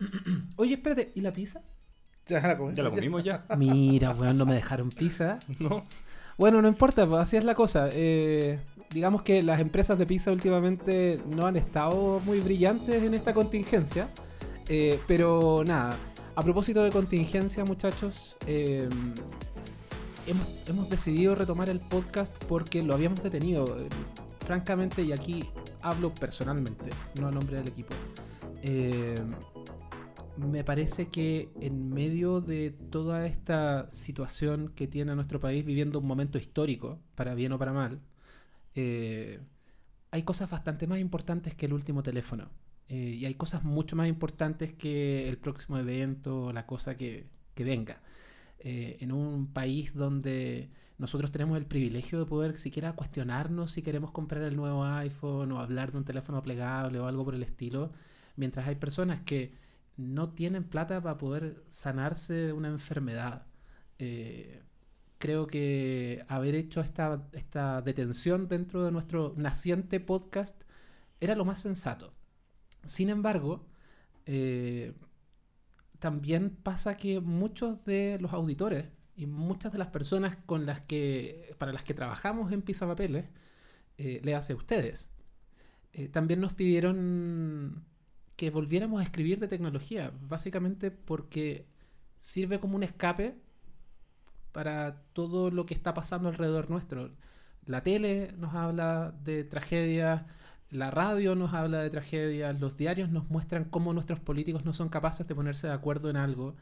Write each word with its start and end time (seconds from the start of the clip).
Oye, 0.56 0.74
espérate, 0.74 1.12
¿y 1.14 1.20
la 1.20 1.32
pizza? 1.32 1.60
Ya 2.26 2.40
la 2.40 2.56
comimos. 2.56 2.76
Ya 2.76 2.82
lo 2.82 2.90
comimos 2.90 3.24
ya. 3.24 3.44
Mira, 3.56 4.12
weón, 4.12 4.38
no 4.38 4.46
me 4.46 4.54
dejaron 4.54 4.90
pizza. 4.90 5.38
¿No? 5.58 5.84
Bueno, 6.36 6.62
no 6.62 6.68
importa, 6.68 7.06
pues, 7.06 7.20
así 7.20 7.36
es 7.36 7.44
la 7.44 7.54
cosa. 7.54 7.88
Eh, 7.92 8.60
digamos 8.90 9.22
que 9.22 9.42
las 9.42 9.60
empresas 9.60 9.98
de 9.98 10.06
pizza 10.06 10.30
últimamente 10.30 11.20
no 11.26 11.46
han 11.46 11.56
estado 11.56 12.20
muy 12.24 12.40
brillantes 12.40 13.02
en 13.02 13.14
esta 13.14 13.34
contingencia. 13.34 14.08
Eh, 14.68 15.00
pero 15.06 15.64
nada, 15.66 15.96
a 16.36 16.42
propósito 16.42 16.82
de 16.82 16.90
contingencia, 16.90 17.64
muchachos, 17.64 18.36
eh, 18.46 18.88
hemos, 20.26 20.68
hemos 20.68 20.90
decidido 20.90 21.34
retomar 21.34 21.70
el 21.70 21.80
podcast 21.80 22.36
porque 22.44 22.82
lo 22.82 22.94
habíamos 22.94 23.22
detenido. 23.22 23.64
Eh, 23.80 23.88
francamente, 24.40 25.02
y 25.02 25.12
aquí 25.12 25.44
hablo 25.82 26.14
personalmente, 26.14 26.88
no 27.20 27.28
a 27.28 27.30
nombre 27.30 27.58
del 27.58 27.68
equipo. 27.68 27.94
Me 30.38 30.62
parece 30.62 31.08
que 31.08 31.48
en 31.60 31.90
medio 31.90 32.40
de 32.40 32.70
toda 32.70 33.26
esta 33.26 33.90
situación 33.90 34.68
que 34.74 34.86
tiene 34.86 35.14
nuestro 35.16 35.40
país 35.40 35.64
viviendo 35.64 35.98
un 35.98 36.06
momento 36.06 36.38
histórico, 36.38 37.00
para 37.16 37.34
bien 37.34 37.52
o 37.52 37.58
para 37.58 37.72
mal, 37.72 38.00
eh, 38.76 39.40
hay 40.12 40.22
cosas 40.22 40.48
bastante 40.48 40.86
más 40.86 41.00
importantes 41.00 41.54
que 41.54 41.66
el 41.66 41.72
último 41.72 42.04
teléfono. 42.04 42.50
Eh, 42.88 43.16
y 43.18 43.26
hay 43.26 43.34
cosas 43.34 43.64
mucho 43.64 43.96
más 43.96 44.08
importantes 44.08 44.72
que 44.74 45.28
el 45.28 45.38
próximo 45.38 45.76
evento, 45.78 46.52
la 46.52 46.66
cosa 46.66 46.96
que, 46.96 47.26
que 47.54 47.64
venga. 47.64 48.00
Eh, 48.60 48.98
en 49.00 49.12
un 49.12 49.52
país 49.52 49.92
donde 49.94 50.70
nosotros 50.98 51.32
tenemos 51.32 51.58
el 51.58 51.66
privilegio 51.66 52.20
de 52.20 52.26
poder 52.26 52.58
siquiera 52.58 52.92
cuestionarnos 52.92 53.72
si 53.72 53.82
queremos 53.82 54.12
comprar 54.12 54.42
el 54.42 54.56
nuevo 54.56 54.84
iPhone 54.84 55.52
o 55.52 55.60
hablar 55.60 55.92
de 55.92 55.98
un 55.98 56.04
teléfono 56.04 56.42
plegable 56.42 57.00
o 57.00 57.06
algo 57.06 57.24
por 57.24 57.34
el 57.34 57.42
estilo, 57.42 57.92
mientras 58.36 58.66
hay 58.68 58.76
personas 58.76 59.20
que 59.22 59.52
no 59.98 60.30
tienen 60.30 60.64
plata 60.64 61.02
para 61.02 61.18
poder 61.18 61.64
sanarse 61.68 62.34
de 62.34 62.52
una 62.54 62.68
enfermedad. 62.68 63.46
Eh, 63.98 64.62
creo 65.18 65.46
que 65.46 66.24
haber 66.28 66.54
hecho 66.54 66.80
esta, 66.80 67.28
esta 67.32 67.82
detención 67.82 68.48
dentro 68.48 68.84
de 68.84 68.92
nuestro 68.92 69.34
naciente 69.36 70.00
podcast 70.00 70.62
era 71.20 71.34
lo 71.34 71.44
más 71.44 71.60
sensato. 71.60 72.14
Sin 72.84 73.10
embargo, 73.10 73.66
eh, 74.26 74.94
también 75.98 76.50
pasa 76.50 76.96
que 76.96 77.20
muchos 77.20 77.84
de 77.84 78.18
los 78.20 78.32
auditores 78.32 78.86
y 79.16 79.26
muchas 79.26 79.72
de 79.72 79.78
las 79.78 79.88
personas 79.88 80.36
con 80.46 80.64
las 80.66 80.80
que, 80.82 81.54
para 81.58 81.72
las 81.72 81.82
que 81.82 81.94
trabajamos 81.94 82.52
en 82.52 82.62
Pisa 82.62 82.86
Papeles, 82.86 83.26
eh, 83.98 84.20
le 84.22 84.34
hace 84.34 84.52
a 84.52 84.56
ustedes. 84.56 85.10
Eh, 85.92 86.08
también 86.08 86.40
nos 86.40 86.52
pidieron 86.52 87.84
que 88.38 88.50
volviéramos 88.50 89.00
a 89.00 89.04
escribir 89.04 89.40
de 89.40 89.48
tecnología, 89.48 90.12
básicamente 90.20 90.92
porque 90.92 91.66
sirve 92.18 92.60
como 92.60 92.76
un 92.76 92.84
escape 92.84 93.36
para 94.52 95.02
todo 95.12 95.50
lo 95.50 95.66
que 95.66 95.74
está 95.74 95.92
pasando 95.92 96.28
alrededor 96.28 96.70
nuestro. 96.70 97.10
La 97.66 97.82
tele 97.82 98.32
nos 98.38 98.54
habla 98.54 99.12
de 99.24 99.42
tragedias, 99.42 100.22
la 100.70 100.92
radio 100.92 101.34
nos 101.34 101.52
habla 101.52 101.80
de 101.80 101.90
tragedias, 101.90 102.60
los 102.60 102.76
diarios 102.76 103.10
nos 103.10 103.28
muestran 103.28 103.64
cómo 103.64 103.92
nuestros 103.92 104.20
políticos 104.20 104.64
no 104.64 104.72
son 104.72 104.88
capaces 104.88 105.26
de 105.26 105.34
ponerse 105.34 105.66
de 105.66 105.72
acuerdo 105.72 106.08
en 106.08 106.16
algo 106.16 106.54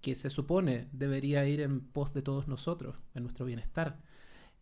que 0.00 0.14
se 0.14 0.30
supone 0.30 0.88
debería 0.92 1.46
ir 1.46 1.60
en 1.60 1.80
pos 1.80 2.14
de 2.14 2.22
todos 2.22 2.48
nosotros, 2.48 2.96
en 3.14 3.24
nuestro 3.24 3.44
bienestar. 3.44 3.98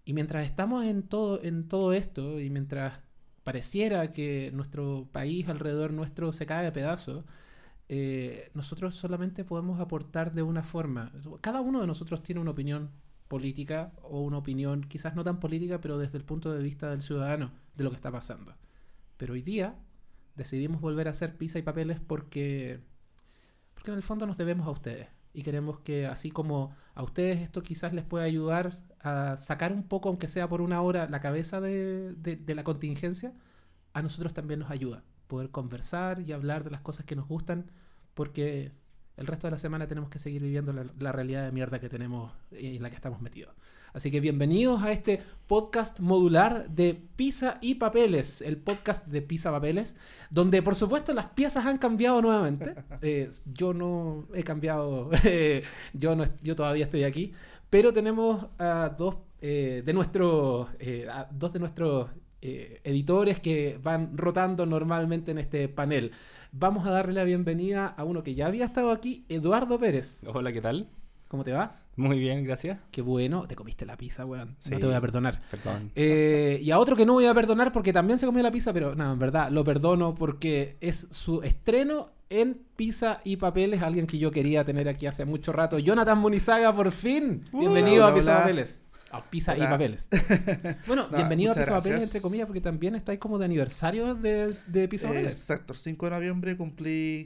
Y 0.05 0.14
mientras 0.14 0.44
estamos 0.44 0.84
en 0.84 1.05
todo, 1.05 1.41
en 1.44 1.69
todo 1.69 1.92
esto, 1.92 2.41
y 2.41 2.50
mientras 2.50 3.06
pareciera 3.47 4.12
que 4.12 4.50
nuestro 4.52 5.08
país 5.12 5.48
alrededor 5.48 5.92
nuestro 5.92 6.33
se 6.33 6.47
cae 6.47 6.64
de 6.64 6.72
pedazos, 6.72 7.25
eh, 7.88 8.50
nosotros 8.55 8.97
solamente 8.97 9.44
podemos 9.44 9.78
aportar 9.78 10.34
de 10.34 10.42
una 10.42 10.64
forma. 10.64 11.12
Cada 11.42 11.61
uno 11.61 11.80
de 11.80 11.86
nosotros 11.86 12.25
tiene 12.25 12.41
una 12.41 12.50
opinión 12.50 12.91
política 13.28 13.93
o 14.03 14.22
una 14.22 14.38
opinión 14.38 14.82
quizás 14.82 15.15
no 15.15 15.22
tan 15.22 15.38
política, 15.38 15.81
pero 15.81 15.97
desde 15.97 16.19
el 16.19 16.25
punto 16.25 16.53
de 16.53 16.60
vista 16.60 16.91
del 16.91 17.03
ciudadano 17.03 17.53
de 17.76 17.84
lo 17.84 17.91
que 17.91 17.94
está 17.94 18.10
pasando. 18.10 18.53
Pero 19.16 19.34
hoy 19.34 19.43
día 19.43 19.76
decidimos 20.34 20.81
volver 20.81 21.06
a 21.06 21.12
hacer 21.12 21.37
pizza 21.37 21.60
y 21.60 21.62
papeles 21.62 22.00
porque, 22.00 22.81
porque 23.75 23.92
en 23.92 23.97
el 23.97 24.03
fondo 24.03 24.26
nos 24.26 24.37
debemos 24.37 24.66
a 24.66 24.71
ustedes. 24.71 25.06
Y 25.32 25.44
queremos 25.44 25.78
que 25.78 26.06
así 26.09 26.32
como 26.32 26.75
a 26.97 27.04
ustedes 27.04 27.42
esto 27.42 27.62
quizás 27.62 27.92
les 27.92 28.04
pueda 28.04 28.25
ayudar 28.25 28.76
a 29.06 29.37
sacar 29.37 29.72
un 29.72 29.84
poco, 29.84 30.09
aunque 30.09 30.27
sea 30.27 30.49
por 30.49 30.61
una 30.61 30.83
hora, 30.83 31.09
la 31.09 31.21
cabeza 31.21 31.61
de, 31.61 32.12
de, 32.15 32.55
la 32.55 32.65
contingencia, 32.65 33.33
a 33.93 34.03
nosotros 34.03 34.34
también 34.34 34.61
nos 34.61 34.71
ayuda 34.71 35.05
poder 35.28 35.50
conversar 35.50 36.21
y 36.21 36.33
hablar 36.33 36.65
de 36.65 36.71
las 36.71 36.81
cosas 36.81 37.06
que 37.06 37.16
nos 37.16 37.28
gustan, 37.28 37.71
porque 38.15 38.72
el 39.16 39.27
resto 39.27 39.47
de 39.47 39.53
la 39.53 39.59
semana 39.59 39.87
tenemos 39.87 40.11
que 40.11 40.19
seguir 40.19 40.43
viviendo 40.43 40.72
la, 40.72 40.87
la, 40.99 41.12
realidad 41.12 41.45
de 41.45 41.53
mierda 41.53 41.81
que 41.81 41.89
tenemos 41.89 42.33
y 42.50 42.77
en 42.77 42.83
la 42.83 42.91
que 42.91 42.97
estamos 42.97 43.21
metidos. 43.21 43.55
Así 43.97 44.11
que 44.11 44.21
bienvenidos 44.21 44.83
a 44.83 44.93
este 44.93 45.23
podcast 45.47 46.01
modular 46.01 46.69
de 46.69 47.01
Pizza 47.17 47.57
y 47.62 47.77
Papeles, 47.77 48.43
el 48.43 48.59
podcast 48.59 49.07
de 49.07 49.23
Pizza 49.23 49.51
Papeles, 49.51 49.97
donde 50.29 50.61
por 50.61 50.75
supuesto 50.75 51.15
las 51.15 51.29
piezas 51.29 51.65
han 51.65 51.79
cambiado 51.79 52.21
nuevamente. 52.21 52.75
Eh, 53.01 53.31
yo 53.55 53.73
no 53.73 54.27
he 54.34 54.43
cambiado, 54.43 55.11
yo, 55.95 56.15
no, 56.15 56.27
yo 56.43 56.55
todavía 56.55 56.84
estoy 56.84 57.05
aquí, 57.05 57.33
pero 57.71 57.95
tenemos 57.95 58.45
a 58.59 58.95
dos 58.99 59.17
eh, 59.41 59.83
de 59.83 59.93
nuestros, 59.95 60.69
eh, 60.78 61.07
a 61.11 61.27
dos 61.31 61.55
de 61.55 61.61
nuestros 61.61 62.11
eh, 62.43 62.83
editores 62.84 63.41
que 63.41 63.81
van 63.83 64.19
rotando 64.19 64.67
normalmente 64.67 65.31
en 65.31 65.39
este 65.39 65.71
panel. 65.71 66.13
Vamos 66.53 66.87
a 66.87 66.91
darle 66.91 67.15
la 67.15 67.25
bienvenida 67.25 67.87
a 67.87 68.05
uno 68.05 68.23
que 68.23 68.34
ya 68.34 68.47
había 68.47 68.67
estado 68.67 68.91
aquí, 68.91 69.25
Eduardo 69.31 69.78
Pérez. 69.78 70.21
Hola, 70.27 70.53
¿qué 70.53 70.61
tal? 70.61 70.91
¿Cómo 71.28 71.45
te 71.45 71.53
va? 71.53 71.85
Muy 71.97 72.19
bien, 72.19 72.45
gracias. 72.45 72.79
Qué 72.91 73.01
bueno. 73.03 73.47
Te 73.47 73.57
comiste 73.57 73.87
la 73.87 73.97
pizza, 73.97 74.25
weón. 74.27 74.55
Sí. 74.59 74.71
No 74.71 74.79
te 74.79 74.87
voy 74.87 74.95
a 74.95 75.01
perdonar. 75.01 75.41
Perdón. 75.51 75.91
Eh, 75.95 76.61
y 76.62 76.71
a 76.71 76.79
otro 76.79 76.95
que 76.95 77.07
no 77.07 77.15
voy 77.15 77.25
a 77.27 77.33
perdonar 77.34 77.73
porque 77.73 77.93
también 77.93 78.19
se 78.19 78.27
comió 78.27 78.43
la 78.43 78.51
pizza, 78.51 78.73
pero 78.73 78.95
no, 78.95 79.12
en 79.15 79.19
verdad 79.19 79.51
lo 79.51 79.65
perdono 79.65 80.15
porque 80.15 80.77
es 80.81 81.09
su 81.11 81.43
estreno 81.43 82.11
en 82.29 82.59
Pizza 82.77 83.21
y 83.25 83.37
Papeles, 83.37 83.83
alguien 83.83 84.07
que 84.07 84.19
yo 84.19 84.31
quería 84.31 84.65
tener 84.65 84.89
aquí 84.89 85.07
hace 85.07 85.25
mucho 85.25 85.53
rato. 85.53 85.79
Jonathan 85.79 86.19
Munizaga, 86.19 86.75
por 86.75 86.91
fin. 86.93 87.45
Bienvenido 87.53 88.05
hola, 88.05 88.13
a 88.13 88.15
Pizza 88.15 88.33
y. 88.33 88.39
Papeles. 88.41 88.83
A 89.13 89.23
Pizza 89.23 89.57
y. 89.57 89.61
Papeles. 89.61 90.09
Bueno, 90.87 91.07
No, 91.11 91.17
bienvenido 91.17 91.53
a 91.53 91.55
Pizza 91.55 91.71
y 91.71 91.75
Papeles, 91.75 91.84
gracias. 91.99 92.11
entre 92.15 92.21
comillas, 92.21 92.47
porque 92.47 92.61
también 92.61 92.95
estáis 92.97 93.19
como 93.21 93.39
de 93.39 93.45
aniversario 93.47 94.15
de, 94.17 94.55
de 94.67 94.89
Pizza 94.89 95.07
y 95.07 95.11
Eh, 95.11 95.15
Papeles. 95.15 95.34
exacto, 95.41 95.73
el 95.73 95.78
5 95.78 96.07
de 96.07 96.13
noviembre 96.17 96.57
cumplí 96.57 97.23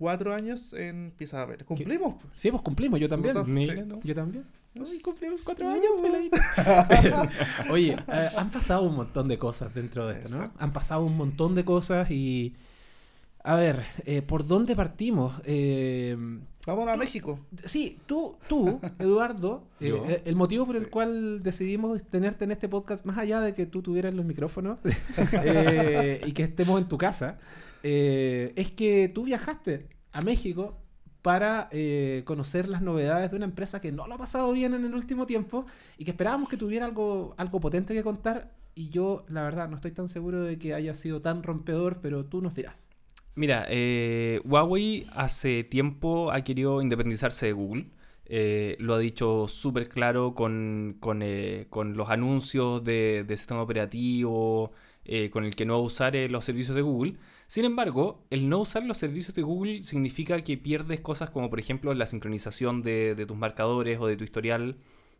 cuatro 0.00 0.34
años 0.34 0.72
en 0.72 1.12
Pizza 1.16 1.38
Papeles. 1.42 1.64
Cumplimos. 1.64 2.14
pues. 2.20 2.32
Sí, 2.34 2.50
pues 2.50 2.62
cumplimos, 2.62 2.98
yo 2.98 3.08
también. 3.08 3.36
Mira, 3.46 3.74
sí. 3.74 3.82
¿no? 3.86 4.00
Yo 4.02 4.14
también. 4.14 4.44
Uy, 4.74 5.00
cumplimos 5.00 5.42
cuatro 5.44 5.66
Uh. 5.68 5.70
años, 5.70 5.96
peladito. 6.02 6.38
Oye, 7.70 7.96
eh, 8.08 8.28
han 8.36 8.50
pasado 8.50 8.82
un 8.82 8.96
montón 8.96 9.28
de 9.28 9.38
cosas 9.38 9.72
dentro 9.74 10.06
de 10.08 10.20
esto, 10.20 10.38
¿no? 10.38 10.52
Han 10.58 10.72
pasado 10.72 11.04
un 11.04 11.16
montón 11.16 11.54
de 11.54 11.64
cosas 11.64 12.10
y... 12.10 12.54
A 13.42 13.56
ver, 13.56 13.84
eh, 14.04 14.20
¿por 14.20 14.46
dónde 14.46 14.76
partimos? 14.76 15.34
Eh, 15.44 16.14
Vamos 16.66 16.86
a 16.88 16.96
México. 16.98 17.40
sí, 17.64 17.98
tú, 18.04 18.36
tú 18.50 18.78
Eduardo, 18.98 19.64
eh, 19.80 19.98
eh, 20.08 20.22
el 20.26 20.36
motivo 20.36 20.66
por 20.66 20.76
el 20.76 20.84
Sí. 20.84 20.90
cual 20.90 21.42
decidimos 21.42 22.02
tenerte 22.04 22.44
en 22.44 22.50
este 22.50 22.68
podcast, 22.68 23.06
más 23.06 23.16
allá 23.16 23.40
de 23.40 23.54
que 23.54 23.64
tú 23.64 23.80
tuvieras 23.80 24.12
los 24.12 24.26
micrófonos 24.26 24.78
eh, 25.42 26.20
y 26.26 26.32
que 26.32 26.42
estemos 26.42 26.78
en 26.80 26.86
tu 26.88 26.98
casa, 26.98 27.38
eh, 27.82 28.52
es 28.56 28.70
que 28.70 29.08
tú 29.08 29.24
viajaste 29.24 29.88
a 30.12 30.20
México 30.22 30.80
para 31.22 31.68
eh, 31.70 32.22
conocer 32.24 32.68
las 32.68 32.82
novedades 32.82 33.30
de 33.30 33.36
una 33.36 33.44
empresa 33.44 33.80
que 33.80 33.92
no 33.92 34.06
lo 34.06 34.14
ha 34.14 34.18
pasado 34.18 34.52
bien 34.52 34.74
en 34.74 34.84
el 34.84 34.94
último 34.94 35.26
tiempo 35.26 35.66
y 35.98 36.04
que 36.04 36.12
esperábamos 36.12 36.48
que 36.48 36.56
tuviera 36.56 36.86
algo, 36.86 37.34
algo 37.36 37.60
potente 37.60 37.94
que 37.94 38.02
contar. 38.02 38.54
Y 38.74 38.88
yo, 38.88 39.24
la 39.28 39.42
verdad, 39.42 39.68
no 39.68 39.76
estoy 39.76 39.90
tan 39.90 40.08
seguro 40.08 40.42
de 40.42 40.58
que 40.58 40.74
haya 40.74 40.94
sido 40.94 41.20
tan 41.20 41.42
rompedor, 41.42 42.00
pero 42.00 42.24
tú 42.24 42.40
nos 42.40 42.54
dirás. 42.54 42.88
Mira, 43.34 43.66
eh, 43.68 44.40
Huawei 44.44 45.06
hace 45.12 45.64
tiempo 45.64 46.32
ha 46.32 46.42
querido 46.42 46.80
independizarse 46.80 47.46
de 47.46 47.52
Google. 47.52 47.86
Eh, 48.24 48.76
lo 48.78 48.94
ha 48.94 48.98
dicho 48.98 49.48
súper 49.48 49.88
claro 49.88 50.34
con, 50.34 50.96
con, 51.00 51.22
con 51.68 51.96
los 51.96 52.08
anuncios 52.10 52.82
de, 52.84 53.24
de 53.26 53.36
sistema 53.36 53.60
operativo, 53.60 54.72
eh, 55.12 55.28
con 55.28 55.44
el 55.44 55.56
que 55.56 55.66
no 55.66 55.80
usar 55.80 56.14
eh, 56.14 56.28
los 56.28 56.44
servicios 56.44 56.76
de 56.76 56.82
Google. 56.82 57.16
Sin 57.48 57.64
embargo, 57.64 58.24
el 58.30 58.48
no 58.48 58.60
usar 58.60 58.84
los 58.84 58.96
servicios 58.96 59.34
de 59.34 59.42
Google 59.42 59.82
significa 59.82 60.40
que 60.40 60.56
pierdes 60.56 61.00
cosas 61.00 61.30
como, 61.30 61.50
por 61.50 61.58
ejemplo, 61.58 61.92
la 61.94 62.06
sincronización 62.06 62.80
de, 62.80 63.16
tus 63.26 63.36
marcadores 63.36 63.98
o 63.98 64.06
de 64.06 64.16
tu 64.16 64.22
historial, 64.22 64.76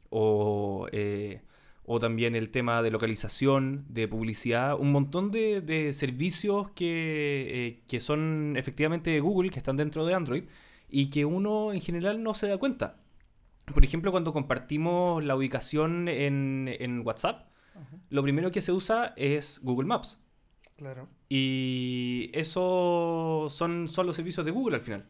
o, 0.08 0.86
eh, 0.92 1.42
o 1.84 1.98
también 1.98 2.36
el 2.36 2.50
tema 2.50 2.82
de 2.82 2.92
localización, 2.92 3.84
de 3.88 4.06
publicidad, 4.06 4.78
un 4.78 4.92
montón 4.92 5.32
de, 5.32 5.92
servicios 5.92 6.70
que, 6.70 7.82
que 7.88 7.98
son 7.98 8.54
efectivamente 8.56 9.10
de 9.10 9.18
Google, 9.18 9.50
que 9.50 9.58
están 9.58 9.76
dentro 9.76 10.06
de 10.06 10.14
Android, 10.14 10.44
y 10.88 11.10
que 11.10 11.24
uno 11.24 11.72
en 11.72 11.80
general 11.80 12.22
no 12.22 12.34
se 12.34 12.46
da 12.46 12.58
cuenta. 12.58 13.02
Por 13.74 13.84
ejemplo, 13.84 14.12
cuando 14.12 14.32
compartimos 14.32 15.24
la 15.24 15.34
ubicación 15.34 16.06
en 16.06 17.02
WhatsApp, 17.04 17.49
lo 18.08 18.22
primero 18.22 18.50
que 18.50 18.60
se 18.60 18.72
usa 18.72 19.14
es 19.16 19.60
Google 19.62 19.86
Maps. 19.86 20.20
Claro. 20.76 21.08
Y 21.28 22.30
eso 22.32 23.46
son, 23.50 23.88
son 23.88 24.06
los 24.06 24.16
servicios 24.16 24.44
de 24.46 24.52
Google 24.52 24.76
al 24.76 24.82
final. 24.82 25.06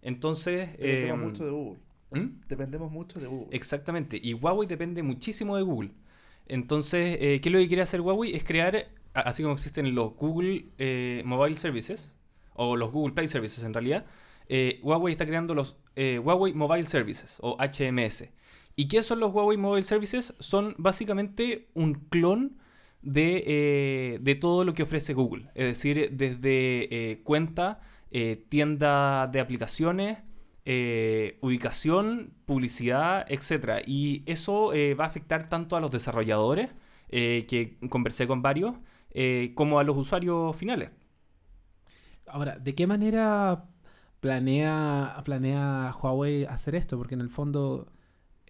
Entonces... 0.00 0.72
Dependemos 0.72 1.18
em, 1.18 1.24
mucho 1.24 1.44
de 1.44 1.50
Google. 1.50 1.80
¿Mm? 2.10 2.40
Dependemos 2.48 2.90
mucho 2.90 3.20
de 3.20 3.26
Google. 3.26 3.48
Exactamente. 3.56 4.18
Y 4.22 4.34
Huawei 4.34 4.66
depende 4.66 5.02
muchísimo 5.02 5.56
de 5.56 5.62
Google. 5.62 5.90
Entonces, 6.46 7.18
eh, 7.20 7.40
¿qué 7.40 7.48
es 7.48 7.52
lo 7.52 7.58
que 7.58 7.68
quiere 7.68 7.82
hacer 7.82 8.00
Huawei? 8.00 8.34
Es 8.34 8.44
crear, 8.44 8.88
así 9.14 9.42
como 9.42 9.54
existen 9.54 9.94
los 9.94 10.14
Google 10.14 10.66
eh, 10.78 11.22
Mobile 11.24 11.56
Services, 11.56 12.14
o 12.54 12.76
los 12.76 12.92
Google 12.92 13.14
Play 13.14 13.28
Services 13.28 13.62
en 13.64 13.74
realidad, 13.74 14.06
eh, 14.48 14.80
Huawei 14.82 15.12
está 15.12 15.26
creando 15.26 15.54
los 15.54 15.76
eh, 15.96 16.18
Huawei 16.18 16.52
Mobile 16.52 16.86
Services, 16.86 17.38
o 17.40 17.56
HMS. 17.58 18.28
¿Y 18.76 18.88
qué 18.88 19.02
son 19.02 19.20
los 19.20 19.32
Huawei 19.32 19.58
Mobile 19.58 19.84
Services? 19.84 20.34
Son 20.38 20.74
básicamente 20.78 21.68
un 21.74 21.94
clon 21.94 22.58
de, 23.02 23.44
eh, 23.46 24.18
de 24.20 24.34
todo 24.34 24.64
lo 24.64 24.74
que 24.74 24.84
ofrece 24.84 25.12
Google. 25.12 25.50
Es 25.54 25.66
decir, 25.66 26.10
desde 26.12 27.10
eh, 27.12 27.22
cuenta, 27.22 27.80
eh, 28.10 28.46
tienda 28.48 29.26
de 29.26 29.40
aplicaciones, 29.40 30.18
ubicación, 31.40 32.34
publicidad, 32.46 33.26
etcétera. 33.28 33.82
Y 33.84 34.22
eso 34.26 34.72
va 34.98 35.04
a 35.04 35.08
afectar 35.08 35.48
tanto 35.48 35.76
a 35.76 35.80
los 35.80 35.90
desarrolladores, 35.90 36.70
que 37.10 37.78
conversé 37.90 38.28
con 38.28 38.42
varios, 38.42 38.76
como 39.54 39.80
a 39.80 39.84
los 39.84 39.96
usuarios 39.96 40.56
finales. 40.56 40.90
Ahora, 42.26 42.58
¿de 42.58 42.74
qué 42.76 42.86
manera 42.86 43.64
planea, 44.20 45.20
planea 45.24 45.92
Huawei 46.00 46.44
hacer 46.44 46.76
esto? 46.76 46.96
Porque 46.96 47.14
en 47.14 47.20
el 47.20 47.28
fondo, 47.28 47.88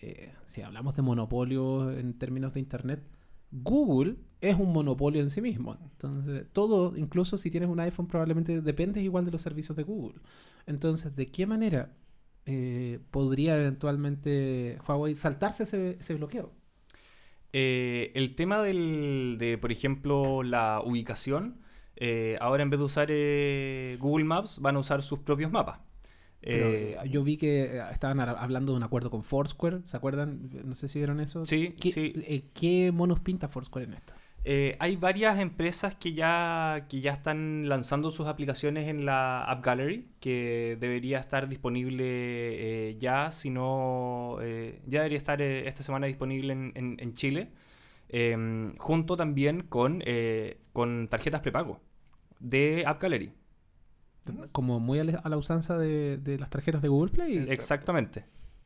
eh, 0.02 0.34
si 0.46 0.62
hablamos 0.62 0.96
de 0.96 1.02
monopolio 1.02 1.93
en 1.93 2.19
términos 2.19 2.54
de 2.54 2.60
Internet, 2.60 3.04
Google 3.52 4.16
es 4.40 4.58
un 4.58 4.72
monopolio 4.72 5.20
en 5.22 5.31
sí 5.31 5.40
mismo. 5.40 5.78
Entonces, 5.81 6.46
todo, 6.52 6.96
incluso 6.96 7.38
si 7.38 7.52
tienes 7.52 7.69
un 7.69 7.78
iPhone, 7.78 8.08
probablemente 8.08 8.60
dependes 8.60 9.04
igual 9.04 9.25
de 9.25 9.31
los 9.31 9.43
servicios 9.43 9.76
de 9.76 9.84
Google. 9.84 10.20
Entonces, 10.66 11.14
¿de 11.14 11.31
qué 11.31 11.46
manera 11.46 11.94
eh, 12.46 12.99
podría 13.12 13.56
eventualmente 13.60 14.78
Huawei 14.88 15.14
saltarse 15.14 15.96
ese, 16.00 16.14
bloqueo? 16.14 16.52
Eh, 17.52 18.10
el 18.16 18.34
tema 18.34 18.60
de, 18.60 19.58
por 19.60 19.70
ejemplo, 19.70 20.43
la 20.43 20.82
ubicación, 20.84 21.60
ahora 22.40 22.64
en 22.64 22.70
vez 22.70 22.81
de 22.81 22.87
usar 22.87 23.08
Google 24.00 24.25
Maps, 24.25 24.58
van 24.58 24.75
a 24.75 24.81
usar 24.81 25.02
sus 25.02 25.20
propios 25.20 25.52
mapas. 25.52 25.78
Eh, 26.44 26.97
eh, 27.03 27.09
yo 27.11 27.23
vi 27.23 27.37
que 27.37 27.65
eh, 27.65 27.83
estaban 27.93 28.21
hablando 28.21 28.73
de 28.73 28.77
un 28.79 28.83
acuerdo 28.83 29.11
con 29.11 29.23
Foursquare, 29.23 29.81
¿se 29.85 29.97
acuerdan? 29.97 30.50
No 30.65 30.75
sé 30.75 30.89
si 30.89 30.99
vieron 30.99 31.21
eso. 31.21 31.44
Sí, 31.47 31.75
¿Qué, 31.81 31.91
sí. 31.93 32.12
eh, 32.17 32.43
¿qué 32.55 32.91
monos 32.93 33.21
pinta 33.21 33.49
Foursquare 33.49 33.87
en 33.87 33.94
esto? 33.94 34.15
Eh, 34.44 34.77
hay 34.81 34.97
varias 34.97 35.39
empresas 35.39 35.94
que 35.94 36.15
ya, 36.15 36.87
que 36.89 37.00
ya 37.00 37.12
están 37.12 37.69
lanzando 37.69 38.11
sus 38.11 38.27
aplicaciones 38.27 38.89
en 38.89 39.05
la 39.06 39.44
App 39.44 39.65
Gallery, 39.65 40.09
que 40.19 40.77
debería 40.81 41.21
estar 41.21 41.49
disponible 41.49 42.97
ya, 42.99 43.31
si 43.31 43.50
no, 43.50 44.39
ya 44.41 44.99
debería 45.00 45.19
estar 45.19 45.41
esta 45.41 45.85
semana 45.85 46.09
disponible 46.09 46.53
en, 46.53 46.73
en- 46.75 46.97
en 46.99 47.15
Chile, 47.15 47.50
em, 48.09 48.77
junto 48.79 49.17
también 49.17 49.62
con, 49.62 50.03
con 50.73 51.09
tarjetas 51.09 51.41
prepago 51.41 51.81
de 52.41 52.85
App 52.87 53.00
Gallery. 53.03 53.33
Como 54.52 54.80
muy 54.80 54.98
a 54.98 55.04
la, 55.04 55.36
usanza 55.36 55.76
de, 55.78 56.19
de 56.19 56.38
las 56.38 56.50
tarjetas 56.50 56.82
de 56.82 56.88
Google 56.88 57.10
Play. 57.10 57.34
Exacto. 57.38 57.52
Exactamente. 57.52 58.24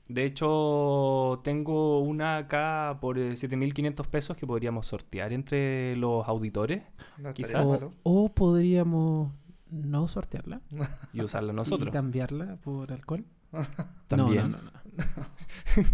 De 0.09 0.25
hecho, 0.25 1.41
tengo 1.43 2.01
una 2.01 2.37
acá 2.37 2.99
por 3.01 3.19
eh, 3.19 3.33
7.500 3.33 4.07
pesos 4.07 4.37
que 4.37 4.47
podríamos 4.47 4.87
sortear 4.87 5.33
entre 5.33 5.97
los 5.97 6.27
auditores 6.29 6.83
No 7.19 7.35
Quizás. 7.35 7.67
O, 8.05 8.29
podríamos 8.29 9.33
no 9.71 10.07
sortearla 10.07 10.61
y 11.13 11.23
usarla 11.23 11.53
y 11.53 11.57
nosotros. 11.57 11.91
cambiarla 11.91 12.57
por 12.57 12.93
alcohol. 12.93 13.25
También. 14.07 14.53
No, 14.53 14.59
no, 14.59 14.63
no, 14.63 14.71
no. 15.77 15.85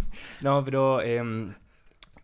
No, 0.43 0.65
pero 0.65 1.01
em, 1.01 1.55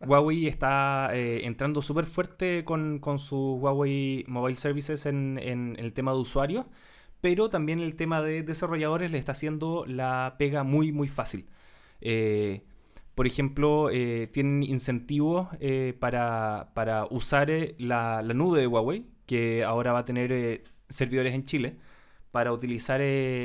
Huawei 0.07 0.47
está 0.47 1.09
eh, 1.15 1.47
entrando 1.47 1.81
súper 1.81 2.05
fuerte 2.05 2.65
con, 2.65 2.99
con 2.99 3.19
su 3.19 3.59
Huawei 3.63 4.25
Mobile 4.29 4.57
Services 4.57 5.07
en, 5.07 5.39
en 5.43 5.75
el 5.79 5.95
tema 5.95 6.13
de 6.13 6.19
usuarios, 6.19 6.67
pero 7.21 7.51
también 7.51 7.81
el 7.81 7.97
tema 7.97 8.23
de 8.23 8.43
desarrolladores 8.43 9.11
le 9.11 9.19
está 9.19 9.33
haciendo 9.33 9.85
la 9.87 10.37
pega 10.39 10.63
muy, 10.63 10.93
muy 10.93 11.09
fácil. 11.09 11.47
Eh, 12.01 12.63
por 13.15 13.27
ejemplo, 13.27 13.91
eh, 13.91 14.29
tienen 14.33 14.63
incentivos 14.63 15.49
eh, 15.61 15.97
para, 15.99 16.71
para 16.75 17.07
usar 17.11 17.51
la, 17.79 18.23
la 18.23 18.35
nube 18.35 18.61
de 18.61 18.67
Huawei, 18.69 19.07
que 19.27 19.65
ahora 19.65 19.93
va 19.93 20.01
a 20.01 20.05
tener 20.05 20.63
servidores 20.89 21.35
en 21.35 21.45
Chile, 21.45 21.77
para 22.31 22.53
utilizar 22.53 23.01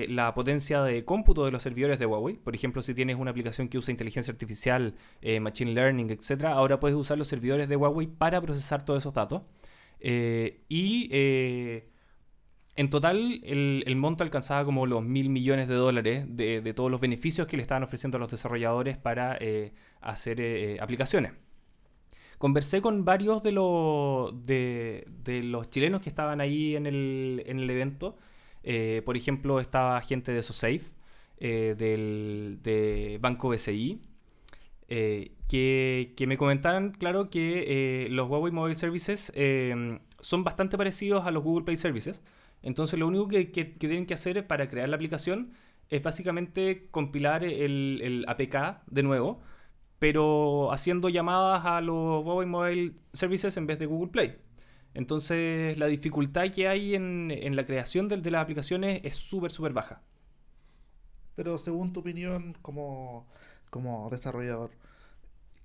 la 0.09 0.33
potencia 0.35 0.83
de 0.83 1.05
cómputo 1.05 1.45
de 1.45 1.51
los 1.51 1.63
servidores 1.63 1.97
de 1.99 2.05
Huawei. 2.05 2.35
Por 2.37 2.53
ejemplo, 2.53 2.81
si 2.81 2.93
tienes 2.93 3.17
una 3.17 3.31
aplicación 3.31 3.67
que 3.69 3.77
usa 3.77 3.91
inteligencia 3.91 4.31
artificial, 4.31 4.95
machine 5.41 5.71
learning, 5.73 6.11
etc., 6.11 6.45
ahora 6.45 6.79
puedes 6.79 6.95
usar 6.95 7.17
los 7.17 7.27
servidores 7.27 7.69
de 7.69 7.75
Huawei 7.77 8.07
para 8.07 8.41
procesar 8.41 8.85
todos 8.85 9.01
esos 9.01 9.13
datos. 9.13 9.43
Y 9.99 11.09
en 12.75 12.89
total, 12.89 13.41
el, 13.43 13.95
monto 13.95 14.23
alcanzaba 14.23 14.65
como 14.65 14.85
los 14.85 15.03
mil 15.03 15.29
millones 15.29 15.67
de 15.67 15.75
dólares 15.75 16.25
de, 16.27 16.73
todos 16.75 16.89
los 16.89 17.01
beneficios 17.01 17.47
que 17.47 17.57
le 17.57 17.61
estaban 17.61 17.83
ofreciendo 17.83 18.17
a 18.17 18.19
los 18.19 18.31
desarrolladores 18.31 18.97
para 18.97 19.37
eh, 19.39 19.73
hacer 20.01 20.41
eh, 20.41 20.79
aplicaciones. 20.81 21.33
Conversé 22.37 22.81
con 22.81 23.05
varios 23.05 23.43
de, 23.43 23.51
los 23.51 24.45
de, 24.45 25.05
los 25.43 25.69
chilenos 25.69 26.01
que 26.01 26.09
estaban 26.09 26.41
ahí 26.41 26.75
en 26.75 26.85
el, 26.87 27.43
en 27.45 27.59
el 27.59 27.69
evento. 27.69 28.17
Eh, 28.63 29.01
por 29.05 29.17
ejemplo, 29.17 29.59
estaba 29.59 30.01
gente 30.01 30.31
de 30.33 30.43
SoSafe, 30.43 30.91
eh, 31.39 31.75
del 31.77 32.59
de 32.63 33.17
Banco 33.21 33.49
BCI, 33.49 34.01
eh, 34.89 35.31
que, 35.47 36.25
me 36.27 36.37
comentaran, 36.37 36.91
claro, 36.91 37.29
que 37.29 38.05
eh, 38.05 38.09
los 38.09 38.29
Huawei 38.29 38.51
Mobile 38.51 38.77
Services 38.77 39.31
eh, 39.35 39.99
son 40.19 40.43
bastante 40.43 40.77
parecidos 40.77 41.25
a 41.25 41.31
los 41.31 41.43
Google 41.43 41.65
Play 41.65 41.77
Services. 41.77 42.21
Entonces, 42.63 42.99
lo 42.99 43.07
único 43.07 43.27
que, 43.27 43.45
tienen 43.45 44.05
que 44.05 44.13
hacer 44.15 44.47
para 44.47 44.69
crear 44.69 44.89
la 44.89 44.95
aplicación 44.95 45.53
es 45.89 46.01
básicamente 46.01 46.87
compilar 46.91 47.43
el, 47.43 48.25
APK 48.27 48.83
de 48.87 49.03
nuevo, 49.03 49.41
pero 49.99 50.71
haciendo 50.71 51.09
llamadas 51.09 51.65
a 51.65 51.81
los 51.81 52.25
Huawei 52.25 52.47
Mobile 52.47 52.93
Services 53.13 53.57
en 53.57 53.67
vez 53.67 53.79
de 53.79 53.85
Google 53.85 54.11
Play. 54.11 54.37
Entonces, 54.93 55.77
la 55.77 55.87
dificultad 55.87 56.51
que 56.51 56.67
hay 56.67 56.95
en, 56.95 57.31
en 57.31 57.55
la 57.55 57.65
creación 57.65 58.07
de, 58.09 58.17
de 58.17 58.31
las 58.31 58.43
aplicaciones 58.43 59.01
es 59.03 59.17
súper, 59.17 59.51
súper 59.51 59.73
baja. 59.73 60.01
Pero 61.35 61.57
según 61.57 61.93
tu 61.93 62.01
opinión 62.01 62.55
como, 62.61 63.27
como 63.69 64.09
desarrollador, 64.09 64.71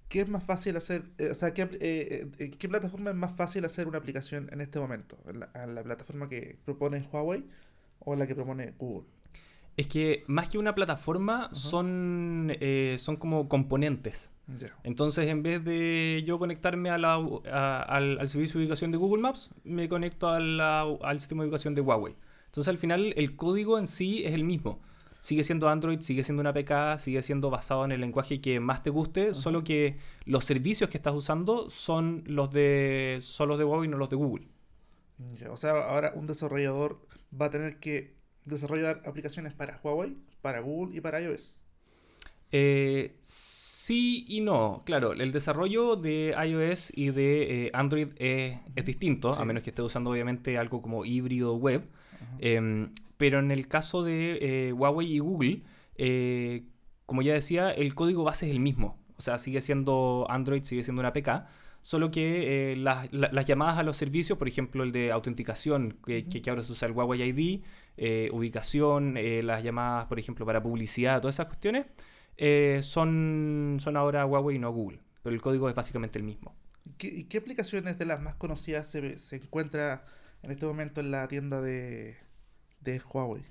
¿qué 0.09 0.21
es 0.23 0.29
más 0.29 0.43
fácil 0.45 0.77
hacer? 0.77 1.05
eh, 1.19 1.29
o 1.31 1.35
sea, 1.35 1.53
¿qué, 1.55 1.63
eh, 1.63 1.69
eh, 1.81 2.31
¿en 2.39 2.51
qué 2.53 2.69
plataforma 2.69 3.11
es 3.11 3.17
más 3.17 3.35
fácil 3.37 3.65
hacer 3.65 3.87
una 3.89 3.99
aplicación 3.99 4.49
en 4.53 4.61
este 4.61 4.79
momento? 4.81 5.19
¿En 5.29 5.41
la, 5.41 5.67
la 5.67 5.83
plataforma 5.83 6.29
que 6.29 6.57
propone 6.65 7.07
Huawei 7.13 7.45
o 8.01 8.15
la 8.17 8.27
que 8.27 8.35
propone 8.35 8.75
Google? 8.79 9.07
Es 9.77 9.87
que 9.87 10.25
más 10.27 10.49
que 10.49 10.59
una 10.59 10.75
plataforma, 10.75 11.51
son, 11.55 12.51
eh, 12.61 12.97
son 12.99 13.17
como 13.17 13.49
componentes. 13.49 14.33
Ya. 14.59 14.75
Entonces, 14.83 15.29
en 15.29 15.43
vez 15.43 15.63
de 15.63 16.25
yo 16.27 16.39
conectarme 16.39 16.91
a 16.91 16.99
la 16.99 17.15
a- 17.53 17.83
al, 17.83 18.19
al 18.19 18.29
servicio 18.29 18.59
de 18.59 18.65
ubicación 18.65 18.91
de 18.91 18.99
Google 18.99 19.23
Maps, 19.23 19.51
me 19.63 19.89
conecto 19.89 20.29
a 20.31 20.41
la- 20.41 20.81
al 21.03 21.21
sistema 21.21 21.43
de 21.43 21.49
ubicación 21.51 21.75
de 21.77 21.83
Huawei. 21.83 22.17
Entonces, 22.47 22.69
al 22.69 22.79
final, 22.79 23.13
el 23.17 23.37
código 23.37 23.79
en 23.79 23.87
sí 23.87 24.25
es 24.25 24.33
el 24.33 24.43
mismo. 24.43 24.81
Sigue 25.21 25.43
siendo 25.45 25.69
Android, 25.69 26.01
sigue 26.01 26.23
siendo 26.23 26.41
una 26.41 26.51
APK, 26.51 26.99
sigue 26.99 27.23
siendo 27.23 27.51
basado 27.51 27.85
en 27.85 27.93
el 27.93 28.01
lenguaje 28.01 28.41
que 28.41 28.61
más 28.61 28.83
te 28.83 28.91
guste, 28.91 29.35
solo 29.35 29.65
que 29.65 29.97
los 30.25 30.45
servicios 30.45 30.89
que 30.91 30.97
estás 30.97 31.15
usando 31.15 31.69
son 31.71 32.23
los 32.27 32.51
de, 32.51 33.19
son 33.21 33.49
los 33.49 33.59
de 33.59 33.65
Huawei 33.65 33.87
y 33.89 33.91
no 33.91 33.97
los 33.99 34.09
de 34.11 34.17
Google. 34.17 34.47
O 35.51 35.57
sea, 35.57 35.73
ahora 35.73 36.13
un 36.15 36.27
desarrollador 36.27 37.01
va 37.39 37.47
a 37.47 37.51
tener 37.51 37.81
que 37.81 38.15
desarrollar 38.45 39.03
aplicaciones 39.05 39.53
para 39.53 39.81
Huawei, 39.83 40.17
para 40.41 40.61
Google 40.61 40.97
y 40.97 41.01
para 41.01 41.21
iOS. 41.21 41.57
Eh, 42.53 43.17
sí 43.23 44.25
y 44.29 44.41
no. 44.41 44.81
Claro, 44.87 45.13
el 45.13 45.33
desarrollo 45.33 45.97
de 45.97 46.35
iOS 46.47 46.93
y 46.97 47.11
de 47.11 47.67
eh, 47.67 47.71
Android 47.75 48.09
es, 48.17 48.59
es 48.77 48.85
distinto, 48.85 49.35
Sí. 49.35 49.43
a 49.43 49.45
menos 49.45 49.63
que 49.65 49.71
esté 49.71 49.83
usando 49.83 50.11
obviamente 50.11 50.57
algo 50.57 50.81
como 50.81 51.05
híbrido 51.05 51.57
web. 51.57 51.83
Pero 53.19 53.39
en 53.41 53.51
el 53.51 53.69
caso 53.69 54.03
de 54.05 54.39
eh, 54.71 54.73
Huawei 54.73 55.13
y 55.15 55.19
Google, 55.21 55.63
eh, 55.97 56.65
como 57.07 57.23
ya 57.23 57.35
decía, 57.35 57.71
el 57.73 57.95
código 57.95 58.25
base 58.25 58.47
es 58.47 58.53
el 58.53 58.61
mismo. 58.61 58.99
O 59.19 59.23
sea, 59.23 59.39
sigue 59.39 59.61
siendo 59.61 60.27
Android, 60.31 60.65
sigue 60.65 60.85
siendo 60.85 61.01
una 61.01 61.11
APK. 61.11 61.47
Solo 61.83 62.11
que 62.11 62.73
eh, 62.73 62.77
las, 62.77 63.13
la- 63.13 63.31
las 63.33 63.47
llamadas 63.47 63.79
a 63.79 63.83
los 63.83 63.97
servicios, 63.97 64.39
por 64.39 64.49
ejemplo, 64.49 64.83
el 64.85 64.93
de 64.93 65.13
autenticación, 65.13 65.99
que, 66.07 66.27
ahora 66.49 66.63
se 66.63 66.73
usa 66.73 66.87
el 66.89 66.93
Huawei 66.95 67.23
ID, 67.23 67.63
eh, 67.97 68.31
ubicación, 68.33 69.17
eh, 69.17 69.43
las 69.43 69.63
llamadas, 69.65 70.07
por 70.07 70.19
ejemplo, 70.19 70.47
para 70.47 70.63
publicidad, 70.63 71.21
todas 71.21 71.37
esas 71.37 71.47
cuestiones, 71.47 71.87
son, 72.85 73.79
son 73.81 73.97
ahora 73.97 74.27
Huawei 74.27 74.57
y 74.57 74.59
no 74.59 74.71
Google. 74.73 75.01
Pero 75.23 75.35
el 75.35 75.43
código 75.43 75.69
es 75.69 75.75
básicamente 75.75 76.19
el 76.19 76.25
mismo. 76.25 76.55
¿Qué, 76.97 77.09
y 77.09 77.25
qué 77.25 77.39
aplicaciones 77.39 77.99
de 77.99 78.07
las 78.07 78.21
más 78.21 78.35
conocidas 78.37 78.87
se, 78.89 79.19
se 79.19 79.37
encuentra 79.37 80.05
en 80.43 80.51
este 80.51 80.67
momento 80.67 81.01
en 81.01 81.11
la 81.11 81.29
tienda 81.29 81.61
de, 81.61 82.17
de 82.81 83.01
Huawei? 83.13 83.43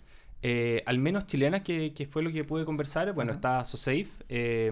Eh, 0.41 0.83
al 0.85 0.99
menos 0.99 1.25
chilenas, 1.25 1.61
que, 1.61 1.93
que 1.93 2.05
fue 2.05 2.21
lo 2.23 2.31
que 2.31 2.43
pude 2.43 2.63
conversar. 2.65 3.11
Bueno, 3.13 3.31
está 3.31 3.63
SoSafe, 3.65 4.07
eh, 4.29 4.71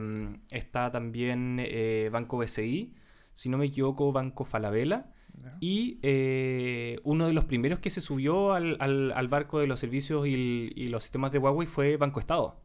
está 0.51 0.91
también 0.91 1.57
eh, 1.59 2.09
Banco 2.11 2.37
BCI, 2.37 2.93
si 3.33 3.49
no 3.49 3.57
me 3.57 3.65
equivoco, 3.65 4.11
Banco 4.11 4.45
Falabella. 4.45 5.11
Y 5.59 5.99
eh, 6.01 6.99
uno 7.03 7.27
de 7.27 7.33
los 7.33 7.45
primeros 7.45 7.79
que 7.79 7.89
se 7.89 7.99
subió 8.01 8.53
al, 8.53 8.77
al- 8.79 9.11
al 9.11 9.27
barco 9.27 9.59
de 9.59 9.67
los 9.67 9.79
servicios 9.79 10.25
y, 10.27 10.71
y 10.75 10.87
los 10.87 11.03
sistemas 11.03 11.31
de 11.31 11.39
Huawei 11.39 11.67
fue 11.67 11.97
Banco 11.97 12.19
Estado. 12.19 12.61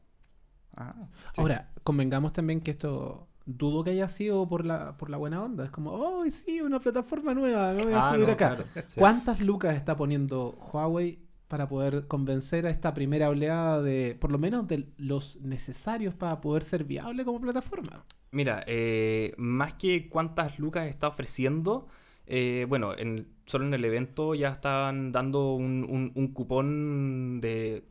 Ah, 0.76 0.94
Sí. 1.34 1.40
Ahora, 1.40 1.70
convengamos 1.82 2.32
también 2.32 2.60
que 2.60 2.70
esto 2.70 3.26
dudo 3.44 3.82
que 3.82 3.90
haya 3.90 4.08
sido 4.08 4.48
por 4.48 4.64
la, 4.64 4.96
por 4.96 5.10
la 5.10 5.16
buena 5.16 5.42
onda. 5.42 5.64
Es 5.64 5.70
como, 5.70 5.90
oh, 5.92 6.24
sí, 6.30 6.60
una 6.60 6.78
plataforma 6.78 7.34
nueva, 7.34 7.72
me 7.72 7.82
voy 7.82 7.92
a 7.92 7.98
Ah, 7.98 8.10
subir 8.14 8.26
no, 8.26 8.32
acá. 8.32 8.56
claro, 8.56 8.64
sí. 8.74 8.94
¿Cuántas 8.98 9.40
lucas 9.40 9.74
está 9.76 9.96
poniendo 9.96 10.50
Huawei 10.72 11.18
para 11.50 11.68
poder 11.68 12.06
convencer 12.14 12.62
a 12.66 12.70
esta 12.70 12.94
primera 12.94 13.28
oleada 13.34 13.82
de, 13.82 14.16
por 14.20 14.30
lo 14.32 14.38
menos, 14.38 14.68
de 14.68 14.78
los 14.98 15.24
necesarios 15.42 16.14
para 16.14 16.40
poder 16.40 16.62
ser 16.62 16.84
viable 16.84 17.24
como 17.26 17.40
plataforma? 17.46 18.04
Mira, 18.32 18.62
eh, 18.66 19.34
más 19.38 19.74
que 19.74 20.08
cuántas 20.08 20.58
lucas 20.60 20.86
está 20.88 21.08
ofreciendo, 21.08 21.88
eh, 22.26 22.64
bueno, 22.68 22.96
en, 22.96 23.26
solo 23.46 23.64
en 23.66 23.74
el 23.74 23.84
evento 23.84 24.34
ya 24.36 24.48
estaban 24.50 25.10
dando 25.10 25.54
un, 25.54 25.84
un- 25.88 26.12
un 26.14 26.28
cupón 26.32 27.40
de 27.40 27.84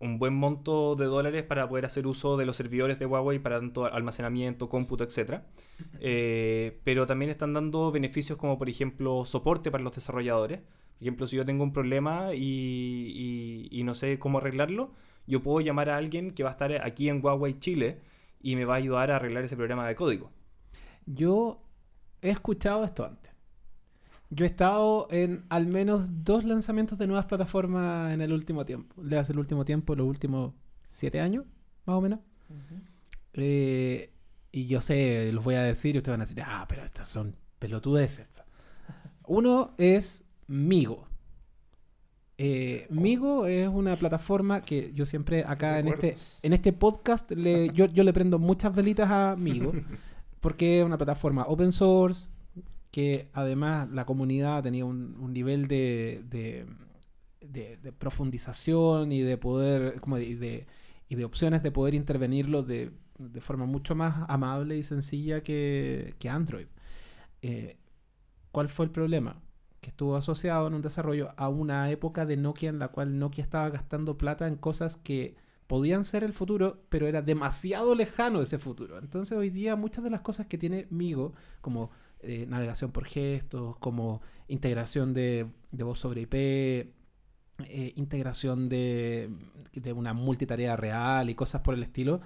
un 0.00 0.18
buen 0.18 0.34
monto 0.34 0.96
de 0.96 1.06
dólares 1.06 1.44
para 1.44 1.68
poder 1.68 1.86
hacer 1.86 2.06
uso 2.06 2.36
de 2.36 2.46
los 2.46 2.56
servidores 2.56 2.98
de 2.98 3.06
Huawei 3.06 3.38
para 3.40 3.58
tanto 3.60 3.86
almacenamiento, 3.86 4.68
cómputo, 4.68 5.04
etc. 5.04 5.42
pero 6.84 7.06
también 7.06 7.30
están 7.30 7.52
dando 7.54 7.90
beneficios 7.92 8.38
como, 8.38 8.58
por 8.58 8.68
ejemplo, 8.68 9.24
soporte 9.24 9.70
para 9.70 9.84
los 9.84 9.94
desarrolladores. 9.94 10.60
Por 10.98 11.02
ejemplo, 11.04 11.26
si 11.26 11.36
yo 11.36 11.44
tengo 11.44 11.62
un 11.64 11.72
problema 11.72 12.34
y, 12.34 12.40
y- 12.42 13.68
y 13.70 13.84
no 13.84 13.94
sé 13.94 14.18
cómo 14.18 14.38
arreglarlo, 14.38 14.92
yo 15.26 15.42
puedo 15.42 15.60
llamar 15.60 15.90
a 15.90 15.96
alguien 15.96 16.32
que 16.32 16.42
va 16.42 16.50
a 16.50 16.52
estar 16.52 16.72
aquí 16.84 17.08
en 17.08 17.24
Huawei 17.24 17.58
Chile 17.58 18.00
y 18.40 18.56
me 18.56 18.64
va 18.64 18.74
a 18.74 18.78
ayudar 18.78 19.10
a 19.10 19.16
arreglar 19.16 19.44
ese 19.44 19.56
problema 19.56 19.86
de 19.86 19.94
código. 19.94 20.30
Yo 21.06 21.62
he 22.22 22.30
escuchado 22.30 22.84
esto 22.84 23.04
antes. 23.04 23.30
Yo 24.30 24.44
he 24.44 24.48
estado 24.48 25.06
en 25.10 25.44
al 25.48 25.66
menos 25.66 26.24
dos 26.24 26.44
lanzamientos 26.44 26.98
de 26.98 27.06
nuevas 27.06 27.26
plataformas 27.26 28.12
en 28.12 28.20
el 28.20 28.32
último 28.32 28.64
tiempo. 28.66 29.00
Le 29.02 29.18
hace 29.18 29.32
el 29.32 29.38
último 29.38 29.64
tiempo, 29.64 29.94
los 29.94 30.06
últimos 30.06 30.52
siete 30.86 31.20
años, 31.20 31.44
más 31.86 31.96
o 31.96 32.00
menos. 32.00 32.20
Eh, 33.34 34.12
y 34.52 34.66
yo 34.66 34.80
sé, 34.80 35.30
los 35.32 35.44
voy 35.44 35.54
a 35.54 35.62
decir 35.62 35.94
y 35.94 35.98
ustedes 35.98 36.12
van 36.14 36.20
a 36.22 36.24
decir, 36.24 36.42
ah, 36.44 36.66
pero 36.68 36.84
estas 36.84 37.08
son 37.08 37.36
pelotudeces. 37.58 38.26
Uno 39.26 39.74
es 39.78 40.24
Migo. 40.48 41.06
Eh, 42.40 42.86
Migo 42.90 43.46
es 43.46 43.68
una 43.68 43.96
plataforma 43.96 44.60
que 44.62 44.92
yo 44.94 45.06
siempre 45.06 45.44
acá 45.44 45.78
en 45.80 45.88
este, 45.88 46.16
en 46.46 46.52
este 46.52 46.72
podcast 46.72 47.30
le, 47.32 47.70
yo, 47.72 47.86
yo 47.86 48.04
le 48.04 48.12
prendo 48.12 48.38
muchas 48.38 48.74
velitas 48.74 49.10
a 49.10 49.34
Migo 49.36 49.72
porque 50.40 50.78
es 50.80 50.86
una 50.86 50.96
plataforma 50.96 51.44
open 51.48 51.72
source 51.72 52.30
que 52.92 53.28
además 53.32 53.88
la 53.90 54.06
comunidad 54.06 54.62
tenía 54.62 54.84
un, 54.84 55.16
un 55.20 55.32
nivel 55.32 55.66
de, 55.66 56.22
de, 56.30 56.66
de- 57.40 57.76
de 57.78 57.92
profundización 57.92 59.10
y 59.12 59.20
de 59.20 59.36
poder 59.36 60.00
como 60.00 60.16
de, 60.16 60.66
y 61.08 61.14
de, 61.16 61.24
opciones 61.24 61.62
de 61.64 61.72
poder 61.72 61.94
intervenirlo 61.94 62.62
de, 62.62 62.92
de 63.18 63.40
forma 63.40 63.66
mucho 63.66 63.94
más 63.96 64.24
amable 64.28 64.76
y 64.78 64.82
sencilla 64.84 65.42
que, 65.42 66.14
que 66.20 66.28
Android. 66.28 66.66
Eh, 67.42 67.76
¿Cuál 68.52 68.68
fue 68.68 68.86
el 68.86 68.90
problema? 68.92 69.42
Estuvo 69.88 70.16
asociado 70.16 70.66
en 70.66 70.74
un 70.74 70.82
desarrollo 70.82 71.32
a 71.38 71.48
una 71.48 71.90
época 71.90 72.26
de 72.26 72.36
Nokia 72.36 72.68
en 72.68 72.78
la 72.78 72.88
cual 72.88 73.18
Nokia 73.18 73.42
estaba 73.42 73.70
gastando 73.70 74.18
plata 74.18 74.46
en 74.46 74.56
cosas 74.56 74.96
que 74.96 75.34
podían 75.66 76.04
ser 76.04 76.24
el 76.24 76.34
futuro, 76.34 76.82
pero 76.90 77.06
era 77.06 77.22
demasiado 77.22 77.94
lejano 77.94 78.42
ese 78.42 78.58
futuro. 78.58 78.98
Entonces 78.98 79.36
hoy 79.36 79.48
día 79.48 79.76
muchas 79.76 80.04
de 80.04 80.10
las 80.10 80.20
cosas 80.20 80.46
que 80.46 80.58
tiene 80.58 80.86
Migo, 80.90 81.32
como 81.62 81.90
eh, 82.20 82.44
navegación 82.46 82.92
por 82.92 83.06
gestos, 83.06 83.76
como 83.78 84.20
integración 84.46 85.14
de, 85.14 85.46
de 85.72 85.84
voz 85.84 85.98
sobre 85.98 86.20
IP, 86.20 86.34
eh, 86.34 86.92
integración 87.96 88.68
de, 88.68 89.30
de 89.72 89.92
una 89.94 90.12
multitarea 90.12 90.76
real 90.76 91.30
y 91.30 91.34
cosas 91.34 91.62
por 91.62 91.72
el 91.72 91.82
estilo, 91.82 92.20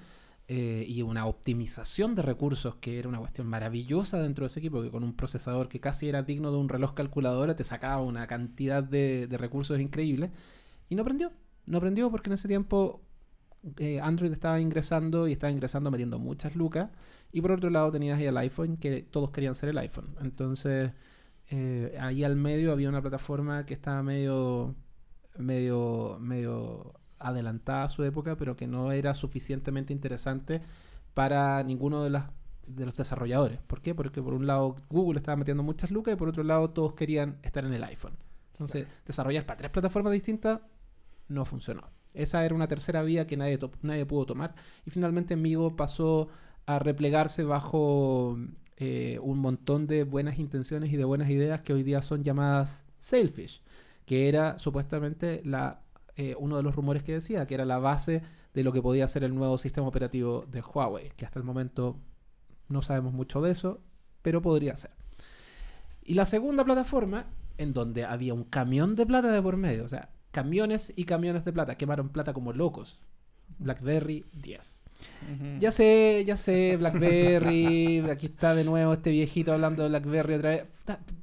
eh, 0.54 0.85
y 0.87 1.00
una 1.00 1.25
optimización 1.25 2.14
de 2.14 2.21
recursos 2.21 2.75
que 2.76 2.99
era 2.99 3.09
una 3.09 3.18
cuestión 3.18 3.47
maravillosa 3.47 4.21
dentro 4.21 4.42
de 4.42 4.49
ese 4.49 4.61
equipo, 4.61 4.82
que 4.82 4.90
con 4.90 5.02
un 5.02 5.14
procesador 5.16 5.71
que 5.71 5.80
casi 5.80 6.11
era 6.11 6.23
digno 6.23 6.50
de 6.50 6.59
un 6.59 6.68
reloj 6.68 6.92
calculadora 6.92 7.56
te 7.56 7.64
sacaba 7.64 8.02
una 8.02 8.26
cantidad 8.26 8.82
de, 8.82 9.26
de 9.28 9.38
recursos 9.38 9.80
increíbles, 9.80 10.30
y 10.90 10.94
no 10.94 11.02
aprendió. 11.02 11.32
No 11.64 11.78
aprendió 11.78 12.11
porque 12.11 12.28
en 12.28 12.35
ese 12.35 12.49
tiempo 12.49 13.00
eh, 13.78 13.99
Android 14.00 14.30
estaba 14.30 14.61
ingresando 14.61 15.26
y 15.26 15.32
estaba 15.32 15.50
ingresando 15.50 15.90
metiendo 15.90 16.18
muchas 16.18 16.54
lucas. 16.54 16.90
Y 17.32 17.40
por 17.40 17.52
otro 17.52 17.71
lado 17.71 17.90
tenías 17.90 18.18
ahí 18.18 18.26
el 18.26 18.37
iPhone, 18.37 18.76
que 18.76 19.02
todos 19.02 19.30
querían 19.30 19.54
ser 19.54 19.71
el 19.71 19.78
iPhone. 19.78 20.16
Entonces, 20.21 20.92
eh, 21.50 21.97
ahí 21.99 22.25
al 22.25 22.37
medio 22.37 22.73
había 22.73 22.90
una 22.90 23.00
plataforma 23.00 23.64
que 23.64 23.73
estaba 23.73 24.02
medio, 24.02 24.75
medio, 25.38 26.18
medio 26.21 26.92
adelantada 27.23 27.85
a 27.85 27.88
su 27.88 28.05
época, 28.05 28.37
pero 28.37 28.57
que 28.57 28.67
no 28.67 28.93
era 28.93 29.14
suficientemente 29.14 29.93
interesante 29.93 30.61
para 31.14 31.62
ninguno 31.62 32.02
de, 32.02 32.11
las, 32.11 32.31
de 32.67 32.87
los 32.87 32.97
desarrolladores. 32.97 33.59
¿Por 33.67 33.81
qué? 33.81 33.95
Porque 33.95 34.23
por 34.23 34.35
un 34.35 34.47
lado 34.47 34.76
Google 34.91 35.19
estaba 35.19 35.37
metiendo 35.37 35.62
muchas 35.62 35.91
lucas 35.91 36.14
y 36.14 36.17
por 36.17 36.29
otro 36.29 36.43
lado 36.43 36.71
todos 36.71 36.95
querían 36.95 37.38
estar 37.43 37.64
en 37.64 37.75
el 37.75 37.85
iPhone. 37.85 38.17
Entonces, 38.52 38.87
desarrollar 39.07 39.47
para 39.47 39.59
tres 39.59 39.71
plataformas 39.71 40.12
distintas 40.12 40.61
no 41.29 41.45
funcionó. 41.45 41.91
Esa 42.14 42.45
era 42.45 42.55
una 42.55 42.69
tercera 42.69 43.02
vía 43.02 43.26
que 43.26 43.37
nadie, 43.37 43.59
nadie 43.83 44.07
pudo 44.07 44.26
tomar. 44.26 44.55
Y 44.85 44.91
finalmente 44.91 45.37
Migo 45.37 45.76
pasó 45.76 46.29
a 46.67 46.79
replegarse 46.79 47.45
bajo 47.45 48.38
eh, 48.76 49.19
un 49.23 49.38
montón 49.38 49.87
de 49.87 50.05
buenas 50.05 50.38
intenciones 50.38 50.93
y 50.93 50.97
de 50.97 51.05
buenas 51.05 51.31
ideas 51.31 51.62
que 51.62 51.73
hoy 51.73 51.83
día 51.83 52.02
son 52.02 52.23
llamadas 52.23 52.85
Sailfish, 52.99 53.62
que 54.07 54.29
era 54.29 54.59
supuestamente 54.59 55.41
la, 55.45 55.81
eh, 56.16 56.35
uno 56.38 56.57
de 56.57 56.62
los 56.62 56.75
rumores 56.75 57.02
que 57.02 57.12
decía, 57.12 57.47
que 57.47 57.54
era 57.54 57.64
la 57.64 57.78
base 57.78 58.23
de 58.54 58.62
lo 58.62 58.73
que 58.73 58.83
podía 58.83 59.09
ser 59.09 59.25
el 59.25 59.35
nuevo 59.35 59.57
sistema 59.59 59.88
operativo 59.88 60.45
de 60.50 60.61
Huawei, 60.61 61.11
que 61.16 61.25
hasta 61.25 61.38
el 61.38 61.45
momento 61.45 61.97
no 62.69 62.83
sabemos 62.83 63.12
mucho 63.12 63.40
de 63.40 63.50
eso, 63.52 63.81
pero 64.23 64.42
podría 64.42 64.76
ser. 64.76 64.90
Y 66.04 66.14
la 66.14 66.26
segunda 66.26 66.64
plataforma, 66.64 67.26
en 67.59 67.73
donde 67.73 68.04
había 68.04 68.35
un 68.35 68.45
camión 68.45 68.97
de 68.97 69.07
plata 69.07 69.31
de 69.31 69.40
por 69.40 69.57
medio, 69.57 69.85
o 69.85 69.88
sea, 69.88 70.11
camiones 70.33 70.92
y 70.97 71.04
camiones 71.04 71.45
de 71.45 71.52
plata, 71.52 71.76
quemaron 71.76 72.09
plata 72.09 72.33
como 72.33 72.52
locos. 72.52 73.00
BlackBerry 73.59 74.25
10. 74.33 74.83
Ujú. 75.35 75.59
Ya 75.61 75.71
sé, 75.71 76.25
ya 76.26 76.37
sé, 76.37 76.76
BlackBerry, 76.76 78.00
aquí 78.11 78.26
está 78.26 78.54
de 78.54 78.64
nuevo 78.64 78.92
este 78.92 79.11
viejito 79.11 79.52
hablando 79.52 79.83
de 79.83 79.90
BlackBerry 79.90 80.35
otra 80.35 80.50
vez. 80.50 80.64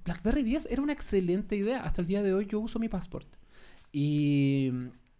BlackBerry 0.05 0.43
10 0.43 0.67
era 0.71 0.81
una 0.81 0.93
excelente 0.93 1.55
idea. 1.55 1.81
Hasta 1.83 2.01
el 2.01 2.07
día 2.07 2.23
de 2.23 2.33
hoy 2.33 2.45
yo 2.45 2.59
uso 2.59 2.79
mi 2.79 2.89
Passport. 2.89 3.27
Y, 3.91 4.71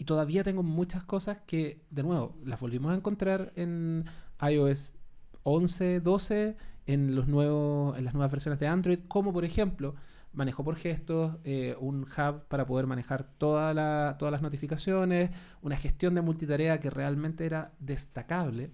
todavía 0.05 0.43
tengo 0.43 0.63
muchas 0.63 1.03
cosas 1.03 1.39
que, 1.45 1.83
de 1.91 2.03
nuevo, 2.03 2.35
las 2.43 2.59
volvimos 2.59 2.91
a 2.91 2.95
encontrar 2.95 3.51
en 3.55 4.05
iOS 4.41 4.95
11, 5.43 5.99
12, 5.99 6.57
en, 6.87 7.15
los 7.15 7.27
nuevos, 7.27 7.97
en 7.97 8.05
las 8.05 8.13
nuevas 8.15 8.31
versiones 8.31 8.59
de 8.59 8.67
Android, 8.67 8.99
como 9.07 9.33
por 9.33 9.45
ejemplo 9.45 9.95
manejo 10.33 10.63
por 10.63 10.75
gestos, 10.77 11.37
eh, 11.43 11.75
un 11.79 12.03
hub 12.03 12.43
para 12.47 12.65
poder 12.65 12.85
manejar 12.87 13.23
toda 13.37 13.73
la- 13.73 14.15
todas 14.19 14.31
las 14.31 14.41
notificaciones, 14.41 15.31
una 15.61 15.75
gestión 15.77 16.15
de 16.15 16.21
multitarea 16.21 16.79
que 16.79 16.89
realmente 16.91 17.45
era 17.45 17.73
destacable 17.79 18.71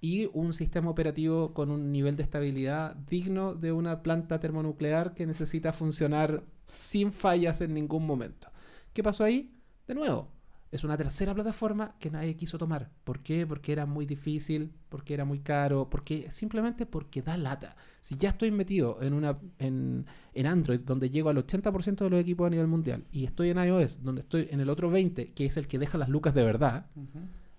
y 0.00 0.28
un 0.34 0.52
sistema 0.52 0.90
operativo 0.90 1.54
con 1.54 1.70
un 1.70 1.92
nivel 1.92 2.16
de 2.16 2.24
estabilidad 2.24 2.96
digno 2.96 3.54
de 3.54 3.72
una 3.72 4.02
planta 4.02 4.40
termonuclear 4.40 5.14
que 5.14 5.26
necesita 5.26 5.72
funcionar 5.72 6.44
sin 6.74 7.12
fallas 7.12 7.60
en 7.62 7.74
ningún 7.74 8.06
momento. 8.06 8.51
¿Qué 8.92 9.02
pasó 9.02 9.24
ahí? 9.24 9.54
De 9.86 9.94
nuevo, 9.94 10.28
es 10.72 10.84
una 10.84 10.96
tercera 10.96 11.34
plataforma 11.34 11.96
que 11.98 12.10
nadie 12.10 12.34
quiso 12.34 12.56
tomar. 12.56 12.90
¿Por 13.04 13.20
qué? 13.20 13.46
Porque 13.46 13.72
era 13.72 13.84
muy 13.84 14.06
difícil, 14.06 14.72
porque 14.88 15.12
era 15.12 15.26
muy 15.26 15.40
caro, 15.40 15.90
porque 15.90 16.30
simplemente 16.30 16.86
porque 16.86 17.20
da 17.20 17.36
lata. 17.36 17.76
Si 18.00 18.16
ya 18.16 18.30
estoy 18.30 18.50
metido 18.50 19.02
en 19.02 19.12
una 19.12 19.38
en, 19.58 20.06
en 20.32 20.46
Android 20.46 20.80
donde 20.80 21.10
llego 21.10 21.28
al 21.28 21.36
80% 21.36 21.96
de 21.96 22.10
los 22.10 22.20
equipos 22.20 22.46
a 22.46 22.50
nivel 22.50 22.68
mundial 22.68 23.04
y 23.12 23.24
estoy 23.24 23.50
en 23.50 23.58
iOS 23.58 24.02
donde 24.02 24.22
estoy 24.22 24.48
en 24.50 24.60
el 24.60 24.70
otro 24.70 24.90
20, 24.90 25.32
que 25.32 25.44
es 25.44 25.58
el 25.58 25.68
que 25.68 25.78
deja 25.78 25.98
las 25.98 26.08
lucas 26.08 26.34
de 26.34 26.42
verdad. 26.42 26.86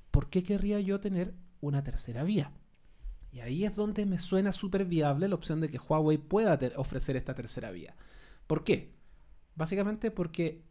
¿por 0.10 0.30
qué 0.30 0.44
querría 0.44 0.80
yo 0.80 1.00
tener 1.00 1.36
una 1.62 1.84
tercera 1.84 2.24
vía? 2.24 2.52
Y 3.32 3.40
ahí 3.40 3.64
es 3.64 3.76
donde 3.76 4.06
me 4.06 4.20
suena 4.20 4.52
súper 4.52 4.86
viable 4.86 5.28
la 5.28 5.36
opción 5.36 5.60
de 5.60 5.70
que 5.70 5.80
Huawei 5.80 6.18
pueda 6.18 6.60
ofrecer 6.78 7.16
esta 7.16 7.34
tercera 7.34 7.72
vía. 7.72 7.96
¿Por 8.46 8.64
qué? 8.64 8.94
Básicamente 9.56 10.12
porque 10.12 10.64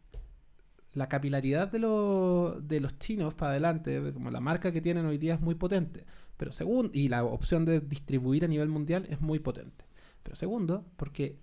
la 0.93 1.09
capilaridad 1.09 1.69
de, 1.71 1.79
lo- 1.79 2.59
de 2.61 2.79
los 2.79 2.97
chinos 2.99 3.33
para 3.33 3.51
adelante, 3.51 4.13
como 4.13 4.31
la 4.31 4.39
marca 4.39 4.71
que 4.71 4.81
tienen 4.81 5.05
hoy 5.05 5.17
día 5.17 5.35
es 5.35 5.41
muy 5.41 5.55
potente. 5.55 6.05
Pero 6.37 6.51
segundo, 6.51 6.91
y 6.93 7.07
la 7.09 7.23
opción 7.23 7.65
de 7.65 7.79
distribuir 7.79 8.45
a 8.45 8.47
nivel 8.47 8.69
mundial 8.69 9.05
es 9.09 9.21
muy 9.21 9.39
potente. 9.39 9.85
Pero 10.23 10.35
segundo, 10.35 10.85
porque 10.97 11.37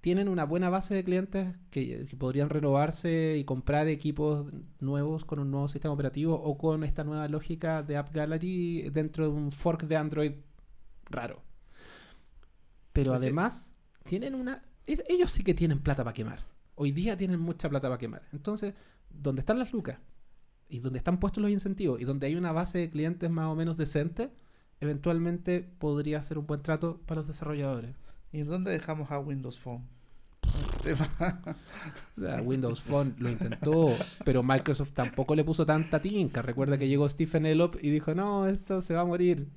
tienen 0.00 0.28
una 0.28 0.44
buena 0.44 0.68
base 0.68 0.94
de 0.94 1.04
clientes 1.04 1.54
que, 1.70 2.06
que 2.06 2.16
podrían 2.16 2.50
renovarse 2.50 3.36
y 3.38 3.44
comprar 3.44 3.88
equipos 3.88 4.46
nuevos 4.80 5.24
con 5.24 5.38
un 5.38 5.50
nuevo 5.50 5.68
sistema 5.68 5.94
operativo 5.94 6.34
o 6.34 6.58
con 6.58 6.84
esta 6.84 7.04
nueva 7.04 7.28
lógica 7.28 7.82
de 7.82 7.96
App 7.96 8.12
Gallery 8.14 8.90
dentro 8.90 9.24
de 9.24 9.30
un 9.30 9.52
fork 9.52 9.84
de 9.84 9.96
Android 9.96 10.32
raro. 11.10 11.42
Pero 12.92 13.14
además, 13.14 13.74
tienen 14.04 14.34
una. 14.34 14.62
es- 14.86 15.04
ellos 15.08 15.32
sí 15.32 15.42
que 15.44 15.54
tienen 15.54 15.80
plata 15.80 16.04
para 16.04 16.14
quemar. 16.14 16.40
Hoy 16.74 16.92
día 16.92 17.16
tienen 17.16 17.40
mucha 17.40 17.68
plata 17.68 17.88
para 17.88 17.98
quemar. 17.98 18.22
Entonces, 18.32 18.74
donde 19.10 19.40
están 19.40 19.58
las 19.58 19.72
lucas 19.72 19.98
y 20.68 20.78
donde 20.80 20.98
están 20.98 21.18
puestos 21.18 21.42
los 21.42 21.50
incentivos 21.50 22.00
y 22.00 22.04
donde 22.04 22.26
hay 22.26 22.34
una 22.34 22.52
base 22.52 22.78
de 22.78 22.90
clientes 22.90 23.30
más 23.30 23.46
o 23.46 23.54
menos 23.54 23.76
decente, 23.76 24.30
eventualmente 24.80 25.60
podría 25.78 26.22
ser 26.22 26.38
un 26.38 26.46
buen 26.46 26.62
trato 26.62 27.00
para 27.06 27.20
los 27.20 27.28
desarrolladores. 27.28 27.94
¿Y 28.32 28.40
en 28.40 28.48
dónde 28.48 28.70
dejamos 28.70 29.10
a 29.10 29.18
Windows 29.18 29.58
Phone? 29.58 29.82
O 32.16 32.20
sea, 32.20 32.42
Windows 32.42 32.82
Phone 32.82 33.14
lo 33.18 33.30
intentó, 33.30 33.94
pero 34.24 34.42
Microsoft 34.42 34.92
tampoco 34.92 35.34
le 35.34 35.44
puso 35.44 35.64
tanta 35.64 36.00
tinca. 36.00 36.42
Recuerda 36.42 36.76
que 36.76 36.88
llegó 36.88 37.08
Stephen 37.08 37.46
Elop 37.46 37.76
y 37.80 37.90
dijo, 37.90 38.14
no, 38.14 38.46
esto 38.46 38.80
se 38.80 38.94
va 38.94 39.00
a 39.00 39.04
morir. 39.04 39.48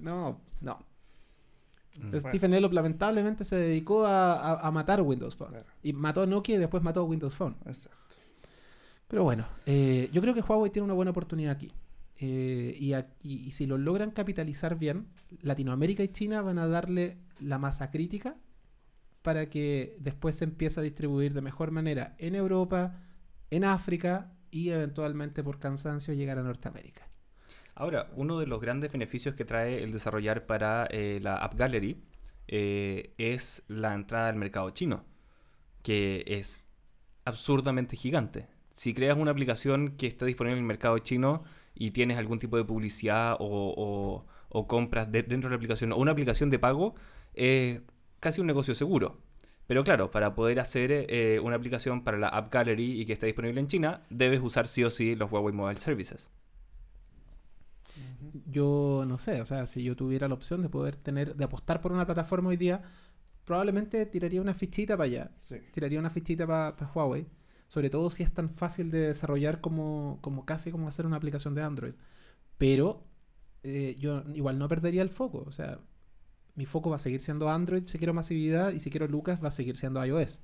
No, 0.00 0.40
no. 0.60 0.89
Mm. 1.98 2.16
Stephen 2.18 2.54
Elop 2.54 2.72
lamentablemente 2.72 3.44
se 3.44 3.56
dedicó 3.56 4.06
a, 4.06 4.34
a- 4.34 4.60
a 4.66 4.70
matar 4.70 5.02
Windows 5.02 5.34
Phone. 5.36 5.50
Claro, 5.50 5.66
Y 5.82 5.92
mató 5.92 6.22
a 6.22 6.26
Nokia 6.26 6.56
y 6.56 6.58
después 6.58 6.82
mató 6.82 7.00
a 7.00 7.04
Windows 7.04 7.34
Phone. 7.34 7.56
exacto. 7.66 7.98
Pero 9.08 9.24
bueno, 9.24 9.44
eh, 9.66 10.08
yo 10.12 10.20
creo 10.20 10.34
que 10.34 10.40
Huawei 10.40 10.70
tiene 10.70 10.84
una 10.84 10.94
buena 10.94 11.10
oportunidad 11.10 11.52
aquí. 11.52 11.72
Eh, 12.20 12.76
y, 12.78 12.92
a- 12.92 13.08
y- 13.22 13.40
y 13.46 13.50
si 13.52 13.66
lo 13.66 13.76
logran 13.78 14.10
capitalizar 14.12 14.78
bien, 14.78 15.06
Latinoamérica 15.42 16.02
y 16.04 16.08
China 16.08 16.42
van 16.42 16.58
a 16.58 16.66
darle 16.68 17.16
la 17.40 17.58
masa 17.58 17.90
crítica 17.90 18.36
para 19.22 19.50
que 19.50 19.96
después 20.00 20.36
se 20.36 20.44
empiece 20.44 20.78
a 20.80 20.82
distribuir 20.82 21.34
de 21.34 21.40
mejor 21.40 21.70
manera 21.72 22.14
en 22.18 22.34
Europa, 22.34 22.94
en 23.50 23.64
África 23.64 24.32
y 24.50 24.70
eventualmente 24.70 25.42
por 25.42 25.58
cansancio 25.58 26.14
llegar 26.14 26.38
a 26.38 26.42
Norteamérica. 26.42 27.08
Ahora, 27.80 28.10
uno 28.14 28.38
de 28.38 28.46
los 28.46 28.60
grandes 28.60 28.92
beneficios 28.92 29.34
que 29.34 29.46
trae 29.46 29.82
el 29.82 29.90
desarrollar 29.90 30.44
para 30.44 30.86
eh, 30.90 31.18
la 31.22 31.36
App 31.36 31.54
Gallery 31.54 31.96
eh, 32.46 33.14
es 33.16 33.64
la 33.68 33.94
entrada 33.94 34.28
al 34.28 34.36
mercado 34.36 34.68
chino, 34.68 35.02
que 35.82 36.22
es 36.26 36.60
absurdamente 37.24 37.96
gigante. 37.96 38.48
Si 38.74 38.92
creas 38.92 39.16
una 39.16 39.30
aplicación 39.30 39.96
que 39.96 40.06
está 40.08 40.26
disponible 40.26 40.58
en 40.58 40.64
el 40.64 40.68
mercado 40.68 40.98
chino 40.98 41.42
y 41.74 41.92
tienes 41.92 42.18
algún 42.18 42.38
tipo 42.38 42.58
de 42.58 42.64
publicidad 42.64 43.36
o, 43.40 44.26
compras 44.68 45.10
de- 45.10 45.22
dentro 45.22 45.48
de 45.48 45.52
la 45.54 45.56
aplicación 45.56 45.92
o 45.92 45.96
una 45.96 46.12
aplicación 46.12 46.50
de 46.50 46.58
pago, 46.58 46.94
es 47.32 47.80
casi 48.20 48.42
un 48.42 48.46
negocio 48.46 48.74
seguro. 48.74 49.22
Pero 49.66 49.84
claro, 49.84 50.10
para 50.10 50.34
poder 50.34 50.60
hacer 50.60 50.92
eh, 51.08 51.40
una 51.42 51.56
aplicación 51.56 52.04
para 52.04 52.18
la 52.18 52.28
App 52.28 52.52
Gallery 52.52 53.00
y 53.00 53.06
que 53.06 53.14
esté 53.14 53.24
disponible 53.24 53.58
en 53.58 53.68
China, 53.68 54.02
debes 54.10 54.40
usar 54.42 54.66
sí 54.66 54.84
o 54.84 54.90
sí 54.90 55.14
los 55.16 55.32
Huawei 55.32 55.54
Mobile 55.54 55.80
Services. 55.80 56.30
Yo 58.46 59.04
no 59.06 59.18
sé, 59.18 59.40
o 59.40 59.44
sea, 59.44 59.66
si 59.66 59.82
yo 59.82 59.96
tuviera 59.96 60.28
la 60.28 60.34
opción 60.34 60.62
de 60.62 60.68
poder 60.68 60.96
tener, 60.96 61.36
de 61.36 61.44
apostar 61.44 61.80
por 61.80 61.92
una 61.92 62.06
plataforma 62.06 62.50
hoy 62.50 62.56
día, 62.56 62.82
probablemente 63.44 64.06
tiraría 64.06 64.40
una 64.40 64.54
fichita 64.54 64.96
para 64.96 65.06
allá. 65.06 65.30
Sí. 65.40 65.56
tiraría 65.72 65.98
una 65.98 66.10
fichita 66.10 66.46
para 66.46 66.92
Huawei. 66.94 67.26
Sobre 67.68 67.90
todo 67.90 68.10
si 68.10 68.22
es 68.22 68.32
tan 68.32 68.50
fácil 68.50 68.90
de 68.90 69.08
desarrollar 69.08 69.60
como, 69.60 70.18
como 70.22 70.44
casi 70.44 70.72
como 70.72 70.88
hacer 70.88 71.06
una 71.06 71.16
aplicación 71.16 71.54
de 71.54 71.62
Android. 71.62 71.94
Pero 72.58 73.04
eh, 73.62 73.96
yo 73.98 74.24
igual 74.34 74.58
no 74.58 74.68
perdería 74.68 75.02
el 75.02 75.10
foco. 75.10 75.44
O 75.46 75.52
sea, 75.52 75.78
mi 76.54 76.66
foco 76.66 76.90
va 76.90 76.96
a 76.96 76.98
seguir 76.98 77.20
siendo 77.20 77.48
Android 77.48 77.84
si 77.84 77.98
quiero 77.98 78.14
masividad 78.14 78.72
y 78.72 78.80
si 78.80 78.90
quiero 78.90 79.06
Lucas 79.08 79.42
va 79.42 79.48
a 79.48 79.52
seguir 79.52 79.76
siendo 79.76 80.04
iOS. 80.04 80.42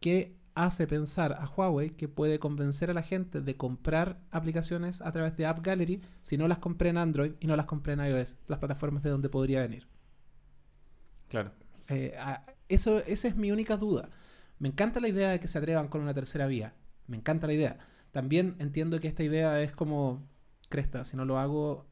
¿Qué 0.00 0.37
hace 0.64 0.86
pensar 0.86 1.32
a 1.34 1.46
Huawei 1.46 1.90
que 1.90 2.08
puede 2.08 2.38
convencer 2.38 2.90
a 2.90 2.94
la 2.94 3.02
gente 3.02 3.40
de 3.40 3.56
comprar 3.56 4.20
aplicaciones 4.30 5.00
a 5.02 5.12
través 5.12 5.36
de 5.36 5.46
App 5.46 5.60
Gallery 5.64 6.02
si 6.22 6.36
no 6.36 6.48
las 6.48 6.58
compré 6.58 6.90
en 6.90 6.98
Android 6.98 7.32
y 7.40 7.46
no 7.46 7.56
las 7.56 7.66
compré 7.66 7.92
en 7.94 8.00
iOS? 8.00 8.36
Las 8.48 8.58
plataformas 8.58 9.02
de 9.02 9.10
donde 9.10 9.28
podría 9.28 9.60
venir. 9.60 9.86
Claro. 11.28 11.52
Eh, 11.88 12.14
a- 12.18 12.44
eso, 12.68 12.98
esa 13.06 13.28
es 13.28 13.36
mi 13.36 13.50
única 13.52 13.76
duda. 13.76 14.10
Me 14.58 14.68
encanta 14.68 15.00
la 15.00 15.08
idea 15.08 15.30
de 15.30 15.40
que 15.40 15.48
se 15.48 15.58
atrevan 15.58 15.88
con 15.88 16.00
una 16.00 16.14
tercera 16.14 16.46
vía. 16.46 16.74
Me 17.06 17.16
encanta 17.16 17.46
la 17.46 17.52
idea. 17.54 17.78
También 18.10 18.56
entiendo 18.58 19.00
que 19.00 19.08
esta 19.08 19.22
idea 19.22 19.60
es 19.62 19.72
como, 19.72 20.26
cresta, 20.68 21.04
si 21.04 21.16
no 21.16 21.24
lo 21.24 21.38
hago, 21.38 21.86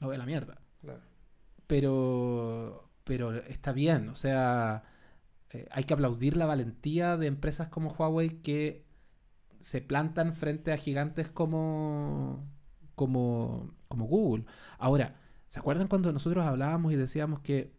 me 0.00 0.06
voy 0.06 0.16
a 0.16 0.18
la 0.18 0.26
mierda. 0.26 0.60
Claro. 0.80 1.00
Pero, 1.66 2.90
pero 3.04 3.32
está 3.34 3.72
bien. 3.72 4.08
O 4.08 4.14
sea, 4.16 4.84
eh, 5.56 5.68
hay 5.70 5.84
que 5.84 5.94
aplaudir 5.94 6.36
la 6.36 6.46
valentía 6.46 7.16
de 7.16 7.26
empresas 7.26 7.68
como 7.68 7.90
Huawei 7.90 8.42
que 8.42 8.84
se 9.60 9.80
plantan 9.80 10.34
frente 10.34 10.72
a 10.72 10.76
gigantes 10.76 11.28
como, 11.28 12.46
como, 12.94 13.74
como 13.88 14.06
Google. 14.06 14.44
Ahora, 14.78 15.16
¿se 15.48 15.58
acuerdan 15.60 15.88
cuando 15.88 16.12
nosotros 16.12 16.44
hablábamos 16.44 16.92
y 16.92 16.96
decíamos 16.96 17.40
que 17.40 17.72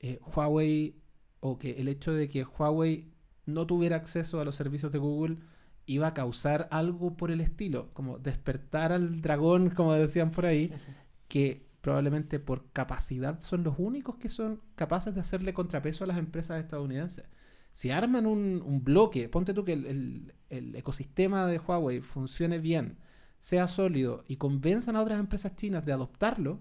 eh, 0.00 0.20
Huawei 0.34 0.96
o 1.40 1.58
que 1.58 1.72
el 1.72 1.88
hecho 1.88 2.12
de 2.14 2.28
que 2.28 2.44
Huawei 2.44 3.12
no 3.44 3.66
tuviera 3.66 3.96
acceso 3.96 4.40
a 4.40 4.44
los 4.44 4.56
servicios 4.56 4.90
de 4.90 4.98
Google 4.98 5.38
iba 5.86 6.08
a 6.08 6.14
causar 6.14 6.68
algo 6.70 7.16
por 7.16 7.30
el 7.30 7.40
estilo, 7.40 7.90
como 7.92 8.18
despertar 8.18 8.92
al 8.92 9.20
dragón, 9.20 9.70
como 9.70 9.92
decían 9.94 10.30
por 10.30 10.46
ahí, 10.46 10.72
que 11.28 11.69
probablemente 11.80 12.38
por 12.40 12.70
capacidad 12.72 13.40
son 13.40 13.64
los 13.64 13.74
únicos 13.78 14.16
que 14.16 14.28
son 14.28 14.60
capaces 14.76 15.14
de 15.14 15.20
hacerle 15.20 15.54
contrapeso 15.54 16.04
a 16.04 16.06
las 16.08 16.18
empresas 16.18 16.60
estadounidenses. 16.62 17.24
Si 17.72 17.90
arman 17.90 18.26
un, 18.26 18.82
bloque, 18.84 19.28
ponte 19.28 19.54
tú 19.54 19.64
que 19.64 19.72
el, 19.74 19.86
el- 19.86 20.34
el 20.50 20.74
ecosistema 20.76 21.46
de 21.46 21.58
Huawei 21.58 22.00
funcione 22.00 22.58
bien, 22.58 22.98
sea 23.38 23.66
sólido 23.68 24.24
y 24.28 24.36
convenzan 24.36 24.96
a 24.96 25.02
otras 25.02 25.20
empresas 25.20 25.56
chinas 25.56 25.84
de 25.86 25.92
adoptarlo, 25.92 26.60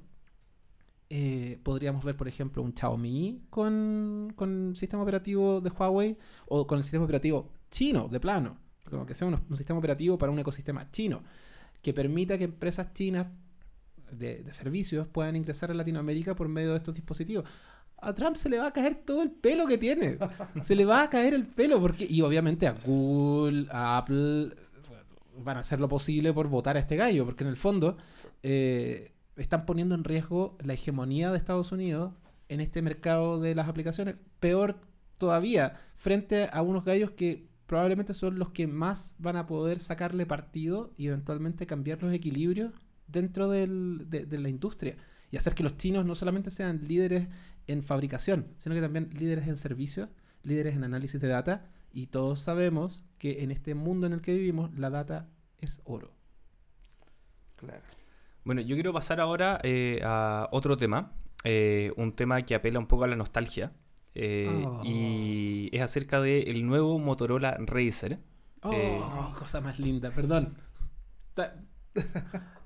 eh, 1.09 1.59
podríamos 1.63 2.03
ver, 2.03 2.15
por 2.15 2.27
ejemplo, 2.27 2.61
un 2.61 2.73
Xiaomi 2.75 3.41
con, 3.49 4.31
con 4.35 4.75
sistema 4.75 5.01
operativo 5.01 5.59
de 5.61 5.71
Huawei 5.71 6.17
o 6.47 6.67
con 6.67 6.77
el 6.77 6.83
sistema 6.83 7.03
operativo 7.05 7.51
chino, 7.71 8.07
de 8.07 8.19
plano. 8.19 8.57
Como 8.89 9.05
que 9.05 9.13
sea 9.15 9.27
un, 9.27 9.33
un 9.49 9.57
sistema 9.57 9.79
operativo 9.79 10.17
para 10.17 10.31
un 10.31 10.39
ecosistema 10.39 10.89
chino 10.91 11.23
que 11.81 11.93
permita 11.93 12.37
que 12.37 12.43
empresas 12.43 12.93
chinas 12.93 13.27
de, 14.11 14.43
de 14.43 14.53
servicios 14.53 15.07
puedan 15.07 15.35
ingresar 15.35 15.71
a 15.71 15.73
Latinoamérica 15.73 16.35
por 16.35 16.47
medio 16.47 16.71
de 16.71 16.77
estos 16.77 16.93
dispositivos. 16.95 17.45
A 18.01 18.13
Trump 18.13 18.35
se 18.35 18.49
le 18.49 18.59
va 18.59 18.67
a 18.67 18.71
caer 18.71 18.95
todo 18.95 19.21
el 19.21 19.31
pelo 19.31 19.67
que 19.67 19.77
tiene. 19.77 20.17
Se 20.63 20.75
le 20.75 20.85
va 20.85 21.03
a 21.03 21.09
caer 21.09 21.33
el 21.33 21.45
pelo 21.45 21.81
porque 21.81 22.07
y 22.09 22.21
obviamente 22.21 22.65
a 22.65 22.71
Google, 22.71 23.67
a 23.71 23.97
Apple 23.97 24.53
van 25.43 25.57
a 25.57 25.59
hacer 25.61 25.79
lo 25.79 25.89
posible 25.89 26.33
por 26.33 26.47
votar 26.47 26.77
a 26.77 26.79
este 26.79 26.95
gallo, 26.95 27.25
porque 27.25 27.43
en 27.43 27.49
el 27.49 27.57
fondo 27.57 27.97
eh, 28.43 29.13
están 29.35 29.65
poniendo 29.65 29.95
en 29.95 30.03
riesgo 30.03 30.57
la 30.61 30.73
hegemonía 30.73 31.31
de 31.31 31.37
Estados 31.37 31.71
Unidos 31.71 32.13
en 32.47 32.61
este 32.61 32.81
mercado 32.81 33.39
de 33.39 33.55
las 33.55 33.67
aplicaciones. 33.67 34.15
Peor 34.39 34.77
todavía, 35.17 35.75
frente 35.95 36.49
a 36.51 36.61
unos 36.61 36.85
gallos 36.85 37.11
que 37.11 37.47
probablemente 37.67 38.13
son 38.13 38.39
los 38.39 38.49
que 38.49 38.67
más 38.67 39.15
van 39.19 39.35
a 39.35 39.45
poder 39.45 39.79
sacarle 39.79 40.25
partido 40.25 40.93
y 40.97 41.07
eventualmente 41.07 41.67
cambiar 41.67 42.01
los 42.01 42.13
equilibrios 42.13 42.73
dentro 43.11 43.49
del- 43.49 44.09
de, 44.09 44.25
de 44.25 44.37
la 44.39 44.49
industria 44.49 44.95
y 45.31 45.37
hacer 45.37 45.53
que 45.55 45.63
los 45.63 45.77
chinos 45.77 46.05
no 46.05 46.15
solamente 46.15 46.49
sean 46.51 46.81
líderes 46.87 47.27
en 47.67 47.83
fabricación, 47.83 48.47
sino 48.57 48.73
que 48.75 48.81
también 48.81 49.09
líderes 49.13 49.47
en 49.47 49.57
servicios, 49.57 50.09
líderes 50.43 50.75
en 50.75 50.83
análisis 50.83 51.19
de 51.21 51.27
data 51.27 51.65
y 51.93 52.07
todos 52.07 52.39
sabemos 52.39 53.03
que 53.17 53.43
en 53.43 53.51
este 53.51 53.75
mundo 53.75 54.07
en 54.07 54.13
el 54.13 54.21
que 54.21 54.33
vivimos 54.33 54.73
la 54.77 54.89
data 54.89 55.27
es 55.59 55.81
oro. 55.83 56.13
Claro. 57.57 57.81
Bueno, 58.45 58.61
yo 58.61 58.75
quiero 58.75 58.93
pasar 58.93 59.19
ahora 59.19 59.59
eh, 59.63 59.99
a 60.03 60.47
otro 60.51 60.77
tema, 60.77 61.11
eh, 61.43 61.91
un 61.97 62.13
tema 62.13 62.41
que 62.43 62.55
apela 62.55 62.79
un 62.79 62.87
poco 62.87 63.03
a 63.03 63.07
la 63.07 63.15
nostalgia, 63.15 63.73
eh, 64.15 64.63
Oh. 64.65 64.81
y 64.83 65.69
es 65.71 65.81
acerca 65.81 66.19
del 66.21 66.65
nuevo 66.65 66.97
Motorola 66.99 67.57
Razer. 67.59 68.19
Oh, 68.61 68.71
Eh. 68.73 68.99
cosa 69.37 69.61
más 69.61 69.77
linda, 69.79 70.09
perdón. 70.11 70.55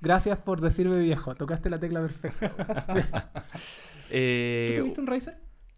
Gracias 0.02 0.38
por 0.40 0.62
decirme 0.62 1.00
viejo, 1.00 1.34
tocaste 1.36 1.70
la 1.70 1.80
tecla 1.80 2.02
perfecta. 2.02 3.32
Eh, 4.16 4.74
¿Tú 4.76 4.82
tuviste 4.82 5.02
un 5.02 5.08
Razer? 5.08 5.38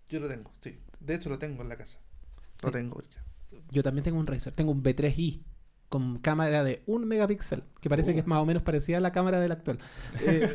Yo 0.10 0.20
lo 0.20 0.28
tengo, 0.28 0.52
sí. 0.60 0.78
De 1.00 1.16
hecho, 1.16 1.30
lo 1.30 1.40
tengo 1.40 1.62
en 1.62 1.70
la 1.70 1.78
casa. 1.78 2.02
Lo 2.64 2.72
tengo 2.72 3.02
ya. 3.04 3.24
Yo 3.72 3.82
también 3.82 4.04
tengo 4.04 4.20
un 4.20 4.28
Razer, 4.28 4.52
tengo 4.54 4.72
un 4.74 4.84
B3i 4.84 5.42
con 5.88 6.18
cámara 6.20 6.64
de 6.66 6.84
un 6.88 7.08
megapíxel, 7.08 7.64
que 7.80 7.88
parece 7.90 8.14
que 8.14 8.20
es 8.20 8.26
Uh. 8.26 8.30
más 8.30 8.40
o 8.40 8.46
menos 8.46 8.64
parecida 8.64 8.98
a 8.98 9.00
la 9.00 9.14
cámara 9.14 9.40
del 9.40 9.52
actual. 9.54 9.80
Eh, 10.26 10.54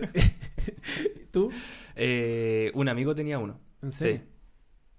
¿Tú? 1.30 1.50
eh, 1.96 2.70
un 2.74 2.88
amigo 2.90 3.14
tenía 3.14 3.38
uno. 3.38 3.58
¿En 3.80 3.92
serio? 3.92 4.18
Sí, 4.18 4.24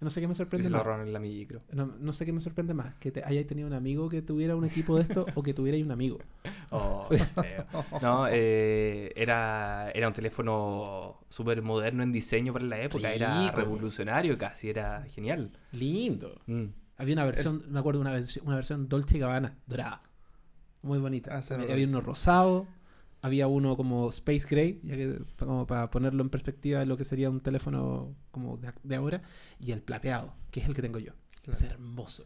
No 0.01 0.09
sé 0.09 0.19
qué 0.19 0.27
me 0.27 0.33
sorprende 0.33 0.63
se 0.63 0.69
lo 0.71 0.77
más. 0.77 0.85
ahorraron 0.85 1.07
en 1.07 1.13
la 1.13 1.19
micro. 1.19 1.61
No, 1.71 1.85
no 1.85 2.11
sé 2.11 2.25
qué 2.25 2.33
me 2.33 2.41
sorprende 2.41 2.73
más, 2.73 2.95
que 2.95 3.11
te 3.11 3.23
hayáis 3.23 3.45
tenido 3.45 3.67
un 3.67 3.73
amigo 3.73 4.09
que 4.09 4.23
tuviera 4.23 4.55
un 4.55 4.65
equipo 4.65 4.97
de 4.97 5.03
esto 5.03 5.27
o 5.35 5.43
que 5.43 5.53
tuvierais 5.53 5.83
un 5.85 5.91
amigo. 5.91 6.19
Oh, 6.73 7.07
qué 7.09 7.17
feo. 7.17 7.65
No, 8.01 8.27
eh, 8.29 9.11
era, 9.17 9.91
era 9.93 10.07
un 10.07 10.13
teléfono 10.13 11.19
súper 11.27 11.61
moderno 11.61 12.01
en 12.01 12.13
diseño 12.13 12.53
para 12.53 12.63
la 12.63 12.81
época. 12.81 13.13
Era 13.13 13.51
revolucionario 13.51 14.37
casi, 14.37 14.69
era 14.69 15.03
genial. 15.03 15.51
Lindo. 15.73 16.39
Mm. 16.47 16.67
Había 16.97 17.13
una 17.15 17.25
versión, 17.25 17.65
me 17.67 17.79
acuerdo, 17.79 17.99
una 17.99 18.11
versión, 18.11 18.47
una 18.47 18.55
versión 18.55 18.87
Dolce 18.87 19.17
Gabbana, 19.17 19.57
dorada. 19.67 20.01
Muy 20.81 20.99
bonita. 20.99 21.35
Ah, 21.35 21.41
sí, 21.41 21.53
había, 21.53 21.85
uno 21.85 21.99
rosado, 21.99 22.67
había 23.21 23.47
uno 23.47 23.77
como 23.77 24.09
Space 24.09 24.47
Gray, 24.49 24.79
ya 24.83 24.95
que, 24.95 25.19
como 25.37 25.67
para 25.67 25.89
ponerlo 25.91 26.23
en 26.23 26.29
perspectiva 26.29 26.79
de 26.79 26.85
lo 26.85 26.97
que 26.97 27.05
sería 27.05 27.29
un 27.29 27.39
teléfono 27.41 28.15
como 28.31 28.57
de, 28.57 28.71
de 28.83 28.95
ahora, 28.95 29.21
y 29.59 29.71
el 29.71 29.81
plateado, 29.81 30.33
que 30.51 30.59
es 30.61 30.65
el 30.67 30.73
que 30.75 30.81
tengo 30.81 30.99
yo. 30.99 31.13
Claro. 31.43 31.57
Es 31.59 31.63
hermoso. 31.63 32.25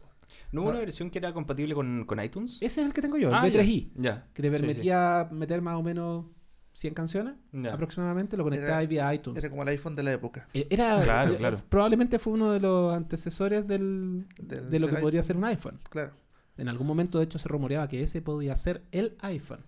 ¿No 0.52 0.62
hubo 0.62 0.68
Ah. 0.70 0.72
una 0.72 0.80
versión 0.80 1.10
que 1.10 1.18
era 1.18 1.32
compatible 1.32 1.74
con, 1.74 2.04
con 2.04 2.22
iTunes? 2.22 2.56
Ese 2.62 2.80
es 2.80 2.86
el 2.86 2.92
que 2.92 3.00
tengo 3.02 3.16
yo, 3.16 3.28
el 3.28 3.34
Ah, 3.34 3.46
ya. 3.48 3.60
B3i, 3.60 3.90
Ya. 3.96 4.26
que 4.34 4.42
te 4.42 4.50
Sí, 4.50 4.56
sí. 4.56 4.62
permitía 4.62 5.28
meter 5.30 5.62
más 5.62 5.76
o 5.76 5.82
menos 5.82 6.26
100 6.72 6.92
canciones 6.94 7.34
Ya. 7.52 7.72
aproximadamente, 7.74 8.36
lo 8.36 8.44
conectaba 8.44 8.80
Era- 8.82 8.88
vía 8.88 9.14
iTunes. 9.14 9.38
Era 9.38 9.48
como 9.50 9.62
el 9.62 9.68
iPhone 9.68 9.94
de 9.96 10.02
la 10.02 10.12
época. 10.12 10.48
Eh, 10.52 10.66
Era, 10.70 11.02
Claro, 11.02 11.32
eh, 11.32 11.36
claro. 11.36 11.58
probablemente 11.68 12.18
fue 12.18 12.32
uno 12.34 12.52
de 12.52 12.60
los 12.60 12.94
antecesores 12.94 13.66
del, 13.66 14.26
Del- 14.38 14.68
de 14.70 14.78
lo 14.80 14.86
del 14.86 14.96
que 14.96 15.00
podría 15.02 15.20
iPhone. 15.20 15.26
ser 15.26 15.36
un 15.36 15.44
iPhone. 15.44 15.80
Claro. 15.88 16.12
En 16.58 16.68
algún 16.68 16.86
momento, 16.86 17.18
de 17.18 17.24
hecho, 17.24 17.38
se 17.38 17.48
rumoreaba 17.48 17.86
que 17.88 18.02
ese 18.02 18.20
podía 18.22 18.56
ser 18.56 18.82
el 18.92 19.14
iPhone. 19.20 19.60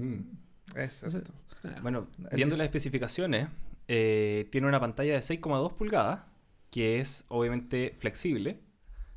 Mm. 0.00 0.76
Exacto. 0.76 1.32
Ah, 1.64 1.78
Bueno, 1.82 2.06
El 2.30 2.36
viendo 2.36 2.56
las 2.56 2.64
especificaciones, 2.64 3.48
eh, 3.88 4.48
tiene 4.50 4.66
una 4.68 4.80
pantalla 4.80 5.14
de 5.14 5.20
6,2 5.22 5.74
pulgadas, 5.74 6.20
que 6.70 7.00
es 7.00 7.24
obviamente 7.28 7.94
flexible. 7.98 8.60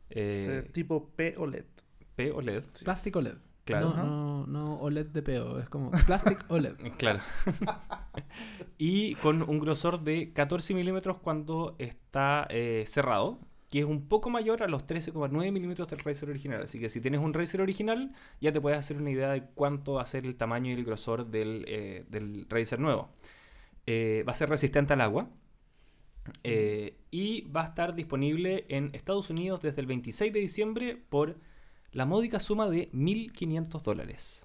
Eh, 0.09 0.69
tipo 0.73 1.09
P 1.15 1.35
OLED. 1.37 1.65
P 2.15 2.31
OLED, 2.31 2.63
Sí. 2.73 2.83
Plástico 2.85 3.21
LED. 3.21 3.35
claro. 3.65 3.89
No, 3.95 4.03
no, 4.03 4.47
no 4.47 4.75
OLED 4.81 5.07
de 5.07 5.21
peo, 5.23 5.59
es 5.59 5.69
como 5.69 5.91
Plastic 5.91 6.45
OLED. 6.49 6.75
Claro. 6.97 7.21
y 8.77 9.15
con 9.15 9.41
un 9.41 9.59
grosor 9.59 10.03
de 10.03 10.33
14 10.33 10.73
milímetros 10.73 11.17
cuando 11.17 11.75
está 11.79 12.45
eh, 12.49 12.83
cerrado, 12.87 13.39
que 13.73 13.79
es 13.79 13.85
un 13.85 14.07
poco 14.07 14.29
mayor 14.29 14.61
a 14.61 14.67
los 14.67 14.85
13,9 14.85 15.51
milímetros 15.51 15.87
del 15.89 15.97
Razer 15.99 16.29
original. 16.29 16.61
Así 16.61 16.79
que 16.79 16.89
si 16.89 17.01
tienes 17.01 17.21
un 17.21 17.33
Razer 17.33 17.59
original, 17.59 18.13
ya 18.39 18.51
te 18.51 18.61
puedes 18.61 18.77
hacer 18.77 18.97
una 18.97 19.09
idea 19.09 19.31
de 19.31 19.45
cuánto 19.55 19.93
va 19.95 20.03
a 20.03 20.05
ser 20.05 20.27
el 20.27 20.35
tamaño 20.35 20.69
y 20.71 20.75
el 20.75 20.85
grosor 20.85 21.25
del, 21.31 21.65
eh, 21.67 22.05
Razer 22.49 22.79
nuevo. 22.79 23.09
Eh, 23.87 24.23
va 24.27 24.33
a 24.33 24.35
ser 24.35 24.49
resistente 24.49 24.93
al 24.93 25.01
agua. 25.01 25.29
eh, 26.43 26.97
y 27.11 27.41
va 27.51 27.63
a 27.63 27.65
estar 27.65 27.95
disponible 27.95 28.65
en 28.69 28.91
Estados 28.93 29.29
Unidos 29.29 29.61
desde 29.61 29.81
el 29.81 29.87
26 29.87 30.31
de 30.33 30.39
diciembre 30.39 30.97
por 31.09 31.37
la 31.91 32.05
módica 32.05 32.39
suma 32.39 32.69
de 32.69 32.91
1.500 32.93 33.81
dólares. 33.83 34.42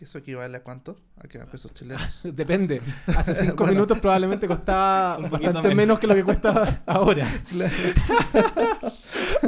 ¿Que 0.00 0.06
eso 0.06 0.16
equivale 0.16 0.56
a 0.56 0.62
cuánto? 0.62 0.96
A 1.22 1.28
que 1.28 1.38
a 1.38 1.44
pesos 1.44 1.74
chilenos. 1.74 2.20
Depende. 2.24 2.80
Hace 3.08 3.34
cinco 3.34 3.56
Bueno. 3.64 3.72
minutos 3.74 3.98
probablemente 3.98 4.46
costaba 4.48 5.18
bastante 5.28 5.60
menos. 5.60 5.74
menos 5.76 5.98
que 6.00 6.06
lo 6.06 6.14
que 6.14 6.24
cuesta 6.24 6.82
ahora. 6.86 7.28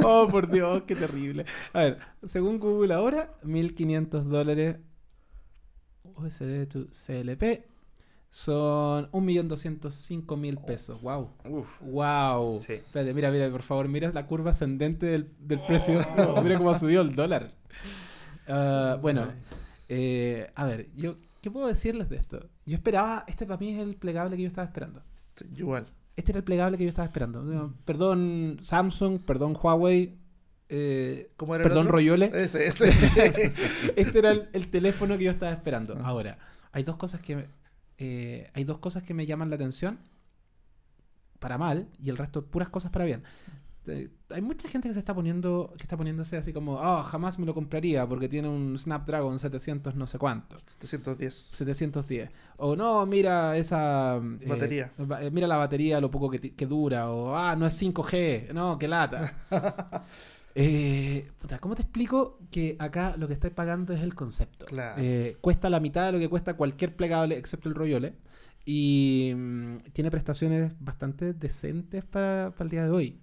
oh, 0.03 0.27
por 0.29 0.47
Dios, 0.51 0.83
qué 0.85 0.95
terrible. 0.95 1.45
A 1.73 1.79
ver, 1.81 1.97
según 2.23 2.59
Google 2.59 2.93
ahora, 2.93 3.33
1500 3.41 4.29
dólares 4.29 4.75
USD 6.03 6.67
to 6.67 6.85
CLP 6.91 7.65
son 8.29 9.09
1.205.000 9.11 10.65
pesos. 10.65 11.01
Wow. 11.01 11.31
Uf. 11.49 11.67
Wow. 11.81 12.59
Sí. 12.59 12.73
Espérate, 12.73 13.11
mira, 13.15 13.31
mira, 13.31 13.49
por 13.49 13.63
favor, 13.63 13.87
mira 13.87 14.11
la 14.11 14.27
curva 14.27 14.51
ascendente 14.51 15.07
del, 15.07 15.29
del 15.39 15.59
precio. 15.61 15.99
mira 16.43 16.57
cómo 16.57 16.69
ha 16.69 16.75
subido 16.75 17.01
el 17.01 17.15
dólar. 17.15 17.51
Ah, 18.47 18.97
bueno, 19.01 19.31
eh, 19.89 20.51
a 20.55 20.65
ver, 20.65 20.89
yo, 20.95 21.17
¿qué 21.41 21.51
puedo 21.51 21.67
decirles 21.67 22.09
de 22.09 22.17
esto? 22.17 22.49
Yo 22.65 22.75
esperaba, 22.75 23.25
este 23.27 23.45
para 23.45 23.59
mí 23.59 23.73
es 23.73 23.79
el 23.79 23.95
plegable 23.95 24.35
que 24.35 24.43
yo 24.43 24.47
estaba 24.47 24.67
esperando. 24.67 25.01
Sí, 25.35 25.45
igual. 25.55 25.87
Este 26.15 26.31
era 26.31 26.39
el 26.39 26.43
plegable 26.43 26.77
que 26.77 26.83
yo 26.83 26.89
estaba 26.89 27.05
esperando. 27.05 27.73
Perdón 27.85 28.57
Samsung, 28.61 29.19
perdón 29.19 29.57
Huawei, 29.61 30.17
eh, 30.69 31.31
¿Cómo 31.37 31.53
era 31.55 31.63
perdón? 31.63 31.87
Royole. 31.87 32.31
Ese, 32.33 32.65
ese. 32.67 32.89
Este 33.95 34.19
era 34.19 34.31
el, 34.31 34.49
el 34.53 34.69
teléfono 34.69 35.17
que 35.17 35.25
yo 35.25 35.31
estaba 35.31 35.51
esperando. 35.51 35.95
Ah. 35.99 36.07
Ahora, 36.07 36.37
hay 36.71 36.83
dos 36.83 36.95
cosas 36.95 37.21
que 37.21 37.45
eh, 37.97 38.49
hay 38.53 38.63
dos 38.63 38.79
cosas 38.79 39.03
que 39.03 39.13
me 39.13 39.25
llaman 39.25 39.49
la 39.49 39.55
atención 39.55 39.99
para 41.39 41.57
mal 41.57 41.87
y 41.99 42.09
el 42.09 42.17
resto 42.17 42.45
puras 42.45 42.69
cosas 42.69 42.91
para 42.91 43.05
bien. 43.05 43.23
Eh, 43.87 44.09
hay 44.29 44.41
mucha 44.41 44.67
gente 44.69 44.87
que 44.87 44.93
se 44.93 44.99
está 44.99 45.13
poniendo 45.13 45.73
que 45.77 45.83
está 45.83 45.97
poniéndose 45.97 46.37
así 46.37 46.53
como, 46.53 46.79
"Ah, 46.79 47.03
jamás 47.03 47.37
me 47.37 47.45
lo 47.45 47.53
compraría 47.53 48.07
porque 48.07 48.29
tiene 48.29 48.47
un 48.47 48.77
Snapdragon 48.77 49.39
700 49.39 49.95
no 49.95 50.07
sé 50.07 50.17
cuánto." 50.17 50.57
710. 50.79 51.33
710. 51.33 52.29
O 52.57 52.75
no, 52.75 53.05
mira 53.05 53.57
esa... 53.57 54.17
eh, 54.39 54.47
Batería. 54.47 54.91
ba- 54.97 55.21
eh, 55.23 55.31
mira 55.31 55.47
la 55.47 55.57
batería, 55.57 55.99
lo 55.99 56.09
poco 56.09 56.29
que, 56.29 56.65
dura. 56.65 57.09
O, 57.11 57.35
ah, 57.35 57.55
no 57.57 57.65
es 57.67 57.81
5G. 57.81 58.53
No, 58.53 58.77
qué 58.79 58.87
lata. 58.87 59.33
Eh, 60.55 61.31
puta, 61.41 61.57
¿Cómo 61.57 61.73
te 61.75 61.81
explico 61.81 62.37
que 62.51 62.75
acá 62.77 63.15
lo 63.17 63.27
que 63.27 63.33
estáis 63.33 63.53
pagando 63.55 63.91
es 63.93 64.01
el 64.01 64.13
concepto? 64.13 64.65
Claro. 64.65 65.01
Eh, 65.01 65.35
cuesta 65.41 65.67
la 65.67 65.79
mitad 65.79 66.05
de 66.05 66.11
lo 66.11 66.19
que 66.19 66.29
cuesta 66.29 66.53
cualquier 66.55 66.95
plegable 66.95 67.37
excepto 67.37 67.69
el 67.69 67.75
Royole. 67.75 68.13
Y 68.65 69.33
mm, 69.35 69.77
tiene 69.93 70.11
prestaciones 70.11 70.73
bastante 70.79 71.33
decentes 71.33 72.05
para, 72.05 72.51
para 72.55 72.65
el 72.65 72.69
día 72.69 72.83
de 72.83 72.91
hoy. 72.91 73.19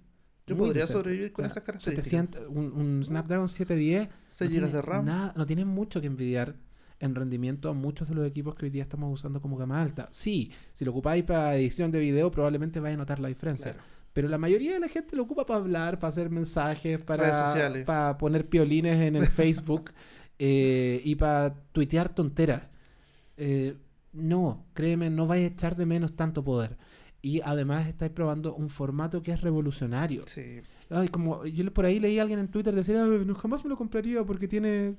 Yo 0.51 0.57
Muy 0.57 0.67
podría 0.67 0.85
sobrevivir 0.85 1.31
con 1.33 1.45
O 1.45 1.47
sea, 1.47 1.51
esas 1.51 1.63
características. 1.63 2.05
700, 2.05 2.47
un, 2.49 2.71
un 2.73 3.03
Snapdragon 3.05 3.49
710 3.49 4.09
6 4.27 4.51
no 4.51 4.67
GB 4.67 4.71
de 4.71 4.81
RAM. 4.81 5.05
nada- 5.05 5.33
no 5.35 5.45
tiene 5.45 5.65
mucho 5.65 5.99
que 6.01 6.07
envidiar 6.07 6.55
en 6.99 7.15
rendimiento 7.15 7.67
a 7.69 7.73
muchos 7.73 8.07
de 8.09 8.15
los 8.15 8.27
equipos 8.27 8.53
que 8.55 8.65
hoy 8.65 8.69
día 8.69 8.83
estamos 8.83 9.11
usando 9.13 9.41
como 9.41 9.57
gama 9.57 9.81
alta. 9.81 10.07
Sí, 10.11 10.51
si 10.73 10.85
lo 10.85 10.91
ocupáis 10.91 11.23
para 11.23 11.55
edición 11.55 11.89
de 11.91 11.99
video, 11.99 12.29
probablemente 12.29 12.79
vais 12.79 12.93
a 12.93 12.97
notar 12.97 13.19
la 13.19 13.27
diferencia. 13.27 13.73
Claro. 13.73 13.87
Pero 14.13 14.27
la 14.27 14.37
mayoría 14.37 14.73
de 14.73 14.79
la 14.81 14.87
gente 14.87 15.15
lo 15.15 15.23
ocupa 15.23 15.45
para 15.45 15.59
hablar, 15.59 15.97
para 15.97 16.09
hacer 16.09 16.29
mensajes, 16.29 17.01
para 17.03 18.17
poner 18.17 18.47
piolines 18.49 18.99
en 19.01 19.15
el 19.15 19.25
Facebook 19.27 19.91
eh, 20.37 21.01
y 21.03 21.15
para 21.15 21.53
tuitear 21.71 22.09
tonteras. 22.13 22.69
Eh, 23.37 23.75
no, 24.13 24.65
créeme, 24.73 25.09
no 25.09 25.25
vais 25.27 25.43
a 25.43 25.53
echar 25.53 25.75
de 25.75 25.85
menos 25.85 26.15
tanto 26.15 26.43
poder. 26.43 26.77
Y 27.21 27.41
además 27.41 27.87
estáis 27.87 28.11
probando 28.11 28.55
un 28.55 28.69
formato 28.69 29.21
que 29.21 29.31
es 29.31 29.41
revolucionario. 29.41 30.23
Sí. 30.25 30.61
Ay, 30.89 31.07
como 31.09 31.45
yo 31.45 31.71
por 31.71 31.85
ahí 31.85 31.99
leí 31.99 32.17
a 32.17 32.23
alguien 32.23 32.39
en 32.39 32.47
Twitter 32.47 32.73
decir, 32.73 32.97
"Ah, 32.97 33.05
no, 33.05 33.35
jamás 33.35 33.63
me 33.63 33.69
lo 33.69 33.77
compraría 33.77 34.23
porque 34.23 34.47
tiene 34.47 34.95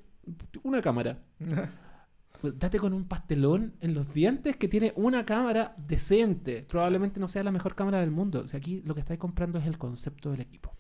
una 0.63 0.81
cámara. 0.81 1.19
Pues 2.41 2.59
date 2.59 2.77
con 2.81 2.93
un 2.93 3.05
pastelón 3.07 3.75
en 3.79 3.95
los 3.95 4.13
dientes 4.13 4.57
que 4.57 4.67
tiene 4.67 4.93
una 4.97 5.25
cámara 5.25 5.77
decente. 5.79 6.67
Probablemente 6.69 7.21
no 7.21 7.29
sea 7.29 7.45
la 7.45 7.53
mejor 7.53 7.77
cámara 7.77 8.01
del 8.01 8.11
mundo. 8.11 8.41
O 8.41 8.49
sea, 8.49 8.59
aquí 8.59 8.83
lo 8.85 8.95
que 8.95 9.01
estáis 9.01 9.21
comprando 9.21 9.61
es 9.61 9.67
el 9.69 9.79
concepto 9.79 10.33
del 10.33 10.41
equipo. 10.41 10.75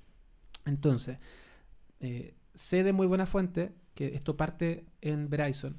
Entonces, 0.67 1.19
eh, 2.01 2.35
sé 2.53 2.83
de 2.83 2.93
muy 2.93 3.07
buena 3.07 3.27
fuente 3.27 3.77
que 3.95 4.09
esto 4.09 4.37
parte 4.37 4.87
en 5.03 5.31
Verizon, 5.31 5.77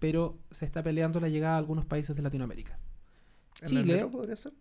pero 0.00 0.40
se 0.50 0.64
está 0.64 0.82
peleando 0.82 1.20
la 1.20 1.28
llegada 1.28 1.54
a 1.54 1.58
algunos 1.58 1.84
países 1.84 2.16
de 2.16 2.22
Latinoamérica. 2.22 2.76
En 3.60 3.68
Chile. 3.68 3.80
enero 3.94 4.10
podría 4.10 4.36
ser. 4.36 4.52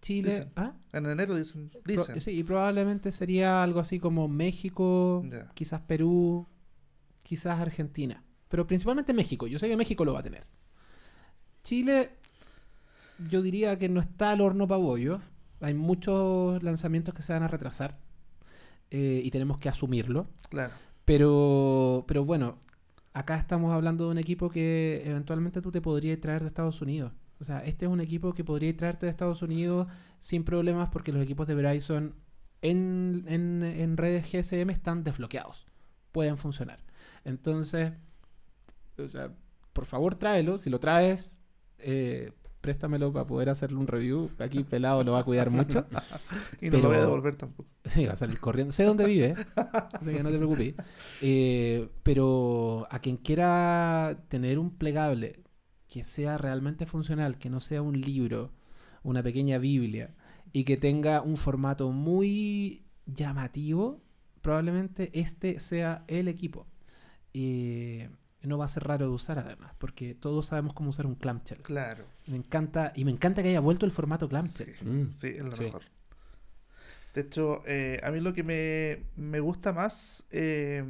Chile, 0.00 0.30
Dicen. 0.30 0.52
¿ah? 0.56 0.74
En 0.92 1.06
enero 1.06 1.34
dicen. 1.34 1.70
Pro- 1.70 1.80
Dicen. 1.84 2.20
sí, 2.20 2.30
y 2.30 2.44
probablemente 2.44 3.10
sería 3.10 3.62
algo 3.64 3.80
así 3.80 3.98
como 3.98 4.28
México, 4.28 5.24
quizás 5.54 5.80
Perú, 5.80 6.46
quizás 7.24 7.58
Argentina. 7.60 8.22
Pero 8.48 8.66
principalmente 8.66 9.12
México. 9.12 9.46
Yo 9.48 9.58
sé 9.58 9.68
que 9.68 9.76
México 9.76 10.04
lo 10.04 10.12
va 10.14 10.20
a 10.20 10.22
tener. 10.22 10.46
Chile, 11.64 12.10
yo 13.28 13.42
diría 13.42 13.78
que 13.78 13.88
no 13.88 14.00
está 14.00 14.30
al 14.30 14.40
horno 14.40 14.66
para 14.68 14.78
bollos. 14.80 15.20
Hay 15.60 15.74
muchos 15.74 16.62
lanzamientos 16.62 17.14
que 17.14 17.22
se 17.22 17.32
van 17.32 17.42
a 17.42 17.48
retrasar. 17.48 17.98
eh, 18.90 19.20
y 19.22 19.30
tenemos 19.30 19.58
que 19.58 19.68
asumirlo. 19.68 20.28
Claro. 20.48 20.72
Pero, 21.04 22.04
pero 22.08 22.24
bueno, 22.24 22.56
acá 23.12 23.36
estamos 23.36 23.70
hablando 23.72 24.04
de 24.06 24.12
un 24.12 24.18
equipo 24.18 24.48
que 24.48 25.02
eventualmente 25.04 25.60
tú 25.60 25.70
te 25.70 25.82
podrías 25.82 26.18
traer 26.20 26.40
de 26.40 26.48
Estados 26.48 26.80
Unidos. 26.80 27.12
O 27.40 27.44
sea, 27.44 27.60
este 27.64 27.86
es 27.86 27.90
un 27.90 28.00
equipo 28.00 28.32
que 28.34 28.42
podría 28.44 28.76
traerte 28.76 29.06
de 29.06 29.10
Estados 29.10 29.42
Unidos 29.42 29.86
sin 30.18 30.42
problemas 30.44 30.88
porque 30.90 31.12
los 31.12 31.22
equipos 31.22 31.46
de 31.46 31.54
Verizon 31.54 32.14
en, 32.62 33.24
en, 33.28 33.62
en 33.62 33.96
redes 33.96 34.26
GSM 34.32 34.70
están 34.70 35.04
desbloqueados. 35.04 35.66
Pueden 36.12 36.36
funcionar. 36.38 36.80
Entonces, 37.24 37.92
o 38.98 39.08
sea, 39.08 39.30
por 39.72 39.86
favor 39.86 40.16
tráelo. 40.16 40.58
Si 40.58 40.68
lo 40.70 40.80
traes, 40.80 41.38
eh, 41.78 42.32
préstamelo 42.60 43.12
para 43.12 43.24
poder 43.26 43.50
hacerle 43.50 43.78
un 43.78 43.86
review. 43.86 44.30
Aquí 44.40 44.64
pelado 44.64 45.04
lo 45.04 45.12
va 45.12 45.20
a 45.20 45.24
cuidar 45.24 45.50
mucho. 45.50 45.86
Y 46.60 46.66
no 46.66 46.70
Pero- 46.72 46.82
lo 46.82 46.88
voy 46.88 46.96
a 46.96 47.00
devolver 47.02 47.36
tampoco. 47.36 47.68
Sí, 47.84 48.04
va 48.06 48.14
a 48.14 48.16
salir 48.16 48.40
corriendo. 48.40 48.72
Sé 48.72 48.82
dónde 48.82 49.04
vive, 49.06 49.34
así 49.54 50.12
que 50.12 50.22
no 50.24 50.30
te 50.30 50.36
preocupes. 50.38 50.74
Eh, 51.22 51.88
pero 52.02 52.88
a 52.90 52.98
quien 52.98 53.16
quiera 53.16 54.18
tener 54.28 54.58
un 54.58 54.70
plegable 54.76 55.40
que 55.88 56.04
sea 56.04 56.38
realmente 56.38 56.86
funcional, 56.86 57.38
que 57.38 57.50
no 57.50 57.60
sea 57.60 57.82
un 57.82 58.00
libro, 58.00 58.50
una 59.02 59.22
pequeña 59.22 59.58
Biblia, 59.58 60.14
y 60.52 60.64
que 60.64 60.76
tenga 60.76 61.22
un 61.22 61.36
formato 61.36 61.90
muy 61.92 62.82
llamativo, 63.06 64.00
probablemente 64.42 65.10
este 65.18 65.58
sea 65.58 66.04
el 66.08 66.28
equipo. 66.28 66.66
Eh, 67.34 68.08
no 68.42 68.56
va 68.58 68.66
a 68.66 68.68
ser 68.68 68.84
raro 68.84 69.06
de 69.08 69.12
usar 69.12 69.38
además, 69.38 69.72
porque 69.78 70.14
todos 70.14 70.46
sabemos 70.46 70.72
cómo 70.74 70.90
usar 70.90 71.06
un 71.06 71.14
clamshell. 71.16 71.60
Claro. 71.62 72.04
Me 72.26 72.36
encanta, 72.36 72.92
y 72.94 73.04
me 73.04 73.10
encanta 73.10 73.42
que 73.42 73.48
haya 73.50 73.60
vuelto 73.60 73.84
el 73.86 73.92
formato 73.92 74.28
clamshell. 74.28 74.74
Sí, 74.78 74.84
Mm. 74.84 75.12
sí, 75.12 75.26
es 75.28 75.42
lo 75.44 75.54
Sí. 75.56 75.64
mejor. 75.64 75.82
De 77.14 77.22
hecho, 77.22 77.62
eh, 77.66 78.00
a 78.02 78.10
mí 78.10 78.20
lo 78.20 78.32
que 78.32 78.42
me, 78.44 79.04
me 79.16 79.40
gusta 79.40 79.72
más, 79.72 80.26
eh, 80.30 80.84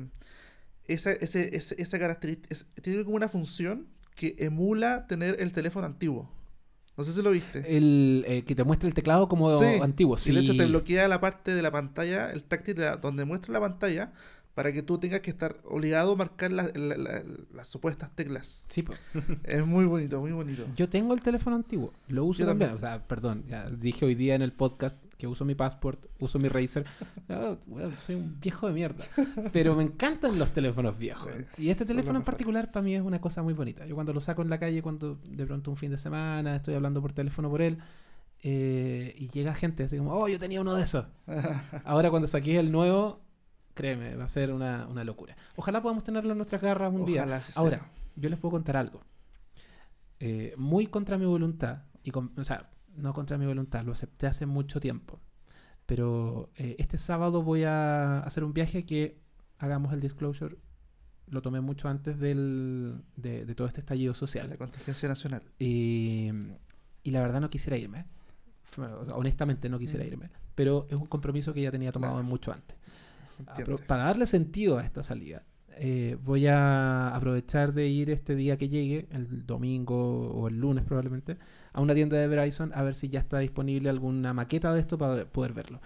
esa, 0.87 1.13
ese, 1.13 1.55
ese- 1.57 1.81
esa 1.81 1.99
característica, 1.99 2.49
es- 2.51 2.67
tiene 2.83 3.05
como 3.05 3.17
una 3.17 3.29
función 3.29 3.87
que 4.19 4.35
emula 4.41 5.07
tener 5.07 5.37
el 5.41 5.53
teléfono 5.53 5.87
antiguo. 5.87 6.29
No 6.97 7.05
sé 7.05 7.13
si 7.13 7.23
lo 7.23 7.31
viste. 7.31 7.63
El 7.77 8.25
eh, 8.27 8.43
que 8.43 8.57
te 8.57 8.65
muestra 8.65 8.89
el 8.89 8.95
teclado 8.95 9.29
como 9.29 9.57
Sí. 9.61 9.65
antiguo. 9.81 10.17
Y 10.27 10.33
de 10.33 10.41
hecho 10.41 10.57
te 10.57 10.65
sí. 10.65 10.69
bloquea 10.69 11.07
la 11.07 11.21
parte 11.21 11.55
de 11.55 11.63
la 11.63 11.71
pantalla, 11.71 12.33
el 12.33 12.43
táctil 12.43 12.75
de 12.75 12.85
la- 12.87 12.97
donde 12.97 13.25
muestra 13.25 13.53
la 13.53 13.61
pantalla, 13.61 14.13
para 14.59 14.73
que 14.73 14.83
tú 14.83 14.99
tengas 14.99 15.21
que 15.21 15.31
estar 15.31 15.61
obligado 15.65 16.15
a 16.15 16.17
marcar 16.17 16.51
la- 16.51 16.65
la- 16.75 16.97
la- 16.97 17.23
las 17.55 17.69
supuestas 17.69 18.11
teclas. 18.17 18.65
Sí, 18.67 18.83
pues. 18.83 18.99
Es 19.45 19.65
muy 19.65 19.85
bonito, 19.85 20.19
muy 20.21 20.33
bonito. 20.33 20.65
Yo 20.75 20.89
tengo 20.89 21.15
el 21.15 21.23
teléfono 21.23 21.55
antiguo, 21.55 21.93
lo 22.09 22.25
uso 22.25 22.45
también. 22.45 22.71
también. 22.71 22.77
O 22.77 22.81
sea, 22.81 23.07
perdón, 23.07 23.45
ya 23.47 23.71
dije 23.71 24.05
hoy 24.05 24.17
día 24.17 24.35
en 24.35 24.43
el 24.43 24.53
podcast 24.53 24.97
que 25.17 25.29
uso 25.29 25.45
mi 25.45 25.55
passport, 25.55 26.07
uso 26.19 26.41
mi 26.41 26.49
Razer. 26.49 26.85
Ah, 27.29 27.57
bueno, 27.67 27.93
soy 28.05 28.17
un 28.17 28.41
viejo 28.41 28.67
de 28.67 28.73
mierda. 28.73 29.05
Pero 29.53 29.77
me 29.77 29.85
encantan 29.85 30.37
los 30.41 30.53
teléfonos 30.53 30.99
viejos. 30.99 31.31
Sí, 31.57 31.67
y 31.67 31.71
este 31.71 31.85
teléfono 31.85 32.19
en 32.19 32.25
particular 32.25 32.73
para 32.73 32.83
mí 32.83 32.97
es 32.97 33.03
una 33.03 33.21
cosa 33.21 33.43
muy 33.45 33.55
bonita. 33.55 33.87
Yo 33.87 33.95
cuando 33.95 34.13
lo 34.13 34.21
saco 34.21 34.43
en 34.43 34.51
la 34.51 34.59
calle, 34.59 34.83
cuando 34.83 35.21
de 35.31 35.47
pronto 35.47 35.71
un 35.71 35.77
fin 35.77 35.93
de 35.93 35.99
semana 35.99 36.57
estoy 36.57 36.75
hablando 36.75 37.01
por 37.01 37.13
teléfono 37.13 37.49
por 37.49 37.63
él, 37.63 37.79
eh, 38.43 39.15
y 39.19 39.29
llega 39.29 39.55
gente 39.55 39.85
así 39.85 39.99
como, 39.99 40.13
oh, 40.15 40.29
yo 40.29 40.39
tenía 40.41 40.61
uno 40.61 40.75
de 40.75 40.83
esos. 40.83 41.07
Ahora 41.85 42.11
cuando 42.11 42.27
saqué 42.29 42.59
el 42.59 42.73
nuevo, 42.73 43.21
créeme, 43.79 44.17
va 44.17 44.25
a 44.25 44.29
ser 44.29 44.53
una, 44.53 44.87
una 44.89 45.05
locura. 45.05 45.37
Ojalá 45.57 45.81
podamos 45.81 46.03
tenerlo 46.05 46.33
en 46.33 46.39
nuestras 46.39 46.61
garras 46.61 46.93
un 46.93 47.05
día. 47.05 47.25
Sea. 47.41 47.61
Ahora, 47.63 47.91
yo 48.17 48.29
les 48.29 48.39
puedo 48.39 48.53
contar 48.53 48.77
algo. 48.77 49.01
Eh, 50.21 50.55
muy 50.57 50.87
contra 50.89 51.17
mi 51.17 51.27
voluntad, 51.27 51.83
y 52.03 52.11
con- 52.11 52.33
o 52.37 52.43
sea, 52.45 52.71
no 52.97 53.13
contra 53.15 53.39
mi 53.39 53.47
voluntad, 53.47 53.85
lo 53.85 53.93
acepté 53.93 54.27
hace 54.27 54.47
mucho 54.47 54.81
tiempo. 54.81 55.21
Pero 55.87 56.51
eh, 56.57 56.75
este 56.79 56.99
sábado 56.99 57.43
voy 57.43 57.63
a 57.65 58.21
hacer 58.21 58.43
un 58.45 58.53
viaje 58.53 58.85
que 58.85 59.21
hagamos 59.59 59.93
el 59.93 60.01
disclosure. 60.01 60.57
Lo 61.29 61.41
tomé 61.43 61.61
mucho 61.61 61.89
antes 61.89 62.19
del, 62.19 63.03
de, 63.17 63.45
de 63.47 63.55
todo 63.55 63.69
este 63.69 63.81
estallido 63.81 64.13
la 64.13 64.19
social. 64.19 64.57
contingencia 64.59 65.09
nacional. 65.09 65.43
Y, 65.59 66.31
y 67.05 67.11
la 67.11 67.21
verdad 67.21 67.41
no 67.41 67.49
quisiera 67.51 67.77
irme. 67.77 68.07
Fue- 68.65 68.87
o 68.93 69.05
sea, 69.07 69.15
honestamente 69.15 69.69
no 69.69 69.79
quisiera 69.79 70.05
Mm. 70.05 70.09
irme. 70.09 70.31
Pero 70.55 70.87
es 70.91 70.97
un 70.97 71.07
compromiso 71.07 71.55
que 71.55 71.63
ya 71.63 71.71
tenía 71.71 71.93
tomado 71.93 72.15
Claro. 72.15 72.27
mucho 72.29 72.53
antes. 72.53 72.77
Para 73.87 74.05
darle 74.05 74.27
sentido 74.27 74.79
a 74.79 74.85
esta 74.85 75.03
salida, 75.03 75.45
eh, 75.77 76.17
voy 76.25 76.47
a 76.47 77.15
aprovechar 77.15 77.73
de 77.73 77.87
ir 77.89 78.11
este 78.11 78.35
día 78.35 78.57
que 78.59 78.69
llegue, 78.69 79.07
el 79.13 79.47
domingo 79.47 80.31
o 80.31 80.49
el 80.49 80.59
lunes 80.59 80.85
probablemente, 80.85 81.37
a 81.73 81.81
una 81.81 81.95
tienda 81.95 82.17
de 82.19 82.27
Verizon 82.27 82.73
a 82.75 82.83
ver 82.83 82.95
si 82.95 83.09
ya 83.09 83.21
está 83.21 83.39
disponible 83.39 83.89
alguna 83.89 84.33
maqueta 84.35 84.73
de 84.75 84.81
esto 84.81 84.99
para 84.99 85.25
poder 85.27 85.53
verlo. 85.53 85.81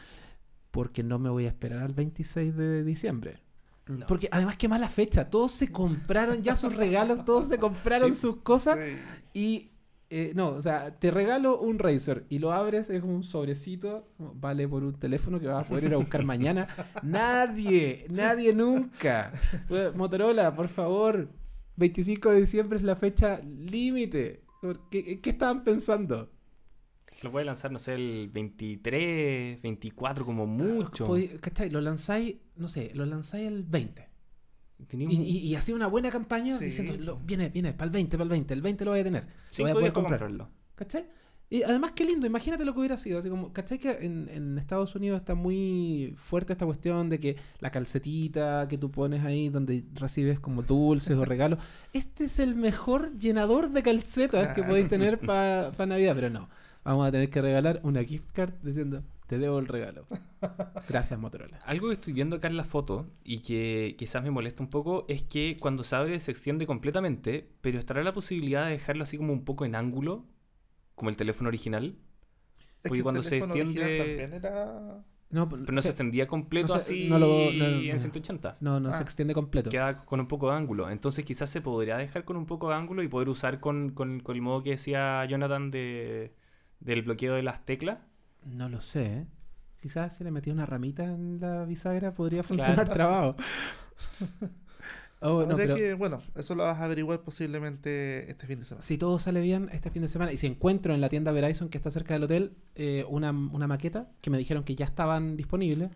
Porque 0.71 1.03
no 1.03 1.19
me 1.19 1.29
voy 1.29 1.45
a 1.45 1.49
esperar 1.49 1.81
al 1.83 1.93
26 1.93 2.57
de 2.57 2.83
diciembre. 2.85 3.41
No. 3.87 4.07
Porque 4.07 4.29
además 4.31 4.57
qué 4.57 4.69
mala 4.69 4.89
fecha. 4.89 5.29
Todos 5.29 5.53
se 5.53 5.71
compraron 5.71 6.41
ya 6.43 6.57
sus 6.57 6.75
regalos, 6.75 7.25
todos 7.27 7.47
se 7.49 7.59
compraron 7.59 8.15
Sí. 8.15 8.21
sus 8.21 8.37
cosas. 8.37 8.79
Sí. 8.79 8.99
Y 9.35 9.72
eh, 10.15 10.33
no, 10.35 10.51
o 10.51 10.61
sea, 10.63 10.99
te 10.99 11.11
regalo 11.11 11.59
un 11.59 11.79
Razer 11.79 12.25
y 12.29 12.39
lo 12.39 12.53
abres, 12.53 12.91
es 12.91 13.03
un 13.03 13.25
sobrecito, 13.25 14.07
vale 14.19 14.69
por 14.69 14.85
un 14.85 14.93
teléfono 14.99 15.41
que 15.41 15.47
vas 15.47 15.65
a 15.65 15.69
poder 15.69 15.85
ir 15.85 15.95
a 15.95 15.97
buscar 15.97 16.25
mañana. 16.25 16.69
Nadie, 17.03 18.07
nadie 18.11 18.53
nunca. 18.55 19.33
Motorola, 19.95 20.55
por 20.55 20.69
favor, 20.69 21.29
25 21.77 22.31
de 22.31 22.41
diciembre 22.41 22.77
es 22.79 22.83
la 22.85 22.95
fecha 22.97 23.41
límite. 23.41 24.45
¿Qué, 24.91 25.21
¿Qué 25.21 25.31
estaban 25.31 25.63
pensando? 25.65 26.31
Lo 27.23 27.31
puede 27.31 27.45
lanzar, 27.45 27.71
no 27.73 27.79
sé, 27.79 27.95
el 27.95 28.31
23, 28.33 29.63
24 29.63 30.25
como 30.25 30.47
mucho. 30.47 31.07
Podí- 31.07 31.39
¿Cachai? 31.41 31.71
Lo 31.71 31.81
lanzáis, 31.81 32.37
no 32.57 32.69
sé, 32.69 32.91
lo 32.95 33.07
lanzáis 33.07 33.47
el 33.49 33.63
20. 33.63 34.09
Y, 34.91 35.05
y, 35.21 35.39
y 35.49 35.55
hacía 35.55 35.75
una 35.75 35.87
buena 35.87 36.11
campaña 36.11 36.57
Sí. 36.59 36.67
diciendo, 36.67 36.95
lo- 36.99 37.17
viene, 37.19 37.49
viene, 37.49 37.73
para 37.73 37.87
el 37.87 37.91
20, 37.91 38.17
para 38.17 38.25
el 38.25 38.31
20, 38.31 38.55
el 38.55 38.63
20 38.63 38.85
lo 38.85 38.91
voy 38.93 39.01
a 39.01 39.05
tener. 39.05 39.27
Sí, 39.51 39.63
voy 39.63 39.71
a 39.71 39.75
poder 39.75 39.93
comprar. 39.93 40.21
comprarlo. 40.21 40.49
¿Cachai? 40.75 41.07
Y 41.51 41.63
además, 41.65 41.93
qué 41.95 42.07
lindo, 42.07 42.27
imagínate 42.27 42.65
lo 42.65 42.73
que 42.73 42.79
hubiera 42.81 42.97
sido. 42.97 43.19
Así 43.19 43.29
como, 43.29 43.53
¿cachai? 43.53 43.79
Que 43.79 43.91
en, 43.91 44.31
en 44.33 44.57
Estados 44.57 44.95
Unidos 44.95 45.19
está 45.21 45.35
muy 45.35 46.15
fuerte 46.17 46.55
esta 46.55 46.65
cuestión 46.65 47.11
de 47.11 47.19
que 47.19 47.37
la 47.61 47.71
calcetita 47.71 48.67
que 48.69 48.79
tú 48.79 48.91
pones 48.91 49.23
ahí 49.23 49.51
donde 49.51 49.85
recibes 49.95 50.41
como 50.41 50.63
dulces 50.63 51.15
o 51.17 51.25
regalos. 51.27 51.59
Este 51.93 52.25
es 52.25 52.39
el 52.39 52.55
mejor 52.55 53.19
llenador 53.19 53.71
de 53.71 53.83
calcetas 53.83 54.55
que 54.55 54.63
podéis 54.63 54.89
tener 54.89 55.19
para 55.19 55.73
Navidad, 55.87 56.15
pero 56.15 56.31
no. 56.31 56.49
Vamos 56.85 57.07
a 57.07 57.13
tener 57.13 57.29
que 57.31 57.41
regalar 57.43 57.81
una 57.85 58.03
gift 58.03 58.31
card 58.33 58.55
diciendo, 58.63 59.03
te 59.33 59.39
debo 59.39 59.59
el 59.59 59.67
regalo. 59.67 60.07
Gracias, 60.91 61.19
Motorola. 61.19 61.59
Algo 61.65 61.87
que 61.89 61.95
estoy 61.95 62.13
viendo 62.13 62.37
acá 62.37 62.49
en 62.49 62.57
la 62.59 62.65
foto 62.65 63.07
y 63.25 63.39
que 63.39 63.95
quizás 63.97 64.23
me 64.23 64.31
molesta 64.31 64.63
un 64.63 64.69
poco 64.69 65.07
es 65.09 65.23
que 65.25 65.57
cuando 65.59 65.85
se 65.85 65.97
abre 65.97 66.21
se 66.21 66.31
extiende 66.31 66.67
completamente, 66.67 67.49
pero 67.63 67.79
estará 67.79 68.03
la 68.03 68.13
posibilidad 68.13 68.67
de 68.67 68.73
dejarlo 68.73 69.05
así 69.05 69.17
como 69.17 69.33
un 69.33 69.47
poco 69.47 69.65
en 69.65 69.75
ángulo, 69.75 70.27
como 70.95 71.09
el 71.09 71.17
teléfono 71.17 71.49
original, 71.49 71.97
Es 72.85 72.89
Porque 72.89 72.91
que 72.91 72.97
el 72.99 73.03
cuando 73.05 73.23
se 73.23 73.39
extiende- 73.39 73.75
también 73.81 74.35
era- 74.35 75.05
No, 75.31 75.49
pero 75.49 75.63
no 75.73 75.79
se- 75.79 75.85
se 75.85 75.89
extendía 75.91 76.27
completo 76.27 76.75
no 76.75 76.81
se- 76.81 76.93
así 76.93 77.09
no 77.09 77.19
lo- 77.19 77.27
no, 77.27 77.53
no, 77.53 77.65
en 77.67 77.89
no. 77.93 77.99
180. 77.99 78.55
no, 78.61 78.81
no 78.81 78.93
se 78.93 78.99
Ah. 78.99 79.03
extiende 79.03 79.33
completo. 79.33 79.71
Queda 79.71 79.97
con 80.05 80.21
un 80.21 80.27
poco 80.27 80.51
de 80.51 80.57
ángulo. 80.57 80.91
Entonces 80.91 81.25
quizás 81.25 81.49
se 81.49 81.63
podría 81.63 81.97
dejar 81.97 82.25
con 82.27 82.37
un 82.37 82.45
poco 82.45 82.69
de 82.69 82.75
ángulo 82.75 83.03
y 83.03 83.09
poder 83.09 83.31
usar 83.31 83.61
con, 83.61 83.91
con- 83.93 84.21
con 84.21 84.35
el 84.37 84.43
modo 84.43 84.63
que 84.63 84.71
decía 84.71 85.25
Jonathan 85.25 85.71
de, 85.71 86.35
del 86.81 87.01
bloqueo 87.03 87.35
de 87.35 87.43
las 87.45 87.65
teclas. 87.65 87.99
No 88.45 88.69
lo 88.69 88.81
sé, 88.81 89.07
¿eh? 89.07 89.27
Quizás 89.81 90.17
si 90.17 90.25
le 90.25 90.31
metí 90.31 90.51
una 90.51 90.65
ramita 90.67 91.05
en 91.05 91.41
la 91.41 91.65
bisagra 91.65 92.15
podría 92.15 92.43
funcionar 92.43 92.85
Claro. 92.87 92.93
trabajo. 92.95 93.37
Oh, 95.25 95.47
no, 95.47 95.57
pero 95.57 95.77
que, 95.77 95.95
bueno, 95.95 96.21
eso 96.35 96.57
lo 96.57 96.65
vas 96.65 96.79
a 96.81 96.85
averiguar 96.85 97.23
posiblemente 97.23 98.29
este 98.29 98.47
fin 98.49 98.59
de 98.59 98.65
semana. 98.65 98.83
si 98.83 98.99
todo 98.99 99.21
sale 99.21 99.41
bien 99.41 99.69
este 99.73 99.89
fin 99.89 100.03
de 100.03 100.09
semana 100.09 100.33
y 100.33 100.37
si 100.37 100.49
encuentro 100.49 100.95
en 100.95 101.01
la 101.01 101.09
tienda 101.09 101.31
Verizon 101.31 101.69
que 101.69 101.79
está 101.79 101.93
cerca 101.93 102.15
del 102.15 102.25
hotel 102.25 102.57
eh, 102.75 103.05
una, 103.09 103.31
una 103.31 103.69
maqueta 103.69 104.11
que 104.21 104.31
me 104.31 104.39
dijeron 104.39 104.65
que 104.65 104.75
ya 104.75 104.85
estaban 104.85 105.37
disponibles, 105.37 105.91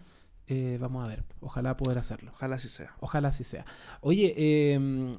eh, 0.47 0.79
vamos 0.81 1.05
a 1.05 1.09
ver. 1.09 1.25
Ojalá 1.41 1.77
poder 1.77 1.99
hacerlo. 1.99 2.31
Ojalá 2.35 2.55
así 2.55 2.69
sea. 2.69 2.95
Ojalá 3.01 3.29
así 3.29 3.43
sea. 3.43 3.65
Oye, 4.01 4.33
eh, 4.37 5.13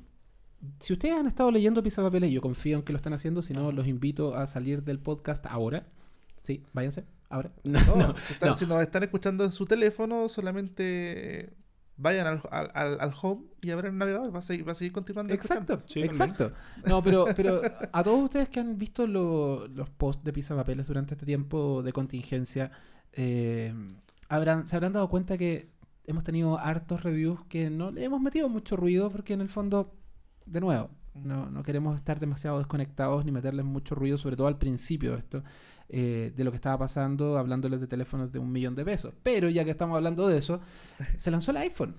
si 0.80 0.94
ustedes 0.94 1.16
han 1.16 1.28
estado 1.28 1.52
leyendo 1.52 1.84
Pizza 1.84 2.02
Papeles, 2.02 2.32
yo 2.32 2.40
confío 2.40 2.78
en 2.78 2.84
que 2.84 2.94
lo 2.94 2.98
están 2.98 3.12
haciendo, 3.13 3.42
si 3.42 3.54
no, 3.54 3.74
los 3.74 3.88
invito 3.88 4.36
a 4.36 4.48
salir 4.48 4.84
del 4.84 5.00
podcast 5.00 5.46
ahora. 5.48 5.86
Sí, 6.44 6.63
váyanse, 6.72 7.04
ahora. 7.30 7.52
No, 7.63 7.80
No, 7.86 7.96
no, 8.08 8.18
si, 8.18 8.34
están- 8.34 8.50
no. 8.50 8.56
si 8.56 8.66
nos 8.66 8.82
están 8.82 9.04
escuchando 9.04 9.44
en 9.44 9.52
su 9.52 9.66
teléfono, 9.66 10.30
solamente 10.30 11.54
vayan 12.00 12.28
al, 12.28 12.42
al- 12.74 13.00
al- 13.02 13.13
home 13.22 13.46
y 13.62 13.72
abran 13.72 13.94
el 13.94 13.98
navegador. 13.98 14.34
Va 14.34 14.40
a 14.40 14.42
seguir, 14.44 14.68
va 14.68 14.74
a 14.74 14.76
seguir 14.76 14.92
continuando. 14.94 15.34
Exacto. 15.34 15.80
Sí, 15.88 16.02
exacto. 16.02 16.52
No, 16.86 17.02
pero, 17.04 17.26
pero 17.36 17.62
a 17.92 18.04
todos 18.04 18.24
ustedes 18.24 18.50
que 18.50 18.60
han 18.60 18.78
visto 18.78 19.08
lo- 19.08 19.68
los 19.68 19.90
posts 19.90 20.24
de 20.24 20.32
Pizza 20.34 20.56
Papeles 20.56 20.88
durante 20.88 21.16
este 21.16 21.26
tiempo 21.26 21.82
de 21.84 21.92
contingencia, 21.94 22.72
eh, 23.13 23.74
habrán, 24.30 24.68
se 24.68 24.76
habrán 24.76 24.94
dado 24.94 25.10
cuenta 25.10 25.38
que 25.38 25.70
hemos 26.06 26.24
tenido 26.24 26.58
hartos 26.60 27.04
reviews 27.04 27.44
que 27.46 27.70
no 27.70 27.92
le 27.92 28.04
hemos 28.04 28.22
metido 28.22 28.48
mucho 28.48 28.76
ruido 28.76 29.10
porque 29.10 29.34
en 29.34 29.42
el 29.42 29.50
fondo, 29.50 29.94
de 30.46 30.62
nuevo, 30.62 30.90
no, 31.23 31.49
no 31.49 31.63
queremos 31.63 31.95
estar 31.95 32.19
demasiado 32.19 32.58
desconectados 32.58 33.25
ni 33.25 33.32
meterles 33.32 33.65
mucho 33.65 33.95
ruido, 33.95 34.17
sobre 34.17 34.36
todo 34.36 34.47
al 34.47 34.58
principio 34.58 35.13
de 35.13 35.17
esto, 35.19 35.43
eh, 35.89 36.34
de 36.36 36.43
lo 36.43 36.51
que 36.51 36.56
estaba 36.58 36.77
pasando, 36.77 37.38
hablándoles 37.38 37.80
de 37.80 37.88
teléfonos 37.88 38.32
de 38.32 38.39
un 38.39 38.51
millón 38.51 38.75
de 38.75 38.84
pesos. 38.86 39.13
Pero 39.23 39.49
ya 39.49 39.63
que 39.65 39.71
estamos 39.71 39.95
hablando 39.95 40.27
de 40.27 40.38
eso, 40.38 40.60
se 41.17 41.32
lanzó 41.32 41.51
el 41.51 41.58
iPhone. 41.58 41.95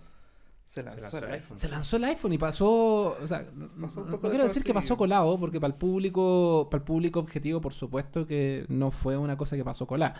Se 0.65 0.83
lanzó, 0.83 1.01
lanzó 1.01 1.19
el 1.19 1.33
iPhone. 1.33 1.59
Se 1.59 1.69
lanzó 1.71 1.97
el 1.97 2.05
iPhone 2.05 2.33
y 2.35 2.39
pasó, 2.39 3.17
o 3.23 3.27
sea, 3.27 3.47
no, 3.55 3.69
Pasó 3.81 4.01
un 4.03 4.07
no- 4.09 4.13
poco 4.17 4.27
no 4.27 4.31
quiero 4.31 4.45
decir 4.45 4.63
que 4.63 4.75
pasó 4.75 4.99
colado, 4.99 5.39
porque 5.41 5.59
para 5.59 5.73
el 5.73 5.79
público, 5.79 6.69
para 6.71 6.81
el 6.83 6.85
público 6.85 7.21
objetivo, 7.21 7.61
por 7.63 7.73
supuesto 7.73 8.27
que 8.27 8.67
no 8.69 8.91
fue 8.91 9.17
una 9.17 9.37
cosa 9.39 9.57
que 9.57 9.65
pasó 9.65 9.87
colada, 9.87 10.15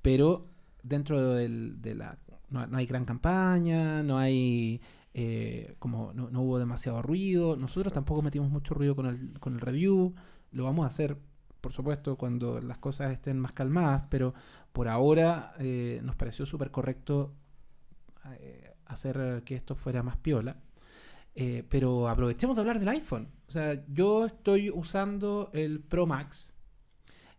pero 0.00 0.46
dentro 0.82 1.34
del- 1.34 1.82
de 1.82 1.94
la, 1.94 2.16
no, 2.48 2.66
no 2.66 2.78
hay 2.78 2.86
gran 2.86 3.04
campaña, 3.04 4.02
no 4.02 4.16
hay, 4.16 4.80
eh, 5.14 5.74
como 5.78 6.12
no, 6.14 6.30
no 6.30 6.42
hubo 6.42 6.58
demasiado 6.58 7.02
ruido, 7.02 7.56
nosotros 7.56 7.86
Exacto. 7.86 7.94
tampoco 7.94 8.22
metimos 8.22 8.50
mucho 8.50 8.74
ruido 8.74 8.96
con 8.96 9.06
el, 9.06 9.38
con 9.40 9.54
el 9.54 9.60
review, 9.60 10.14
lo 10.50 10.64
vamos 10.64 10.84
a 10.84 10.88
hacer, 10.88 11.18
por 11.60 11.72
supuesto, 11.72 12.16
cuando 12.16 12.60
las 12.60 12.78
cosas 12.78 13.12
estén 13.12 13.38
más 13.38 13.52
calmadas, 13.52 14.04
pero 14.08 14.34
por 14.72 14.88
ahora 14.88 15.54
eh, 15.58 16.00
nos 16.02 16.16
pareció 16.16 16.46
súper 16.46 16.70
correcto 16.70 17.34
eh, 18.38 18.74
hacer 18.86 19.42
que 19.44 19.54
esto 19.54 19.74
fuera 19.74 20.02
más 20.02 20.16
piola. 20.16 20.56
Eh, 21.34 21.64
pero 21.68 22.08
aprovechemos 22.08 22.56
de 22.56 22.60
hablar 22.60 22.78
del 22.78 22.88
iPhone. 22.90 23.28
O 23.48 23.50
sea, 23.50 23.82
yo 23.88 24.26
estoy 24.26 24.70
usando 24.70 25.50
el 25.54 25.80
Pro 25.80 26.06
Max 26.06 26.54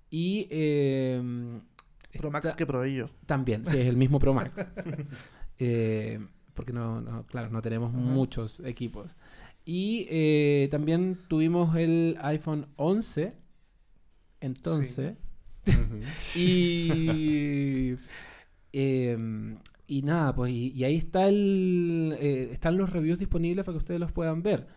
y 0.09 0.47
eh, 0.49 1.21
Pro 2.17 2.31
Max 2.31 2.53
que 2.53 2.65
probé 2.65 2.93
yo. 2.95 3.09
también, 3.25 3.65
sí, 3.65 3.79
es 3.79 3.87
el 3.87 3.97
mismo 3.97 4.19
Pro 4.19 4.33
Max. 4.33 4.67
Porque 6.53 6.73
no, 6.73 7.01
no, 7.01 7.25
claro, 7.25 7.49
no 7.49 7.61
tenemos 7.61 7.91
muchos 7.91 8.59
equipos. 8.61 9.15
Y 9.65 10.07
eh, 10.09 10.67
también 10.71 11.17
tuvimos 11.27 11.75
el 11.75 12.17
iPhone 12.21 12.67
11. 12.75 13.33
Entonces. 14.41 15.15
y. 16.35 17.95
em, 18.73 19.57
y 19.87 20.01
nada, 20.01 20.35
pues. 20.35 20.51
Y, 20.51 20.71
y 20.71 20.83
ahí 20.83 20.97
está 20.97 21.27
el. 21.27 22.15
eh, 22.19 22.49
están 22.51 22.77
los 22.77 22.89
reviews 22.89 23.19
disponibles 23.19 23.63
para 23.63 23.73
que 23.73 23.79
ustedes 23.79 23.99
los 23.99 24.11
puedan 24.11 24.43
ver. 24.43 24.67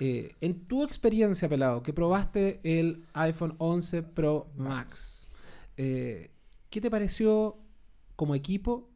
Eh, 0.00 0.34
en 0.40 0.64
tu 0.66 0.82
experiencia, 0.82 1.48
pelado, 1.48 1.82
que 1.84 1.92
probaste 1.92 2.60
el 2.64 3.04
iPhone 3.12 3.54
11 3.58 4.02
Pro 4.02 4.50
Max, 4.56 5.30
¿qué 5.76 6.30
te 6.80 6.90
pareció 6.90 7.56
como 8.16 8.34
equipo? 8.34 8.90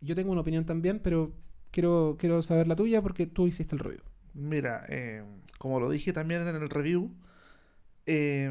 Yo 0.00 0.14
tengo 0.14 0.30
una 0.30 0.42
opinión 0.42 0.64
también, 0.64 1.00
pero 1.00 1.32
quiero, 1.74 2.16
quiero 2.18 2.40
saber 2.42 2.68
la 2.68 2.76
tuya 2.76 3.02
porque 3.02 3.26
tú 3.26 3.46
hiciste 3.48 3.74
el 3.74 3.80
review. 3.80 4.00
Mira, 4.32 4.84
eh, 4.88 5.24
como 5.58 5.80
lo 5.80 5.90
dije 5.90 6.12
también 6.12 6.46
en 6.46 6.54
el 6.56 6.70
review, 6.70 7.10
eh, 8.06 8.50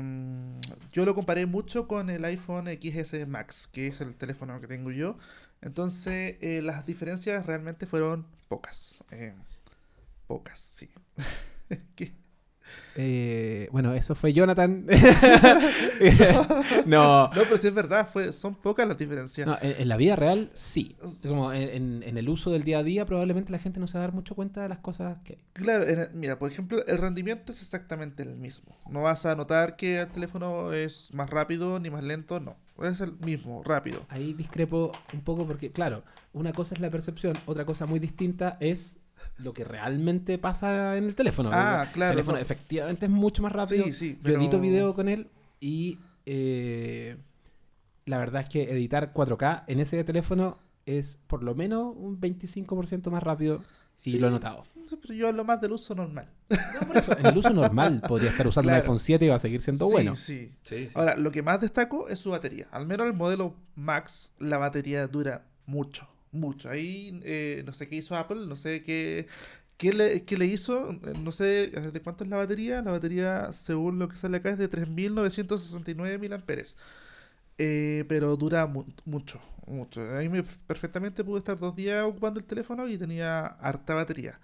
yo 0.91 1.05
lo 1.05 1.15
comparé 1.15 1.45
mucho 1.45 1.87
con 1.87 2.09
el 2.09 2.25
iPhone 2.25 2.67
XS 2.67 3.25
Max, 3.27 3.69
que 3.71 3.87
es 3.87 4.01
el 4.01 4.15
teléfono 4.15 4.59
que 4.59 4.67
tengo 4.67 4.91
yo. 4.91 5.17
Entonces, 5.61 6.35
eh, 6.41 6.61
las 6.61 6.85
diferencias 6.85 7.45
realmente 7.45 7.85
fueron 7.85 8.25
pocas. 8.49 9.03
eh, 9.11 9.33
pocas, 10.27 10.59
sí. 10.59 10.89
¿Qué? 11.95 12.13
Eh, 12.95 13.67
bueno, 13.71 13.93
eso 13.93 14.15
fue 14.15 14.33
Jonathan. 14.33 14.85
no, 16.85 17.27
No, 17.27 17.31
pero 17.33 17.57
sí 17.57 17.67
es 17.67 17.73
verdad, 17.73 18.07
fue, 18.11 18.31
son 18.33 18.55
pocas 18.55 18.87
las 18.87 18.97
diferencias. 18.97 19.47
no, 19.47 19.57
en, 19.61 19.75
en 19.81 19.87
la 19.87 19.97
vida 19.97 20.15
real 20.15 20.49
sí. 20.53 20.95
Como 21.27 21.51
en, 21.51 22.03
el 22.03 22.29
uso 22.29 22.51
del 22.51 22.63
día 22.63 22.79
a 22.79 22.83
día, 22.83 23.05
probablemente 23.05 23.51
la 23.51 23.59
gente 23.59 23.79
no 23.79 23.87
se 23.87 23.97
va 23.97 24.03
a 24.03 24.07
dar 24.07 24.13
mucho 24.13 24.35
cuenta 24.35 24.61
de 24.61 24.69
las 24.69 24.79
cosas 24.79 25.17
que 25.23 25.33
hay. 25.33 25.39
Claro, 25.53 25.83
el- 25.85 26.09
mira, 26.13 26.37
por 26.37 26.51
ejemplo, 26.51 26.85
el 26.85 26.97
rendimiento 26.97 27.51
es 27.51 27.61
exactamente 27.61 28.23
el 28.23 28.35
mismo. 28.35 28.75
No 28.89 29.01
vas 29.03 29.25
a 29.25 29.35
notar 29.35 29.75
que 29.75 30.01
el 30.01 30.07
teléfono 30.09 30.73
es 30.73 31.13
más 31.13 31.29
rápido 31.29 31.79
ni 31.79 31.89
más 31.89 32.03
lento, 32.03 32.39
no. 32.39 32.55
Es 32.81 33.01
el 33.01 33.13
mismo, 33.19 33.61
rápido. 33.63 34.05
Ahí 34.09 34.33
discrepo 34.33 34.91
un 35.13 35.21
poco 35.21 35.45
porque, 35.45 35.71
claro, 35.71 36.03
una 36.33 36.53
cosa 36.53 36.73
es 36.75 36.81
la 36.81 36.89
percepción, 36.89 37.33
otra 37.45 37.65
cosa 37.65 37.85
muy 37.85 37.99
distinta 37.99 38.57
es 38.59 38.97
lo 39.37 39.53
que 39.53 39.63
realmente 39.63 40.37
pasa 40.37 40.97
en 40.97 41.05
el 41.05 41.15
teléfono. 41.15 41.49
Ah, 41.51 41.83
El 41.87 41.93
claro, 41.93 42.11
teléfono 42.11 42.37
no. 42.37 42.41
efectivamente 42.43 43.05
es 43.05 43.11
mucho 43.11 43.41
más 43.43 43.51
rápido. 43.51 43.85
Sí, 43.85 43.91
sí, 43.91 44.19
Yo 44.23 44.33
edito 44.35 44.59
video 44.59 44.93
con 44.93 45.09
él 45.09 45.27
y 45.59 45.99
eh, 46.25 47.17
la 48.05 48.17
verdad 48.17 48.41
es 48.41 48.49
que 48.49 48.63
editar 48.71 49.13
4K 49.13 49.63
en 49.67 49.79
ese 49.79 50.03
teléfono 50.03 50.57
es 50.85 51.19
por 51.27 51.43
lo 51.43 51.55
menos 51.55 51.93
un 51.95 52.19
25% 52.19 53.09
más 53.09 53.23
rápido 53.23 53.61
y 54.05 54.11
Sí, 54.11 54.19
lo 54.19 54.27
he 54.27 54.31
notado. 54.31 54.63
Pero 55.01 55.13
yo 55.13 55.27
hablo 55.29 55.43
más 55.45 55.61
del 55.61 55.71
uso 55.71 55.95
normal. 55.95 56.27
No, 56.49 56.87
por 56.87 56.97
eso, 56.97 57.17
en 57.17 57.25
el 57.25 57.37
uso 57.37 57.49
normal 57.51 58.01
podría 58.07 58.29
estar 58.31 58.45
usando 58.45 58.67
un 58.67 58.73
Claro. 58.73 58.83
iPhone 58.83 58.99
7 58.99 59.25
y 59.25 59.27
va 59.29 59.35
a 59.35 59.39
seguir 59.39 59.61
siendo 59.61 59.85
Sí, 59.87 59.91
bueno. 59.91 60.15
sí. 60.15 60.51
Sí, 60.61 60.87
sí. 60.87 60.91
Ahora, 60.93 61.15
lo 61.15 61.31
que 61.31 61.41
más 61.41 61.61
destaco 61.61 62.09
es 62.09 62.19
su 62.19 62.31
batería. 62.31 62.67
Al 62.71 62.85
menos 62.85 63.07
el 63.07 63.13
modelo 63.13 63.55
Max, 63.75 64.33
la 64.39 64.57
batería 64.57 65.07
dura 65.07 65.45
mucho, 65.65 66.07
mucho. 66.33 66.69
Ahí 66.69 67.19
eh, 67.23 67.63
no 67.65 67.73
sé 67.73 67.87
qué 67.89 67.95
hizo 67.97 68.15
Apple, 68.15 68.45
no 68.47 68.55
sé 68.57 68.83
qué, 68.83 69.27
qué, 69.77 69.93
le, 69.93 70.25
qué 70.25 70.37
le 70.37 70.45
hizo, 70.47 70.91
eh, 70.91 71.13
no 71.19 71.31
sé 71.31 71.67
de 71.69 72.01
cuánto 72.01 72.23
es 72.23 72.29
la 72.29 72.37
batería. 72.37 72.81
La 72.81 72.91
batería, 72.91 73.51
según 73.53 73.99
lo 73.99 74.09
que 74.09 74.17
sale 74.17 74.37
acá, 74.37 74.51
es 74.51 74.57
de 74.57 74.67
3.969 74.69 76.29
mAh. 76.29 76.75
Eh, 77.57 78.05
pero 78.09 78.35
dura 78.37 78.65
mu- 78.67 78.85
mucho, 79.05 79.39
mucho. 79.67 80.01
Ahí 80.17 80.27
me 80.29 80.43
perfectamente 80.43 81.23
pude 81.23 81.39
estar 81.39 81.59
dos 81.59 81.75
días 81.75 82.03
ocupando 82.05 82.39
el 82.39 82.45
teléfono 82.45 82.87
y 82.87 82.97
tenía 82.97 83.45
harta 83.45 83.93
batería. 83.93 84.39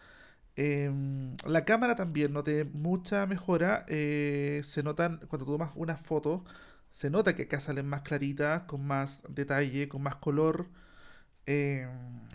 Em, 0.56 1.36
la 1.48 1.66
cámara 1.66 1.96
también 1.96 2.34
noté 2.34 2.66
mucha 2.66 3.26
mejora. 3.28 3.86
eh, 3.88 4.62
se 4.64 4.84
notan, 4.84 5.20
cuando 5.30 5.46
tomas 5.46 5.72
unas 5.76 6.02
fotos, 6.02 6.42
se 6.92 7.10
nota 7.10 7.36
que 7.36 7.44
acá 7.44 7.60
salen 7.60 7.88
más 7.88 8.02
claritas, 8.02 8.64
con 8.64 8.86
más 8.86 9.24
detalle, 9.30 9.88
con 9.90 10.04
más 10.04 10.16
color. 10.18 10.68
Em, 11.52 11.90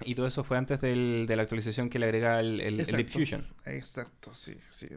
Y 0.04 0.16
todo 0.16 0.26
eso 0.26 0.42
fue 0.42 0.58
antes 0.58 0.80
del- 0.80 1.24
de 1.28 1.36
la 1.36 1.42
actualización 1.42 1.88
que 1.88 2.00
le 2.00 2.06
agrega 2.06 2.40
el, 2.40 2.60
el, 2.60 2.80
el 2.80 2.86
Deep 2.86 2.98
Exacto. 2.98 3.12
Fusion. 3.12 3.46
Exacto, 3.64 4.30
sí. 4.34 4.56
sí. 4.70 4.88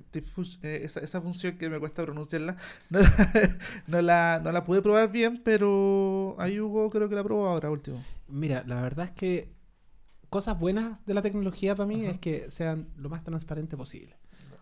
Eh, 0.64 0.82
esa, 0.84 1.02
esa 1.02 1.22
función 1.22 1.56
que 1.58 1.70
me 1.70 1.80
cuesta 1.80 2.04
pronunciarla, 2.04 2.58
no, 2.90 3.00
la- 3.02 3.58
no, 3.86 4.02
la, 4.02 4.42
no 4.44 4.52
la 4.52 4.64
pude 4.64 4.82
probar 4.82 5.12
bien, 5.12 5.42
pero 5.44 6.36
ahí 6.40 6.60
Hugo 6.60 6.90
creo 6.90 7.08
que 7.10 7.16
la 7.16 7.24
probó 7.24 7.48
ahora 7.48 7.70
último. 7.70 8.04
Mira, 8.28 8.64
la 8.66 8.82
verdad 8.82 9.06
es 9.06 9.12
que 9.12 9.54
cosas 10.30 10.58
buenas 10.60 11.06
de 11.06 11.14
la 11.14 11.22
tecnología 11.22 11.76
para 11.76 11.88
mí 11.88 12.06
es 12.08 12.18
que 12.20 12.50
sean 12.50 12.90
lo 12.98 13.10
más 13.10 13.24
transparente 13.24 13.78
posible. 13.78 14.16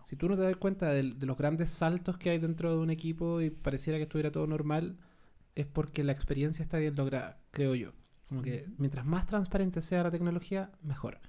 Si 0.03 0.17
tú 0.17 0.27
no 0.29 0.35
te 0.35 0.43
das 0.43 0.57
cuenta 0.57 0.89
del- 0.91 1.17
de, 1.17 1.25
los 1.25 1.37
grandes 1.37 1.69
saltos 1.71 2.17
que 2.17 2.29
hay 2.29 2.39
dentro 2.39 2.71
de 2.71 2.77
un 2.77 2.89
equipo 2.89 3.39
y 3.41 3.49
pareciera 3.51 3.97
que 3.97 4.03
estuviera 4.03 4.31
todo 4.31 4.45
normal, 4.47 4.97
es 5.55 5.65
porque 5.65 6.03
la 6.03 6.11
experiencia 6.11 6.61
está 6.61 6.77
bien 6.77 6.95
lograda, 6.97 7.39
creo 7.51 7.73
yo. 7.73 7.93
Como 8.27 8.41
que 8.41 8.67
mientras 8.77 9.05
más 9.05 9.27
transparente 9.27 9.81
sea 9.81 10.03
la 10.03 10.11
tecnología, 10.11 10.71
mejor. 10.81 11.19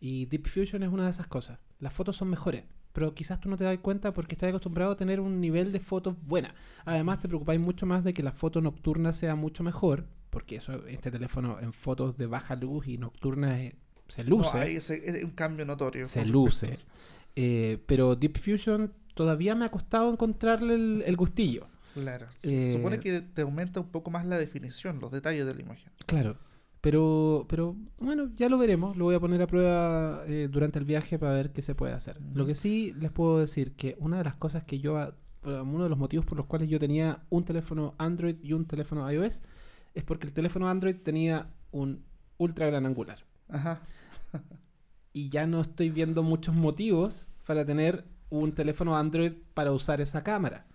Y 0.00 0.26
Deep 0.26 0.46
Fusion 0.46 0.82
es 0.82 0.90
una 0.90 1.04
de 1.04 1.10
esas 1.10 1.26
cosas. 1.26 1.58
Las 1.78 1.92
fotos 1.92 2.16
son 2.16 2.28
mejores, 2.28 2.64
pero 2.92 3.14
quizás 3.14 3.40
tú 3.40 3.48
no 3.48 3.56
te 3.56 3.64
das 3.64 3.78
cuenta 3.78 4.12
porque 4.12 4.34
estás 4.34 4.48
acostumbrado 4.48 4.92
a 4.92 4.96
tener 4.96 5.20
un 5.20 5.40
nivel 5.40 5.72
de 5.72 5.80
fotos 5.80 6.16
buena. 6.22 6.54
Además, 6.84 7.20
te 7.20 7.28
preocupáis 7.28 7.60
mucho 7.60 7.86
más 7.86 8.04
de 8.04 8.14
que 8.14 8.22
la 8.22 8.32
foto 8.32 8.60
nocturna 8.60 9.12
sea 9.12 9.34
mucho 9.34 9.62
mejor, 9.62 10.06
porque 10.30 10.56
eso, 10.56 10.86
este 10.86 11.10
teléfono 11.10 11.58
en 11.60 11.72
fotos 11.72 12.16
de 12.16 12.26
baja 12.26 12.56
luz 12.56 12.86
y 12.86 12.98
nocturna 12.98 13.60
eh, 13.62 13.76
se 14.08 14.24
luce. 14.24 14.56
No, 14.56 14.64
ahí 14.64 14.76
es, 14.76 14.90
es 14.90 15.24
un 15.24 15.30
cambio 15.32 15.66
notorio. 15.66 16.06
se 16.06 16.24
luce. 16.24 16.78
Eh, 17.34 17.82
pero 17.86 18.16
Deep 18.16 18.38
Fusion 18.38 18.92
todavía 19.14 19.54
me 19.54 19.64
ha 19.64 19.70
costado 19.70 20.10
encontrarle 20.10 20.74
el, 20.74 21.02
el 21.04 21.16
gustillo. 21.16 21.68
Claro. 22.02 22.26
Eh, 22.26 22.36
Se 22.38 22.72
supone 22.74 23.00
que 23.00 23.20
te 23.22 23.42
aumenta 23.42 23.80
un 23.80 23.88
poco 23.88 24.10
más 24.10 24.26
la 24.26 24.38
definición, 24.38 25.00
los 25.00 25.10
detalles 25.10 25.46
de 25.46 25.54
la 25.54 25.62
imagen. 25.62 25.90
Claro. 26.06 26.36
Pero, 26.82 27.46
pero 27.48 27.74
bueno, 27.98 28.30
ya 28.36 28.48
lo 28.48 28.58
veremos. 28.58 28.96
Lo 28.96 29.04
voy 29.06 29.14
a 29.16 29.20
poner 29.20 29.40
a 29.42 29.46
prueba 29.46 30.22
eh, 30.26 30.48
durante 30.50 30.78
el 30.78 30.84
viaje 30.84 31.18
para 31.18 31.32
ver 31.32 31.52
qué 31.52 31.62
se 31.62 31.74
puede 31.74 31.94
hacer. 31.94 32.18
Lo 32.34 32.42
Ujú. 32.42 32.48
que 32.48 32.54
sí 32.54 32.94
les 33.00 33.10
puedo 33.10 33.38
decir 33.40 33.72
que 33.72 33.96
una 33.98 34.18
de 34.18 34.24
las 34.24 34.36
cosas 34.36 34.62
que 34.64 34.78
yo, 34.78 34.98
a- 34.98 35.14
uno 35.44 35.84
de 35.84 35.88
los 35.88 35.98
motivos 35.98 36.26
por 36.26 36.36
los 36.36 36.46
cuales 36.46 36.68
yo 36.68 36.78
tenía 36.78 37.20
un 37.30 37.44
teléfono 37.44 37.94
Android 37.98 38.36
y 38.42 38.52
un 38.52 38.66
teléfono 38.66 39.10
iOS, 39.10 39.42
es 39.94 40.04
porque 40.04 40.26
el 40.26 40.32
teléfono 40.32 40.68
Android 40.68 40.96
tenía 40.96 41.46
un 41.72 42.02
ultra 42.38 42.66
gran 42.66 42.84
angular. 42.84 43.18
Ajá. 43.48 43.80
Y 45.12 45.30
ya 45.30 45.46
no 45.46 45.60
estoy 45.62 45.88
viendo 45.90 46.22
muchos 46.22 46.54
motivos 46.54 47.28
para 47.46 47.64
tener 47.64 48.04
un 48.28 48.52
teléfono 48.52 48.96
Android 48.96 49.32
para 49.54 49.72
usar 49.72 50.00
esa 50.00 50.22
cámara. 50.22 50.66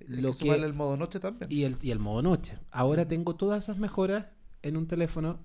Lo 0.00 0.32
que 0.32 0.48
el 0.48 0.72
modo 0.74 0.96
noche 0.96 1.20
también. 1.20 1.50
Y 1.50 1.64
el, 1.64 1.76
y 1.82 1.90
el 1.90 1.98
modo 1.98 2.22
noche. 2.22 2.58
Ahora 2.70 3.06
tengo 3.06 3.36
todas 3.36 3.64
esas 3.64 3.78
mejoras 3.78 4.26
en 4.62 4.76
un 4.76 4.86
teléfono 4.86 5.40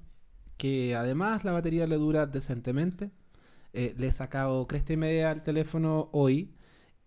que 0.57 0.95
además 0.95 1.43
la 1.43 1.51
batería 1.51 1.87
le 1.87 1.97
dura 1.97 2.25
decentemente. 2.25 3.11
Eh, 3.73 3.93
le 3.97 4.07
he 4.07 4.11
sacado 4.11 4.65
cresta 4.67 4.93
y 4.93 4.97
media 4.97 5.31
al 5.31 5.43
teléfono 5.43 6.09
hoy 6.11 6.53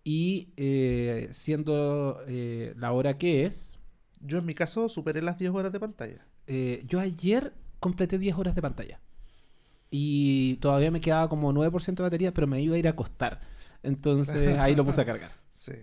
y 0.03 0.53
eh, 0.57 1.27
siendo 1.31 2.21
eh, 2.27 2.73
la 2.77 2.91
hora 2.93 3.17
que 3.17 3.45
es, 3.45 3.77
Yo 4.21 4.37
en 4.37 4.45
mi 4.45 4.53
caso 4.53 4.87
superé 4.87 5.21
las 5.21 5.37
10 5.37 5.51
horas 5.51 5.71
de 5.71 5.79
pantalla. 5.79 6.25
yo 6.87 6.99
ayer 6.99 7.53
completé 7.79 8.17
10 8.19 8.37
horas 8.37 8.55
de 8.55 8.61
pantalla. 8.61 8.99
Y 9.89 10.55
todavía 10.57 10.91
me 10.91 11.01
quedaba 11.01 11.27
como 11.27 11.51
9% 11.51 11.95
de 11.95 12.03
batería, 12.03 12.33
pero 12.33 12.47
me 12.47 12.61
iba 12.61 12.75
a 12.75 12.79
ir 12.79 12.87
a 12.87 12.91
acostar. 12.91 13.41
Entonces 13.83 14.57
ahí 14.57 14.75
lo 14.75 14.85
puse 14.85 15.01
a 15.01 15.05
cargar. 15.05 15.31
Sí. 15.51 15.73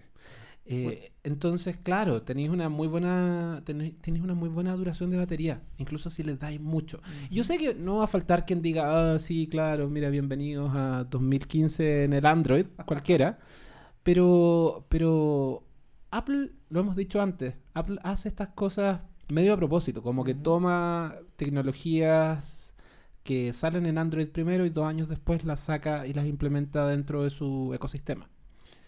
Eh. 0.71 1.13
Entonces, 1.25 1.79
claro, 1.79 2.23
tenéis 2.23 2.51
una 2.51 2.69
muy 2.69 2.89
buena 2.89 3.63
tenéis, 3.65 3.99
tenéis 4.03 4.23
una 4.23 4.35
muy 4.35 4.51
buena 4.51 4.75
duración 4.75 5.11
de 5.11 5.17
batería, 5.17 5.63
incluso 5.79 6.11
si 6.11 6.23
les 6.23 6.39
dais 6.39 6.61
mucho. 6.61 7.01
Yo 7.31 7.43
sé 7.43 7.57
que 7.57 7.75
no 7.75 7.99
va 7.99 8.05
a 8.05 8.07
faltar 8.07 8.45
quien 8.45 8.61
diga, 8.61 9.15
ah, 9.15 9.19
sí, 9.19 9.47
claro, 9.47 9.89
mira, 9.89 10.11
bienvenidos 10.11 10.71
a 10.75 11.05
2015 11.05 12.05
en 12.05 12.13
el 12.13 12.27
Android, 12.27 12.67
cualquiera, 12.85 13.39
pero, 14.03 14.85
pero 14.91 15.65
Apple, 16.11 16.53
lo 16.69 16.81
hemos 16.81 16.97
dicho 16.97 17.23
antes, 17.23 17.55
Apple 17.73 17.99
hace 18.03 18.29
estas 18.29 18.51
cosas 18.51 19.01
medio 19.29 19.55
a 19.55 19.57
propósito, 19.57 20.03
como 20.03 20.23
que 20.23 20.35
toma 20.35 21.15
tecnologías 21.37 22.75
que 23.23 23.55
salen 23.55 23.87
en 23.87 23.97
Android 23.97 24.29
primero 24.29 24.67
y 24.67 24.71
dos 24.71 24.87
años 24.87 25.09
después 25.09 25.45
las 25.45 25.61
saca 25.61 26.07
y 26.07 26.13
las 26.13 26.27
implementa 26.27 26.87
dentro 26.87 27.25
de 27.25 27.31
su 27.31 27.73
ecosistema. 27.75 28.29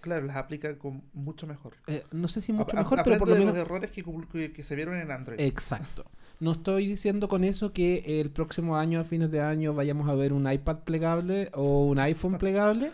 Claro, 0.00 0.26
las 0.26 0.36
aplica 0.36 0.78
con 0.78 1.02
mucho 1.12 1.46
mejor. 1.46 1.74
Eh, 1.86 2.04
no 2.12 2.26
sé 2.28 2.40
si 2.40 2.52
mucho 2.52 2.76
mejor, 2.76 3.00
pero 3.04 3.18
por 3.18 3.28
lo 3.28 3.34
de 3.34 3.40
menos... 3.40 3.54
los 3.54 3.62
errores 3.64 3.90
que, 3.90 4.02
que- 4.32 4.52
que 4.52 4.62
se 4.64 4.74
vieron 4.74 4.96
en 4.98 5.10
Android. 5.10 5.38
Exacto. 5.40 6.04
No 6.40 6.52
estoy 6.52 6.86
diciendo 6.86 7.28
con 7.28 7.44
eso 7.44 7.72
que 7.72 8.20
el 8.20 8.30
próximo 8.30 8.76
año, 8.76 8.98
a 9.00 9.04
fines 9.04 9.30
de 9.30 9.40
año, 9.42 9.74
vayamos 9.74 10.08
a 10.08 10.14
ver 10.14 10.32
un 10.32 10.50
iPad 10.50 10.78
plegable 10.84 11.50
o 11.52 11.84
un 11.86 11.98
iPhone 11.98 12.38
plegable, 12.38 12.92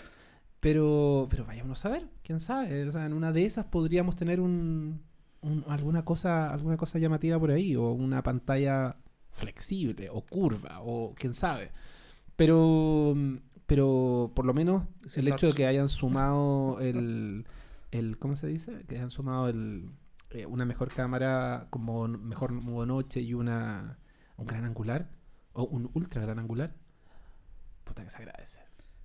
pero, 0.61 1.29
pero 1.31 1.45
vayamos 1.45 1.85
a 1.85 1.91
ver, 1.91 2.09
quién 2.25 2.41
sabe. 2.41 2.85
O 2.89 2.91
sea, 2.93 3.07
en 3.07 3.13
una 3.13 3.31
de 3.31 3.45
esas 3.45 3.67
podríamos 3.67 4.17
tener 4.17 4.41
un, 4.41 5.01
un- 5.43 5.65
alguna 5.69 6.05
cosa, 6.05 6.53
alguna 6.53 6.77
cosa 6.77 6.99
llamativa 6.99 7.39
por 7.39 7.53
ahí, 7.53 7.77
o 7.77 7.93
una 7.93 8.23
pantalla 8.25 8.97
flexible, 9.31 10.09
o 10.11 10.23
curva, 10.23 10.81
o 10.81 11.15
quién 11.17 11.35
sabe. 11.35 11.71
Pero, 12.35 13.15
pero 13.67 14.33
por 14.35 14.45
lo 14.45 14.55
menos 14.55 14.85
el 15.17 15.29
hecho 15.29 15.49
de 15.49 15.53
que 15.55 15.67
hayan 15.67 15.89
sumado 15.89 16.79
el, 16.81 17.47
el 17.91 18.19
¿cómo 18.19 18.37
se 18.37 18.47
dice? 18.47 18.85
Que 18.89 18.97
hayan 18.97 19.11
sumado 19.11 19.49
el, 19.49 19.91
eh, 20.31 20.47
una 20.47 20.65
mejor 20.65 20.93
cámara 20.93 21.67
como 21.71 22.07
mejor 22.09 22.53
modo 22.53 22.87
noche 22.87 23.21
y 23.21 23.35
una 23.35 23.99
un 24.37 24.47
gran 24.47 24.65
angular 24.65 25.09
o 25.53 25.65
un 25.65 25.91
ultra 25.95 26.21
gran 26.23 26.39
angular. 26.39 26.75
Puta 27.85 28.05
que 28.05 28.11
se 28.11 28.19
agradece. 28.19 28.61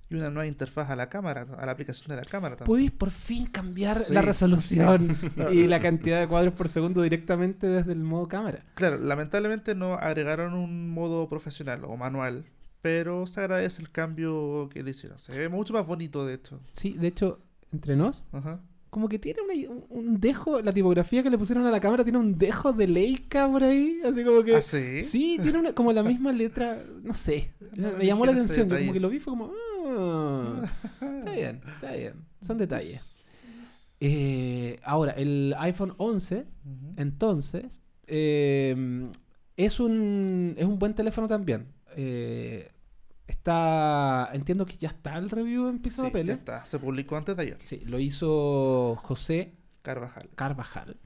Y 0.10 0.16
una 0.16 0.30
nueva 0.30 0.46
interfaz 0.46 0.90
a 0.90 0.96
la 0.98 1.08
cámara, 1.08 1.48
a 1.58 1.66
la 1.66 1.72
aplicación 1.72 2.10
de 2.10 2.18
la 2.18 2.24
cámara 2.24 2.58
también. 2.58 2.68
Podéis 2.74 2.92
por 2.92 3.12
fin 3.12 3.46
cambiar 3.46 3.96
Sí. 3.98 4.14
la 4.14 4.22
resolución 4.22 5.18
y 5.54 5.68
la 5.68 5.80
cantidad 5.80 6.20
de 6.20 6.28
cuadros 6.28 6.54
por 6.54 6.68
segundo 6.68 7.02
directamente 7.02 7.66
desde 7.68 7.94
el 7.94 8.00
modo 8.04 8.28
cámara. 8.28 8.66
Claro, 8.74 8.98
lamentablemente 8.98 9.74
no 9.74 9.94
agregaron 9.94 10.54
un 10.54 10.90
modo 10.90 11.30
profesional 11.30 11.86
o 11.86 11.96
manual, 11.96 12.46
pero 12.82 13.26
se 13.28 13.40
agradece 13.42 13.82
el 13.82 13.92
cambio 13.92 14.70
que 14.72 14.82
le 14.84 14.92
hicieron. 14.92 15.20
Se 15.20 15.38
ve 15.38 15.50
mucho 15.50 15.74
más 15.74 15.86
bonito, 15.86 16.26
de 16.26 16.36
hecho. 16.36 16.60
Sí, 16.74 16.92
de 16.94 17.08
hecho, 17.08 17.40
entre 17.72 17.96
nos, 17.96 18.26
Ajá. 18.32 18.60
como 18.90 19.08
que 19.08 19.20
tiene 19.20 19.40
una- 19.42 19.82
un, 19.90 20.20
dejo, 20.20 20.62
la 20.62 20.74
tipografía 20.74 21.24
que 21.24 21.30
le 21.30 21.38
pusieron 21.38 21.66
a 21.66 21.72
la 21.72 21.80
cámara 21.80 22.04
tiene 22.04 22.18
un 22.20 22.38
dejo 22.38 22.74
de 22.74 22.88
Leica 22.88 23.50
por 23.50 23.64
ahí, 23.64 24.00
así 24.06 24.24
como 24.24 24.44
que... 24.44 24.56
¿Ah, 24.56 24.62
sí? 24.62 25.04
Sí, 25.04 25.38
tiene 25.42 25.60
una, 25.60 25.74
como 25.74 25.94
la 25.94 26.04
misma 26.04 26.32
letra, 26.34 26.84
no 27.04 27.14
sé, 27.14 27.52
No 27.76 27.92
me 27.98 28.06
llamó 28.06 28.26
la 28.26 28.32
atención, 28.34 28.68
yo 28.68 28.78
como 28.78 28.94
que 28.94 29.00
lo 29.00 29.10
vi 29.10 29.20
fue 29.20 29.32
como, 29.32 29.52
ah, 29.88 30.64
está 31.20 31.32
bien, 31.32 31.62
está 31.76 31.92
bien, 31.94 32.14
son 32.42 32.58
detalles. 32.58 33.16
Eh, 34.00 34.80
ahora, 34.84 35.12
el 35.12 35.54
iPhone 35.60 35.94
11, 35.98 36.40
Ujú. 36.66 36.94
entonces, 36.98 37.82
eh, 38.08 38.76
es, 39.58 39.80
un, 39.80 40.56
es 40.58 40.66
un 40.66 40.80
buen 40.80 40.96
teléfono 40.96 41.28
también. 41.28 41.68
Eh, 41.96 42.72
está, 43.28 44.30
entiendo 44.34 44.66
que 44.66 44.78
ya 44.78 44.90
está 44.90 45.18
el 45.18 45.30
review 45.30 45.68
en 45.70 45.80
Pizza 45.80 45.98
Sí, 45.98 46.02
ya 46.04 46.08
Papeles. 46.10 46.38
está. 46.38 46.66
Se 46.66 46.80
publicó 46.80 47.18
antes 47.18 47.36
de 47.36 47.44
ayer. 47.44 47.58
Sí, 47.64 47.82
lo 47.86 48.00
hizo 48.00 48.96
José 49.04 49.54
Carvajal. 49.82 50.30
Carvajal. 50.36 50.98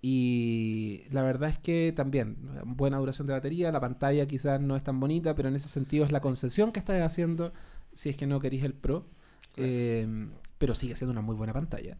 Y 0.00 1.04
la 1.10 1.22
verdad 1.22 1.50
es 1.50 1.58
que 1.58 1.92
también, 1.96 2.36
buena 2.64 2.98
duración 2.98 3.26
de 3.26 3.32
batería, 3.32 3.72
la 3.72 3.80
pantalla 3.80 4.26
quizás 4.26 4.60
no 4.60 4.76
es 4.76 4.84
tan 4.84 5.00
bonita, 5.00 5.34
pero 5.34 5.48
en 5.48 5.56
ese 5.56 5.68
sentido 5.68 6.04
es 6.04 6.12
la 6.12 6.20
concesión 6.20 6.70
que 6.72 6.78
estás 6.78 7.00
haciendo 7.02 7.52
si 7.92 8.08
es 8.10 8.16
que 8.16 8.26
no 8.26 8.38
queréis 8.38 8.62
el 8.64 8.74
Pro. 8.74 9.06
Claro. 9.54 9.68
Eh, 9.70 10.28
pero 10.58 10.74
sigue 10.74 10.94
siendo 10.94 11.12
una 11.12 11.20
muy 11.20 11.34
buena 11.34 11.52
pantalla. 11.52 11.96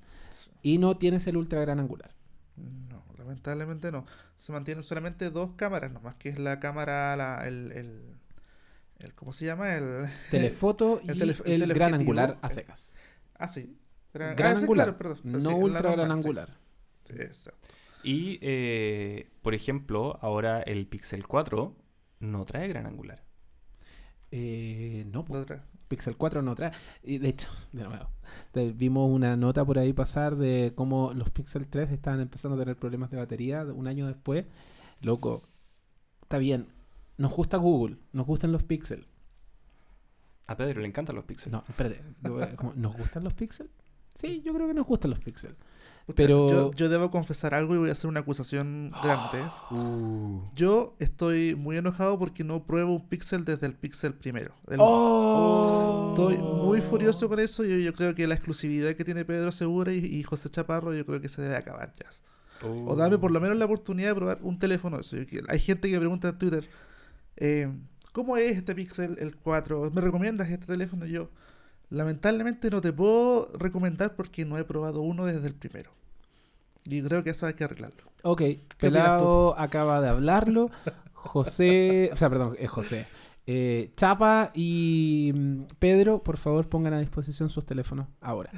Y 0.63 0.79
no 0.79 0.97
tienes 0.97 1.27
el 1.27 1.37
ultra 1.37 1.61
gran 1.61 1.81
angular. 1.81 2.15
No, 2.57 3.05
lamentablemente 3.17 3.91
no. 3.91 4.05
Se 4.37 4.53
mantienen 4.53 4.85
solamente 4.85 5.31
dos 5.31 5.53
cámaras 5.57 5.93
nomás, 5.93 6.17
que 6.17 6.29
es 6.29 6.39
la 6.39 6.61
cámara, 6.61 7.17
la, 7.17 7.47
el, 7.47 7.73
el, 7.73 8.03
el- 8.99 9.15
¿Cómo 9.15 9.33
se 9.33 9.45
llama? 9.47 9.75
El... 9.77 10.07
Telefoto 10.31 11.01
y 11.03 11.11
el 11.11 11.23
el, 11.23 11.37
telef- 11.37 11.43
el 11.47 11.73
gran 11.75 11.95
angular 11.95 12.39
a 12.43 12.51
secas. 12.51 12.97
Ah, 13.35 13.49
sí. 13.49 13.77
Gran, 14.13 14.37
Gran 14.37 14.53
ah, 14.53 14.57
sí, 14.57 14.63
angular, 14.63 14.87
claro, 14.87 14.99
perdón, 14.99 15.19
pero 15.23 15.39
no 15.39 15.51
sí, 15.51 15.57
ultra 15.57 15.91
gran 15.93 16.11
angular. 16.11 16.57
Sí, 17.05 17.15
exacto. 17.19 17.69
Y, 18.03 18.39
eh, 18.43 19.29
por 19.43 19.55
ejemplo, 19.55 20.19
ahora 20.23 20.63
el 20.63 20.87
Pixel 20.87 21.27
4 21.27 21.77
no 22.21 22.45
trae 22.45 22.69
gran 22.69 22.87
angular. 22.87 23.23
Eh, 24.31 25.05
no, 25.13 25.25
otra. 25.29 25.65
Pixel 25.89 26.17
4 26.17 26.43
no 26.43 26.55
trae. 26.55 26.73
Y 27.03 27.19
de 27.19 27.29
hecho, 27.29 27.49
de 27.73 27.85
nuevo, 27.85 28.11
vimos 28.75 29.11
una 29.11 29.37
nota 29.37 29.65
por 29.65 29.79
ahí 29.79 29.93
pasar 29.93 30.37
de 30.37 30.73
cómo 30.75 31.13
los 31.15 31.31
Pixel 31.31 31.67
3 31.67 31.91
estaban 31.93 32.21
empezando 32.21 32.57
a 32.57 32.61
tener 32.61 32.77
problemas 32.77 33.11
de 33.11 33.17
batería 33.19 33.65
un 33.65 33.87
año 33.87 34.07
después. 34.07 34.47
Loco, 35.01 35.43
está 36.23 36.39
bien. 36.39 36.69
Nos 37.19 37.33
gusta 37.33 37.57
Google, 37.59 37.97
nos 38.13 38.27
gustan 38.27 38.53
los 38.53 38.63
Pixel. 38.63 39.07
A 40.47 40.57
Pedro 40.57 40.81
le 40.81 40.87
encantan 40.89 41.15
los 41.17 41.25
Pixel. 41.25 41.53
No, 41.53 41.63
espérate. 41.69 42.01
¿cómo? 42.57 42.73
¿Nos 42.75 42.97
gustan 42.97 43.25
los 43.25 43.35
Pixel? 43.35 43.69
Sí, 44.15 44.41
yo 44.45 44.53
creo 44.55 44.67
que 44.67 44.75
nos 44.75 44.87
gustan 44.87 45.11
los 45.11 45.19
Pixel. 45.21 45.55
Pucha, 46.07 46.17
Pero- 46.17 46.49
Yo, 46.49 46.73
yo 46.73 46.89
debo 46.89 47.11
confesar 47.11 47.53
algo 47.55 47.75
y 47.75 47.79
voy 47.79 47.89
a 47.91 47.93
hacer 47.93 48.09
una 48.09 48.21
acusación 48.21 48.91
grande. 49.03 49.39
Uh. 49.71 50.41
Yo 50.55 50.97
estoy 50.99 51.55
muy 51.55 51.77
enojado 51.77 52.19
porque 52.19 52.43
no 52.43 52.65
pruebo 52.65 52.95
un 52.95 53.07
Pixel 53.09 53.45
desde 53.45 53.67
el 53.67 53.75
Pixel 53.75 54.15
primero. 54.15 54.55
El- 54.69 54.79
¡Oh! 54.81 56.09
Estoy 56.11 56.39
muy 56.39 56.81
furioso 56.81 57.29
con 57.29 57.39
eso. 57.41 57.65
Yo, 57.65 57.77
yo 57.77 57.93
creo 57.93 58.15
que 58.15 58.27
la 58.27 58.35
exclusividad 58.35 58.95
que 58.95 59.05
tiene 59.05 59.25
Pedro 59.27 59.53
Segura 59.53 59.93
y, 59.93 59.99
y 59.99 60.23
José 60.23 60.49
Chaparro, 60.49 60.95
yo 60.95 61.05
creo 61.05 61.21
que 61.21 61.29
se 61.29 61.43
debe 61.43 61.57
acabar 61.57 61.95
ya. 61.97 62.07
O 62.67 62.97
dame 62.97 63.19
por 63.19 63.31
lo 63.31 63.41
menos 63.41 63.57
la 63.57 63.67
oportunidad 63.67 64.09
de 64.09 64.15
probar 64.15 64.39
un 64.43 64.59
teléfono 64.59 64.99
eso. 64.99 65.17
Hay 65.49 65.59
gente 65.61 65.89
que 65.89 65.95
me 65.95 66.01
pregunta 66.01 66.31
en 66.31 66.39
Twitter, 66.39 66.69
eh, 67.41 67.73
¿cómo 68.13 68.37
es 68.37 68.57
este 68.57 68.75
Pixel, 68.75 69.17
el 69.19 69.37
4? 69.37 69.91
¿Me 69.91 70.01
recomiendas 70.01 70.51
este 70.51 70.67
teléfono? 70.67 71.07
Yo, 71.07 71.31
lamentablemente 71.91 72.71
no 72.71 72.81
te 72.81 72.93
puedo 72.93 73.51
recomendar 73.59 74.15
porque 74.15 74.45
no 74.45 74.59
he 74.59 74.65
probado 74.65 75.01
uno 75.03 75.25
desde 75.25 75.47
el 75.47 75.55
primero. 75.55 75.91
Y 76.85 77.03
creo 77.03 77.23
que 77.23 77.31
eso 77.31 77.47
hay 77.47 77.55
que 77.55 77.65
arreglarlo. 77.65 78.05
Ok, 78.23 78.43
Pelado 78.79 79.59
acaba 79.59 80.01
de 80.01 80.09
hablarlo. 80.09 80.71
José, 81.13 82.11
o 82.13 82.17
sea, 82.17 82.31
perdón, 82.31 82.57
es 82.59 82.71
José. 82.71 83.07
Eh, 83.47 83.93
Chapa 83.97 84.51
y 84.55 85.33
mm, 85.35 85.63
Pedro, 85.79 86.23
por 86.23 86.37
favor, 86.37 86.69
pongan 86.69 86.93
a 86.93 87.01
disposición 87.01 87.49
sus 87.49 87.65
teléfonos 87.65 88.07
ahora. 88.21 88.51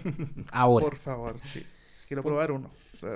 Ahora. 0.52 0.86
Por 0.86 0.96
favor, 0.96 1.36
sí. 1.40 1.66
Quiero 2.06 2.22
probar 2.22 2.52
uno. 2.52 2.70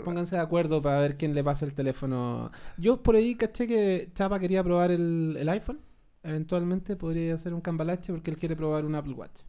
Pónganse 0.05 0.36
de 0.36 0.43
acuerdo 0.43 0.82
para 0.82 1.01
ver 1.01 1.16
quién 1.16 1.34
le 1.34 1.43
pasa 1.45 1.64
el 1.64 1.74
teléfono. 1.74 2.51
Yo 2.76 3.03
por 3.03 3.14
ahí 3.16 3.34
caché 3.36 3.66
que 3.66 4.11
Chapa 4.14 4.38
quería 4.41 4.62
probar 4.64 4.91
el, 4.91 5.36
el 5.38 5.49
iPhone. 5.49 5.80
Eventualmente 6.22 6.97
podría 6.97 7.34
hacer 7.34 7.55
un 7.55 7.61
cambalache 7.61 8.12
porque 8.12 8.30
él 8.30 8.36
quiere 8.36 8.57
probar 8.57 8.84
un 8.84 8.95
Apple 8.95 9.14
Watch. 9.14 9.41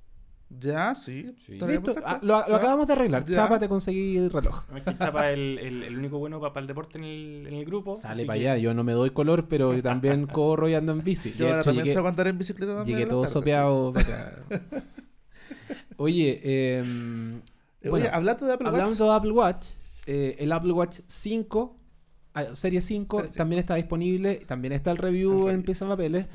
Ya, 0.59 0.93
sí. 0.95 1.33
Sí. 1.45 1.53
Listo, 1.53 1.95
ah, 2.05 2.19
lo, 2.21 2.39
lo 2.41 2.47
Ya. 2.49 2.55
acabamos 2.57 2.85
de 2.85 2.93
arreglar. 2.93 3.23
Ya. 3.25 3.35
Chapa, 3.35 3.57
te 3.57 3.67
conseguí 3.69 4.17
el 4.17 4.29
reloj. 4.29 4.63
Es 4.75 4.83
que 4.83 4.97
Chapa 4.97 5.29
es 5.31 5.37
el, 5.37 5.57
el- 5.59 5.83
el 5.83 5.97
único 5.97 6.19
bueno 6.19 6.39
para, 6.41 6.59
el 6.61 6.67
deporte 6.67 6.97
en 6.97 7.05
el, 7.05 7.47
en 7.47 7.53
el 7.53 7.65
grupo. 7.65 7.95
Sale 7.95 8.25
para 8.25 8.37
que- 8.37 8.49
allá. 8.49 8.57
Yo 8.61 8.73
no 8.73 8.83
me 8.83 8.91
doy 8.93 9.11
color, 9.11 9.47
pero 9.47 9.73
yo 9.73 9.81
también 9.81 10.27
corro 10.27 10.67
y 10.69 10.73
ando 10.75 10.91
en 10.91 11.03
bici. 11.03 11.31
Yo 11.31 11.45
De 11.45 11.51
ahora 11.51 11.61
hecho, 11.61 11.69
también 11.69 11.85
llegué- 11.87 12.01
sé 12.01 12.07
andar 12.07 12.27
en 12.27 12.37
bicicleta 12.37 12.75
también. 12.75 12.97
Llegué 12.97 13.09
todo 13.09 13.21
tarde, 13.21 13.33
sopeado 13.33 13.93
para 13.93 14.05
acá. 14.07 14.39
Oye. 15.97 16.39
Eh, 16.43 17.39
bueno, 17.89 18.05
Oye, 18.05 18.09
hablando 18.15 18.45
de 18.45 18.53
Apple 18.53 18.67
hablando 18.67 18.89
Watch. 18.89 18.99
de 18.99 19.11
Apple 19.17 19.31
Watch, 19.31 19.67
eh, 20.05 20.35
el 20.39 20.51
Apple 20.51 20.71
Watch 20.71 20.99
5, 21.07 21.77
ah, 22.33 22.43
serie 22.55 22.81
5, 22.81 23.17
Serie 23.17 23.27
5. 23.29 23.37
también 23.37 23.59
está 23.59 23.75
disponible. 23.75 24.35
También 24.47 24.73
está 24.73 24.91
el 24.91 24.97
review 24.97 25.49
en. 25.49 25.63
Pieza 25.63 25.87
Papeles. 25.87 26.25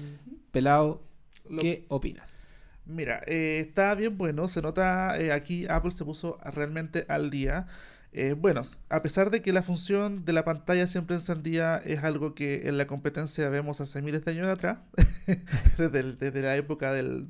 Pelado, 0.51 1.03
Lo- 1.49 1.61
¿qué 1.63 1.85
opinas? 1.89 2.43
Mira, 2.85 3.21
eh, 3.27 3.59
está 3.67 3.95
bien 3.97 4.17
bueno, 4.17 4.47
se 4.49 4.63
nota 4.63 5.19
eh, 5.21 5.33
aquí 5.33 5.67
Apple 5.69 5.91
se 5.91 6.05
puso 6.05 6.39
realmente 6.45 7.05
al 7.09 7.31
día. 7.31 7.67
Eh, 8.13 8.35
bueno, 8.39 8.63
a 8.89 9.03
pesar 9.03 9.31
de 9.31 9.43
que 9.43 9.53
la 9.53 9.63
función 9.63 10.25
de 10.25 10.33
la 10.33 10.45
pantalla 10.45 10.87
siempre 10.87 11.17
encendida 11.17 11.79
es 11.85 12.03
algo 12.05 12.35
que 12.35 12.69
en 12.69 12.79
la 12.79 12.87
competencia 12.87 13.49
vemos 13.51 13.81
hace 13.81 14.01
miles 14.03 14.25
de 14.25 14.31
años 14.31 14.47
atrás, 14.47 14.79
desde, 15.77 15.99
el- 15.99 16.17
desde 16.19 16.41
la 16.43 16.57
época 16.57 16.93
del, 16.93 17.29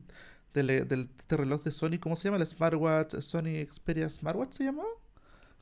del, 0.63 0.89
del- 0.89 1.09
este 1.19 1.37
reloj 1.37 1.63
de 1.65 1.71
Sony, 1.73 1.99
¿cómo 2.01 2.17
se 2.17 2.25
llama? 2.25 2.37
El 2.39 2.47
smartwatch, 2.47 3.17
Sony 3.21 3.65
Xperia 3.69 4.09
Smartwatch 4.09 4.53
se 4.53 4.65
llamaba. 4.65 4.89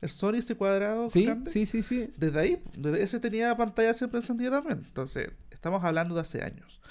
El 0.01 0.09
Sony 0.09 0.35
ese 0.35 0.55
cuadrado 0.55 1.07
Sí, 1.09 1.21
gigante. 1.21 1.49
sí, 1.49 1.65
sí, 1.65 1.81
sí. 1.81 2.11
Desde 2.17 2.39
ahí, 2.39 2.63
desde 2.77 3.01
ese 3.03 3.19
tenía 3.19 3.55
pantalla 3.55 3.93
siempre 3.93 4.19
encendida 4.19 4.51
también. 4.51 4.83
Entonces, 4.85 5.29
estamos 5.51 5.83
hablando 5.83 6.13
de 6.15 6.21
hace 6.21 6.43
años. 6.43 6.81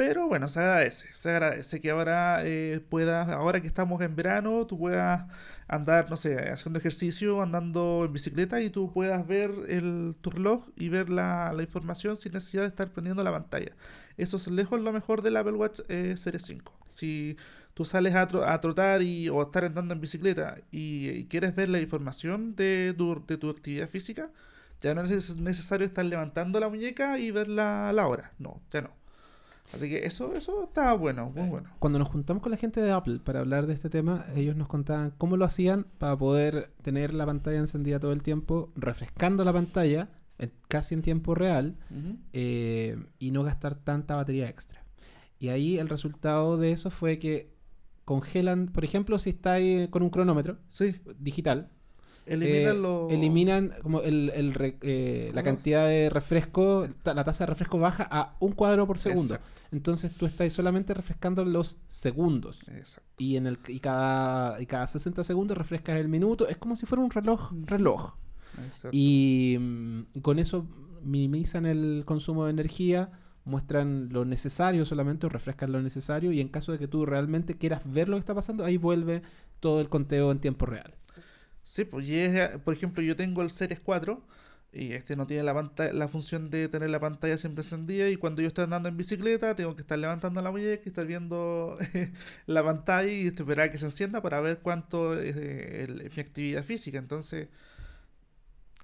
Pero 0.00 0.28
bueno, 0.28 0.48
se 0.48 0.60
agradece, 0.60 1.06
se 1.12 1.28
agradece 1.30 1.78
que 1.78 1.90
ahora 1.90 2.40
eh, 2.46 2.80
puedas, 2.88 3.28
ahora 3.28 3.60
que 3.60 3.66
estamos 3.66 4.00
en 4.00 4.16
verano, 4.16 4.66
tú 4.66 4.78
puedas 4.78 5.26
andar, 5.68 6.08
no 6.08 6.16
sé, 6.16 6.48
haciendo 6.50 6.78
ejercicio, 6.78 7.42
andando 7.42 8.04
en 8.06 8.12
bicicleta 8.14 8.62
y 8.62 8.70
tú 8.70 8.90
puedas 8.94 9.26
ver 9.26 9.50
el, 9.68 10.16
tu 10.22 10.30
reloj 10.30 10.66
y 10.76 10.88
ver 10.88 11.10
la, 11.10 11.52
la 11.52 11.62
información 11.62 12.16
sin 12.16 12.32
necesidad 12.32 12.62
de 12.62 12.68
estar 12.68 12.90
prendiendo 12.90 13.22
la 13.22 13.30
pantalla. 13.30 13.72
Eso 14.16 14.38
es 14.38 14.48
lejos 14.48 14.80
lo 14.80 14.90
mejor 14.92 15.20
del 15.20 15.36
Apple 15.36 15.52
Watch 15.52 15.80
eh, 15.88 16.14
Series 16.16 16.44
5. 16.46 16.72
Si 16.88 17.36
tú 17.74 17.84
sales 17.84 18.14
a, 18.14 18.26
tro- 18.26 18.46
a 18.48 18.58
trotar 18.60 19.02
y, 19.02 19.28
o 19.28 19.42
estar 19.42 19.64
andando 19.66 19.92
en 19.94 20.00
bicicleta 20.00 20.56
y, 20.70 21.10
y 21.10 21.26
quieres 21.26 21.54
ver 21.54 21.68
la 21.68 21.78
información 21.80 22.56
de 22.56 22.94
tu, 22.96 23.22
de 23.26 23.36
tu 23.36 23.50
actividad 23.50 23.86
física, 23.88 24.30
ya 24.80 24.94
no 24.94 25.02
es 25.02 25.36
necesario 25.36 25.86
estar 25.86 26.04
levantando 26.06 26.58
la 26.58 26.68
muñeca 26.70 27.18
y 27.18 27.30
ver 27.32 27.48
la, 27.48 27.92
la 27.92 28.06
hora. 28.08 28.32
No, 28.38 28.62
ya 28.72 28.80
no. 28.80 28.99
Así 29.74 29.88
que 29.88 30.04
eso, 30.04 30.34
eso 30.34 30.64
está 30.64 30.92
bueno, 30.94 31.30
muy 31.34 31.48
bueno. 31.48 31.68
Cuando 31.78 31.98
nos 31.98 32.08
juntamos 32.08 32.42
con 32.42 32.50
la 32.50 32.56
gente 32.58 32.80
de 32.80 32.90
Apple 32.90 33.20
para 33.24 33.40
hablar 33.40 33.66
de 33.66 33.74
este 33.74 33.88
tema, 33.88 34.26
ellos 34.34 34.56
nos 34.56 34.66
contaban 34.68 35.12
cómo 35.16 35.36
lo 35.36 35.44
hacían 35.44 35.86
para 35.98 36.16
poder 36.18 36.72
tener 36.82 37.14
la 37.14 37.24
pantalla 37.26 37.58
encendida 37.58 38.00
todo 38.00 38.12
el 38.12 38.22
tiempo, 38.22 38.72
refrescando 38.74 39.44
la 39.44 39.52
pantalla 39.52 40.08
en- 40.38 40.52
casi 40.68 40.94
en 40.94 41.02
tiempo 41.02 41.34
real 41.34 41.76
eh, 42.32 42.96
y 43.18 43.30
no 43.30 43.42
gastar 43.44 43.74
tanta 43.76 44.16
batería 44.16 44.48
extra. 44.48 44.82
Y 45.38 45.48
ahí 45.48 45.78
el 45.78 45.88
resultado 45.88 46.56
de 46.58 46.72
eso 46.72 46.90
fue 46.90 47.18
que 47.18 47.54
congelan, 48.04 48.66
por 48.68 48.84
ejemplo, 48.84 49.18
si 49.18 49.30
estáis 49.30 49.88
con 49.88 50.02
un 50.02 50.10
cronómetro 50.10 50.58
Sí, 50.68 50.96
digital, 51.18 51.70
Eliminan 52.32 52.76
eh, 52.76 52.78
lo- 52.78 53.08
eliminan 53.10 53.72
como 53.82 54.00
el, 54.02 54.30
el 54.34 54.54
re- 54.54 54.78
eh, 54.82 55.30
la 55.34 55.42
cantidad 55.42 55.86
de 55.88 56.08
refresco, 56.10 56.86
la 57.04 57.24
tasa 57.24 57.44
de 57.44 57.50
refresco 57.50 57.78
baja 57.78 58.06
a 58.10 58.36
un 58.40 58.52
cuadro 58.52 58.86
por 58.86 58.98
segundo. 58.98 59.34
Exacto. 59.34 59.60
Entonces 59.72 60.12
tú 60.12 60.26
estás 60.26 60.52
solamente 60.52 60.94
refrescando 60.94 61.44
los 61.44 61.80
segundos. 61.88 62.60
Exacto. 62.68 63.08
Y 63.18 63.36
en 63.36 63.46
el 63.46 63.58
y 63.68 63.80
cada, 63.80 64.60
y 64.60 64.66
cada 64.66 64.86
60 64.86 65.22
segundos 65.24 65.56
refrescas 65.56 65.98
el 65.98 66.08
minuto. 66.08 66.48
Es 66.48 66.56
como 66.56 66.76
si 66.76 66.86
fuera 66.86 67.02
un 67.04 67.10
reloj, 67.10 67.52
reloj. 67.66 68.14
exacto. 68.66 68.90
Y 68.92 69.56
mm, 69.60 70.02
con 70.22 70.38
eso 70.38 70.66
minimizan 71.02 71.66
el 71.66 72.02
consumo 72.04 72.44
de 72.44 72.50
energía, 72.50 73.10
muestran 73.44 74.08
lo 74.12 74.24
necesario 74.24 74.84
solamente, 74.84 75.26
o 75.26 75.28
refrescan 75.30 75.72
lo 75.72 75.80
necesario, 75.80 76.30
y 76.32 76.40
en 76.40 76.48
caso 76.48 76.72
de 76.72 76.78
que 76.78 76.88
tú 76.88 77.06
realmente 77.06 77.56
quieras 77.56 77.82
ver 77.90 78.08
lo 78.08 78.16
que 78.16 78.20
está 78.20 78.34
pasando, 78.34 78.64
ahí 78.64 78.76
vuelve 78.76 79.22
todo 79.60 79.80
el 79.80 79.88
conteo 79.88 80.30
en 80.30 80.40
tiempo 80.40 80.66
real. 80.66 80.94
Sí, 81.70 81.84
pues 81.84 82.08
es, 82.08 82.58
por 82.62 82.74
ejemplo, 82.74 83.00
yo 83.00 83.14
tengo 83.14 83.42
el 83.42 83.50
Series 83.52 83.78
4 83.78 84.20
y 84.72 84.92
este 84.92 85.14
no 85.14 85.28
tiene 85.28 85.44
la 85.44 85.54
pantalla, 85.54 85.92
la 85.92 86.08
función 86.08 86.50
de 86.50 86.68
tener 86.68 86.90
la 86.90 86.98
pantalla 86.98 87.38
siempre 87.38 87.62
encendida 87.62 88.08
y 88.08 88.16
cuando 88.16 88.42
yo 88.42 88.48
estoy 88.48 88.64
andando 88.64 88.88
en 88.88 88.96
bicicleta 88.96 89.54
tengo 89.54 89.76
que 89.76 89.82
estar 89.82 89.96
levantando 89.96 90.42
la 90.42 90.50
muñeca 90.50 90.82
y 90.84 90.88
estar 90.88 91.06
viendo 91.06 91.78
la 92.46 92.64
pantalla 92.64 93.08
y 93.08 93.28
esperar 93.28 93.68
a 93.68 93.70
que 93.70 93.78
se 93.78 93.84
encienda 93.84 94.20
para 94.20 94.40
ver 94.40 94.58
cuánto 94.58 95.16
es 95.16 95.36
eh, 95.38 96.10
mi 96.16 96.20
actividad 96.20 96.64
física. 96.64 96.98
Entonces, 96.98 97.46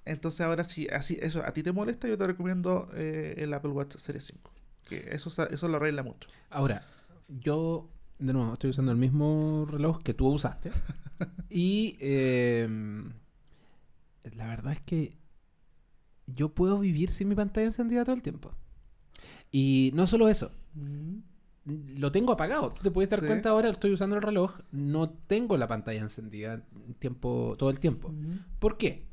entonces 0.05 0.39
ahora 0.39 0.63
sí, 0.63 0.87
así 0.87 1.17
eso 1.21 1.45
a 1.45 1.51
ti 1.51 1.63
te 1.63 1.73
molesta, 1.73 2.07
yo 2.07 2.17
te 2.17 2.25
recomiendo 2.25 2.89
eh, 2.93 3.35
el 3.39 3.53
Apple 3.53 3.71
Watch 3.71 3.97
Series 3.97 4.23
5. 4.27 4.49
Que 4.85 5.09
eso, 5.11 5.29
eso 5.45 5.67
lo 5.67 5.75
arregla 5.75 6.03
mucho. 6.03 6.29
Ahora, 6.49 6.85
yo, 7.27 7.89
de 8.19 8.33
nuevo, 8.33 8.53
estoy 8.53 8.69
usando 8.71 8.91
el 8.91 8.97
mismo 8.97 9.65
reloj 9.69 10.01
que 10.03 10.13
tú 10.13 10.27
usaste. 10.27 10.71
y 11.49 11.97
eh, 11.99 12.67
la 14.35 14.47
verdad 14.47 14.73
es 14.73 14.81
que 14.81 15.17
yo 16.27 16.49
puedo 16.49 16.79
vivir 16.79 17.09
sin 17.09 17.29
mi 17.29 17.35
pantalla 17.35 17.67
encendida 17.67 18.03
todo 18.03 18.15
el 18.15 18.21
tiempo. 18.21 18.51
Y 19.51 19.91
no 19.93 20.07
solo 20.07 20.27
eso, 20.29 20.51
lo 21.65 22.11
tengo 22.11 22.33
apagado. 22.33 22.71
Tú 22.73 22.83
te 22.83 22.91
puedes 22.91 23.09
dar 23.09 23.21
Sí. 23.21 23.25
cuenta 23.27 23.49
ahora, 23.49 23.69
estoy 23.69 23.91
usando 23.93 24.15
el 24.15 24.21
reloj, 24.21 24.59
no 24.71 25.09
tengo 25.09 25.57
la 25.57 25.67
pantalla 25.67 26.01
encendida 26.01 26.63
tiempo, 26.99 27.55
todo 27.57 27.69
el 27.69 27.79
tiempo. 27.79 28.13
¿Por 28.59 28.77
qué? 28.77 29.05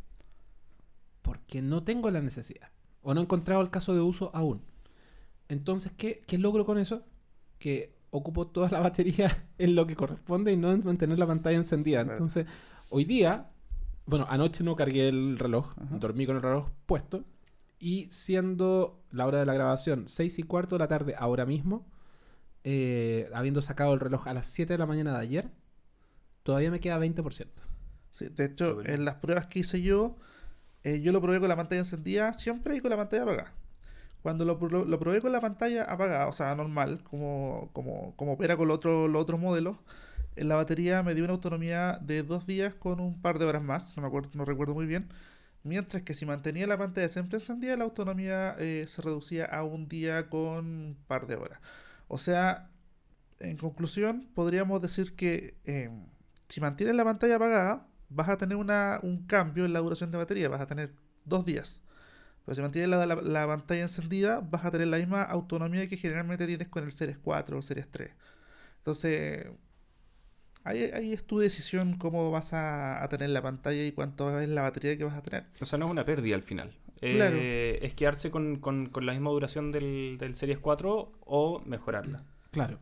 Porque 1.22 1.62
no 1.62 1.84
tengo 1.84 2.10
la 2.10 2.20
necesidad. 2.20 2.70
O 3.02 3.14
no 3.14 3.20
he 3.20 3.24
encontrado 3.24 3.60
el 3.62 3.70
caso 3.70 3.94
de 3.94 4.00
uso 4.00 4.30
aún. 4.34 4.62
Entonces, 5.48 5.92
¿qué, 5.96 6.22
qué 6.26 6.38
logro 6.38 6.64
con 6.66 6.78
eso? 6.78 7.04
Que 7.58 7.94
ocupo 8.16 8.46
toda 8.46 8.68
la 8.68 8.80
batería 8.80 9.28
en 9.58 9.74
lo 9.74 9.86
que 9.86 9.96
corresponde 9.96 10.52
y 10.52 10.56
no 10.56 10.72
en 10.72 10.84
mantener 10.84 11.18
la 11.18 11.26
pantalla 11.26 11.56
encendida. 11.56 12.00
Entonces, 12.00 12.46
hoy 12.88 13.04
día, 13.04 13.50
bueno, 14.06 14.24
anoche 14.28 14.62
no 14.62 14.76
cargué 14.76 15.08
el 15.08 15.36
reloj, 15.36 15.74
Ajá. 15.76 15.96
dormí 15.98 16.24
con 16.24 16.36
el 16.36 16.42
reloj 16.42 16.68
puesto. 16.86 17.24
Y 17.80 18.06
siendo 18.12 19.02
la 19.10 19.26
hora 19.26 19.40
de 19.40 19.46
la 19.46 19.54
grabación, 19.54 20.04
6 20.06 20.38
y 20.38 20.42
cuarto 20.44 20.76
de 20.76 20.78
la 20.78 20.88
tarde, 20.88 21.16
ahora 21.18 21.44
mismo, 21.44 21.86
eh, 22.62 23.28
habiendo 23.34 23.60
sacado 23.62 23.92
el 23.92 24.00
reloj 24.00 24.28
a 24.28 24.32
las 24.32 24.46
7 24.46 24.74
de 24.74 24.78
la 24.78 24.86
mañana 24.86 25.12
de 25.12 25.18
ayer, 25.18 25.50
todavía 26.44 26.70
me 26.70 26.78
queda 26.80 26.98
20%. 26.98 27.48
Sí, 28.10 28.28
de 28.28 28.44
hecho, 28.44 28.80
en 28.86 29.04
las 29.04 29.16
pruebas 29.16 29.48
que 29.48 29.58
hice 29.58 29.82
yo, 29.82 30.16
eh, 30.84 31.00
yo 31.00 31.10
lo 31.10 31.20
probé 31.20 31.40
con 31.40 31.48
la 31.48 31.56
pantalla 31.56 31.80
encendida 31.80 32.32
siempre 32.32 32.76
y 32.76 32.80
con 32.80 32.90
la 32.90 32.96
pantalla 32.96 33.24
apagada. 33.24 33.52
Cuando 34.24 34.44
lo, 34.46 34.56
lo 34.86 35.00
probé 35.00 35.22
con 35.22 35.32
la 35.32 35.40
pantalla 35.42 35.84
apagada, 35.84 36.28
o 36.28 36.32
sea, 36.32 36.56
normal, 36.56 37.02
como, 37.04 37.70
como, 37.74 38.16
como 38.16 38.34
opera 38.34 38.58
con 38.58 38.68
los 38.68 38.78
otro- 38.78 39.08
los 39.08 39.22
otros 39.22 39.40
modelos, 39.40 39.78
la 40.36 40.56
batería 40.56 41.02
me 41.04 41.14
dio 41.14 41.24
una 41.24 41.34
autonomía 41.34 41.98
de 42.02 42.22
dos 42.24 42.46
días 42.46 42.74
con 42.74 43.00
un 43.00 43.20
par 43.22 43.38
de 43.38 43.46
horas 43.46 43.62
más, 43.62 43.96
no 43.96 44.02
me 44.02 44.08
acuerdo, 44.08 44.30
no 44.34 44.44
recuerdo 44.46 44.74
muy 44.74 44.86
bien. 44.86 45.08
Mientras 45.64 46.02
que 46.02 46.14
si 46.14 46.26
mantenía 46.26 46.66
la 46.66 46.78
pantalla 46.78 47.08
siempre 47.08 47.38
encendida, 47.38 47.76
la 47.76 47.84
autonomía 47.84 48.56
eh, 48.58 48.84
se 48.88 49.02
reducía 49.02 49.46
a 49.46 49.64
un 49.64 49.88
día 49.88 50.28
con 50.30 50.66
un 50.66 50.98
par 51.08 51.26
de 51.26 51.36
horas. 51.36 51.60
O 52.08 52.18
sea, 52.18 52.70
en 53.40 53.56
conclusión, 53.56 54.28
podríamos 54.34 54.80
decir 54.82 55.16
que 55.16 55.56
eh, 55.64 55.90
si 56.48 56.60
mantienes 56.60 56.96
la 56.96 57.04
pantalla 57.04 57.36
apagada, 57.36 57.86
vas 58.08 58.28
a 58.28 58.38
tener 58.38 58.56
una, 58.56 59.00
un 59.02 59.26
cambio 59.26 59.64
en 59.64 59.72
la 59.72 59.80
duración 59.80 60.10
de 60.10 60.18
batería, 60.18 60.48
vas 60.48 60.60
a 60.60 60.66
tener 60.66 60.92
dos 61.24 61.44
días. 61.44 61.82
Pero 62.44 62.54
si 62.54 62.62
mantienes 62.62 62.90
la, 62.90 63.06
la- 63.06 63.22
la 63.22 63.46
pantalla 63.46 63.82
encendida, 63.82 64.40
vas 64.40 64.64
a 64.64 64.70
tener 64.70 64.88
la 64.88 64.98
misma 64.98 65.22
autonomía 65.22 65.86
que 65.88 65.96
generalmente 65.96 66.46
tienes 66.46 66.68
con 66.68 66.84
el 66.84 66.92
Series 66.92 67.18
4 67.18 67.56
o 67.56 67.58
el 67.60 67.64
Series 67.64 67.88
3. 67.90 68.10
Entonces, 68.78 69.46
ahí, 70.64 70.82
ahí 70.92 71.12
es 71.12 71.24
tu 71.24 71.38
decisión 71.38 71.96
cómo 71.98 72.30
vas 72.30 72.52
a, 72.52 73.02
a 73.02 73.08
tener 73.08 73.30
la 73.30 73.42
pantalla 73.42 73.84
y 73.84 73.92
cuánto 73.92 74.38
es 74.40 74.48
la 74.48 74.62
batería 74.62 74.96
que 74.96 75.04
vas 75.04 75.14
a 75.16 75.22
tener. 75.22 75.46
O 75.60 75.64
sea, 75.64 75.78
no 75.78 75.86
es 75.86 75.90
una 75.90 76.04
pérdida 76.04 76.34
al 76.34 76.42
final. 76.42 76.72
Eh, 77.00 77.14
Claro. 77.16 77.36
Es 77.40 77.92
quedarse 77.94 78.30
con, 78.30 78.56
con- 78.56 78.86
con 78.86 79.04
la 79.06 79.12
misma 79.12 79.30
duración 79.30 79.72
del, 79.72 80.16
del 80.18 80.36
Series 80.36 80.58
4 80.58 81.12
o 81.20 81.60
mejorarla. 81.66 82.24
Claro. 82.50 82.78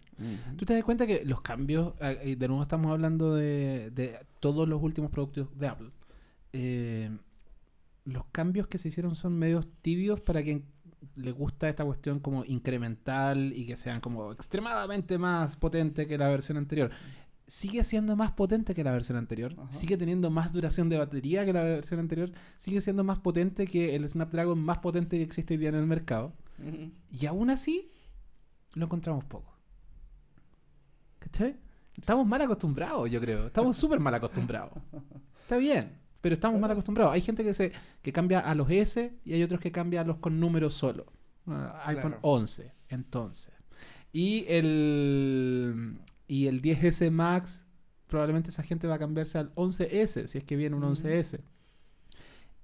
¿Tú 0.56 0.66
te 0.66 0.74
das 0.74 0.84
cuenta 0.84 1.06
que 1.06 1.24
los 1.24 1.40
cambios, 1.40 1.94
ah, 2.00 2.12
y 2.22 2.34
de 2.36 2.46
nuevo 2.46 2.62
estamos 2.62 2.92
hablando 2.92 3.34
de, 3.34 3.90
de 3.90 4.18
todos 4.38 4.68
los 4.68 4.80
últimos 4.82 5.10
productos 5.10 5.48
de 5.58 5.66
Apple, 5.66 5.90
eh, 6.52 7.10
los 8.04 8.24
cambios 8.26 8.66
que 8.66 8.78
se 8.78 8.88
hicieron 8.88 9.14
son 9.14 9.38
medios 9.38 9.66
tibios 9.80 10.20
para 10.20 10.42
quien 10.42 10.64
le 11.16 11.32
gusta 11.32 11.68
esta 11.68 11.84
cuestión 11.84 12.20
como 12.20 12.44
incremental 12.44 13.52
y 13.54 13.66
que 13.66 13.76
sean 13.76 14.00
como 14.00 14.32
extremadamente 14.32 15.18
más 15.18 15.56
potente 15.56 16.06
que 16.06 16.18
la 16.18 16.28
versión 16.28 16.58
anterior. 16.58 16.90
Sigue 17.46 17.84
siendo 17.84 18.16
más 18.16 18.32
potente 18.32 18.74
que 18.74 18.84
la 18.84 18.92
versión 18.92 19.18
anterior, 19.18 19.54
Ajá. 19.58 19.70
sigue 19.70 19.96
teniendo 19.96 20.30
más 20.30 20.52
duración 20.52 20.88
de 20.88 20.96
batería 20.96 21.44
que 21.44 21.52
la 21.52 21.62
versión 21.62 22.00
anterior, 22.00 22.32
sigue 22.56 22.80
siendo 22.80 23.04
más 23.04 23.18
potente 23.18 23.66
que 23.66 23.94
el 23.94 24.08
Snapdragon 24.08 24.58
más 24.58 24.78
potente 24.78 25.18
que 25.18 25.24
existe 25.24 25.54
hoy 25.54 25.58
día 25.58 25.68
en 25.68 25.74
el 25.74 25.86
mercado. 25.86 26.32
Y 27.10 27.26
aún 27.26 27.50
así, 27.50 27.90
lo 28.74 28.86
encontramos 28.86 29.24
poco. 29.24 29.52
¿Cachai? 31.18 31.56
Estamos 31.98 32.26
mal 32.26 32.40
acostumbrados, 32.40 33.10
yo 33.10 33.20
creo. 33.20 33.48
Estamos 33.48 33.76
súper 33.76 34.00
mal 34.00 34.14
acostumbrados. 34.14 34.72
Está 35.42 35.56
bien, 35.56 35.98
pero 36.22 36.32
estamos 36.32 36.58
mal 36.58 36.70
acostumbrados. 36.70 37.12
Hay 37.12 37.20
gente 37.20 37.44
que 37.44 37.52
se 37.52 37.72
que 38.00 38.12
cambia 38.12 38.40
a 38.40 38.54
los 38.54 38.70
S 38.70 39.12
y 39.24 39.34
hay 39.34 39.42
otros 39.42 39.60
que 39.60 39.70
cambian 39.70 40.04
a 40.04 40.08
los 40.08 40.16
con 40.18 40.40
números 40.40 40.72
solo. 40.72 41.04
Ah, 41.46 41.82
iPhone 41.86 42.12
Claro. 42.12 42.18
11, 42.22 42.72
entonces. 42.88 43.52
Y 44.12 44.44
el, 44.48 45.98
y 46.28 46.46
el 46.46 46.62
10S 46.62 47.10
Max, 47.10 47.66
probablemente 48.06 48.50
esa 48.50 48.62
gente 48.62 48.86
va 48.86 48.94
a 48.94 48.98
cambiarse 48.98 49.38
al 49.38 49.54
11S, 49.54 50.26
si 50.26 50.38
es 50.38 50.44
que 50.44 50.56
viene 50.56 50.76
un 50.76 50.82
Mm. 50.82 50.92
11S. 50.92 51.40
Sí, 51.40 51.40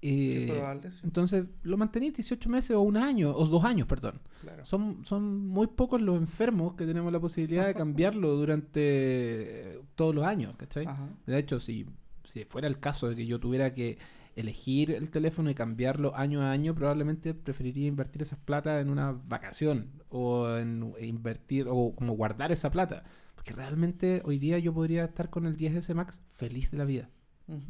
Eh, 0.01 0.47
probable, 0.49 0.93
sí, 0.93 1.01
entonces, 1.03 1.47
lo 1.65 1.77
mantenéis 1.77 2.15
18 2.15 2.49
meses 2.49 2.77
o 2.77 2.83
un 2.83 2.97
año, 2.97 3.33
o 3.35 3.45
dos 3.47 3.65
años, 3.65 3.89
perdón. 3.89 4.21
claro. 4.43 4.65
Son, 4.65 5.05
son 5.05 5.49
muy 5.49 5.67
pocos 5.67 6.01
los 6.01 6.17
enfermos 6.17 6.75
que 6.77 6.87
tenemos 6.87 7.13
la 7.13 7.19
posibilidad 7.19 7.67
de 7.67 7.75
cambiarlo 7.75 8.37
durante 8.37 8.81
eh, 8.81 9.81
todos 9.97 10.15
los 10.15 10.25
años, 10.25 10.55
¿cachai? 10.57 10.87
Ajá. 10.87 11.09
De 11.27 11.37
hecho, 11.39 11.59
si, 11.59 11.85
si 12.29 12.45
fuera 12.45 12.68
el 12.68 12.79
caso 12.79 13.09
de 13.09 13.16
que 13.16 13.26
yo 13.26 13.41
tuviera 13.41 13.72
que 13.72 13.99
elegir 14.37 14.93
el 14.93 15.11
teléfono 15.11 15.51
y 15.51 15.55
cambiarlo 15.55 16.14
año 16.14 16.43
a 16.43 16.53
año, 16.53 16.74
probablemente 16.74 17.35
preferiría 17.35 17.89
invertir 17.89 18.22
esas 18.22 18.39
plata 18.39 18.81
en 18.81 18.91
una 18.91 19.12
vacación 19.12 19.91
o 20.11 20.57
en 20.57 20.95
invertir 21.01 21.66
o 21.68 21.95
como 21.97 22.12
guardar 22.12 22.53
esa 22.53 22.70
plata. 22.70 23.05
Porque 23.35 23.53
realmente 23.53 24.22
hoy 24.24 24.39
día 24.39 24.59
yo 24.59 24.72
podría 24.74 25.07
estar 25.07 25.31
con 25.31 25.47
el 25.47 25.57
10S 25.57 25.95
Max 25.95 26.20
feliz 26.29 26.70
de 26.70 26.79
la 26.79 26.85
vida 26.85 27.11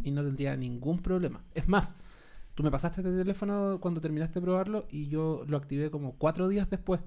y 0.03 0.11
no 0.11 0.25
tendría 0.25 0.57
ningún 0.57 0.99
problema. 0.99 1.45
Es 1.55 1.69
más, 1.69 1.95
tú 2.55 2.63
me 2.63 2.71
pasaste 2.71 3.01
este 3.01 3.17
teléfono 3.17 3.79
cuando 3.81 4.01
terminaste 4.01 4.41
de 4.41 4.45
probarlo 4.45 4.87
y 4.91 5.07
yo 5.09 5.45
lo 5.47 5.57
activé 5.57 5.91
como 5.91 6.17
cuatro 6.17 6.49
días 6.49 6.69
después. 6.69 7.01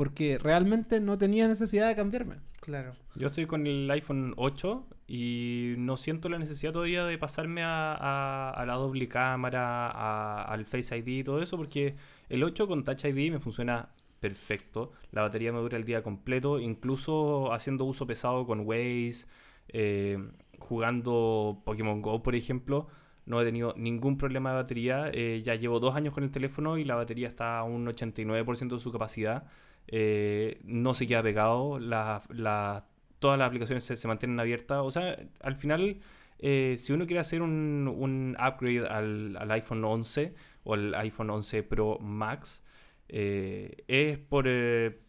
Porque 0.00 0.38
realmente 0.38 0.98
no 0.98 1.18
tenía 1.18 1.46
necesidad 1.46 1.86
de 1.88 1.94
cambiarme. 1.94 2.36
Claro. 2.60 2.94
Yo 3.16 3.26
estoy 3.26 3.44
con 3.44 3.66
el 3.66 3.90
iPhone 3.90 4.32
8 4.38 4.86
y 5.06 5.74
no 5.76 5.98
siento 5.98 6.30
la 6.30 6.38
necesidad 6.38 6.72
todavía 6.72 7.04
de 7.04 7.18
pasarme 7.18 7.62
a, 7.62 7.92
a- 7.92 8.48
a 8.50 8.64
la 8.64 8.74
doble 8.76 9.08
cámara, 9.08 9.88
a- 9.90 10.44
al 10.44 10.64
Face 10.64 10.96
ID 10.96 11.08
y 11.18 11.24
todo 11.24 11.42
eso, 11.42 11.58
porque 11.58 11.96
el 12.30 12.42
8 12.42 12.66
con 12.66 12.82
Touch 12.82 13.04
ID 13.04 13.30
me 13.30 13.40
funciona 13.40 13.90
perfecto. 14.20 14.92
La 15.12 15.20
batería 15.20 15.52
me 15.52 15.58
dura 15.58 15.76
el 15.76 15.84
día 15.84 16.02
completo, 16.02 16.58
incluso 16.60 17.52
haciendo 17.52 17.84
uso 17.84 18.06
pesado 18.06 18.46
con 18.46 18.60
Waze, 18.60 19.26
eh, 19.68 20.16
jugando 20.58 21.60
Pokémon 21.66 22.00
Go, 22.00 22.22
por 22.22 22.34
ejemplo. 22.34 22.88
No 23.26 23.40
he 23.40 23.44
tenido 23.44 23.74
ningún 23.76 24.16
problema 24.18 24.50
de 24.50 24.56
batería. 24.56 25.10
eh, 25.12 25.40
ya 25.42 25.54
llevo 25.54 25.78
dos 25.80 25.94
años 25.94 26.12
con 26.14 26.24
el 26.24 26.30
teléfono 26.30 26.78
y 26.78 26.84
la 26.84 26.94
batería 26.96 27.28
está 27.28 27.58
a 27.58 27.64
un 27.64 27.86
89% 27.86 28.76
de 28.76 28.80
su 28.80 28.90
capacidad. 28.92 29.44
Eh, 29.86 30.60
no 30.64 30.94
se 30.94 31.06
queda 31.06 31.22
pegado. 31.22 31.78
la- 31.78 32.22
la- 32.30 32.86
todas 33.18 33.38
las 33.38 33.46
aplicaciones 33.48 33.84
se, 33.84 34.08
mantienen 34.08 34.40
abiertas. 34.40 34.78
O 34.82 34.90
sea, 34.90 35.16
al 35.42 35.54
final, 35.56 35.98
eh, 36.38 36.76
si 36.78 36.92
uno 36.92 37.06
quiere 37.06 37.20
hacer 37.20 37.42
un, 37.42 38.36
upgrade 38.38 38.86
al, 38.88 39.50
iPhone 39.50 39.84
11 39.84 40.34
o 40.64 40.74
al 40.74 40.94
iPhone 40.94 41.30
11 41.30 41.62
Pro 41.62 41.98
Max, 42.00 42.64
es 43.08 44.18
por, 44.18 44.46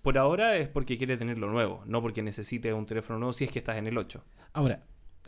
por 0.01 0.17
ahora 0.17 0.57
es 0.57 0.67
porque 0.67 0.97
quiere 0.97 1.17
tener 1.17 1.37
lo 1.37 1.49
nuevo, 1.51 1.83
no 1.85 2.01
porque 2.01 2.21
necesite 2.23 2.73
un 2.73 2.85
teléfono 2.85 3.19
nuevo 3.19 3.31
si 3.33 3.45
es 3.45 3.51
que 3.51 3.59
estás 3.59 3.77
en 3.77 3.87
el 3.87 3.97
8. 3.97 4.23
Ahora, 4.53 4.83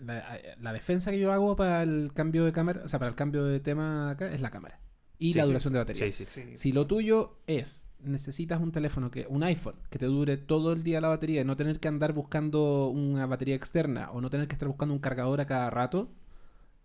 la, 0.06 0.40
la 0.60 0.74
defensa 0.74 1.12
que 1.12 1.20
yo 1.20 1.32
hago 1.32 1.56
para 1.56 1.84
el 1.84 2.12
cambio 2.14 2.46
de 2.46 2.52
cámara, 2.52 2.82
o 2.86 2.90
sea, 2.90 3.00
para 3.00 3.10
el 3.10 3.16
cambio 3.16 3.44
de 3.46 3.60
tema 3.60 4.12
acá, 4.12 4.32
es 4.32 4.42
la 4.42 4.50
cámara. 4.52 4.80
Y 5.20 5.34
Sí, 5.34 5.38
la 5.38 5.44
sí. 5.44 5.50
duración 5.50 5.74
de 5.74 5.80
batería. 5.80 6.12
Sí, 6.12 6.12
sí. 6.12 6.26
Sí. 6.28 6.58
Si 6.58 6.72
lo 6.72 6.86
tuyo 6.88 7.38
es, 7.48 7.86
necesitas 8.00 8.60
un 8.62 8.72
teléfono, 8.72 9.10
que 9.12 9.26
un 9.30 9.44
iPhone, 9.44 9.76
que 9.90 9.98
te 10.00 10.06
dure 10.08 10.36
todo 10.38 10.74
el 10.74 10.84
día 10.84 11.00
la 11.02 11.08
batería 11.08 11.42
y 11.42 11.46
no 11.46 11.56
tener 11.56 11.80
que 11.80 11.88
andar 11.88 12.12
buscando 12.14 12.90
una 12.90 13.26
batería 13.26 13.56
externa 13.56 14.12
o 14.12 14.20
no 14.22 14.30
tener 14.30 14.48
que 14.48 14.54
estar 14.56 14.68
buscando 14.68 14.94
un 14.94 15.00
cargador 15.00 15.40
a 15.40 15.46
cada 15.48 15.70
rato, 15.70 16.12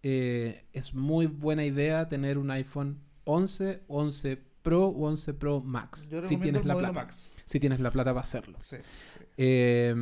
eh, 0.03 0.67
es 0.73 0.95
muy 0.95 1.27
buena 1.27 1.65
idea 1.65 2.09
tener 2.09 2.39
un 2.39 2.51
iPhone 2.51 3.01
11, 3.25 3.83
11 3.89 4.39
Pro 4.63 4.87
o 4.87 5.07
11 5.09 5.35
Pro 5.35 5.61
Max. 5.61 6.09
Yo 6.11 6.23
Si 6.23 6.37
tienes 6.37 6.63
el 6.63 6.69
la 6.69 6.77
plata. 6.77 6.93
Max. 6.93 7.35
Si 7.45 7.59
tienes 7.59 7.81
la 7.81 7.91
plata 7.91 8.11
para 8.13 8.21
hacerlo. 8.23 8.59
Sí, 8.61 8.77
sí. 8.77 9.25
Eh, 9.39 9.95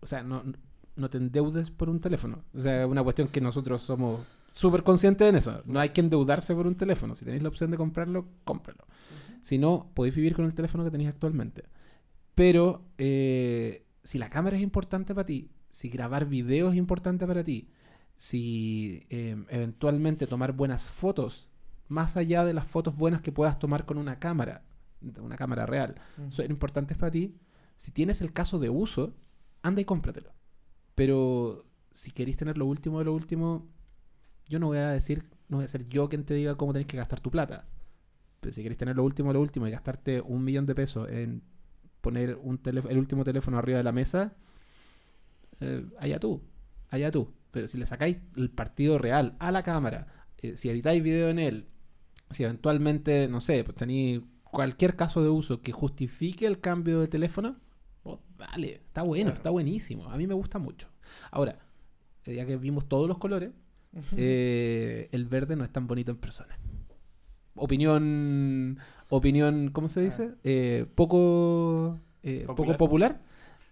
o 0.00 0.06
sea, 0.06 0.22
no, 0.22 0.44
no 0.96 1.10
te 1.10 1.18
endeudes 1.18 1.70
por 1.70 1.88
un 1.88 2.00
teléfono. 2.00 2.42
O 2.54 2.62
sea, 2.62 2.82
es 2.82 2.88
una 2.88 3.02
cuestión 3.02 3.28
que 3.28 3.40
nosotros 3.40 3.82
somos 3.82 4.20
súper 4.52 4.82
conscientes 4.82 5.28
en 5.28 5.36
eso. 5.36 5.62
No 5.66 5.78
hay 5.78 5.90
que 5.90 6.00
endeudarse 6.00 6.54
por 6.54 6.66
un 6.66 6.74
teléfono. 6.74 7.14
Si 7.14 7.24
tenéis 7.24 7.42
la 7.42 7.48
opción 7.48 7.70
de 7.70 7.76
comprarlo, 7.76 8.26
cómpralo. 8.44 8.84
Si 9.42 9.58
no, 9.58 9.90
podéis 9.94 10.16
vivir 10.16 10.34
con 10.34 10.46
el 10.46 10.54
teléfono 10.54 10.82
que 10.82 10.90
tenéis 10.90 11.10
actualmente. 11.10 11.64
Pero 12.34 12.84
eh, 12.98 13.86
si 14.02 14.18
la 14.18 14.30
cámara 14.30 14.56
es 14.56 14.62
importante 14.62 15.14
para 15.14 15.26
ti, 15.26 15.50
si 15.70 15.88
grabar 15.88 16.26
videos 16.26 16.72
es 16.72 16.78
importante 16.78 17.26
para 17.26 17.44
ti, 17.44 17.68
si 18.16 19.06
eh, 19.10 19.36
eventualmente 19.50 20.26
tomar 20.26 20.52
buenas 20.52 20.88
fotos, 20.88 21.48
más 21.88 22.16
allá 22.16 22.44
de 22.44 22.54
las 22.54 22.66
fotos 22.66 22.96
buenas 22.96 23.20
que 23.20 23.32
puedas 23.32 23.58
tomar 23.58 23.84
con 23.84 23.98
una 23.98 24.18
cámara, 24.18 24.64
una 25.20 25.36
cámara 25.36 25.66
real, 25.66 25.96
son 26.30 26.46
importantes 26.50 26.96
para 26.96 27.10
ti, 27.10 27.36
si 27.76 27.90
tienes 27.90 28.20
el 28.22 28.32
caso 28.32 28.58
de 28.58 28.70
uso, 28.70 29.14
anda 29.62 29.82
y 29.82 29.84
cómpratelo. 29.84 30.35
Pero 30.96 31.64
si 31.92 32.10
queréis 32.10 32.36
tener 32.36 32.58
lo 32.58 32.66
último 32.66 32.98
de 32.98 33.04
lo 33.04 33.14
último, 33.14 33.68
yo 34.48 34.58
no 34.58 34.66
voy 34.66 34.78
a 34.78 34.88
decir, 34.88 35.24
no 35.48 35.58
voy 35.58 35.64
a 35.64 35.68
ser 35.68 35.86
yo 35.88 36.08
quien 36.08 36.24
te 36.24 36.34
diga 36.34 36.56
cómo 36.56 36.72
tenés 36.72 36.88
que 36.88 36.96
gastar 36.96 37.20
tu 37.20 37.30
plata. 37.30 37.68
Pero 38.40 38.52
si 38.52 38.62
queréis 38.62 38.78
tener 38.78 38.96
lo 38.96 39.04
último 39.04 39.28
de 39.30 39.34
lo 39.34 39.40
último 39.40 39.68
y 39.68 39.70
gastarte 39.70 40.20
un 40.20 40.42
millón 40.42 40.66
de 40.66 40.74
pesos 40.74 41.08
en 41.08 41.42
poner 42.00 42.36
un 42.42 42.60
el 42.64 42.98
último 42.98 43.24
teléfono 43.24 43.58
arriba 43.58 43.78
de 43.78 43.84
la 43.84 43.92
mesa, 43.92 44.34
eh, 45.60 45.84
allá 45.98 46.18
tú, 46.18 46.42
allá 46.88 47.10
tú. 47.10 47.32
Pero 47.50 47.68
si 47.68 47.78
le 47.78 47.86
sacáis 47.86 48.18
el 48.36 48.50
partido 48.50 48.98
real 48.98 49.36
a 49.38 49.50
la 49.52 49.62
cámara, 49.62 50.06
eh, 50.38 50.56
si 50.56 50.70
editáis 50.70 51.02
video 51.02 51.28
en 51.28 51.38
él, 51.38 51.66
si 52.30 52.44
eventualmente, 52.44 53.28
no 53.28 53.40
sé, 53.40 53.64
pues 53.64 53.76
tenéis 53.76 54.22
cualquier 54.44 54.96
caso 54.96 55.22
de 55.22 55.28
uso 55.28 55.60
que 55.60 55.72
justifique 55.72 56.46
el 56.46 56.60
cambio 56.60 57.00
de 57.00 57.08
teléfono, 57.08 57.56
dale, 58.38 58.74
está 58.86 59.02
bueno, 59.02 59.30
está 59.30 59.50
buenísimo. 59.50 60.06
A 60.06 60.16
mí 60.16 60.26
me 60.26 60.34
gusta 60.34 60.58
mucho. 60.58 60.88
Ahora, 61.30 61.58
eh, 62.24 62.34
ya 62.34 62.46
que 62.46 62.56
vimos 62.56 62.86
todos 62.88 63.08
los 63.08 63.18
colores, 63.18 63.50
eh, 64.16 65.08
el 65.12 65.24
verde 65.26 65.56
no 65.56 65.64
es 65.64 65.70
tan 65.72 65.86
bonito 65.86 66.10
en 66.10 66.18
persona. 66.18 66.58
Opinión, 67.54 68.78
opinión, 69.08 69.70
¿cómo 69.72 69.88
se 69.88 70.02
dice? 70.02 70.34
Eh, 70.44 70.86
poco, 70.94 71.98
eh, 72.22 72.40
poco 72.46 72.56
Popular. 72.56 72.76
popular. 72.78 73.20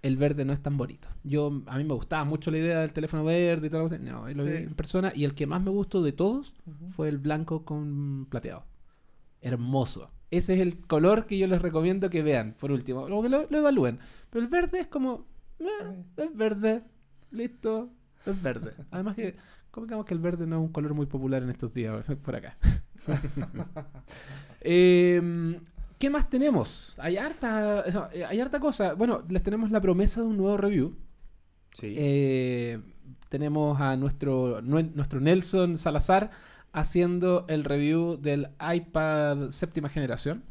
El 0.01 0.17
verde 0.19 0.45
no 0.45 0.53
es 0.53 0.61
tan 0.63 0.77
bonito. 0.77 1.09
Yo 1.23 1.63
a 1.67 1.79
mí 1.79 1.85
me 1.85 1.95
gustaba 1.95 2.25
mucho 2.25 2.51
la 2.51 2.59
idea 2.59 2.81
del 2.81 2.93
teléfono 2.93 3.25
verde 3.25 3.67
y 3.67 3.71
toda 3.71 3.85
la 3.85 3.89
cosa. 3.89 4.03
No, 4.03 4.29
lo 4.29 4.45
vi 4.45 4.51
en 4.53 4.75
persona 4.75 5.13
y 5.15 5.25
el 5.25 5.35
que 5.35 5.47
más 5.47 5.63
me 5.63 5.71
gustó 5.71 6.03
de 6.03 6.13
todos 6.13 6.55
fue 6.91 7.09
el 7.09 7.17
blanco 7.19 7.65
con 7.65 8.27
plateado. 8.29 8.65
Hermoso. 9.41 10.11
Ese 10.37 10.55
es 10.55 10.61
el 10.61 10.79
color 10.87 11.27
que 11.27 11.39
yo 11.39 11.47
les 11.47 11.61
recomiendo 11.63 12.11
que 12.11 12.23
vean, 12.23 12.55
por 12.59 12.71
último. 12.73 13.07
Luego 13.09 13.23
que 13.23 13.29
lo, 13.29 13.47
lo 13.51 13.59
evalúen. 13.59 13.99
Pero 14.31 14.45
el 14.45 14.51
verde 14.51 14.81
es 14.81 14.87
como. 14.87 15.27
eh, 15.59 16.03
es 16.17 16.37
verde. 16.37 16.83
Listo. 17.31 17.91
Es 18.27 18.41
verde. 18.43 18.73
Además 18.91 19.15
que. 19.17 19.37
Convengamos 19.71 20.07
que 20.07 20.15
el 20.15 20.21
verde 20.21 20.47
no 20.47 20.57
es 20.57 20.63
un 20.63 20.73
color 20.73 20.95
muy 20.95 21.07
popular 21.07 21.43
en 21.43 21.51
estos 21.51 21.75
días 21.75 22.05
por 22.25 22.37
acá. 22.37 22.57
Em, 24.61 25.61
¿Qué 25.99 26.11
más 26.11 26.29
tenemos? 26.29 26.97
Hay 26.99 27.17
harta, 27.17 27.83
eso, 27.87 28.09
eh, 28.13 28.25
hay 28.25 28.41
harta 28.41 28.61
cosa. 28.61 28.95
Bueno, 28.95 29.23
les 29.29 29.43
tenemos 29.43 29.71
la 29.71 29.81
promesa 29.81 30.21
de 30.21 30.27
un 30.27 30.37
nuevo 30.37 30.57
review. 30.57 30.97
Sí. 31.79 31.95
Eh, 31.97 32.81
tenemos 33.29 33.81
a 33.81 33.97
nuestro, 33.97 34.61
nue- 34.63 34.93
nuestro 34.95 35.21
Nelson 35.21 35.77
Salazar 35.79 36.31
haciendo 36.75 37.47
el 37.49 37.65
review 37.65 38.19
del 38.21 38.49
iPad 38.61 39.51
séptima 39.51 39.89
generación. 39.89 40.43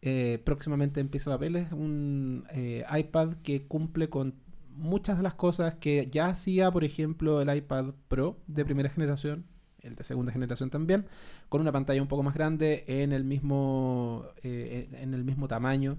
Eh, 0.00 0.40
próximamente 0.44 1.00
empieza 1.00 1.30
papeles, 1.30 1.70
un 1.72 2.46
eh, 2.52 2.84
iPad 2.90 3.34
que 3.42 3.66
cumple 3.66 4.08
con 4.08 4.34
muchas 4.76 5.18
de 5.18 5.22
las 5.22 5.34
cosas 5.34 5.74
que 5.74 6.08
ya 6.10 6.28
hacía, 6.28 6.70
por 6.70 6.84
ejemplo, 6.84 7.42
el 7.42 7.54
iPad 7.54 7.92
Pro 8.08 8.38
de 8.46 8.64
primera 8.64 8.88
generación, 8.88 9.44
el 9.82 9.94
de 9.94 10.04
segunda 10.04 10.32
generación 10.32 10.70
también, 10.70 11.04
con 11.50 11.60
una 11.60 11.72
pantalla 11.72 12.00
un 12.00 12.08
poco 12.08 12.22
más 12.22 12.34
grande 12.34 12.84
en 12.86 13.12
el 13.12 13.24
mismo, 13.24 14.24
eh, 14.42 14.88
en 14.92 15.02
en 15.02 15.14
el 15.14 15.24
mismo 15.24 15.48
tamaño. 15.48 15.98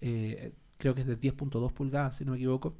Eh, 0.00 0.52
creo 0.76 0.94
que 0.94 1.00
es 1.00 1.06
de 1.06 1.18
10.2 1.18 1.72
pulgadas, 1.72 2.16
si 2.16 2.24
no 2.24 2.32
me 2.32 2.36
equivoco. 2.36 2.74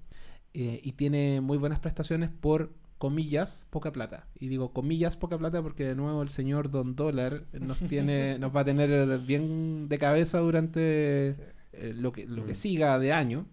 Y 0.52 0.92
tiene 0.92 1.42
muy 1.42 1.58
buenas 1.58 1.80
prestaciones 1.80 2.30
por 2.30 2.72
comillas, 2.98 3.66
poca 3.70 3.92
plata. 3.92 4.26
Y 4.38 4.48
digo 4.48 4.72
comillas, 4.72 5.16
poca 5.16 5.38
plata 5.38 5.62
porque 5.62 5.84
de 5.84 5.94
nuevo 5.94 6.22
el 6.22 6.28
señor 6.28 6.70
Don 6.70 6.96
Dólar 6.96 7.44
nos 7.52 7.78
tiene, 7.88 8.38
nos 8.38 8.54
va 8.54 8.60
a 8.60 8.64
tener 8.64 9.18
bien 9.20 9.88
de 9.88 9.98
cabeza 9.98 10.38
durante 10.40 11.30
eh, 11.72 11.92
lo, 11.94 12.12
que, 12.12 12.26
lo 12.26 12.44
que 12.46 12.52
Mm. 12.52 12.54
siga 12.54 12.98
de 12.98 13.12
año. 13.12 13.46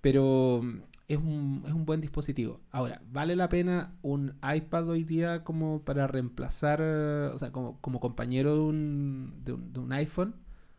Pero 0.00 0.60
mm, 0.62 0.78
es 1.08 1.18
un, 1.18 1.62
es 1.66 1.72
un 1.72 1.84
buen 1.86 2.00
dispositivo. 2.00 2.60
Ahora, 2.70 3.00
¿vale 3.12 3.36
la 3.36 3.48
pena 3.48 3.96
un 4.02 4.34
iPad 4.42 4.88
hoy 4.88 5.04
día 5.04 5.44
como 5.44 5.82
para 5.82 6.06
reemplazar, 6.06 6.80
eh, 6.82 7.30
o 7.34 7.38
sea, 7.38 7.52
como, 7.52 7.80
como 7.80 8.00
compañero 8.00 8.54
de 8.54 8.60
un, 8.60 9.34
de 9.44 9.52
un, 9.54 9.72
de 9.72 9.80
un 9.80 9.92
iPhone? 9.92 10.34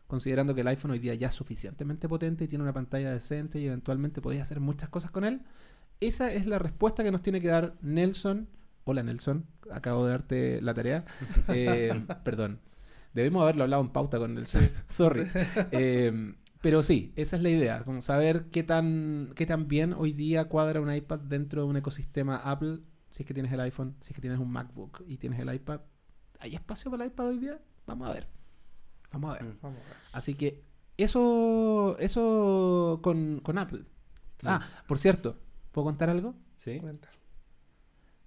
Considerando 0.06 0.54
que 0.54 0.62
el 0.62 0.68
iPhone 0.68 0.92
hoy 0.92 0.98
día 1.00 1.14
ya 1.14 1.28
es 1.28 1.34
suficientemente 1.34 2.08
potente 2.08 2.44
y 2.44 2.48
tiene 2.48 2.62
una 2.62 2.72
pantalla 2.72 3.12
decente 3.12 3.60
y 3.60 3.66
eventualmente 3.66 4.22
podéis 4.22 4.40
hacer 4.42 4.58
muchas 4.60 4.88
cosas 4.88 5.10
con 5.10 5.24
él. 5.24 5.42
Esa 6.00 6.32
es 6.32 6.46
la 6.46 6.58
respuesta 6.58 7.02
que 7.02 7.10
nos 7.10 7.22
tiene 7.22 7.40
que 7.40 7.48
dar 7.48 7.74
Nelson. 7.82 8.48
Hola 8.84 9.02
Nelson, 9.02 9.46
acabo 9.70 10.04
de 10.04 10.10
darte 10.12 10.62
la 10.62 10.74
tarea. 10.74 11.04
Eh, 11.48 12.04
perdón. 12.24 12.60
Debemos 13.14 13.42
haberlo 13.42 13.64
hablado 13.64 13.82
en 13.82 13.88
pauta 13.90 14.18
con 14.18 14.34
Nelson. 14.34 14.70
Sorry. 14.88 15.28
Eh, 15.72 16.34
pero 16.60 16.82
sí, 16.82 17.12
esa 17.16 17.36
es 17.36 17.42
la 17.42 17.50
idea. 17.50 17.84
Como 17.84 18.00
saber 18.00 18.46
qué 18.50 18.62
tan, 18.62 19.32
qué 19.34 19.46
tan 19.46 19.68
bien 19.68 19.92
hoy 19.92 20.12
día 20.12 20.48
cuadra 20.48 20.80
un 20.80 20.92
iPad 20.92 21.20
dentro 21.20 21.62
de 21.62 21.68
un 21.68 21.76
ecosistema 21.76 22.36
Apple. 22.36 22.80
Si 23.10 23.22
es 23.22 23.26
que 23.26 23.34
tienes 23.34 23.52
el 23.52 23.60
iPhone, 23.60 23.96
si 24.00 24.10
es 24.10 24.14
que 24.14 24.20
tienes 24.20 24.38
un 24.38 24.50
MacBook 24.50 25.04
y 25.06 25.18
tienes 25.18 25.40
el 25.40 25.52
iPad. 25.52 25.80
¿Hay 26.40 26.54
espacio 26.54 26.90
para 26.90 27.04
el 27.04 27.10
iPad 27.10 27.26
hoy 27.26 27.38
día? 27.38 27.60
Vamos 27.86 28.08
a 28.08 28.12
ver. 28.12 28.28
Vamos 29.12 29.30
a 29.30 29.42
ver. 29.42 29.54
Mm. 29.54 29.76
Así 30.12 30.34
que 30.34 30.62
eso, 30.96 31.96
eso 31.98 33.00
con, 33.02 33.40
con 33.40 33.58
Apple. 33.58 33.84
Sí. 34.38 34.46
Ah, 34.48 34.60
por 34.86 34.98
cierto, 34.98 35.38
¿puedo 35.78 35.86
contar 35.86 36.10
algo? 36.10 36.34
Sí. 36.56 36.78
Cuenta. 36.80 37.08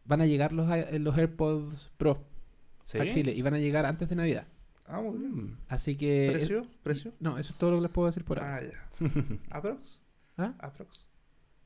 Van 0.05 0.21
a 0.21 0.25
llegar 0.25 0.53
los, 0.53 0.67
i- 0.69 0.99
los 0.99 1.17
AirPods 1.17 1.91
Pro 1.97 2.23
Sí. 2.85 2.97
a 2.97 3.09
Chile 3.09 3.33
y 3.33 3.41
van 3.41 3.53
a 3.53 3.59
llegar 3.59 3.85
antes 3.85 4.09
de 4.09 4.15
Navidad. 4.15 4.47
Ah, 4.87 4.99
muy 5.01 5.17
bien. 5.17 5.31
Mm. 5.35 5.57
Así 5.69 5.95
que... 5.95 6.29
¿Precio? 6.33 6.65
¿Precio? 6.83 7.13
No, 7.19 7.37
eso 7.37 7.53
es 7.53 7.59
todo 7.59 7.71
lo 7.71 7.77
que 7.77 7.81
les 7.83 7.91
puedo 7.91 8.07
decir 8.07 8.23
por 8.25 8.39
ahora. 8.39 8.55
Ah, 8.57 8.61
ya. 8.99 9.07
¿Aprox? 9.57 10.01
¿Ah? 10.37 10.53
¿Aprox? 10.59 11.05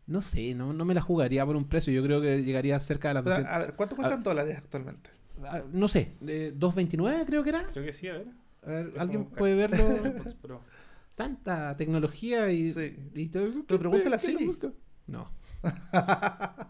No 0.07 0.21
sé, 0.21 0.53
no, 0.53 0.73
no 0.73 0.85
me 0.85 0.93
la 0.93 1.01
jugaría 1.01 1.45
por 1.45 1.55
un 1.55 1.65
precio. 1.67 1.91
Yo 1.93 2.03
creo 2.03 2.21
que 2.21 2.43
llegaría 2.43 2.79
cerca 2.79 3.07
de 3.07 3.13
las 3.15 3.23
O 3.23 3.27
sea, 3.27 3.37
200. 3.37 3.55
a 3.55 3.59
ver, 3.59 3.75
¿cuánto 3.75 3.95
cuestan 3.95 4.21
dólares 4.23 4.57
actualmente? 4.57 5.09
Ah, 5.43 5.63
no 5.71 5.87
sé, 5.87 6.13
eh, 6.27 6.53
2.29 6.55 7.25
creo 7.25 7.43
que 7.43 7.49
era. 7.49 7.65
Creo 7.67 7.85
que 7.85 7.93
sí, 7.93 8.07
a 8.07 8.13
ver. 8.13 8.27
A 8.63 8.69
ver, 8.69 8.93
¿Alguien 8.99 9.25
puede 9.25 9.55
verlo? 9.55 10.61
Tanta 11.15 11.75
tecnología 11.77 12.51
y... 12.51 12.71
Sí. 12.71 12.95
y 13.15 13.29
todo- 13.29 13.49
Pero 13.67 13.79
pregúntale 13.79 14.15
a 14.15 14.19
¿qué 14.19 14.31
lo 14.33 14.37
Siri. 14.39 14.45
busco? 14.47 14.73
No. 15.07 15.29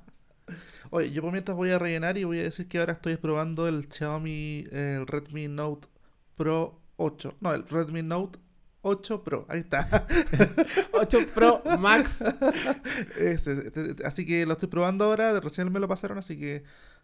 Oye, 0.92 1.12
yo 1.12 1.22
por 1.22 1.32
mientras 1.32 1.58
voy 1.58 1.72
a 1.72 1.80
rellenar 1.80 2.18
y 2.18 2.24
voy 2.24 2.40
a 2.40 2.44
decir 2.44 2.68
que 2.68 2.80
ahora 2.80 2.94
estoy 2.94 3.18
probando 3.18 3.68
el 3.68 3.92
Xiaomi, 3.92 4.68
el 4.72 5.08
Redmi 5.08 5.48
Note 5.48 5.88
Pro 6.36 6.80
8. 6.98 7.38
No, 7.42 7.54
el 7.54 7.68
Redmi 7.68 8.04
Note 8.04 8.40
8 8.82 9.24
Pro. 9.24 9.46
Ahí 9.50 9.60
está. 9.62 10.08
8 10.94 11.20
Pro 11.34 11.64
Max. 11.80 12.24
Este, 13.18 13.96
así 14.06 14.26
que 14.26 14.46
lo 14.46 14.54
estoy 14.54 14.70
probando 14.70 15.06
ahora. 15.06 15.40
Recién 15.40 15.72
me 15.72 15.80
lo 15.80 15.88
pasaron, 15.88 16.18
así 16.18 16.38
que 16.38 16.64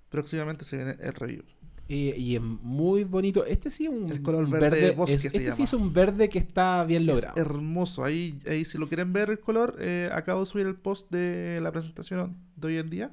próximamente 0.10 0.64
se 0.64 0.78
viene 0.78 0.98
el 1.00 1.14
review. 1.14 1.44
Y, 1.88 2.12
y 2.16 2.36
es 2.38 2.42
muy 2.42 3.04
bonito. 3.04 3.46
Este 3.46 3.70
sí 3.70 3.86
es 3.86 3.92
un, 3.92 4.10
El 4.10 4.22
color 4.22 4.50
verde 4.50 4.92
bosque 4.92 5.16
es- 5.16 5.22
se 5.24 5.28
este 5.28 5.52
sí 5.52 5.64
es 5.64 5.74
un 5.74 5.92
verde 5.94 6.30
que 6.30 6.40
está 6.40 6.86
bien 6.86 7.06
logrado. 7.06 7.36
Es 7.36 7.42
hermoso. 7.42 8.06
Ahí, 8.06 8.40
ahí 8.48 8.64
si 8.64 8.78
lo 8.78 8.88
quieren 8.88 9.12
ver 9.12 9.30
el 9.30 9.40
color, 9.40 9.76
eh, 9.80 10.10
acabo 10.14 10.40
de 10.42 10.46
subir 10.46 10.68
el 10.68 10.76
post 10.76 11.12
de 11.12 11.60
la 11.62 11.72
presentación 11.72 12.38
de 12.56 12.68
hoy 12.68 12.78
en 12.78 12.90
día. 12.90 13.12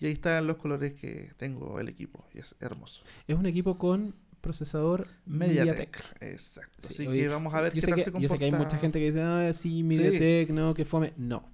Y 0.00 0.06
ahí 0.06 0.12
están 0.12 0.46
los 0.46 0.56
colores 0.56 0.92
que 0.94 1.30
tengo 1.38 1.80
el 1.80 1.88
equipo. 1.88 2.26
Y 2.34 2.40
es 2.40 2.56
hermoso. 2.60 3.04
Es 3.26 3.36
un 3.38 3.46
equipo 3.46 3.78
con 3.78 4.14
procesador 4.42 5.06
Mediatek. 5.24 6.04
MediaTek. 6.20 6.22
Exacto. 6.34 6.76
Sí, 6.80 6.88
Así 6.90 7.06
oye, 7.06 7.20
que 7.22 7.28
vamos 7.28 7.54
a 7.54 7.62
ver 7.62 7.72
yo 7.72 7.80
qué 7.80 7.86
tal 7.86 7.94
que, 7.94 8.00
se 8.02 8.10
yo 8.10 8.12
comporta. 8.12 8.34
sé 8.34 8.38
que 8.38 8.44
hay 8.44 8.52
mucha 8.52 8.76
gente 8.76 8.98
que 8.98 9.06
dice, 9.06 9.22
ah, 9.22 9.50
sí, 9.54 9.82
MediaTek, 9.82 10.50
no, 10.50 10.74
que 10.74 10.84
fome. 10.84 11.14
No, 11.16 11.48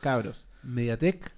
cabros, 0.00 0.44
MediaTek 0.64 1.32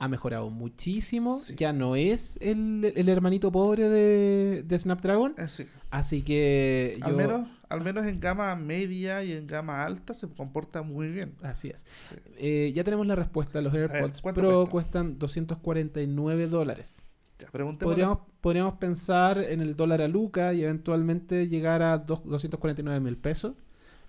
ha 0.00 0.08
mejorado 0.08 0.48
muchísimo. 0.50 1.38
Sí. 1.38 1.54
Ya 1.56 1.72
no 1.72 1.94
es 1.94 2.38
el, 2.40 2.92
el 2.96 3.08
hermanito 3.08 3.52
pobre 3.52 3.88
de, 3.88 4.62
de 4.62 4.78
Snapdragon. 4.78 5.34
Eh, 5.36 5.48
sí. 5.48 5.66
Así 5.90 6.22
que 6.22 6.96
yo... 6.98 7.04
Al, 7.06 7.16
menos, 7.16 7.48
al 7.68 7.80
menos 7.82 8.06
en 8.06 8.18
gama 8.18 8.56
media 8.56 9.22
y 9.22 9.32
en 9.32 9.46
gama 9.46 9.84
alta 9.84 10.14
se 10.14 10.26
comporta 10.28 10.80
muy 10.82 11.08
bien. 11.08 11.34
Así 11.42 11.68
es. 11.68 11.84
Sí. 12.08 12.16
Eh, 12.38 12.72
ya 12.74 12.82
tenemos 12.82 13.06
la 13.06 13.14
respuesta. 13.14 13.60
Los 13.60 13.74
AirPods 13.74 14.22
¿cuánto 14.22 14.40
Pro 14.40 14.50
cuesta? 14.60 14.70
cuestan 14.72 15.18
249 15.18 16.46
dólares. 16.48 17.02
Podríamos, 17.78 18.18
podríamos 18.40 18.74
pensar 18.74 19.38
en 19.38 19.60
el 19.60 19.74
dólar 19.76 20.02
a 20.02 20.08
Luca 20.08 20.52
y 20.54 20.62
eventualmente 20.62 21.46
llegar 21.48 21.82
a 21.82 21.98
dos- 21.98 22.22
249 22.24 23.00
mil 23.00 23.16
pesos. 23.18 23.52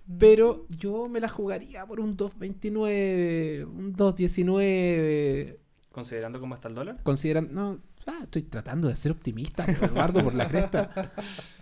Mm. 0.06 0.18
Pero 0.18 0.66
yo 0.68 1.08
me 1.08 1.20
la 1.20 1.28
jugaría 1.28 1.84
por 1.86 2.00
un 2.00 2.16
2.29, 2.16 3.64
un 3.66 3.94
2.19. 3.94 5.58
Considerando 5.92 6.40
cómo 6.40 6.54
está 6.54 6.68
el 6.68 6.74
dólar. 6.74 6.98
Consideran. 7.02 7.48
No, 7.54 7.78
ah, 8.06 8.20
estoy 8.22 8.42
tratando 8.42 8.88
de 8.88 8.96
ser 8.96 9.12
optimista, 9.12 9.64
Eduardo, 9.70 10.22
por 10.24 10.34
la 10.34 10.46
cresta. 10.46 11.12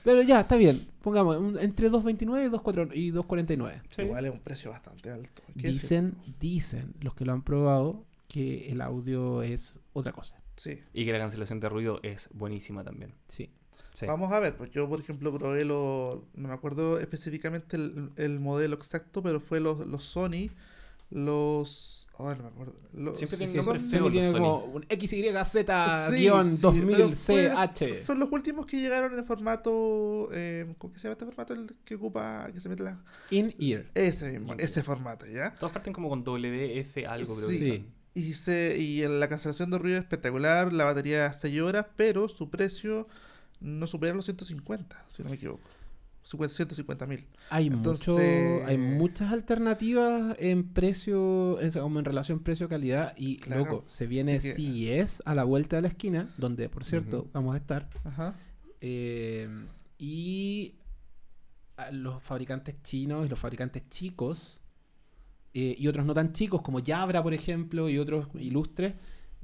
Pero 0.05 0.23
ya, 0.23 0.41
está 0.41 0.57
bien. 0.57 0.87
Pongamos 1.03 1.37
un- 1.39 1.59
entre 1.59 1.91
2.29 1.91 2.47
y 2.47 2.49
2.4 2.49 2.91
y 2.95 3.11
2.49. 3.13 3.83
Sí. 3.91 4.03
Igual 4.03 4.25
es 4.27 4.33
un 4.33 4.41
precio 4.41 4.71
bastante 4.71 5.11
alto. 5.11 5.43
Dicen, 5.55 6.15
dicen 6.41 6.95
los 7.01 7.15
que 7.15 7.25
lo 7.25 7.33
han 7.33 7.43
probado 7.43 8.05
que 8.29 8.71
el 8.71 8.81
audio 8.81 9.43
es 9.43 9.81
otra 9.93 10.13
cosa. 10.13 10.41
Sí. 10.57 10.79
Y 10.95 11.05
que 11.05 11.13
la 11.13 11.19
cancelación 11.19 11.59
de 11.59 11.69
ruido 11.69 12.01
es 12.03 12.29
buenísima 12.33 12.85
también. 12.85 13.15
Sí. 13.29 13.51
Sí. 13.93 14.07
Vamos 14.07 14.31
a 14.33 14.39
ver, 14.39 14.57
pues 14.57 14.71
yo 14.71 14.89
por 14.89 15.01
ejemplo 15.01 15.37
probé 15.37 15.65
lo, 15.65 16.25
no 16.35 16.47
me 16.49 16.55
acuerdo 16.55 17.01
específicamente 17.01 17.77
el, 17.77 18.11
el 18.17 18.39
modelo 18.39 18.77
exacto, 18.77 19.21
pero 19.21 19.41
fue 19.41 19.59
los, 19.59 19.85
los 19.85 20.05
Sony, 20.05 20.49
los, 21.11 22.09
oh, 22.19 22.35
no 22.35 22.43
me 22.43 22.49
acuerdo, 22.49 22.75
los, 22.93 23.19
Siempre 23.19 23.37
tienen 23.39 23.57
son- 23.57 23.65
nombres 23.67 23.91
feos 23.91 24.33
como 24.33 24.59
un 24.65 24.83
Sí, 24.89 25.09
sí, 25.09 25.23
XYZ-2000 25.23 26.87
pero 26.97 27.11
fue- 27.11 27.51
CH. 27.51 27.95
Son 27.95 28.19
los 28.19 28.31
últimos 28.33 28.67
que 28.67 28.79
llegaron 28.81 29.13
en 29.13 29.19
el 29.19 29.25
formato, 29.25 30.29
eh, 30.33 30.73
¿cómo 30.79 30.93
que 30.93 30.99
se 30.99 31.05
llama 31.09 31.13
este 31.15 31.25
formato? 31.27 31.53
El 31.55 31.75
que 31.85 31.95
ocupa, 31.97 32.49
que 32.53 32.61
se 32.61 32.69
mete 32.69 32.85
la... 32.85 33.03
In-ear. 33.31 33.87
Ese 33.95 34.31
mismo, 34.31 34.55
In- 34.55 34.61
ese 34.61 34.83
formato, 34.83 35.27
¿ya? 35.27 35.55
Todos 35.59 35.73
parten 35.73 35.93
como 35.93 36.09
con 36.09 36.23
WF 36.25 37.07
algo, 37.07 37.35
pero 37.35 37.49
Sí. 37.49 37.59
dicen. 37.59 37.87
Y, 38.15 38.33
se, 38.35 38.77
y 38.77 39.03
en 39.05 39.21
la 39.21 39.29
cancelación 39.29 39.71
de 39.71 39.79
ruido 39.79 39.97
es 39.99 40.03
espectacular, 40.03 40.73
la 40.73 40.85
batería 40.85 41.33
6 41.33 41.61
horas, 41.61 41.87
pero 41.97 42.29
su 42.29 42.51
precio 42.51 43.07
no 43.61 43.87
supera 43.87 44.15
los 44.15 44.25
150, 44.25 45.05
si 45.09 45.23
no 45.23 45.29
me 45.31 45.37
equivoco. 45.37 45.61
150 46.23 47.07
mil. 47.07 47.27
Hay 47.51 47.67
Entonces- 47.69 48.09
mucho, 48.09 48.67
hay 48.67 48.79
muchas 48.79 49.33
alternativas 49.33 50.37
en 50.39 50.69
precio, 50.69 51.61
en, 51.61 51.71
como 51.73 51.99
en 51.99 52.05
relación 52.05 52.41
precio-calidad 52.41 53.15
y 53.17 53.39
Claro, 53.39 53.65
loco, 53.65 53.85
se 53.87 54.07
viene 54.07 54.37
así 54.37 54.55
que- 54.55 55.03
CES 55.03 55.23
a 55.25 55.35
la 55.35 55.45
vuelta 55.45 55.77
de 55.77 55.83
la 55.83 55.89
esquina, 55.89 56.33
donde 56.37 56.69
por 56.69 56.85
cierto 56.85 57.29
vamos 57.33 57.55
a 57.55 57.59
estar 57.59 57.89
Ajá. 58.05 58.35
eh, 58.81 59.49
y 59.99 60.75
los 61.93 62.23
fabricantes 62.23 62.77
chinos 62.83 63.25
y 63.27 63.29
los 63.29 63.39
fabricantes 63.39 63.89
chicos 63.89 64.59
eh, 65.55 65.75
y 65.79 65.87
otros 65.89 66.05
no 66.05 66.13
tan 66.15 66.33
chicos 66.33 66.61
como 66.63 66.79
Jabra 66.85 67.23
por 67.23 67.33
ejemplo 67.35 67.89
y 67.89 67.99
otros 67.99 68.29
ilustres 68.39 68.95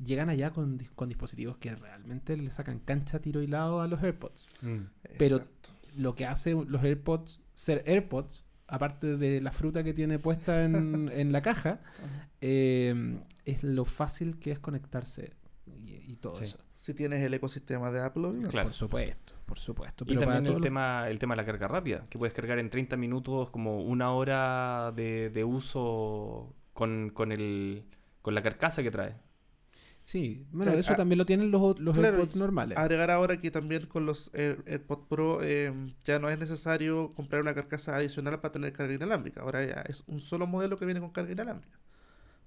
llegan 0.04 0.28
allá 0.28 0.50
con, 0.50 0.78
dis- 0.78 0.90
con 0.94 1.08
dispositivos 1.08 1.56
que 1.56 1.74
realmente 1.74 2.36
le 2.36 2.50
sacan 2.50 2.78
cancha 2.80 3.18
tiro 3.20 3.40
y 3.42 3.46
lado 3.46 3.80
a 3.80 3.86
los 3.88 4.02
AirPods 4.02 4.46
Mm. 4.60 4.80
Pero- 5.18 5.36
Exacto. 5.36 5.70
Lo 5.96 6.14
que 6.14 6.26
hace 6.26 6.52
los 6.54 6.82
AirPods 6.84 7.40
ser 7.54 7.82
AirPods, 7.86 8.46
aparte 8.68 9.16
de 9.16 9.40
la 9.40 9.52
fruta 9.52 9.82
que 9.84 9.94
tiene 9.94 10.18
puesta 10.18 10.64
en, 10.64 11.08
en 11.12 11.32
la 11.32 11.42
caja, 11.42 11.80
eh, 12.40 13.18
es 13.44 13.64
lo 13.64 13.84
fácil 13.84 14.38
que 14.38 14.52
es 14.52 14.58
conectarse 14.58 15.32
y, 15.66 16.12
y 16.12 16.16
todo 16.16 16.34
Sí. 16.36 16.44
eso. 16.44 16.58
Si 16.74 16.92
tienes 16.94 17.20
el 17.22 17.32
ecosistema 17.34 17.90
de 17.90 18.00
Apple. 18.00 18.32
Claro. 18.50 18.66
Por 18.68 18.74
supuesto, 18.74 19.34
por 19.46 19.58
supuesto. 19.58 20.04
Y 20.04 20.08
Pero 20.08 20.20
para 20.20 20.32
también 20.34 20.46
el 20.52 20.58
los- 20.58 20.62
tema, 20.62 21.08
el 21.08 21.18
tema 21.18 21.34
de 21.34 21.36
la 21.42 21.46
carga 21.46 21.68
rápida, 21.68 22.04
que 22.10 22.18
puedes 22.18 22.34
cargar 22.34 22.58
en 22.58 22.68
30 22.70 22.96
minutos 22.96 23.50
como 23.50 23.80
una 23.82 24.12
hora 24.12 24.92
de, 24.94 25.30
de 25.30 25.44
uso 25.44 26.54
con, 26.74 27.10
con, 27.10 27.32
el, 27.32 27.84
con 28.20 28.34
la 28.34 28.42
carcasa 28.42 28.82
que 28.82 28.90
trae. 28.90 29.14
Sí, 30.06 30.46
bueno, 30.52 30.70
eso 30.70 30.94
también 30.94 31.18
lo 31.18 31.26
tienen 31.26 31.50
los, 31.50 31.80
los 31.80 31.96
claro, 31.96 32.18
AirPods 32.18 32.36
normales. 32.36 32.78
Agregar 32.78 33.10
ahora 33.10 33.38
que 33.38 33.50
también 33.50 33.86
con 33.86 34.06
los 34.06 34.32
Air- 34.34 34.62
AirPods 34.64 35.06
Pro 35.08 35.40
eh, 35.42 35.72
ya 36.04 36.20
no 36.20 36.30
es 36.30 36.38
necesario 36.38 37.12
comprar 37.14 37.42
una 37.42 37.56
carcasa 37.56 37.96
adicional 37.96 38.38
para 38.38 38.52
tener 38.52 38.72
carga 38.72 38.94
inalámbrica. 38.94 39.40
Ahora 39.40 39.66
ya 39.66 39.82
es 39.88 40.04
un 40.06 40.20
solo 40.20 40.46
modelo 40.46 40.78
que 40.78 40.84
viene 40.84 41.00
con 41.00 41.10
carga 41.10 41.32
inalámbrica. 41.32 41.76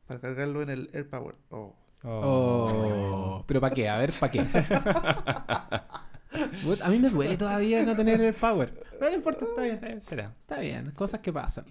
Para 0.07 0.21
cargarlo 0.21 0.61
en 0.61 0.69
el 0.69 0.89
AirPower. 0.93 1.35
Oh. 1.49 1.75
Oh, 2.05 3.43
pero 3.45 3.59
¿para 3.59 3.75
qué? 3.75 3.89
A 3.89 3.97
ver, 3.97 4.13
¿para 4.17 4.31
qué? 4.31 4.39
What? 6.65 6.81
A 6.81 6.89
mí 6.89 6.99
me 6.99 7.09
duele 7.09 7.35
todavía 7.35 7.85
no 7.85 7.93
tener 7.93 8.21
AirPower. 8.21 8.73
Pero 8.97 9.11
no 9.11 9.17
importa, 9.17 9.43
está 9.43 9.63
bien. 9.63 9.79
Eh, 9.83 9.99
será. 9.99 10.33
Está 10.39 10.61
bien, 10.61 10.91
cosas 10.91 11.19
que 11.19 11.33
pasan. 11.33 11.65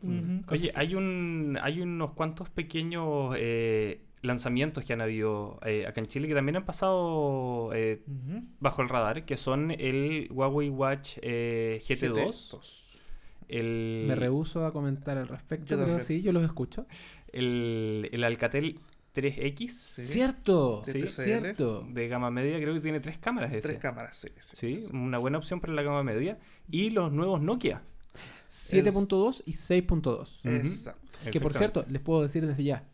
Cosas 0.45 0.53
Oye, 0.53 0.70
hay 0.74 0.95
un 0.95 1.59
hay 1.62 1.80
unos 1.80 2.12
cuantos 2.12 2.51
pequeños 2.51 3.34
eh, 3.39 4.05
lanzamientos 4.22 4.84
que 4.84 4.92
han 4.92 5.00
habido 5.00 5.58
eh, 5.64 5.86
acá 5.86 6.00
en 6.00 6.06
Chile 6.06 6.28
que 6.28 6.34
también 6.34 6.56
han 6.56 6.64
pasado 6.64 7.70
eh, 7.74 8.02
bajo 8.60 8.82
el 8.82 8.88
radar, 8.88 9.24
que 9.24 9.36
son 9.36 9.70
el 9.70 10.28
Huawei 10.30 10.68
Watch 10.70 11.18
eh, 11.22 11.80
GT2, 11.86 12.14
GT2. 12.14 12.98
el, 13.48 14.04
Me 14.08 14.14
rehuso 14.14 14.66
a 14.66 14.72
comentar 14.72 15.16
al 15.18 15.28
respecto, 15.28 15.66
Yo 15.76 15.84
pero 15.84 16.00
sí, 16.00 16.22
yo 16.22 16.32
los 16.32 16.44
escucho. 16.44 16.86
el, 17.32 18.08
el 18.12 18.24
Alcatel 18.24 18.80
3X 19.14 19.68
Sí. 19.68 20.06
Cierto, 20.06 20.82
Sí, 20.84 21.02
sí, 21.08 21.22
cierto. 21.22 21.84
de 21.88 22.08
gama 22.08 22.30
media, 22.30 22.60
creo 22.60 22.74
que 22.74 22.80
tiene 22.80 23.00
tres 23.00 23.18
cámaras 23.18 23.50
ese. 23.52 23.62
Tres 23.68 23.78
cámaras, 23.80 24.16
sí. 24.16 24.28
Sí, 24.40 24.76
una 24.92 25.18
buena 25.18 25.38
opción 25.38 25.60
para 25.60 25.72
la 25.72 25.82
gama 25.82 26.02
media. 26.04 26.38
Y 26.70 26.90
los 26.90 27.10
nuevos 27.12 27.40
Nokia. 27.40 27.82
7.2 28.48 29.42
y 29.46 29.52
6.2. 29.52 30.38
Ujú. 30.44 30.48
Exacto. 30.66 31.00
Que 31.30 31.40
por 31.40 31.52
cierto, 31.54 31.84
les 31.88 32.00
puedo 32.00 32.22
decir 32.22 32.46
desde 32.46 32.62
ya, 32.64 32.84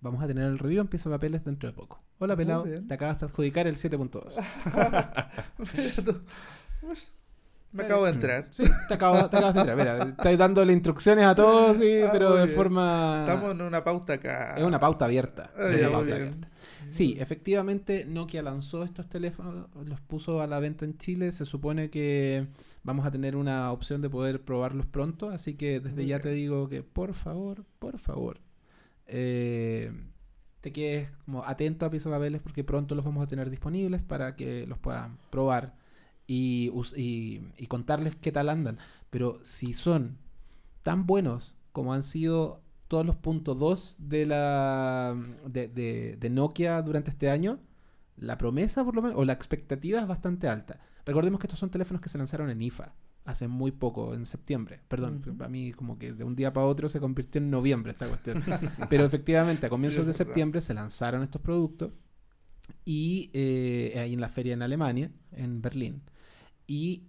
vamos 0.00 0.22
a 0.22 0.26
tener 0.26 0.44
el 0.44 0.58
review 0.58 0.80
en 0.82 0.88
pieza 0.88 1.10
papeles 1.10 1.44
dentro 1.44 1.68
de 1.68 1.74
poco. 1.74 2.02
Hola 2.18 2.34
Muy 2.36 2.44
pelado, 2.44 2.64
te 2.86 2.94
acabas 2.94 3.20
de 3.20 3.26
adjudicar 3.26 3.66
el 3.66 3.76
7.2. 3.76 4.34
Pues, 6.80 7.12
Me 7.70 7.82
acabo 7.82 8.06
de 8.06 8.12
entrar. 8.12 8.46
Sí, 8.50 8.64
te, 8.88 8.94
acabo- 8.94 9.28
te 9.28 9.36
acabas 9.36 9.52
de 9.54 9.60
entrar. 9.60 9.76
Mira, 9.76 9.98
estáis 10.16 10.38
dándole 10.38 10.72
instrucciones 10.72 11.26
a 11.26 11.34
todos, 11.34 11.76
sí, 11.76 12.00
Ah, 12.00 12.08
pero 12.10 12.34
de 12.34 12.44
bien. 12.46 12.56
forma... 12.56 13.18
Estamos 13.26 13.50
en 13.50 13.60
una 13.60 13.84
pauta 13.84 14.14
acá. 14.14 14.54
Es 14.56 14.64
una 14.64 14.80
pauta 14.80 15.04
abierta. 15.04 15.50
Ah, 15.54 15.64
una 15.78 15.90
pauta 15.92 16.14
abierta. 16.14 16.48
Sí, 16.88 17.16
efectivamente 17.20 18.06
Nokia 18.06 18.40
lanzó 18.42 18.84
estos 18.84 19.06
teléfonos, 19.10 19.66
los 19.84 20.00
puso 20.00 20.40
a 20.40 20.46
la 20.46 20.58
venta 20.60 20.86
en 20.86 20.96
Chile. 20.96 21.30
Se 21.30 21.44
supone 21.44 21.90
que 21.90 22.46
vamos 22.84 23.04
a 23.04 23.10
tener 23.10 23.36
una 23.36 23.70
opción 23.70 24.00
de 24.00 24.08
poder 24.08 24.40
probarlos 24.42 24.86
pronto. 24.86 25.28
Así 25.28 25.54
que 25.54 25.78
desde 25.80 25.96
Muy 25.96 26.06
ya 26.06 26.16
bien. 26.16 26.22
te 26.22 26.30
digo 26.30 26.70
que 26.70 26.82
por 26.82 27.12
favor, 27.12 27.66
por 27.78 27.98
favor, 27.98 28.40
eh, 29.08 29.92
te 30.60 30.72
quedes 30.72 31.10
como 31.24 31.44
atento 31.44 31.86
a 31.86 31.90
piezas 31.90 32.12
papeles 32.12 32.40
porque 32.42 32.64
pronto 32.64 32.94
los 32.94 33.04
vamos 33.04 33.22
a 33.24 33.28
tener 33.28 33.50
disponibles 33.50 34.02
para 34.02 34.36
que 34.36 34.66
los 34.66 34.78
puedan 34.78 35.18
probar 35.30 35.74
y, 36.26 36.70
y 37.56 37.66
contarles 37.68 38.16
qué 38.16 38.32
tal 38.32 38.48
andan. 38.48 38.78
Pero 39.10 39.40
si 39.42 39.72
son 39.72 40.18
tan 40.82 41.06
buenos 41.06 41.54
como 41.72 41.92
han 41.94 42.02
sido 42.02 42.60
todos 42.88 43.04
los 43.06 43.16
puntos 43.16 43.58
2 43.58 43.96
de 43.98 44.26
la 44.26 45.14
de, 45.46 45.68
de- 45.68 46.16
de 46.18 46.30
Nokia 46.30 46.80
durante 46.82 47.10
este 47.10 47.30
año, 47.30 47.60
la 48.16 48.38
promesa 48.38 48.84
por 48.84 48.94
lo 48.94 49.02
menos, 49.02 49.18
o 49.18 49.24
la 49.24 49.32
expectativa 49.34 50.00
es 50.00 50.06
bastante 50.06 50.48
alta. 50.48 50.80
Recordemos 51.06 51.40
que 51.40 51.46
estos 51.46 51.58
son 51.60 51.70
teléfonos 51.70 52.02
que 52.02 52.08
se 52.08 52.18
lanzaron 52.18 52.50
en 52.50 52.60
IFA 52.62 52.92
hace 53.28 53.46
muy 53.46 53.72
poco, 53.72 54.14
en 54.14 54.24
septiembre. 54.24 54.80
Perdón, 54.88 55.20
Ujú. 55.20 55.36
para 55.36 55.50
mí 55.50 55.72
como 55.72 55.98
que 55.98 56.14
de 56.14 56.24
un 56.24 56.34
día 56.34 56.50
para 56.54 56.66
otro 56.66 56.88
se 56.88 56.98
convirtió 56.98 57.40
en 57.40 57.50
noviembre 57.50 57.92
esta 57.92 58.08
cuestión. 58.08 58.42
Pero 58.88 59.04
efectivamente, 59.04 59.66
a 59.66 59.68
comienzos 59.68 60.00
es 60.00 60.06
de 60.06 60.12
septiembre 60.14 60.62
se 60.62 60.72
lanzaron 60.72 61.22
estos 61.22 61.42
productos 61.42 61.92
y 62.86 63.28
eh, 63.34 63.98
ahí 63.98 64.14
en 64.14 64.20
la 64.20 64.30
feria 64.30 64.54
en 64.54 64.62
Alemania, 64.62 65.10
en 65.32 65.60
Berlín. 65.60 66.00
Y 66.66 67.02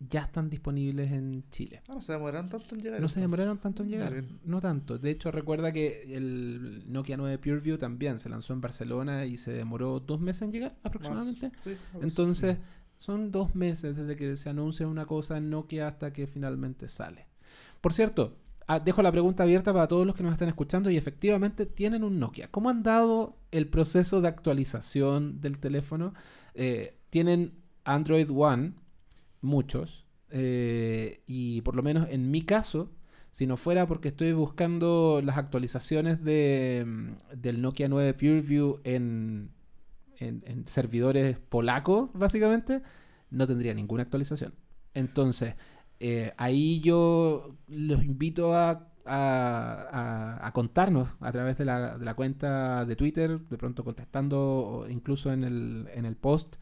ya 0.00 0.20
están 0.20 0.50
disponibles 0.50 1.10
en 1.12 1.44
Chile. 1.48 1.80
Ah, 1.88 1.94
no 1.94 2.02
se 2.02 2.12
demoraron 2.12 2.50
tanto 2.50 2.74
en 2.74 2.82
llegar. 2.82 3.00
No 3.00 3.08
se 3.08 3.20
entonces. 3.20 3.22
demoraron 3.22 3.58
tanto 3.58 3.82
en 3.82 3.88
llegar, 3.88 4.24
no 4.44 4.60
tanto. 4.60 4.98
De 4.98 5.10
hecho, 5.10 5.30
recuerda 5.30 5.72
que 5.72 6.14
el 6.14 6.84
Nokia 6.92 7.16
9 7.16 7.38
PureView 7.38 7.78
también 7.78 8.18
se 8.18 8.28
lanzó 8.28 8.52
en 8.52 8.60
Barcelona 8.60 9.24
y 9.24 9.38
se 9.38 9.52
demoró 9.52 9.98
dos 9.98 10.20
meses 10.20 10.42
en 10.42 10.52
llegar 10.52 10.76
aproximadamente. 10.82 11.50
Sí, 11.64 11.70
así. 11.70 12.58
Son 12.98 13.30
dos 13.30 13.54
meses 13.54 13.96
desde 13.96 14.16
que 14.16 14.36
se 14.36 14.50
anuncia 14.50 14.86
una 14.86 15.06
cosa 15.06 15.38
en 15.38 15.50
Nokia 15.50 15.86
hasta 15.86 16.12
que 16.12 16.26
finalmente 16.26 16.88
sale. 16.88 17.26
Por 17.80 17.92
cierto, 17.92 18.36
ah, 18.66 18.80
dejo 18.80 19.02
la 19.02 19.12
pregunta 19.12 19.44
abierta 19.44 19.72
para 19.72 19.86
todos 19.86 20.04
los 20.06 20.16
que 20.16 20.24
nos 20.24 20.32
están 20.32 20.48
escuchando 20.48 20.90
y 20.90 20.96
efectivamente 20.96 21.64
tienen 21.64 22.02
un 22.02 22.18
Nokia. 22.18 22.50
¿Cómo 22.50 22.70
han 22.70 22.82
dado 22.82 23.36
el 23.52 23.68
proceso 23.68 24.20
de 24.20 24.28
actualización 24.28 25.40
del 25.40 25.58
teléfono? 25.58 26.12
Eh, 26.54 26.98
tienen 27.10 27.54
Android 27.84 28.28
One, 28.30 28.74
muchos, 29.40 30.04
eh, 30.30 31.22
y 31.26 31.62
por 31.62 31.76
lo 31.76 31.82
menos 31.82 32.08
en 32.10 32.30
mi 32.30 32.42
caso, 32.42 32.90
Si 33.30 33.46
no 33.46 33.56
fuera 33.56 33.86
porque 33.86 34.08
estoy 34.08 34.32
buscando 34.32 35.20
las 35.22 35.36
actualizaciones 35.36 36.24
de, 36.24 36.84
mm, 36.84 37.36
del 37.36 37.60
Nokia 37.62 37.88
9 37.88 38.14
PureView 38.14 38.80
en, 38.84 39.50
en, 40.20 40.66
servidores 40.66 41.38
polacos, 41.38 42.10
básicamente, 42.14 42.82
no 43.30 43.46
tendría 43.46 43.74
ninguna 43.74 44.02
actualización. 44.04 44.54
Entonces, 44.94 45.54
eh, 46.00 46.32
ahí 46.36 46.80
yo 46.80 47.56
los 47.68 48.02
invito 48.04 48.54
a, 48.54 48.70
a- 49.04 50.38
a- 50.40 50.46
a 50.46 50.52
contarnos 50.52 51.08
a 51.20 51.32
través 51.32 51.56
de 51.58 51.64
la, 51.64 51.98
de 51.98 52.04
la 52.04 52.14
cuenta 52.14 52.84
de 52.84 52.96
Twitter, 52.96 53.40
de 53.40 53.58
pronto 53.58 53.84
contestando 53.84 54.38
o 54.40 54.88
incluso 54.88 55.32
en 55.32 55.44
el, 55.44 55.88
en 55.94 56.04
el 56.06 56.16
post, 56.16 56.56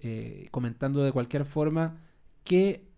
eh, 0.00 0.48
comentando 0.50 1.02
de 1.02 1.12
cualquier 1.12 1.44
forma 1.44 1.98
qué 2.44 2.88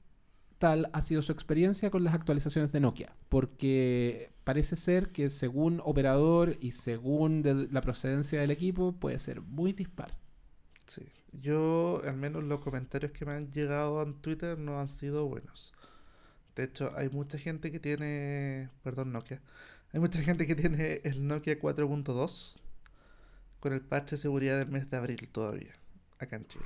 tal 0.59 0.89
ha 0.93 1.01
sido 1.01 1.23
su 1.23 1.33
experiencia 1.33 1.91
con 1.91 2.05
las 2.05 2.15
actualizaciones 2.15 2.73
de 2.73 2.81
Nokia. 2.81 3.15
Porque 3.29 4.33
parece 4.45 4.77
ser 4.77 5.11
que 5.11 5.29
según 5.31 5.81
operador 5.85 6.57
y 6.61 6.71
según 6.73 7.43
de- 7.43 7.69
la 7.71 7.81
procedencia 7.81 8.41
del 8.41 8.51
equipo 8.51 8.93
puede 8.93 9.19
ser 9.19 9.41
muy 9.43 9.73
dispar. 9.73 10.17
Sí. 10.87 11.03
Yo, 11.33 12.01
al 12.07 12.17
menos 12.17 12.45
los 12.45 12.61
comentarios 12.61 13.13
que 13.13 13.27
me 13.27 13.33
han 13.33 13.51
llegado 13.51 14.03
en 14.03 14.15
Twitter 14.15 14.59
no 14.59 14.81
han 14.81 14.89
sido 14.89 15.27
buenos. 15.27 15.75
De 16.55 16.65
hecho, 16.65 16.93
hay 16.97 17.11
mucha 17.11 17.37
gente 17.39 17.71
que 17.71 17.79
tiene, 17.81 18.71
perdón, 18.83 19.13
Nokia. 19.13 19.43
Hay 19.93 20.01
mucha 20.01 20.23
gente 20.23 20.47
que 20.47 20.55
tiene 20.55 21.01
el 21.05 21.27
Nokia 21.27 21.59
4.2 21.59 22.57
con 23.61 23.73
el 23.75 23.83
parche 23.83 24.17
de 24.17 24.23
seguridad 24.23 24.59
del 24.59 24.69
mes 24.69 24.89
de 24.89 24.97
abril 24.97 25.29
todavía, 25.31 25.75
acá 26.19 26.37
en 26.37 26.47
Chile. 26.47 26.65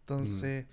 Entonces, 0.00 0.66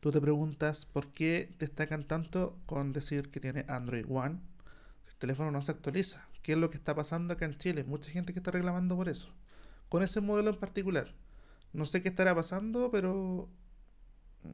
tú 0.00 0.10
te 0.10 0.20
preguntas 0.20 0.86
por 0.86 1.08
qué 1.12 1.54
destacan 1.58 2.04
tanto 2.06 2.58
con 2.66 2.92
decir 2.92 3.30
que 3.30 3.40
tiene 3.40 3.64
Android 3.68 4.06
One. 4.08 4.40
El 5.08 5.16
teléfono 5.18 5.50
no 5.50 5.62
se 5.62 5.72
actualiza. 5.72 6.26
¿Qué 6.42 6.52
es 6.52 6.58
lo 6.58 6.70
que 6.70 6.78
está 6.78 6.94
pasando 6.94 7.34
acá 7.34 7.44
en 7.46 7.56
Chile? 7.58 7.84
Mucha 7.84 8.10
gente 8.10 8.32
que 8.32 8.38
está 8.40 8.50
reclamando 8.50 8.96
por 8.96 9.08
eso. 9.08 9.30
Con 9.88 10.02
ese 10.02 10.20
modelo 10.20 10.50
en 10.50 10.56
particular. 10.58 11.14
No 11.72 11.86
sé 11.86 12.02
qué 12.02 12.08
estará 12.10 12.34
pasando, 12.34 12.90
pero... 12.90 13.48
mm, 14.44 14.48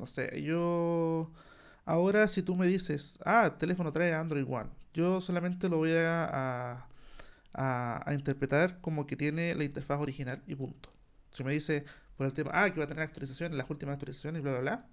No 0.00 0.06
sé, 0.06 0.42
yo... 0.42 1.30
Ahora 1.84 2.28
si 2.28 2.42
tú 2.42 2.54
me 2.56 2.66
dices, 2.66 3.18
ah, 3.24 3.46
el 3.46 3.58
teléfono 3.58 3.92
trae 3.92 4.12
Android 4.14 4.44
One, 4.48 4.68
yo 4.94 5.20
solamente 5.22 5.68
lo 5.70 5.78
voy 5.78 5.92
a, 5.92 6.86
a, 7.54 8.04
a- 8.04 8.14
interpretar 8.14 8.80
como 8.80 9.06
que 9.06 9.16
tiene 9.16 9.54
la 9.54 9.64
interfaz 9.64 10.00
original 10.00 10.42
y 10.46 10.54
punto. 10.54 10.92
Si 11.30 11.44
me 11.44 11.52
dice 11.52 11.84
por 12.18 12.26
el 12.26 12.34
tema, 12.34 12.50
ah, 12.52 12.70
que 12.70 12.78
va 12.78 12.84
a 12.84 12.88
tener 12.88 13.04
actualizaciones, 13.04 13.56
las 13.56 13.70
últimas 13.70 13.94
actualizaciones 13.94 14.42
bla, 14.42 14.50
bla, 14.52 14.60
bla. 14.60 14.86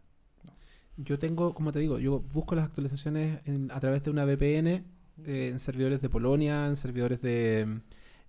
Yo 0.98 1.20
tengo, 1.20 1.54
como 1.54 1.74
te 1.74 1.80
digo, 1.80 2.00
yo 2.00 2.22
busco 2.22 2.56
las 2.56 2.64
actualizaciones 2.66 3.40
en- 3.46 3.70
a 3.72 3.80
través 3.82 4.02
de 4.04 4.12
una 4.12 4.24
VPN 4.26 4.86
eh, 5.26 5.50
en 5.52 5.60
servidores 5.60 6.02
de 6.02 6.10
Polonia, 6.10 6.68
en 6.68 6.76
servidores 6.78 7.22
de, 7.22 7.82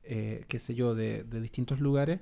eh, 0.02 0.44
qué 0.48 0.58
sé 0.58 0.74
yo, 0.74 0.94
de, 0.96 1.22
de 1.24 1.40
distintos 1.40 1.78
lugares. 1.80 2.20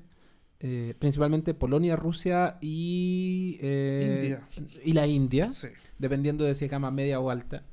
eh, 0.60 0.94
principalmente 0.98 1.52
Polonia, 1.52 1.94
Rusia 1.96 2.56
y, 2.62 3.58
eh, 3.60 4.38
y 4.84 4.92
la 4.94 5.06
India, 5.06 5.50
Sí. 5.50 5.68
dependiendo 5.98 6.44
de 6.44 6.54
si 6.54 6.64
es 6.64 6.70
gama 6.70 6.90
media 6.90 7.20
o 7.20 7.28
alta. 7.28 7.64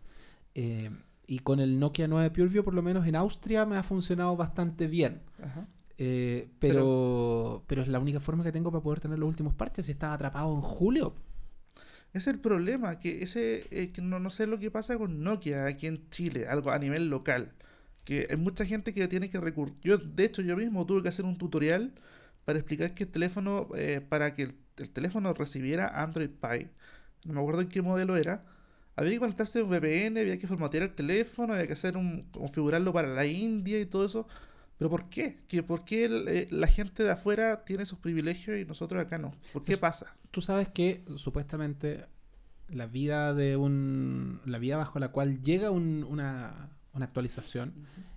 Eh, 0.56 0.90
y 1.28 1.40
con 1.40 1.60
el 1.62 1.80
Nokia 1.80 2.08
9 2.10 2.30
PureView, 2.32 2.64
por 2.66 2.74
lo 2.74 2.82
menos 2.82 3.08
en 3.08 3.16
Austria, 3.16 3.66
me 3.66 3.78
ha 3.78 3.84
funcionado 3.84 4.36
bastante 4.36 4.88
bien. 4.88 5.22
Ajá. 5.42 5.68
Eh, 6.04 6.50
pero, 6.58 7.64
pero 7.68 7.84
es 7.84 7.88
la 7.88 8.00
única 8.00 8.20
forma 8.20 8.44
que 8.44 8.52
tengo 8.52 8.72
para 8.72 8.82
poder 8.82 9.00
tener 9.02 9.20
los 9.20 9.30
últimos 9.30 9.54
parches. 9.54 9.86
Si 9.86 9.92
estaba 9.92 10.16
atrapado 10.16 10.52
en 10.56 10.62
julio. 10.62 11.14
Es 12.14 12.26
el 12.26 12.40
problema, 12.40 13.00
que 13.00 13.22
ese 13.22 13.68
eh, 13.70 13.92
que 13.92 14.02
no, 14.02 14.20
no 14.20 14.32
sé 14.32 14.48
lo 14.48 14.58
que 14.58 14.72
pasa 14.72 14.98
con 14.98 15.24
Nokia 15.24 15.66
aquí 15.66 15.86
en 15.86 16.10
Chile, 16.10 16.48
algo 16.48 16.72
a 16.72 16.80
nivel 16.80 17.10
local. 17.10 17.54
Que 18.04 18.28
hay 18.32 18.38
mucha 18.38 18.66
gente 18.66 18.94
que 18.96 19.08
tiene 19.08 19.30
que 19.30 19.40
recurrir. 19.40 19.76
Yo, 19.84 19.98
de 20.00 20.26
hecho, 20.26 20.42
yo 20.42 20.58
mismo 20.58 20.88
tuve 20.88 21.04
que 21.04 21.10
hacer 21.10 21.26
un 21.26 21.38
tutorial 21.38 21.94
para 22.46 22.58
explicar 22.58 22.96
que 22.96 23.04
el 23.04 23.12
teléfono, 23.12 23.68
eh, 23.76 24.02
para 24.02 24.34
que 24.34 24.44
el, 24.44 24.56
el 24.78 24.90
teléfono 24.90 25.34
recibiera 25.34 26.02
Android 26.02 26.32
Pie, 26.32 26.70
no 27.26 27.34
me 27.34 27.42
acuerdo 27.42 27.62
en 27.62 27.70
qué 27.70 27.84
modelo 27.84 28.18
era, 28.18 28.44
había 28.96 29.12
que 29.12 29.20
conectarse 29.20 29.60
a 29.60 29.64
un 29.64 29.70
VPN, 29.70 30.18
había 30.18 30.38
que 30.40 30.48
formatear 30.48 30.84
el 30.84 30.96
teléfono, 30.96 31.54
había 31.54 31.68
que 31.68 31.74
hacer 31.74 31.96
un, 31.98 32.24
configurarlo 32.32 32.92
para 32.92 33.08
la 33.10 33.26
India 33.26 33.80
y 33.80 33.86
todo 33.86 34.06
eso. 34.06 34.28
¿Pero 34.82 34.90
por 34.90 35.10
qué? 35.10 35.38
¿Que 35.48 35.62
¿Por 35.62 35.84
qué 35.86 36.06
el- 36.06 36.28
eh, 36.28 36.48
la 36.50 36.66
gente 36.66 37.04
de 37.04 37.12
afuera 37.12 37.66
tiene 37.66 37.84
esos 37.84 38.00
privilegios 38.00 38.58
y 38.60 38.66
nosotros 38.66 39.00
acá 39.00 39.20
no? 39.20 39.32
¿Por 39.54 39.62
qué 39.62 39.78
pasa? 39.78 40.16
Tú 40.32 40.42
sabes 40.42 40.70
que 40.70 41.04
supuestamente 41.18 42.08
la 42.68 42.88
vida 42.88 43.36
de 43.36 43.58
un. 43.58 44.42
la 44.44 44.58
vía 44.58 44.78
bajo 44.78 44.98
la 44.98 45.10
cual 45.10 45.40
llega 45.44 45.70
un- 45.70 46.04
una, 46.10 46.72
una 46.94 47.06
actualización 47.06 47.74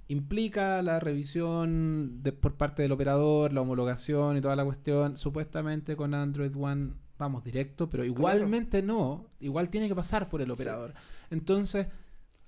implica 0.09 0.81
la 0.81 1.01
revisión 1.01 2.23
de- 2.23 2.33
por 2.33 2.55
parte 2.55 2.81
del 2.81 2.93
operador, 2.93 3.53
la 3.53 3.61
homologación 3.61 4.39
y 4.39 4.41
toda 4.41 4.57
la 4.57 4.65
cuestión. 4.65 5.19
Supuestamente 5.19 5.97
con 5.97 6.15
Android 6.15 6.57
One 6.57 6.93
vamos 7.19 7.45
directo, 7.45 7.91
pero 7.91 8.05
igualmente 8.07 8.81
no. 8.83 9.27
Igual 9.39 9.69
tiene 9.69 9.87
que 9.89 9.95
pasar 9.95 10.31
por 10.31 10.41
el 10.41 10.47
Sí. 10.47 10.53
operador. 10.53 10.95
Entonces, 11.31 11.89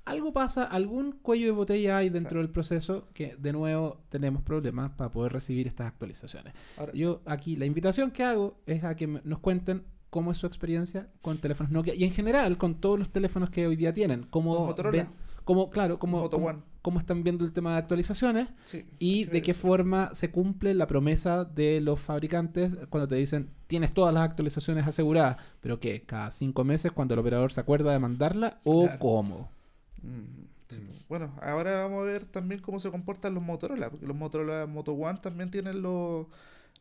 algo 0.06 0.32
pasa, 0.32 0.64
algún 0.64 1.12
cuello 1.12 1.46
de 1.46 1.52
botella 1.52 1.98
hay 1.98 2.06
dentro 2.08 2.38
Exacto. 2.38 2.38
del 2.38 2.50
proceso 2.50 3.08
que 3.12 3.36
de 3.36 3.52
nuevo 3.52 4.00
tenemos 4.08 4.42
problemas 4.42 4.92
para 4.92 5.10
poder 5.10 5.32
recibir 5.32 5.66
estas 5.66 5.88
actualizaciones. 5.88 6.54
Ahora, 6.78 6.92
Yo 6.94 7.20
aquí 7.26 7.56
la 7.56 7.66
invitación 7.66 8.10
que 8.10 8.22
hago 8.24 8.56
es 8.66 8.82
a 8.84 8.94
que 8.96 9.06
nos 9.06 9.38
cuenten 9.40 9.84
cómo 10.10 10.30
es 10.30 10.38
su 10.38 10.46
experiencia 10.46 11.08
con 11.20 11.38
teléfonos 11.38 11.72
Nokia 11.72 11.94
y 11.94 12.04
en 12.04 12.12
general 12.12 12.56
con 12.56 12.76
todos 12.80 12.98
los 12.98 13.10
teléfonos 13.10 13.50
que 13.50 13.66
hoy 13.66 13.76
día 13.76 13.92
tienen. 13.92 14.22
Cómo 14.30 14.74
ven- 14.90 15.08
cómo, 15.44 15.68
claro, 15.70 15.98
cómo, 15.98 16.30
cómo- 16.30 16.98
están 17.00 17.24
viendo 17.24 17.44
el 17.44 17.52
tema 17.52 17.72
de 17.72 17.78
actualizaciones 17.78 18.48
sí, 18.64 18.84
y 19.00 19.24
de 19.24 19.42
qué 19.42 19.50
eso. 19.50 19.60
forma 19.60 20.14
se 20.14 20.30
cumple 20.30 20.72
la 20.74 20.86
promesa 20.86 21.44
de 21.44 21.80
los 21.80 21.98
fabricantes 22.00 22.70
cuando 22.88 23.08
te 23.08 23.16
dicen 23.16 23.50
tienes 23.66 23.92
todas 23.92 24.14
las 24.14 24.22
actualizaciones 24.22 24.86
aseguradas, 24.86 25.36
pero 25.60 25.80
que 25.80 26.02
cada 26.02 26.30
cinco 26.30 26.62
meses 26.62 26.92
cuando 26.92 27.14
el 27.14 27.20
operador 27.20 27.50
se 27.52 27.60
acuerda 27.60 27.90
de 27.92 27.98
mandarla 27.98 28.60
o 28.64 28.84
Claro. 28.84 28.98
cómo. 29.00 29.55
Mm, 30.02 30.44
sí. 30.68 30.76
Mm. 30.78 31.04
Bueno, 31.08 31.32
ahora 31.40 31.82
vamos 31.82 32.02
a 32.02 32.04
ver 32.04 32.24
también 32.24 32.60
cómo 32.60 32.80
se 32.80 32.90
comportan 32.90 33.34
los 33.34 33.42
Motorola, 33.42 33.90
porque 33.90 34.06
los 34.06 34.16
Motorola 34.16 34.66
Moto 34.66 34.92
One 34.92 35.18
también 35.22 35.50
tienen 35.50 35.82
los, 35.82 36.26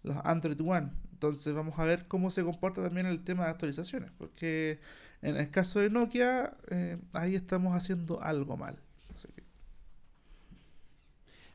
los 0.04 0.18
Android 0.24 0.60
One. 0.60 0.90
Entonces 1.14 1.54
vamos 1.54 1.78
a 1.80 1.86
ver 1.86 2.08
cómo 2.08 2.30
se 2.32 2.44
comporta 2.44 2.84
también 2.84 3.08
el 3.08 3.24
tema 3.24 3.46
de 3.46 3.52
actualizaciones, 3.52 4.12
porque 4.18 4.80
en 5.22 5.38
el 5.38 5.50
caso 5.50 5.80
de 5.80 5.90
Nokia, 5.90 6.54
eh, 6.70 6.98
ahí 7.14 7.36
estamos 7.36 7.76
haciendo 7.76 8.22
algo 8.22 8.58
mal. 8.58 8.78
Así 9.16 9.28
que, 9.36 9.44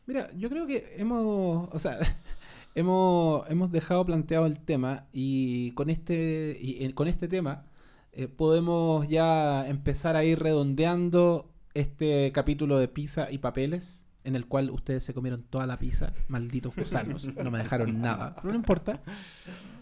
Mira, 0.06 0.30
yo 0.36 0.48
creo 0.48 0.66
que 0.66 0.94
hemos, 0.96 1.68
o 1.72 1.78
sea, 1.78 1.98
hemos, 2.74 3.48
hemos 3.50 3.70
dejado 3.70 4.04
planteado 4.04 4.46
el 4.46 4.58
tema 4.60 5.06
y 5.12 5.72
con 5.72 5.90
este, 5.90 6.56
y 6.60 6.92
con 6.94 7.08
este 7.08 7.28
tema 7.28 7.64
eh, 8.12 8.26
podemos 8.26 9.08
ya 9.08 9.68
empezar 9.68 10.16
a 10.16 10.24
ir 10.24 10.38
redondeando 10.40 11.49
este 11.74 12.30
capítulo 12.32 12.78
de 12.78 12.88
pizza 12.88 13.30
y 13.30 13.38
papeles 13.38 14.06
en 14.24 14.36
el 14.36 14.46
cual 14.46 14.70
ustedes 14.70 15.02
se 15.04 15.14
comieron 15.14 15.42
toda 15.42 15.66
la 15.66 15.78
pizza, 15.78 16.12
malditos 16.28 16.74
gusanos, 16.76 17.24
no 17.24 17.50
me 17.50 17.58
dejaron 17.58 18.00
nada, 18.00 18.34
pero 18.36 18.50
no 18.50 18.54
importa. 18.56 19.00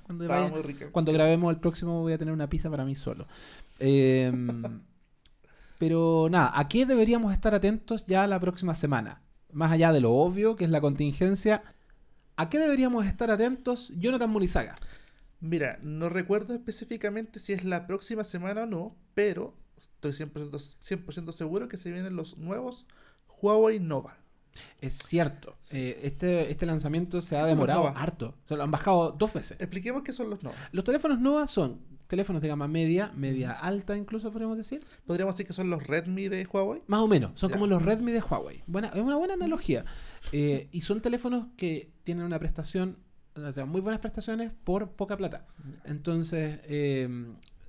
Cuando, 0.05 0.25
vaya- 0.29 0.51
cuando 0.93 1.13
grabemos 1.13 1.51
el 1.51 1.59
próximo 1.61 2.01
voy 2.03 2.13
a 2.13 2.19
tener 2.19 2.33
una 2.33 2.49
pizza 2.49 2.71
para 2.71 2.85
mí 2.85 2.95
solo. 2.95 3.27
Em, 3.79 4.81
pero 5.79 6.29
nada, 6.31 6.53
¿a 6.59 6.69
qué 6.69 6.87
deberíamos 6.87 7.33
estar 7.33 7.55
atentos 7.55 8.07
ya 8.07 8.27
la 8.27 8.41
próxima 8.41 8.75
semana? 8.75 9.23
Más 9.53 9.73
allá 9.73 9.93
de 9.93 10.01
lo 10.01 10.13
obvio, 10.13 10.57
que 10.57 10.65
es 10.65 10.71
la 10.71 10.81
contingencia, 10.81 11.63
¿a 12.37 12.49
qué 12.49 12.59
deberíamos 12.59 13.07
estar 13.07 13.31
atentos 13.31 13.93
Jonathan 13.97 14.31
Munizaga? 14.31 14.75
Mira, 15.41 15.79
no 15.83 16.09
recuerdo 16.09 16.55
específicamente 16.55 17.39
si 17.39 17.53
es 17.53 17.65
la 17.65 17.87
próxima 17.87 18.25
semana 18.25 18.63
o 18.63 18.67
no, 18.67 18.97
pero 19.15 19.55
estoy 19.79 20.13
100%, 20.13 20.51
100% 20.51 21.33
seguro 21.33 21.69
que 21.69 21.77
se 21.77 21.91
vienen 21.91 22.17
los 22.17 22.37
nuevos 22.37 22.87
Huawei 23.41 23.81
Nova. 23.81 24.17
Es 24.81 24.95
cierto, 24.99 25.57
eh, 25.71 26.01
este, 26.03 26.51
este 26.51 26.67
lanzamiento 26.67 27.21
se 27.21 27.37
ha 27.37 27.43
¿Qué 27.45 27.51
son 27.51 27.59
los 27.59 27.67
demorado 27.69 27.97
harto. 27.97 28.35
Se 28.45 28.57
lo 28.57 28.65
han 28.65 28.71
bajado 28.71 29.13
dos 29.13 29.33
veces. 29.33 29.61
Expliquemos 29.61 30.03
qué 30.03 30.13
son 30.13 30.31
los 30.31 30.43
Nova. 30.43 30.57
Los 30.73 30.85
teléfonos 30.85 31.21
Nova 31.21 31.47
son 31.47 31.81
teléfonos 32.09 32.41
de 32.43 32.49
gama 32.49 32.67
media, 32.67 33.13
media 33.15 33.53
alta 33.53 33.97
incluso 33.97 34.33
podríamos 34.33 34.57
decir. 34.57 34.83
Podríamos 35.07 35.35
decir 35.35 35.47
que 35.47 35.53
son 35.53 35.71
los 35.71 35.87
Redmi 35.87 36.29
de 36.29 36.45
Huawei. 36.51 36.83
Más 36.87 37.01
o 37.01 37.07
menos, 37.07 37.33
son 37.39 37.51
Ya. 37.51 37.55
como 37.55 37.67
los 37.67 37.83
Redmi 37.83 38.11
de 38.11 38.21
Huawei. 38.21 38.65
Buena, 38.67 38.89
es 38.89 39.01
una 39.01 39.17
buena 39.17 39.35
analogía. 39.35 39.85
Eh, 40.33 40.69
y 40.73 40.81
son 40.81 41.01
teléfonos 41.03 41.47
que 41.57 41.91
tienen 42.03 42.25
una 42.25 42.39
prestación, 42.39 42.97
o 43.37 43.53
sea, 43.53 43.67
muy 43.67 43.81
buenas 43.81 44.01
prestaciones 44.01 44.51
por 44.65 44.91
poca 44.93 45.17
plata. 45.17 45.47
Entonces, 45.85 46.59
eh, 46.65 47.09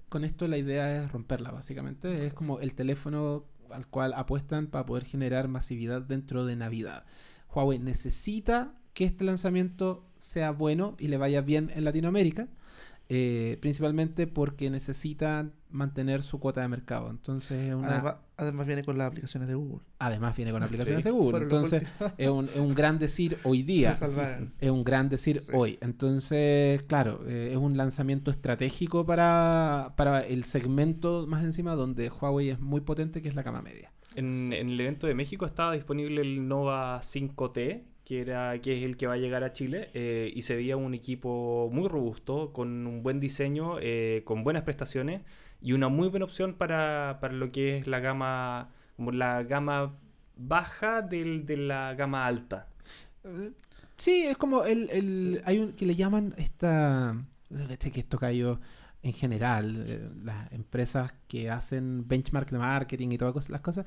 con 0.10 0.24
esto 0.24 0.48
la 0.48 0.58
idea 0.58 1.04
es 1.04 1.12
romperla, 1.12 1.52
básicamente. 1.52 2.26
Es 2.26 2.34
como 2.34 2.60
el 2.60 2.74
teléfono 2.74 3.46
al 3.72 3.88
cual 3.88 4.14
apuestan 4.14 4.68
para 4.68 4.86
poder 4.86 5.06
generar 5.06 5.48
masividad 5.48 6.02
dentro 6.02 6.46
de 6.46 6.56
Navidad. 6.56 7.06
Huawei 7.54 7.80
necesita 7.80 8.74
que 8.94 9.06
este 9.06 9.24
lanzamiento 9.24 10.06
sea 10.18 10.52
bueno 10.52 10.96
y 11.00 11.08
le 11.08 11.18
vaya 11.18 11.42
bien 11.42 11.72
en 11.74 11.84
Latinoamérica. 11.84 12.48
eh, 13.12 13.58
principalmente 13.60 14.28
porque 14.28 14.70
necesitan 14.70 15.54
mantener 15.72 16.22
su 16.22 16.40
cuota 16.40 16.62
de 16.62 16.68
mercado. 16.68 17.10
Entonces, 17.10 17.70
es 17.70 17.74
una, 17.74 18.20
además 18.40 18.66
viene 18.68 18.84
con 18.84 18.98
las 18.98 19.08
aplicaciones 19.08 19.48
de 19.48 19.56
Google. 19.56 19.80
además 20.00 20.36
viene 20.36 20.52
con 20.52 20.64
aplicaciones 20.64 21.04
Sí, 21.04 21.10
de 21.10 21.12
Google. 21.16 21.44
Entonces, 21.44 21.84
es 22.18 22.30
un, 22.30 22.46
es 22.46 22.58
un 22.60 22.74
gran 22.74 22.98
decir 23.00 23.38
hoy 23.44 23.64
día. 23.64 23.98
Es 24.60 24.70
un 24.70 24.84
gran 24.84 25.10
decir 25.10 25.40
Sí. 25.40 25.52
hoy. 25.54 25.78
Entonces, 25.82 26.82
claro, 26.84 27.22
eh, 27.28 27.50
es 27.52 27.58
un 27.58 27.78
lanzamiento 27.78 28.32
estratégico 28.32 29.06
para, 29.06 29.94
para 29.96 30.22
el 30.22 30.44
segmento 30.46 31.28
más 31.28 31.44
encima 31.44 31.76
donde 31.76 32.10
Huawei 32.10 32.50
es 32.50 32.60
muy 32.60 32.82
potente, 32.82 33.22
que 33.22 33.30
es 33.30 33.36
la 33.36 33.44
cama 33.44 33.62
media. 33.62 33.92
En, 34.16 34.52
en 34.54 34.70
el 34.70 34.80
evento 34.80 35.06
de 35.08 35.14
México 35.14 35.46
estaba 35.46 35.74
disponible 35.74 36.22
el 36.22 36.48
Nova 36.48 37.00
5T, 37.02 37.84
que, 38.10 38.22
era, 38.22 38.60
que 38.60 38.76
es 38.76 38.84
el 38.84 38.98
que 38.98 39.06
va 39.06 39.14
a 39.14 39.18
llegar 39.18 39.44
a 39.44 39.54
Chile, 39.54 39.92
eh, 39.94 40.32
y 40.36 40.42
se 40.42 40.56
veía 40.56 40.76
un 40.78 40.96
equipo 40.96 41.70
muy 41.72 41.88
robusto, 41.88 42.52
con 42.54 42.88
un 42.88 43.04
buen 43.04 43.20
diseño, 43.20 43.78
eh, 43.80 44.24
con 44.26 44.44
buenas 44.44 44.64
prestaciones 44.64 45.22
y 45.62 45.74
una 45.74 45.90
muy 45.90 46.08
buena 46.10 46.26
opción 46.26 46.56
para, 46.56 47.20
para 47.22 47.36
lo 47.36 47.52
que 47.52 47.78
es 47.78 47.86
la 47.86 48.00
gama, 48.00 48.72
como 48.96 49.12
la 49.12 49.44
gama 49.44 49.96
baja 50.36 51.04
del- 51.04 51.46
de 51.46 51.58
la 51.58 51.94
gama 51.94 52.26
alta. 52.26 52.68
Sí, 53.98 54.24
es 54.26 54.38
como 54.38 54.64
el, 54.64 54.90
el 54.90 55.04
Sí. 55.36 55.42
hay 55.46 55.60
un 55.60 55.74
que 55.74 55.86
le 55.86 55.96
llaman 55.96 56.34
esta 56.38 57.16
este 57.70 57.92
que 57.92 58.00
esto 58.00 58.18
cayó 58.18 58.60
en 59.02 59.14
general 59.14 59.86
eh, 59.88 60.10
las 60.24 60.52
empresas 60.52 61.14
que 61.28 61.50
hacen 61.50 62.08
benchmark 62.08 62.50
de 62.52 62.58
marketing 62.60 63.10
y 63.12 63.18
todas 63.18 63.50
las 63.50 63.62
cosas 63.62 63.86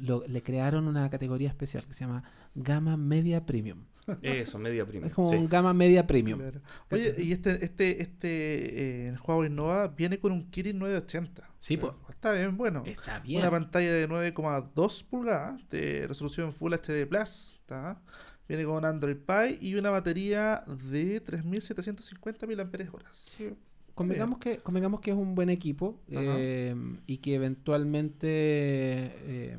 lo- 0.00 0.26
le 0.26 0.42
crearon 0.42 0.86
una 0.86 1.08
categoría 1.08 1.48
especial 1.48 1.86
que 1.86 1.94
se 1.94 2.04
llama 2.04 2.22
gama 2.54 2.96
media 2.96 3.46
premium. 3.46 3.84
Eso, 4.20 4.58
media 4.58 4.84
prima. 4.84 5.06
Es 5.06 5.14
como 5.14 5.28
sí. 5.30 5.36
un 5.36 5.48
gama 5.48 5.72
media 5.72 6.06
premium. 6.06 6.38
Claro. 6.38 6.60
Oye, 6.90 7.14
y 7.18 7.32
este, 7.32 7.64
este, 7.64 8.02
este 8.02 9.08
eh, 9.08 9.16
Huawei 9.26 9.48
Nova 9.48 9.88
viene 9.88 10.18
con 10.18 10.30
un 10.32 10.50
Kirin 10.50 10.78
980. 10.78 11.48
Sí, 11.58 11.78
po. 11.78 11.96
Está 12.10 12.32
bien, 12.32 12.54
bueno. 12.58 12.82
Está 12.84 13.20
bien. 13.20 13.40
Una 13.40 13.50
pantalla 13.50 13.92
de 13.94 14.06
9,2 14.06 15.04
pulgadas 15.06 15.66
de 15.70 16.06
resolución 16.06 16.52
Full 16.52 16.74
HD 16.74 17.06
Plus. 17.08 17.60
¿tá? 17.64 17.98
Viene 18.46 18.64
con 18.64 18.84
Android 18.84 19.16
Pie 19.16 19.56
y 19.58 19.74
una 19.76 19.88
batería 19.88 20.64
de 20.90 21.20
3750 21.20 22.46
mAh. 22.46 23.00
Sí. 23.10 23.54
Convengamos 23.94 24.38
que, 24.38 24.58
convengamos 24.58 25.00
que 25.00 25.10
es 25.12 25.16
un 25.16 25.34
buen 25.34 25.50
equipo 25.50 26.00
eh, 26.08 26.74
y 27.06 27.18
que 27.18 27.34
eventualmente 27.36 28.28
eh, 28.28 29.58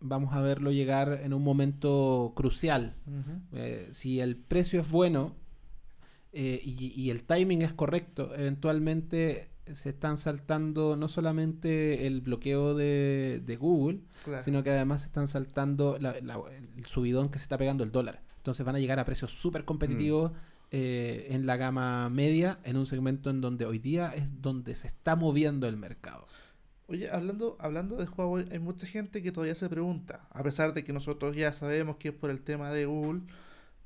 vamos 0.00 0.34
a 0.34 0.40
verlo 0.40 0.70
llegar 0.72 1.20
en 1.22 1.32
un 1.32 1.42
momento 1.42 2.32
crucial. 2.34 2.94
Eh, 3.52 3.88
si 3.92 4.20
el 4.20 4.36
precio 4.36 4.80
es 4.80 4.90
bueno 4.90 5.34
eh, 6.32 6.60
y, 6.64 6.92
y 7.00 7.10
el 7.10 7.22
timing 7.24 7.62
es 7.62 7.72
correcto, 7.72 8.34
eventualmente 8.34 9.48
se 9.72 9.90
están 9.90 10.16
saltando 10.16 10.96
no 10.96 11.06
solamente 11.08 12.06
el 12.06 12.20
bloqueo 12.20 12.74
de, 12.74 13.40
de 13.44 13.56
Google, 13.56 14.00
Claro. 14.24 14.42
sino 14.42 14.62
que 14.62 14.70
además 14.70 15.02
se 15.02 15.06
están 15.08 15.28
saltando 15.28 15.98
la- 16.00 16.20
la- 16.20 16.40
el 16.76 16.84
subidón 16.86 17.28
que 17.30 17.38
se 17.38 17.44
está 17.44 17.58
pegando 17.58 17.84
el 17.84 17.92
dólar. 17.92 18.22
Entonces 18.38 18.66
van 18.66 18.74
a 18.74 18.80
llegar 18.80 18.98
a 18.98 19.04
precios 19.04 19.30
súper 19.32 19.64
competitivos 19.64 20.32
eh, 20.74 21.26
en 21.28 21.44
la 21.44 21.58
gama 21.58 22.08
media, 22.08 22.58
en 22.64 22.78
un 22.78 22.86
segmento 22.86 23.28
en 23.28 23.42
donde 23.42 23.66
hoy 23.66 23.78
día 23.78 24.10
es 24.16 24.24
donde 24.40 24.74
se 24.74 24.86
está 24.86 25.16
moviendo 25.16 25.68
el 25.68 25.76
mercado. 25.76 26.26
Oye, 26.86 27.10
hablando, 27.10 27.58
hablando 27.60 27.96
de 27.96 28.06
Huawei, 28.06 28.48
hay 28.50 28.58
mucha 28.58 28.86
gente 28.86 29.22
que 29.22 29.32
todavía 29.32 29.54
se 29.54 29.68
pregunta, 29.68 30.26
a 30.30 30.42
pesar 30.42 30.72
de 30.72 30.82
que 30.82 30.94
nosotros 30.94 31.36
ya 31.36 31.52
sabemos 31.52 31.96
que 31.96 32.08
es 32.08 32.14
por 32.14 32.30
el 32.30 32.40
tema 32.40 32.72
de 32.72 32.86
Google, 32.86 33.20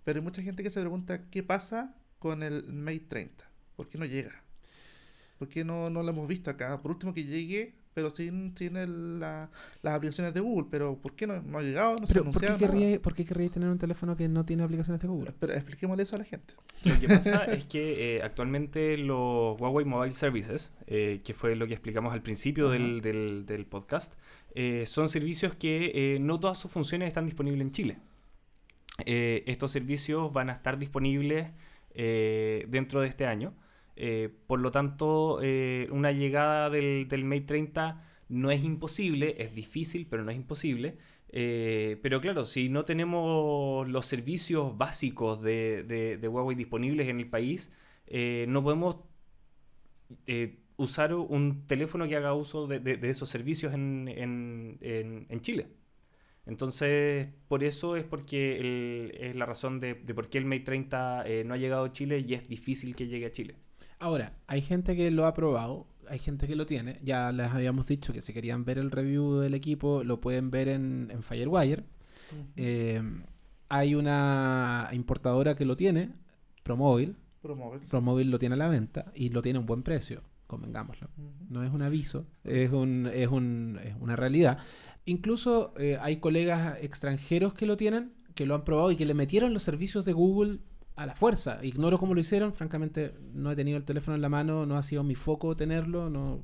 pero 0.05 0.21
hay 0.21 0.25
mucha 0.25 0.43
gente 0.43 0.63
que 0.63 0.71
se 0.71 0.81
pregunta 0.81 1.29
qué 1.29 1.43
pasa 1.43 1.97
con 2.21 2.45
el 2.45 2.73
Mate 2.73 3.07
30, 3.09 3.51
¿por 3.75 3.89
qué 3.89 3.99
no 3.99 4.05
llega? 4.05 4.45
¿Por 5.41 5.49
qué 5.49 5.65
no, 5.65 5.91
no 5.91 6.05
lo 6.05 6.11
hemos 6.11 6.29
visto 6.29 6.51
acá? 6.51 6.81
Por 6.81 6.93
último 6.93 7.13
que 7.13 7.25
llegue, 7.25 7.75
pero 7.97 8.11
sin, 8.11 8.55
sin 8.55 8.77
el- 8.77 9.19
la- 9.19 9.49
las 9.81 9.95
aplicaciones 9.95 10.35
de 10.35 10.41
Google, 10.41 10.69
pero 10.71 10.99
¿por 10.99 11.15
qué 11.17 11.27
no, 11.27 11.41
no 11.41 11.57
ha 11.59 11.63
llegado? 11.63 11.97
No 11.99 12.07
se 12.07 12.13
ha 12.19 12.23
Pero 12.23 12.31
¿por 12.31 12.43
qué, 12.43 12.55
querría, 12.59 13.01
¿por 13.01 13.15
qué 13.15 13.25
querría 13.25 13.49
tener 13.49 13.71
un 13.71 13.79
teléfono 13.79 14.15
que 14.19 14.29
no 14.29 14.45
tiene 14.45 14.65
aplicaciones 14.65 15.01
de 15.01 15.09
Google? 15.09 15.33
Pero 15.41 15.55
expliquémosle 15.55 16.03
eso 16.03 16.15
a 16.15 16.19
la 16.19 16.27
gente. 16.27 16.53
Lo 16.85 17.01
que 17.01 17.09
pasa 17.09 17.45
es 17.47 17.65
que 17.65 18.17
eh, 18.19 18.23
actualmente 18.23 18.99
los 18.99 19.59
Huawei 19.59 19.87
Mobile 19.87 20.13
Services, 20.13 20.75
eh, 20.87 21.23
que 21.25 21.33
fue 21.33 21.57
lo 21.57 21.67
que 21.67 21.73
explicamos 21.73 22.13
al 22.13 22.21
principio 22.21 22.69
del, 22.69 23.01
del- 23.01 23.47
del 23.47 23.65
podcast, 23.65 24.13
eh, 24.55 24.85
son 24.85 25.09
servicios 25.09 25.55
que 25.55 25.93
eh, 25.95 26.19
no 26.21 26.39
todas 26.39 26.59
sus 26.59 26.71
funciones 26.71 27.09
están 27.09 27.25
disponibles 27.25 27.63
en 27.63 27.73
Chile. 27.73 27.99
Eh, 29.07 29.43
estos 29.47 29.71
servicios 29.73 30.31
van 30.35 30.51
a 30.51 30.53
estar 30.53 30.79
disponibles 30.79 31.49
eh, 31.95 32.67
dentro 32.69 33.01
de 33.01 33.09
este 33.09 33.25
año. 33.25 33.55
Eh, 33.97 34.31
por 34.47 34.61
lo 34.61 34.71
tanto, 34.71 35.41
eh, 35.43 35.89
una 35.91 36.13
llegada 36.13 36.71
del, 36.71 37.09
del 37.09 37.25
Mate 37.25 37.43
30 37.43 38.05
no 38.29 38.51
es 38.51 38.63
imposible, 38.65 39.37
es 39.39 39.55
difícil, 39.55 40.07
pero 40.09 40.25
no 40.25 40.31
es 40.31 40.37
imposible. 40.37 40.97
Eh, 41.31 41.99
pero 42.03 42.21
claro, 42.21 42.45
si 42.45 42.69
no 42.69 42.85
tenemos 42.85 43.89
los 43.89 44.07
servicios 44.07 44.77
básicos 44.77 45.41
de, 45.43 46.19
Huawei 46.31 46.57
disponibles 46.57 47.09
en 47.09 47.21
el 47.21 47.29
país, 47.29 47.73
no 48.49 48.63
podemos 48.63 48.97
usar 50.77 51.15
un 51.15 51.67
teléfono 51.67 52.07
que 52.09 52.17
haga 52.17 52.35
uso 52.35 52.67
de, 52.67 52.99
esos 53.11 53.29
servicios 53.29 53.73
en, 53.75 54.09
en- 54.09 54.79
en- 54.81 55.27
en 55.29 55.41
Chile. 55.41 55.69
Entonces, 56.47 57.29
por 57.49 57.65
eso 57.65 57.97
es 57.97 58.05
porque 58.05 58.59
el- 58.61 59.13
es 59.21 59.37
la 59.37 59.47
razón 59.47 59.81
de, 59.81 59.95
por 59.97 60.29
qué 60.31 60.39
el 60.39 60.47
Mate 60.47 60.63
30 60.63 61.25
eh, 61.29 61.45
no 61.45 61.55
ha 61.55 61.59
llegado 61.59 61.87
a 61.87 61.93
Chile 61.93 62.25
y 62.27 62.35
es 62.35 62.49
difícil 62.49 62.97
que 62.97 63.09
llegue 63.09 63.27
a 63.27 63.33
Chile. 63.33 63.57
Ahora, 63.99 64.35
hay 64.47 64.61
gente 64.63 64.95
que 64.97 65.11
lo 65.11 65.27
ha 65.27 65.35
probado, 65.35 65.87
hay 66.09 66.19
gente 66.19 66.47
que 66.47 66.57
lo 66.57 66.67
tiene. 66.67 67.01
Ya 67.03 67.33
les 67.33 67.49
habíamos 67.51 67.87
dicho 67.89 68.13
que 68.13 68.21
si 68.21 68.33
querían 68.33 68.65
ver 68.65 68.79
el 68.79 68.91
review 68.91 69.37
del 69.39 69.55
equipo, 69.55 70.05
lo 70.05 70.21
pueden 70.21 70.51
ver 70.51 70.69
en, 70.69 71.09
en 71.11 71.23
Firewire. 71.23 71.85
Eh, 72.57 73.03
hay 73.69 73.95
una 73.95 74.89
importadora 74.93 75.55
que 75.57 75.65
lo 75.65 75.77
tiene, 75.77 76.11
Promóvil. 76.63 77.17
Promóvil. 77.43 77.81
Promóvil 77.89 78.31
lo 78.31 78.39
tiene 78.39 78.55
a 78.55 78.59
la 78.59 78.69
venta 78.69 79.13
y 79.15 79.31
lo 79.31 79.41
tiene 79.43 79.59
a 79.59 79.61
un 79.61 79.67
buen 79.67 79.83
precio, 79.83 80.23
convengámoslo. 80.47 81.09
No 81.49 81.63
es 81.63 81.73
un 81.73 81.83
aviso, 81.83 82.27
es, 82.45 82.71
un, 82.73 83.09
es, 83.13 83.29
un- 83.29 83.79
es 83.83 83.95
una 84.01 84.17
realidad. 84.17 84.59
Incluso 85.05 85.73
eh, 85.79 85.97
hay 86.01 86.17
colegas 86.19 86.79
extranjeros 86.83 87.55
que 87.55 87.67
lo 87.67 87.77
tienen, 87.77 88.13
que 88.35 88.47
lo 88.47 88.55
han 88.57 88.65
probado 88.65 88.91
y 88.91 88.97
que 88.97 89.07
le 89.07 89.15
metieron 89.15 89.55
los 89.55 89.63
servicios 89.63 90.05
de 90.05 90.13
Google 90.13 90.59
a 90.97 91.07
la 91.07 91.15
fuerza. 91.15 91.63
Ignoro 91.65 91.99
cómo 91.99 92.15
lo 92.15 92.21
hicieron, 92.21 92.53
francamente 92.53 93.15
no 93.35 93.51
he 93.51 93.57
tenido 93.57 93.77
el 93.79 93.85
teléfono 93.85 94.15
en 94.15 94.23
la 94.23 94.29
mano, 94.29 94.67
no 94.67 94.77
ha 94.77 94.83
sido 94.83 95.03
mi 95.05 95.15
foco 95.15 95.55
tenerlo, 95.57 96.09
no, 96.11 96.41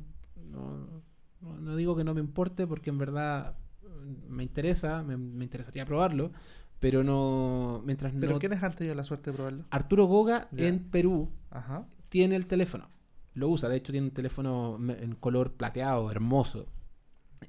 no, 0.50 1.02
no- 1.40 1.76
digo 1.76 1.96
que 1.96 2.04
no 2.04 2.14
me 2.14 2.20
importe 2.20 2.66
porque 2.66 2.90
en 2.90 2.98
verdad 2.98 3.56
mm, 3.82 4.30
me 4.32 4.42
interesa, 4.42 5.02
me, 5.02 5.16
me 5.16 5.44
interesaría 5.44 5.84
probarlo, 5.86 6.32
pero 6.78 7.02
no, 7.02 7.82
mientras 7.84 8.12
¿Pero 8.18 8.32
no... 8.34 8.38
quiénes 8.38 8.62
han 8.62 8.74
tenido 8.74 8.94
la 8.94 9.04
suerte 9.04 9.30
de 9.30 9.36
probarlo? 9.36 9.64
Arturo 9.70 10.04
Goga 10.06 10.48
en 10.56 10.80
Perú 10.90 11.30
Ajá. 11.50 11.86
tiene 12.08 12.36
el 12.36 12.46
teléfono. 12.46 12.88
Lo 13.34 13.48
usa, 13.48 13.68
de 13.70 13.76
hecho 13.76 13.92
tiene 13.92 14.08
un 14.08 14.12
teléfono 14.12 14.78
en 14.90 15.14
color 15.14 15.52
plateado, 15.54 16.10
hermoso. 16.10 16.66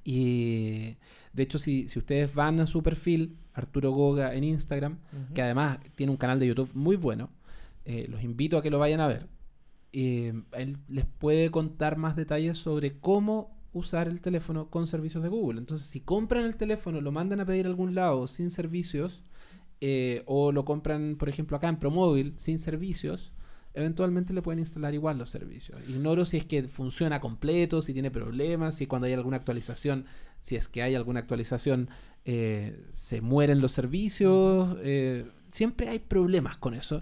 Y 0.04 0.98
de 1.34 1.44
hecho, 1.44 1.58
si, 1.58 1.88
si 1.88 2.00
ustedes 2.00 2.34
van 2.34 2.60
a 2.60 2.66
su 2.66 2.84
perfil, 2.84 3.38
Arturo 3.54 3.92
Goga 3.92 4.34
en 4.34 4.44
Instagram, 4.44 5.00
que 5.34 5.42
además 5.42 5.80
tiene 5.96 6.12
un 6.12 6.18
canal 6.18 6.40
de 6.40 6.48
YouTube 6.48 6.72
muy 6.74 6.96
bueno, 6.96 7.30
eh, 7.86 8.08
los 8.10 8.24
invito 8.24 8.58
a 8.58 8.62
que 8.62 8.70
lo 8.70 8.80
vayan 8.80 9.00
a 9.00 9.08
ver. 9.08 9.28
Eh, 9.92 10.34
él 10.54 10.78
les 10.88 11.06
puede 11.06 11.52
contar 11.52 11.98
más 11.98 12.16
detalles 12.16 12.58
sobre 12.58 12.98
cómo 13.00 13.56
usar 13.74 14.08
el 14.08 14.22
teléfono 14.22 14.70
con 14.70 14.88
servicios 14.88 15.24
de 15.24 15.30
Google. 15.30 15.60
Entonces, 15.60 15.88
si 15.88 16.00
compran 16.00 16.46
el 16.46 16.56
teléfono, 16.56 17.02
lo 17.02 17.12
mandan 17.12 17.40
a 17.40 17.46
pedir 17.46 17.66
a 17.66 17.70
algún 17.70 17.96
lado 17.96 18.28
sin 18.28 18.50
servicios, 18.52 19.24
eh, 19.82 20.24
o 20.26 20.52
lo 20.52 20.64
compran, 20.66 21.16
por 21.18 21.30
ejemplo, 21.30 21.58
acá 21.58 21.68
en 21.68 21.78
Promóvil 21.78 22.34
sin 22.38 22.60
servicios, 22.60 23.33
eventualmente 23.74 24.34
le 24.34 24.42
pueden 24.42 24.60
instalar 24.60 24.94
igual 24.94 25.18
los 25.18 25.30
servicios. 25.30 25.80
Ignoro 25.88 26.26
si 26.26 26.38
es 26.38 26.46
que 26.46 26.64
funciona 26.64 27.20
completo, 27.20 27.82
si 27.82 27.94
tiene 27.94 28.12
problemas, 28.12 28.76
si 28.76 28.88
cuando 28.88 29.08
hay 29.08 29.14
alguna 29.14 29.38
actualización, 29.38 30.06
si 30.40 30.56
es 30.56 30.68
que 30.68 30.84
hay 30.84 30.96
alguna 30.96 31.20
actualización, 31.22 31.90
eh, 32.26 32.86
se 32.94 33.22
mueren 33.22 33.62
los 33.62 33.72
servicios. 33.72 34.78
eh, 34.82 35.26
siempre 35.50 35.90
hay 35.90 36.00
problemas 36.00 36.58
con 36.58 36.74
eso, 36.74 37.02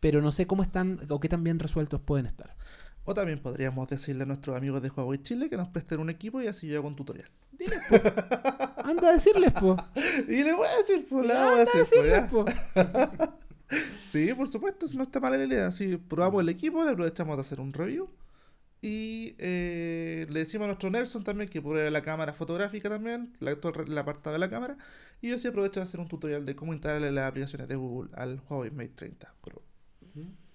pero 0.00 0.20
no 0.22 0.30
sé 0.32 0.46
cómo 0.46 0.62
están 0.62 1.00
o 1.08 1.20
qué 1.20 1.28
tan 1.28 1.42
bien 1.44 1.58
resueltos 1.58 2.00
pueden 2.00 2.26
estar. 2.26 2.56
O 3.04 3.14
también 3.14 3.38
podríamos 3.40 3.88
decirle 3.88 4.24
a 4.24 4.26
nuestros 4.26 4.54
amigos 4.56 4.82
de 4.82 4.90
Huawei 4.90 5.18
Chile 5.22 5.48
que 5.48 5.56
nos 5.56 5.68
presten 5.68 5.98
un 6.00 6.10
equipo 6.10 6.42
y 6.42 6.46
así 6.46 6.68
yo 6.68 6.78
hago 6.78 6.88
un 6.88 6.96
tutorial. 6.96 7.30
Anda 8.84 9.08
a 9.08 9.12
decirles, 9.12 9.52
po. 9.52 9.76
Y 10.28 10.44
le 10.44 10.52
voy 10.54 10.66
a 10.66 10.76
decir, 10.76 11.06
pues, 11.08 11.26
le 11.26 11.34
voy 11.34 11.42
a 11.42 11.50
a 11.52 11.56
decir, 11.56 11.84
pues, 11.90 11.90
decirles, 11.90 12.30
po. 12.30 12.44
Sí, 14.02 14.32
por 14.34 14.48
supuesto, 14.48 14.86
eso 14.86 14.96
no 14.96 15.02
está 15.02 15.20
mala 15.20 15.36
la 15.36 15.44
idea. 15.44 15.70
Si 15.70 15.96
probamos 15.96 16.40
el 16.40 16.48
equipo, 16.48 16.82
le 16.84 16.92
aprovechamos 16.92 17.36
de 17.36 17.40
hacer 17.42 17.60
un 17.60 17.72
review. 17.72 18.08
Y 18.80 19.34
eh, 19.38 20.26
le 20.30 20.40
decimos 20.40 20.64
a 20.64 20.68
nuestro 20.68 20.88
Nelson 20.88 21.24
también 21.24 21.50
que 21.50 21.60
pruebe 21.60 21.90
la 21.90 22.00
cámara 22.00 22.32
fotográfica 22.32 22.88
también, 22.88 23.36
la, 23.40 23.50
el 23.50 23.98
apartado 23.98 24.34
de 24.34 24.38
la 24.38 24.48
cámara. 24.48 24.78
Y 25.20 25.30
yo 25.30 25.38
sí 25.38 25.48
aprovecho 25.48 25.80
de 25.80 25.84
hacer 25.84 25.98
un 25.98 26.06
tutorial 26.06 26.44
de 26.44 26.54
cómo 26.54 26.72
instalarle 26.72 27.10
las 27.10 27.28
aplicaciones 27.28 27.66
de 27.68 27.74
Google 27.74 28.10
al 28.14 28.40
Huawei 28.48 28.70
Mate 28.70 28.92
30 28.94 29.34
Pro. 29.40 29.62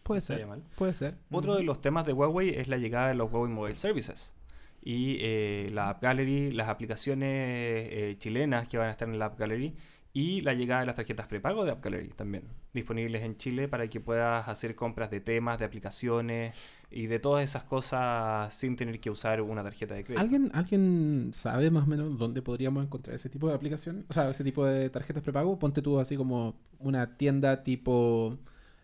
Puede 0.03 0.22
ser. 0.22 0.45
mal. 0.47 0.64
Puede 0.78 0.93
ser. 0.93 1.18
Otro 1.32 1.55
de 1.55 1.64
los 1.64 1.82
temas 1.82 2.05
de 2.05 2.14
Huawei 2.14 2.49
es 2.49 2.68
la 2.68 2.78
llegada 2.78 3.09
de 3.09 3.16
los 3.16 3.32
Huawei 3.32 3.51
Mobile 3.51 3.76
Services. 3.76 4.34
Y 4.82 5.18
eh, 5.22 5.70
la 5.72 5.89
App 5.89 6.01
Gallery, 6.01 6.51
las 6.51 6.68
aplicaciones 6.68 7.30
eh, 7.30 8.16
chilenas 8.20 8.68
que 8.68 8.78
van 8.78 8.88
a 8.88 8.91
estar 8.91 9.07
en 9.07 9.20
la 9.20 9.26
App 9.26 9.39
Gallery. 9.39 9.76
Y 10.16 10.41
la 10.41 10.53
llegada 10.53 10.82
de 10.82 10.86
las 10.86 10.95
tarjetas 10.95 11.26
prepago 11.26 11.66
de 11.66 11.72
App 11.72 11.84
Gallery 11.84 12.09
también. 12.09 12.43
Disponibles 12.72 13.24
en 13.24 13.36
Chile 13.38 13.68
para 13.68 13.88
que 13.88 13.99
puedas 13.99 14.47
hacer 14.47 14.76
compras 14.76 15.09
de 15.09 15.22
temas, 15.22 15.57
de 15.57 15.66
aplicaciones 15.66 16.55
y 16.91 17.07
de 17.07 17.18
todas 17.18 17.43
esas 17.43 17.64
cosas 17.64 18.53
sin 18.53 18.76
tener 18.76 18.99
que 18.99 19.09
usar 19.09 19.41
una 19.41 19.64
tarjeta 19.64 19.95
de 19.95 20.03
crédito. 20.03 20.22
¿Alguien, 20.22 20.51
¿Alguien 20.53 21.32
sabe 21.34 21.72
más 21.72 21.86
o 21.86 21.88
menos 21.88 22.20
dónde 22.20 22.43
podríamos 22.43 22.84
encontrar 22.84 23.16
ese 23.16 23.28
tipo 23.28 23.49
de 23.49 23.55
aplicación? 23.55 24.05
O 24.07 24.14
sea, 24.14 24.30
ese 24.30 24.43
tipo 24.43 24.64
de 24.64 24.91
tarjetas 24.91 25.24
prepago. 25.24 25.57
Ponte 25.57 25.82
tú 25.82 25.99
así 25.99 26.16
como 26.16 26.59
una 26.78 27.18
tienda 27.18 27.64
tipo 27.64 28.38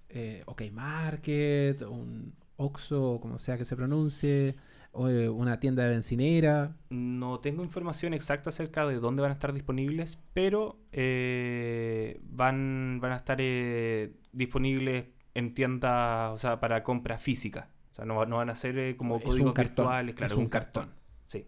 eh, 0.09 0.41
OK 0.47 0.63
Market, 0.71 1.83
un 1.83 2.33
Oxxo, 2.57 3.19
como 3.21 3.37
sea 3.37 3.57
que 3.57 3.65
se 3.65 3.75
pronuncie, 3.75 4.55
una 4.93 5.59
tienda 5.59 5.83
de 5.83 5.89
bencinera. 5.89 6.75
No 6.89 7.39
tengo 7.39 7.63
información 7.63 8.13
exacta 8.13 8.49
acerca 8.49 8.85
de 8.87 8.95
dónde 8.99 9.21
van 9.21 9.31
a 9.31 9.33
estar 9.33 9.53
disponibles, 9.53 10.17
pero 10.33 10.77
eh, 10.91 12.19
van, 12.23 12.99
van 13.01 13.11
a 13.11 13.15
estar 13.17 13.37
eh, 13.39 14.13
disponibles 14.31 15.05
en 15.35 15.53
tiendas, 15.53 16.31
o 16.33 16.37
sea, 16.37 16.59
para 16.59 16.83
compra 16.83 17.17
física. 17.17 17.69
O 17.91 17.95
sea, 17.95 18.05
no, 18.05 18.15
va- 18.15 18.25
no 18.25 18.37
van 18.37 18.49
a 18.49 18.55
ser 18.55 18.77
eh, 18.77 18.95
como 18.97 19.19
códigos 19.21 19.53
virtuales, 19.53 20.15
claro, 20.15 20.33
es 20.33 20.37
un 20.37 20.43
un 20.45 20.49
cartón. 20.49 20.83
cartón. 20.85 20.99
Sí. 21.27 21.47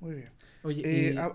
Muy 0.00 0.14
bien. 0.16 0.30
Oye, 0.62 0.82
Eh, 0.84 1.12
y- 1.14 1.16
a- 1.18 1.30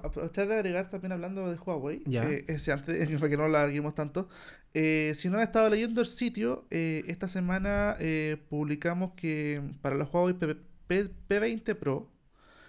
de 0.46 0.54
agregar 0.56 0.90
también 0.90 1.12
hablando 1.14 1.50
de 1.50 1.58
Huawei, 1.58 2.04
Ya. 2.06 2.24
eh, 2.30 2.46
ese 2.48 2.72
antes, 2.72 3.08
para 3.20 3.30
que 3.30 3.38
no 3.38 3.44
lo 3.48 3.58
alarguemos 3.58 3.96
tanto. 3.96 4.30
Eh, 4.74 5.14
si 5.16 5.30
no 5.30 5.38
han 5.38 5.44
estado 5.44 5.70
leyendo 5.70 6.02
el 6.02 6.08
sitio, 6.08 6.66
eh, 6.72 7.04
esta 7.08 7.28
semana 7.28 7.96
eh, 8.00 8.38
publicamos 8.50 9.14
que 9.16 9.62
para 9.82 9.96
los 9.96 10.14
Huawei 10.14 10.34
P, 10.34 10.56
P- 10.88 11.10
P20 11.30 11.76
Pro 11.76 12.10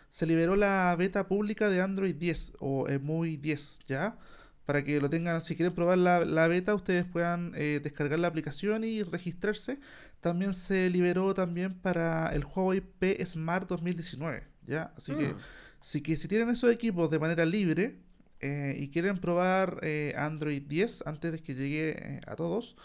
se 0.09 0.27
liberó 0.27 0.57
la 0.57 0.95
beta 0.99 1.27
pública 1.29 1.69
de 1.71 1.81
Android 1.81 2.15
10 2.15 2.55
o 2.61 2.89
EMUI 2.89 3.37
10, 3.39 3.79
¿ya? 3.89 4.19
Para 4.67 4.85
que 4.85 5.01
lo 5.01 5.09
tengan, 5.11 5.41
si 5.41 5.57
quieren 5.57 5.75
probar 5.75 5.99
la, 5.99 6.25
la 6.25 6.47
beta, 6.49 6.75
ustedes 6.75 7.05
puedan 7.05 7.53
descargar 7.53 8.19
la 8.21 8.29
aplicación 8.29 8.85
y 8.85 9.03
registrarse. 9.03 9.79
También 10.21 10.55
se 10.55 10.89
liberó 10.91 11.35
también 11.35 11.75
para 11.75 12.29
el 12.35 12.45
Huawei 12.45 12.81
P 12.81 13.25
Smart 13.27 13.69
2019, 13.69 14.45
¿ya? 14.67 14.93
Así 14.97 15.13
que 15.15 15.27
Ah. 15.27 15.37
si, 15.81 16.01
que 16.01 16.15
si 16.15 16.29
tienen 16.29 16.49
esos 16.51 16.71
equipos 16.71 17.11
de 17.11 17.19
manera 17.19 17.45
libre 17.45 17.97
eh, 18.43 18.77
y 18.79 18.89
quieren 18.89 19.19
probar 19.19 19.79
eh, 19.83 20.15
Android 20.17 20.63
10 20.63 21.07
antes 21.07 21.33
de 21.33 21.39
que 21.39 21.55
llegue 21.55 21.91
eh, 21.97 22.21
a 22.27 22.35
todos, 22.37 22.77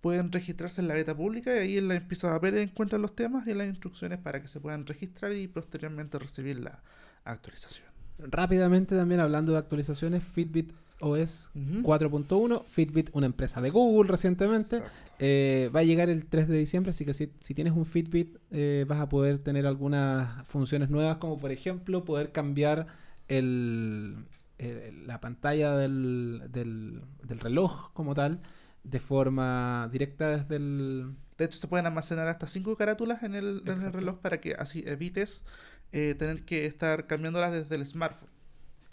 pueden 0.00 0.30
registrarse 0.32 0.80
en 0.80 0.88
la 0.88 0.94
beta 0.94 1.16
pública 1.16 1.54
y 1.56 1.58
ahí 1.58 1.78
en 1.78 1.88
la 1.88 1.96
empieza 1.96 2.34
a 2.34 2.38
ver 2.38 2.56
encuentran 2.56 3.02
los 3.02 3.14
temas 3.16 3.46
y 3.46 3.54
las 3.54 3.66
instrucciones 3.66 4.20
para 4.20 4.40
que 4.40 4.48
se 4.48 4.60
puedan 4.60 4.86
registrar 4.86 5.32
y 5.32 5.48
posteriormente 5.48 6.18
recibir 6.18 6.60
la 6.60 6.80
actualización. 7.24 7.88
rápidamente 8.18 8.96
también 8.96 9.20
hablando 9.20 9.52
de 9.52 9.58
actualizaciones, 9.58 10.22
Fitbit 10.22 10.72
OS 11.00 11.50
Ujú. 11.54 11.82
4.1, 11.82 12.64
Fitbit, 12.66 13.10
una 13.12 13.26
empresa 13.26 13.60
de 13.60 13.70
Google 13.70 14.08
recientemente. 14.08 14.82
Eh, 15.18 15.70
va 15.74 15.80
a 15.80 15.82
llegar 15.82 16.08
el 16.08 16.26
3 16.26 16.48
de 16.48 16.58
diciembre, 16.58 16.90
así 16.90 17.04
que 17.04 17.14
si, 17.14 17.32
si 17.40 17.54
tienes 17.54 17.72
un 17.72 17.84
Fitbit 17.84 18.38
eh, 18.50 18.84
vas 18.88 19.00
a 19.00 19.08
poder 19.08 19.38
tener 19.38 19.66
algunas 19.66 20.46
funciones 20.46 20.88
nuevas, 20.88 21.16
como 21.16 21.38
por 21.38 21.50
ejemplo 21.50 22.04
poder 22.04 22.32
cambiar 22.32 22.86
el, 23.28 24.16
el- 24.60 25.06
la 25.06 25.20
pantalla 25.20 25.76
del, 25.76 26.42
del- 26.50 27.02
del 27.22 27.40
reloj 27.40 27.92
como 27.92 28.14
tal 28.14 28.40
de 28.84 28.98
forma 29.00 29.88
directa 29.92 30.28
desde 30.28 30.56
el... 30.56 31.14
De 31.36 31.44
hecho, 31.46 31.58
se 31.58 31.68
pueden 31.68 31.86
almacenar 31.86 32.28
hasta 32.28 32.46
5 32.46 32.76
carátulas 32.76 33.22
en 33.22 33.34
el, 33.34 33.60
en 33.62 33.68
el 33.68 33.74
Exacto. 33.74 33.98
reloj 33.98 34.18
para 34.20 34.40
que 34.40 34.54
así 34.54 34.82
evites 34.86 35.44
eh, 35.92 36.14
tener 36.18 36.44
que 36.44 36.66
estar 36.66 37.06
cambiándolas 37.06 37.52
desde 37.52 37.74
el 37.76 37.86
smartphone. 37.86 38.28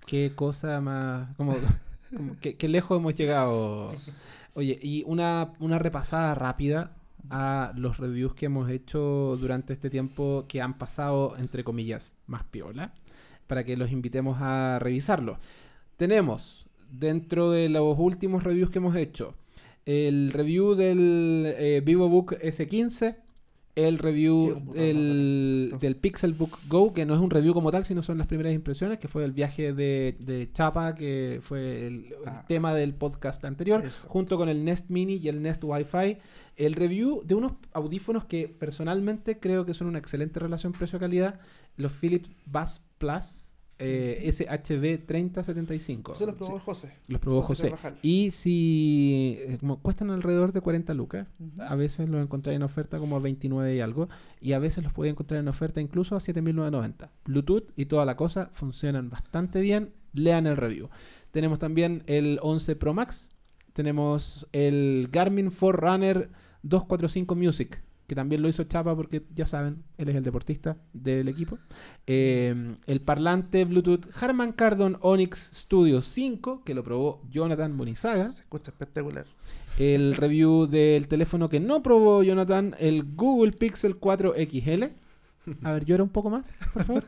Qué 0.05 0.31
cosa 0.35 0.79
más... 0.81 1.35
Como, 1.37 1.55
como 2.15 2.35
qué, 2.41 2.55
qué 2.55 2.67
lejos 2.67 2.97
hemos 2.97 3.15
llegado. 3.15 3.89
Oye, 4.53 4.79
y 4.81 5.03
una, 5.05 5.53
una 5.59 5.77
repasada 5.79 6.33
rápida 6.35 6.91
a 7.29 7.73
los 7.75 7.97
reviews 7.97 8.33
que 8.33 8.45
hemos 8.47 8.69
hecho 8.69 9.37
durante 9.39 9.73
este 9.73 9.89
tiempo 9.89 10.45
que 10.47 10.61
han 10.61 10.77
pasado, 10.77 11.35
entre 11.37 11.63
comillas, 11.63 12.13
más 12.25 12.43
piola, 12.45 12.93
para 13.47 13.63
que 13.63 13.77
los 13.77 13.91
invitemos 13.91 14.37
a 14.41 14.77
revisarlo. 14.79 15.37
Tenemos, 15.97 16.67
dentro 16.91 17.49
de 17.51 17.69
los 17.69 17.97
últimos 17.97 18.43
reviews 18.43 18.69
que 18.69 18.77
hemos 18.79 18.95
hecho, 18.95 19.33
el 19.85 20.31
review 20.31 20.75
del 20.75 21.53
eh, 21.57 21.81
VivoBook 21.83 22.33
S15, 22.41 23.15
el 23.75 23.99
review 23.99 24.73
del, 24.73 25.75
del 25.79 25.95
Pixelbook 25.97 26.67
Go, 26.67 26.93
que 26.93 27.05
no 27.05 27.13
es 27.13 27.19
un 27.19 27.29
review 27.29 27.53
como 27.53 27.69
tal, 27.71 27.85
sino 27.85 28.01
son 28.01 28.17
las 28.17 28.25
primeras 28.25 28.51
impresiones, 28.53 28.97
que 28.97 29.07
fue 29.07 29.23
el 29.23 29.33
viaje 29.33 29.71
de, 29.71 30.15
de 30.19 30.49
Chapa, 30.51 30.95
que 30.95 31.39
fue 31.43 31.85
el, 31.85 31.93
el 32.05 32.13
Ah. 32.25 32.43
tema 32.47 32.73
del 32.73 32.95
podcast 32.95 33.45
anterior, 33.45 33.85
Eso. 33.85 34.07
junto 34.09 34.35
con 34.37 34.49
el 34.49 34.65
Nest 34.65 34.89
Mini 34.89 35.17
y 35.17 35.27
el 35.27 35.43
Nest 35.43 35.63
Wi-Fi. 35.63 36.17
El 36.55 36.73
review 36.73 37.21
de 37.23 37.35
unos 37.35 37.53
audífonos 37.71 38.25
que 38.25 38.47
personalmente 38.47 39.37
creo 39.39 39.63
que 39.63 39.75
son 39.75 39.85
una 39.87 39.99
excelente 39.99 40.39
relación 40.39 40.73
precio-calidad, 40.73 41.39
los 41.77 41.91
Philips 41.91 42.31
Bass 42.47 42.81
Plus 42.97 43.47
eh, 43.79 44.31
SHB 44.31 45.05
3075. 45.05 46.13
Eso 46.13 46.25
lo 46.25 46.35
probó 46.35 46.59
José. 46.59 46.93
Los 47.07 47.21
probó 47.21 47.41
José. 47.41 47.73
Y 48.01 48.31
si 48.31 49.37
eh, 49.39 49.57
como 49.59 49.79
cuestan 49.79 50.09
alrededor 50.09 50.51
de 50.51 50.61
40 50.61 50.93
lucas, 50.95 51.27
a 51.59 51.75
veces 51.75 52.09
los 52.09 52.21
encontré 52.21 52.53
en 52.55 52.63
oferta 52.63 52.97
como 52.97 53.15
a 53.15 53.19
29 53.19 53.75
y 53.75 53.79
algo, 53.79 54.09
y 54.41 54.53
a 54.53 54.59
veces 54.59 54.83
los 54.83 54.93
podía 54.93 55.11
encontrar 55.11 55.39
en 55.39 55.47
oferta 55.47 55.79
incluso 55.79 56.15
a 56.15 56.19
7990. 56.19 57.11
Bluetooth 57.25 57.71
y 57.75 57.85
toda 57.85 58.05
la 58.05 58.15
cosa 58.15 58.49
funcionan 58.51 59.09
bastante 59.09 59.61
bien. 59.61 59.93
Lean 60.13 60.47
el 60.47 60.57
review. 60.57 60.89
Tenemos 61.31 61.59
también 61.59 62.03
el 62.07 62.39
11 62.41 62.75
Pro 62.77 62.93
Max. 62.95 63.29
Tenemos 63.73 64.47
el 64.53 65.09
Garmin 65.11 65.51
Forerunner 65.51 66.31
245 66.63 67.35
Music, 67.35 67.83
que 68.07 68.15
también 68.15 68.41
lo 68.41 68.47
hizo 68.47 68.63
Chapa 68.63 68.95
porque 68.95 69.23
ya 69.35 69.45
saben, 69.45 69.83
él 69.97 70.07
es 70.07 70.15
el 70.15 70.23
deportista 70.23 70.77
del 70.93 71.27
equipo. 71.27 71.59
Eh, 72.07 72.73
el 72.87 73.01
parlante 73.01 73.65
Bluetooth 73.65 74.05
Harman 74.19 74.53
Kardon 74.53 74.97
Onyx 75.01 75.51
Studio 75.53 76.01
5, 76.01 76.63
que 76.63 76.73
lo 76.73 76.83
probó 76.83 77.21
Jonathan 77.29 77.75
Bonizaga. 77.75 78.29
Se 78.29 78.41
escucha 78.43 78.71
espectacular. 78.71 79.25
El 79.77 80.15
review 80.15 80.67
del 80.67 81.09
teléfono 81.09 81.49
que 81.49 81.59
no 81.59 81.83
probó 81.83 82.23
Jonathan, 82.23 82.75
el 82.79 83.03
Google 83.13 83.51
Pixel 83.51 83.97
4 83.97 84.35
XL. 84.35 84.83
A 85.63 85.73
ver, 85.73 85.85
llora 85.85 86.03
un 86.03 86.09
poco 86.09 86.29
más, 86.29 86.45
por 86.73 86.83
favor. 86.85 87.05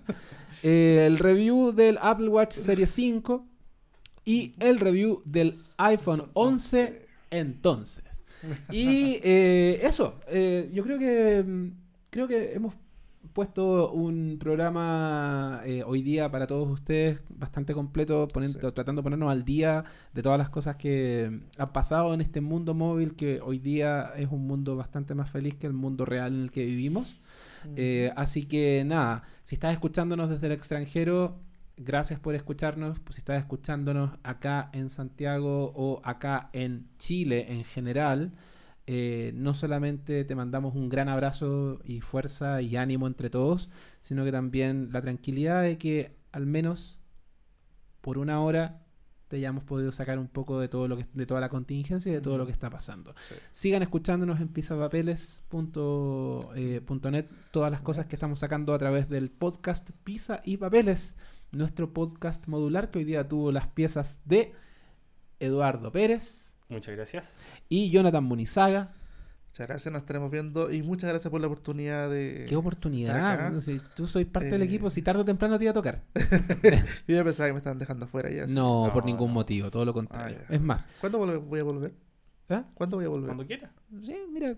Eh, 0.61 1.05
el 1.07 1.17
review 1.17 1.71
del 1.71 1.97
Apple 2.01 2.27
Watch 2.27 2.55
Serie 2.55 2.85
5. 2.85 3.45
Y 4.25 4.53
el 4.59 4.81
review 4.81 5.21
del 5.23 5.63
iPhone 5.77 6.29
11 6.33 7.07
entonces. 7.31 8.08
Y 8.71 9.19
eh, 9.23 9.79
eso, 9.83 10.19
eh, 10.27 10.69
yo 10.73 10.83
creo 10.83 10.97
que 10.99 11.43
mm, 11.43 11.67
creo 12.09 12.27
que 12.27 12.53
hemos 12.53 12.73
puesto 13.33 13.91
un 13.91 14.37
programa 14.39 15.61
eh, 15.65 15.83
hoy 15.85 16.01
día 16.01 16.31
para 16.31 16.47
todos 16.47 16.69
ustedes 16.69 17.21
bastante 17.29 17.73
completo, 17.73 18.27
poniendo- 18.27 18.59
Sí. 18.59 18.73
tratando 18.73 19.01
de 19.01 19.03
ponernos 19.03 19.31
al 19.31 19.43
día 19.45 19.83
de 20.13 20.21
todas 20.23 20.37
las 20.37 20.49
cosas 20.49 20.75
que 20.77 21.39
han 21.57 21.71
pasado 21.73 22.13
en 22.13 22.21
este 22.21 22.41
mundo 22.41 22.73
móvil 22.73 23.15
que 23.15 23.39
hoy 23.41 23.59
día 23.59 24.13
es 24.17 24.29
un 24.31 24.47
mundo 24.47 24.75
bastante 24.75 25.13
más 25.15 25.29
feliz 25.29 25.55
que 25.55 25.67
el 25.67 25.73
mundo 25.73 26.05
real 26.05 26.33
en 26.33 26.41
el 26.43 26.51
que 26.51 26.65
vivimos. 26.65 27.19
Eh, 27.75 28.11
así 28.15 28.45
que 28.45 28.83
nada, 28.85 29.23
si 29.43 29.55
estás 29.55 29.73
escuchándonos 29.73 30.29
desde 30.29 30.47
el 30.47 30.53
extranjero, 30.53 31.37
gracias 31.79 32.19
por 32.19 32.35
escucharnos. 32.35 32.99
Pues 32.99 33.15
si 33.15 33.21
estás 33.21 33.39
escuchándonos 33.39 34.11
acá 34.23 34.69
en 34.73 34.89
Santiago 34.89 35.71
o 35.75 36.01
acá 36.03 36.49
en 36.53 36.89
Chile 36.99 37.47
en 37.49 37.63
general, 37.63 38.33
eh, 38.85 39.31
no 39.35 39.53
solamente 39.53 40.25
te 40.25 40.35
mandamos 40.35 40.75
un 40.75 40.89
gran 40.89 41.09
abrazo 41.09 41.79
y 41.83 42.01
fuerza 42.01 42.61
y 42.61 42.75
ánimo 42.75 43.07
entre 43.07 43.29
todos, 43.29 43.69
sino 44.01 44.25
que 44.25 44.31
también 44.31 44.89
la 44.91 45.01
tranquilidad 45.01 45.63
de 45.63 45.77
que 45.77 46.17
al 46.31 46.45
menos 46.45 46.99
por 48.01 48.17
una 48.17 48.41
hora 48.41 48.85
te 49.27 49.37
hayamos 49.37 49.63
podido 49.63 49.91
sacar 49.91 50.17
un 50.17 50.27
poco 50.27 50.59
de 50.59 50.67
todo 50.67 50.87
lo 50.87 50.97
que 50.97 51.05
de 51.13 51.27
toda 51.27 51.39
la 51.39 51.49
contingencia 51.49 52.11
y 52.11 52.15
de 52.15 52.21
todo 52.21 52.39
lo 52.39 52.47
que 52.47 52.51
está 52.51 52.71
pasando. 52.71 53.13
Sí. 53.27 53.35
Sigan 53.51 53.83
escuchándonos 53.83 54.41
en 54.41 54.47
pisapapeles.net 54.47 57.25
todas 57.51 57.71
las 57.71 57.81
cosas 57.81 58.07
que 58.07 58.15
estamos 58.15 58.39
sacando 58.39 58.73
a 58.73 58.79
través 58.79 59.07
del 59.07 59.29
podcast 59.29 59.91
Pisa 60.03 60.41
y 60.43 60.57
Papeles, 60.57 61.15
nuestro 61.51 61.93
podcast 61.93 62.47
modular 62.47 62.91
que 62.91 62.99
hoy 62.99 63.05
día 63.05 63.27
tuvo 63.27 63.51
las 63.51 63.67
piezas 63.67 64.21
de 64.25 64.53
Eduardo 65.39 65.91
Pérez 65.91 66.55
Muchas 66.69 66.95
gracias. 66.95 67.33
y 67.69 67.89
Jonathan 67.89 68.23
Munizaga. 68.23 68.93
Muchas 69.47 69.67
gracias, 69.67 69.91
nos 69.91 70.01
estaremos 70.03 70.29
viendo 70.29 70.71
y 70.71 70.83
muchas 70.83 71.09
gracias 71.09 71.31
por 71.31 71.41
la 71.41 71.47
oportunidad 71.47 72.07
de... 72.09 72.45
Qué 72.47 72.55
oportunidad. 72.55 73.59
si 73.61 73.81
tú 73.95 74.05
sois 74.05 74.27
parte 74.27 74.49
del 74.51 74.61
Eh. 74.61 74.65
equipo, 74.65 74.91
si 74.91 75.01
tarde 75.01 75.21
o 75.21 75.25
temprano 75.25 75.57
te 75.57 75.63
iba 75.63 75.71
a 75.71 75.73
tocar. 75.73 76.03
Yo 77.07 77.15
ya 77.15 77.23
pensaba 77.23 77.47
que 77.47 77.53
me 77.53 77.57
estaban 77.57 77.79
dejando 77.79 78.05
fuera 78.05 78.29
ya. 78.29 78.45
No, 78.45 78.91
por 78.93 79.05
ningún 79.05 79.29
no. 79.29 79.33
motivo, 79.33 79.71
todo 79.71 79.85
lo 79.85 79.93
contrario. 79.93 80.37
Ah, 80.41 80.45
ya. 80.49 80.55
es 80.55 80.61
más, 80.61 80.87
¿Cuándo 81.01 81.17
voy 81.17 81.59
a 81.59 81.63
volver? 81.63 81.93
¿Ah? 82.49 82.65
¿Cuándo 82.75 82.97
voy 82.97 83.05
a 83.05 83.09
volver? 83.09 83.25
Cuando 83.25 83.45
quiera. 83.47 83.71
Sí, 84.03 84.15
mira, 84.31 84.55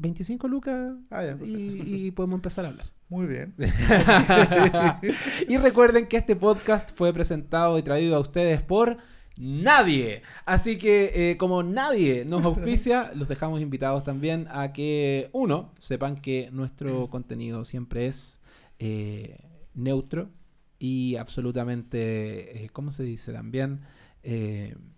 25 0.00 0.48
lucas 0.48 0.94
Ah, 1.10 1.24
ya, 1.24 1.36
y, 1.44 2.06
y 2.06 2.10
podemos 2.10 2.36
empezar 2.36 2.64
a 2.64 2.68
hablar. 2.68 2.86
Muy 3.08 3.26
bien. 3.26 3.54
y 5.48 5.56
recuerden 5.56 6.06
que 6.08 6.18
este 6.18 6.36
podcast 6.36 6.90
fue 6.94 7.12
presentado 7.14 7.78
y 7.78 7.82
traído 7.82 8.16
a 8.16 8.20
ustedes 8.20 8.60
por 8.60 8.98
nadie. 9.38 10.22
Así 10.44 10.76
que 10.76 11.30
eh, 11.30 11.36
como 11.38 11.62
nadie 11.62 12.24
nos 12.26 12.44
auspicia, 12.44 13.12
los 13.14 13.28
dejamos 13.28 13.62
invitados 13.62 14.04
también 14.04 14.46
a 14.50 14.72
que, 14.72 15.30
uno, 15.32 15.72
sepan 15.78 16.16
que 16.16 16.50
nuestro 16.52 17.08
contenido 17.08 17.64
siempre 17.64 18.06
es 18.06 18.42
eh, 18.78 19.38
neutro 19.74 20.30
y 20.78 21.16
absolutamente, 21.16 22.64
eh, 22.64 22.68
¿cómo 22.70 22.90
se 22.90 23.04
dice 23.04 23.32
también? 23.32 23.80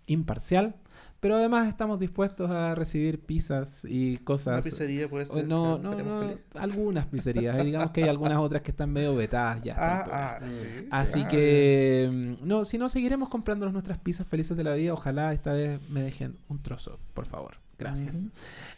Imparcial. 0.05 0.75
Pero 1.21 1.35
además 1.35 1.67
estamos 1.69 1.99
dispuestos 1.99 2.49
a 2.49 2.73
recibir 2.73 3.19
pizzas 3.23 3.85
y 3.87 4.15
Una 4.15 4.25
cosas 4.25 4.63
pizzería 4.63 5.07
puede 5.07 5.27
ser. 5.27 5.45
No, 5.47 5.77
no, 5.77 5.93
no, 5.95 6.31
algunas 6.55 7.05
pizzerías. 7.05 7.63
digamos 7.63 7.91
que 7.91 8.03
hay 8.03 8.09
algunas 8.09 8.39
otras 8.39 8.63
que 8.63 8.71
están 8.71 8.91
medio 8.91 9.15
vetadas 9.15 9.61
ya. 9.63 9.75
Ah, 9.77 10.39
ah, 10.41 10.49
sí. 10.49 10.65
Así 10.89 11.21
Ah, 11.23 11.27
que, 11.27 12.35
mm, 12.41 12.47
no, 12.47 12.65
si 12.65 12.79
no, 12.79 12.89
seguiremos 12.89 13.29
comprándonos 13.29 13.71
nuestras 13.71 13.99
pizzas 13.99 14.25
felices 14.25 14.57
de 14.57 14.63
la 14.63 14.73
vida. 14.73 14.93
Ojalá 14.93 15.31
esta 15.31 15.53
vez 15.53 15.79
me 15.91 16.01
dejen 16.01 16.37
un 16.49 16.61
trozo, 16.63 16.99
por 17.13 17.27
favor. 17.27 17.57
Gracias. 17.77 18.29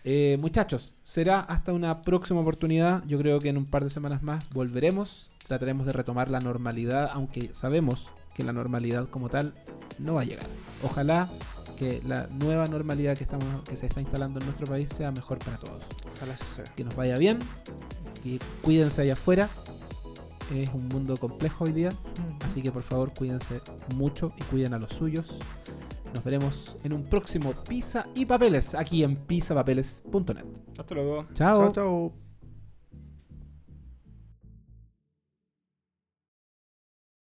Eh, 0.03 0.37
muchachos, 0.39 0.95
será 1.03 1.39
hasta 1.39 1.71
una 1.71 2.01
próxima 2.01 2.41
oportunidad. 2.41 3.03
Yo 3.05 3.17
creo 3.19 3.39
que 3.39 3.49
en 3.49 3.57
un 3.57 3.65
par 3.65 3.83
de 3.85 3.89
semanas 3.89 4.21
más 4.21 4.49
volveremos. 4.49 5.31
Trataremos 5.47 5.85
de 5.85 5.93
retomar 5.93 6.29
la 6.29 6.39
normalidad, 6.41 7.09
aunque 7.13 7.53
sabemos 7.53 8.07
que 8.33 8.43
la 8.43 8.51
normalidad 8.53 9.07
como 9.09 9.29
tal 9.29 9.53
no 9.99 10.15
va 10.15 10.21
a 10.21 10.25
llegar. 10.25 10.45
Ojalá 10.83 11.27
que 11.83 12.01
la 12.07 12.27
nueva 12.27 12.65
normalidad 12.65 13.17
que, 13.17 13.25
estamos, 13.25 13.45
que 13.67 13.75
se 13.75 13.87
está 13.87 13.99
instalando 13.99 14.39
en 14.39 14.45
nuestro 14.45 14.65
país 14.67 14.89
sea 14.89 15.11
mejor 15.11 15.39
para 15.39 15.57
todos 15.57 15.83
Ojalá 16.15 16.37
sea. 16.37 16.63
que 16.63 16.83
nos 16.85 16.95
vaya 16.95 17.17
bien, 17.17 17.39
que 18.23 18.39
cuídense 18.61 19.01
allá 19.01 19.13
afuera. 19.13 19.49
Es 20.53 20.69
un 20.73 20.87
mundo 20.87 21.17
complejo 21.17 21.65
hoy 21.65 21.73
día, 21.73 21.89
así 22.45 22.61
que 22.61 22.71
por 22.71 22.83
favor 22.83 23.11
cuídense 23.17 23.61
mucho 23.95 24.31
y 24.37 24.43
cuiden 24.43 24.73
a 24.73 24.79
los 24.79 24.91
suyos. 24.91 25.27
Nos 26.13 26.23
veremos 26.23 26.77
en 26.83 26.93
un 26.93 27.03
próximo 27.03 27.53
Pizza 27.67 28.05
y 28.13 28.25
Papeles 28.25 28.75
aquí 28.75 29.03
en 29.03 29.15
pizzapapeles.net. 29.15 30.45
Hasta 30.77 30.95
luego. 30.95 31.25
Chao. 31.33 31.57
Chao, 31.57 31.71
chao. 31.71 32.22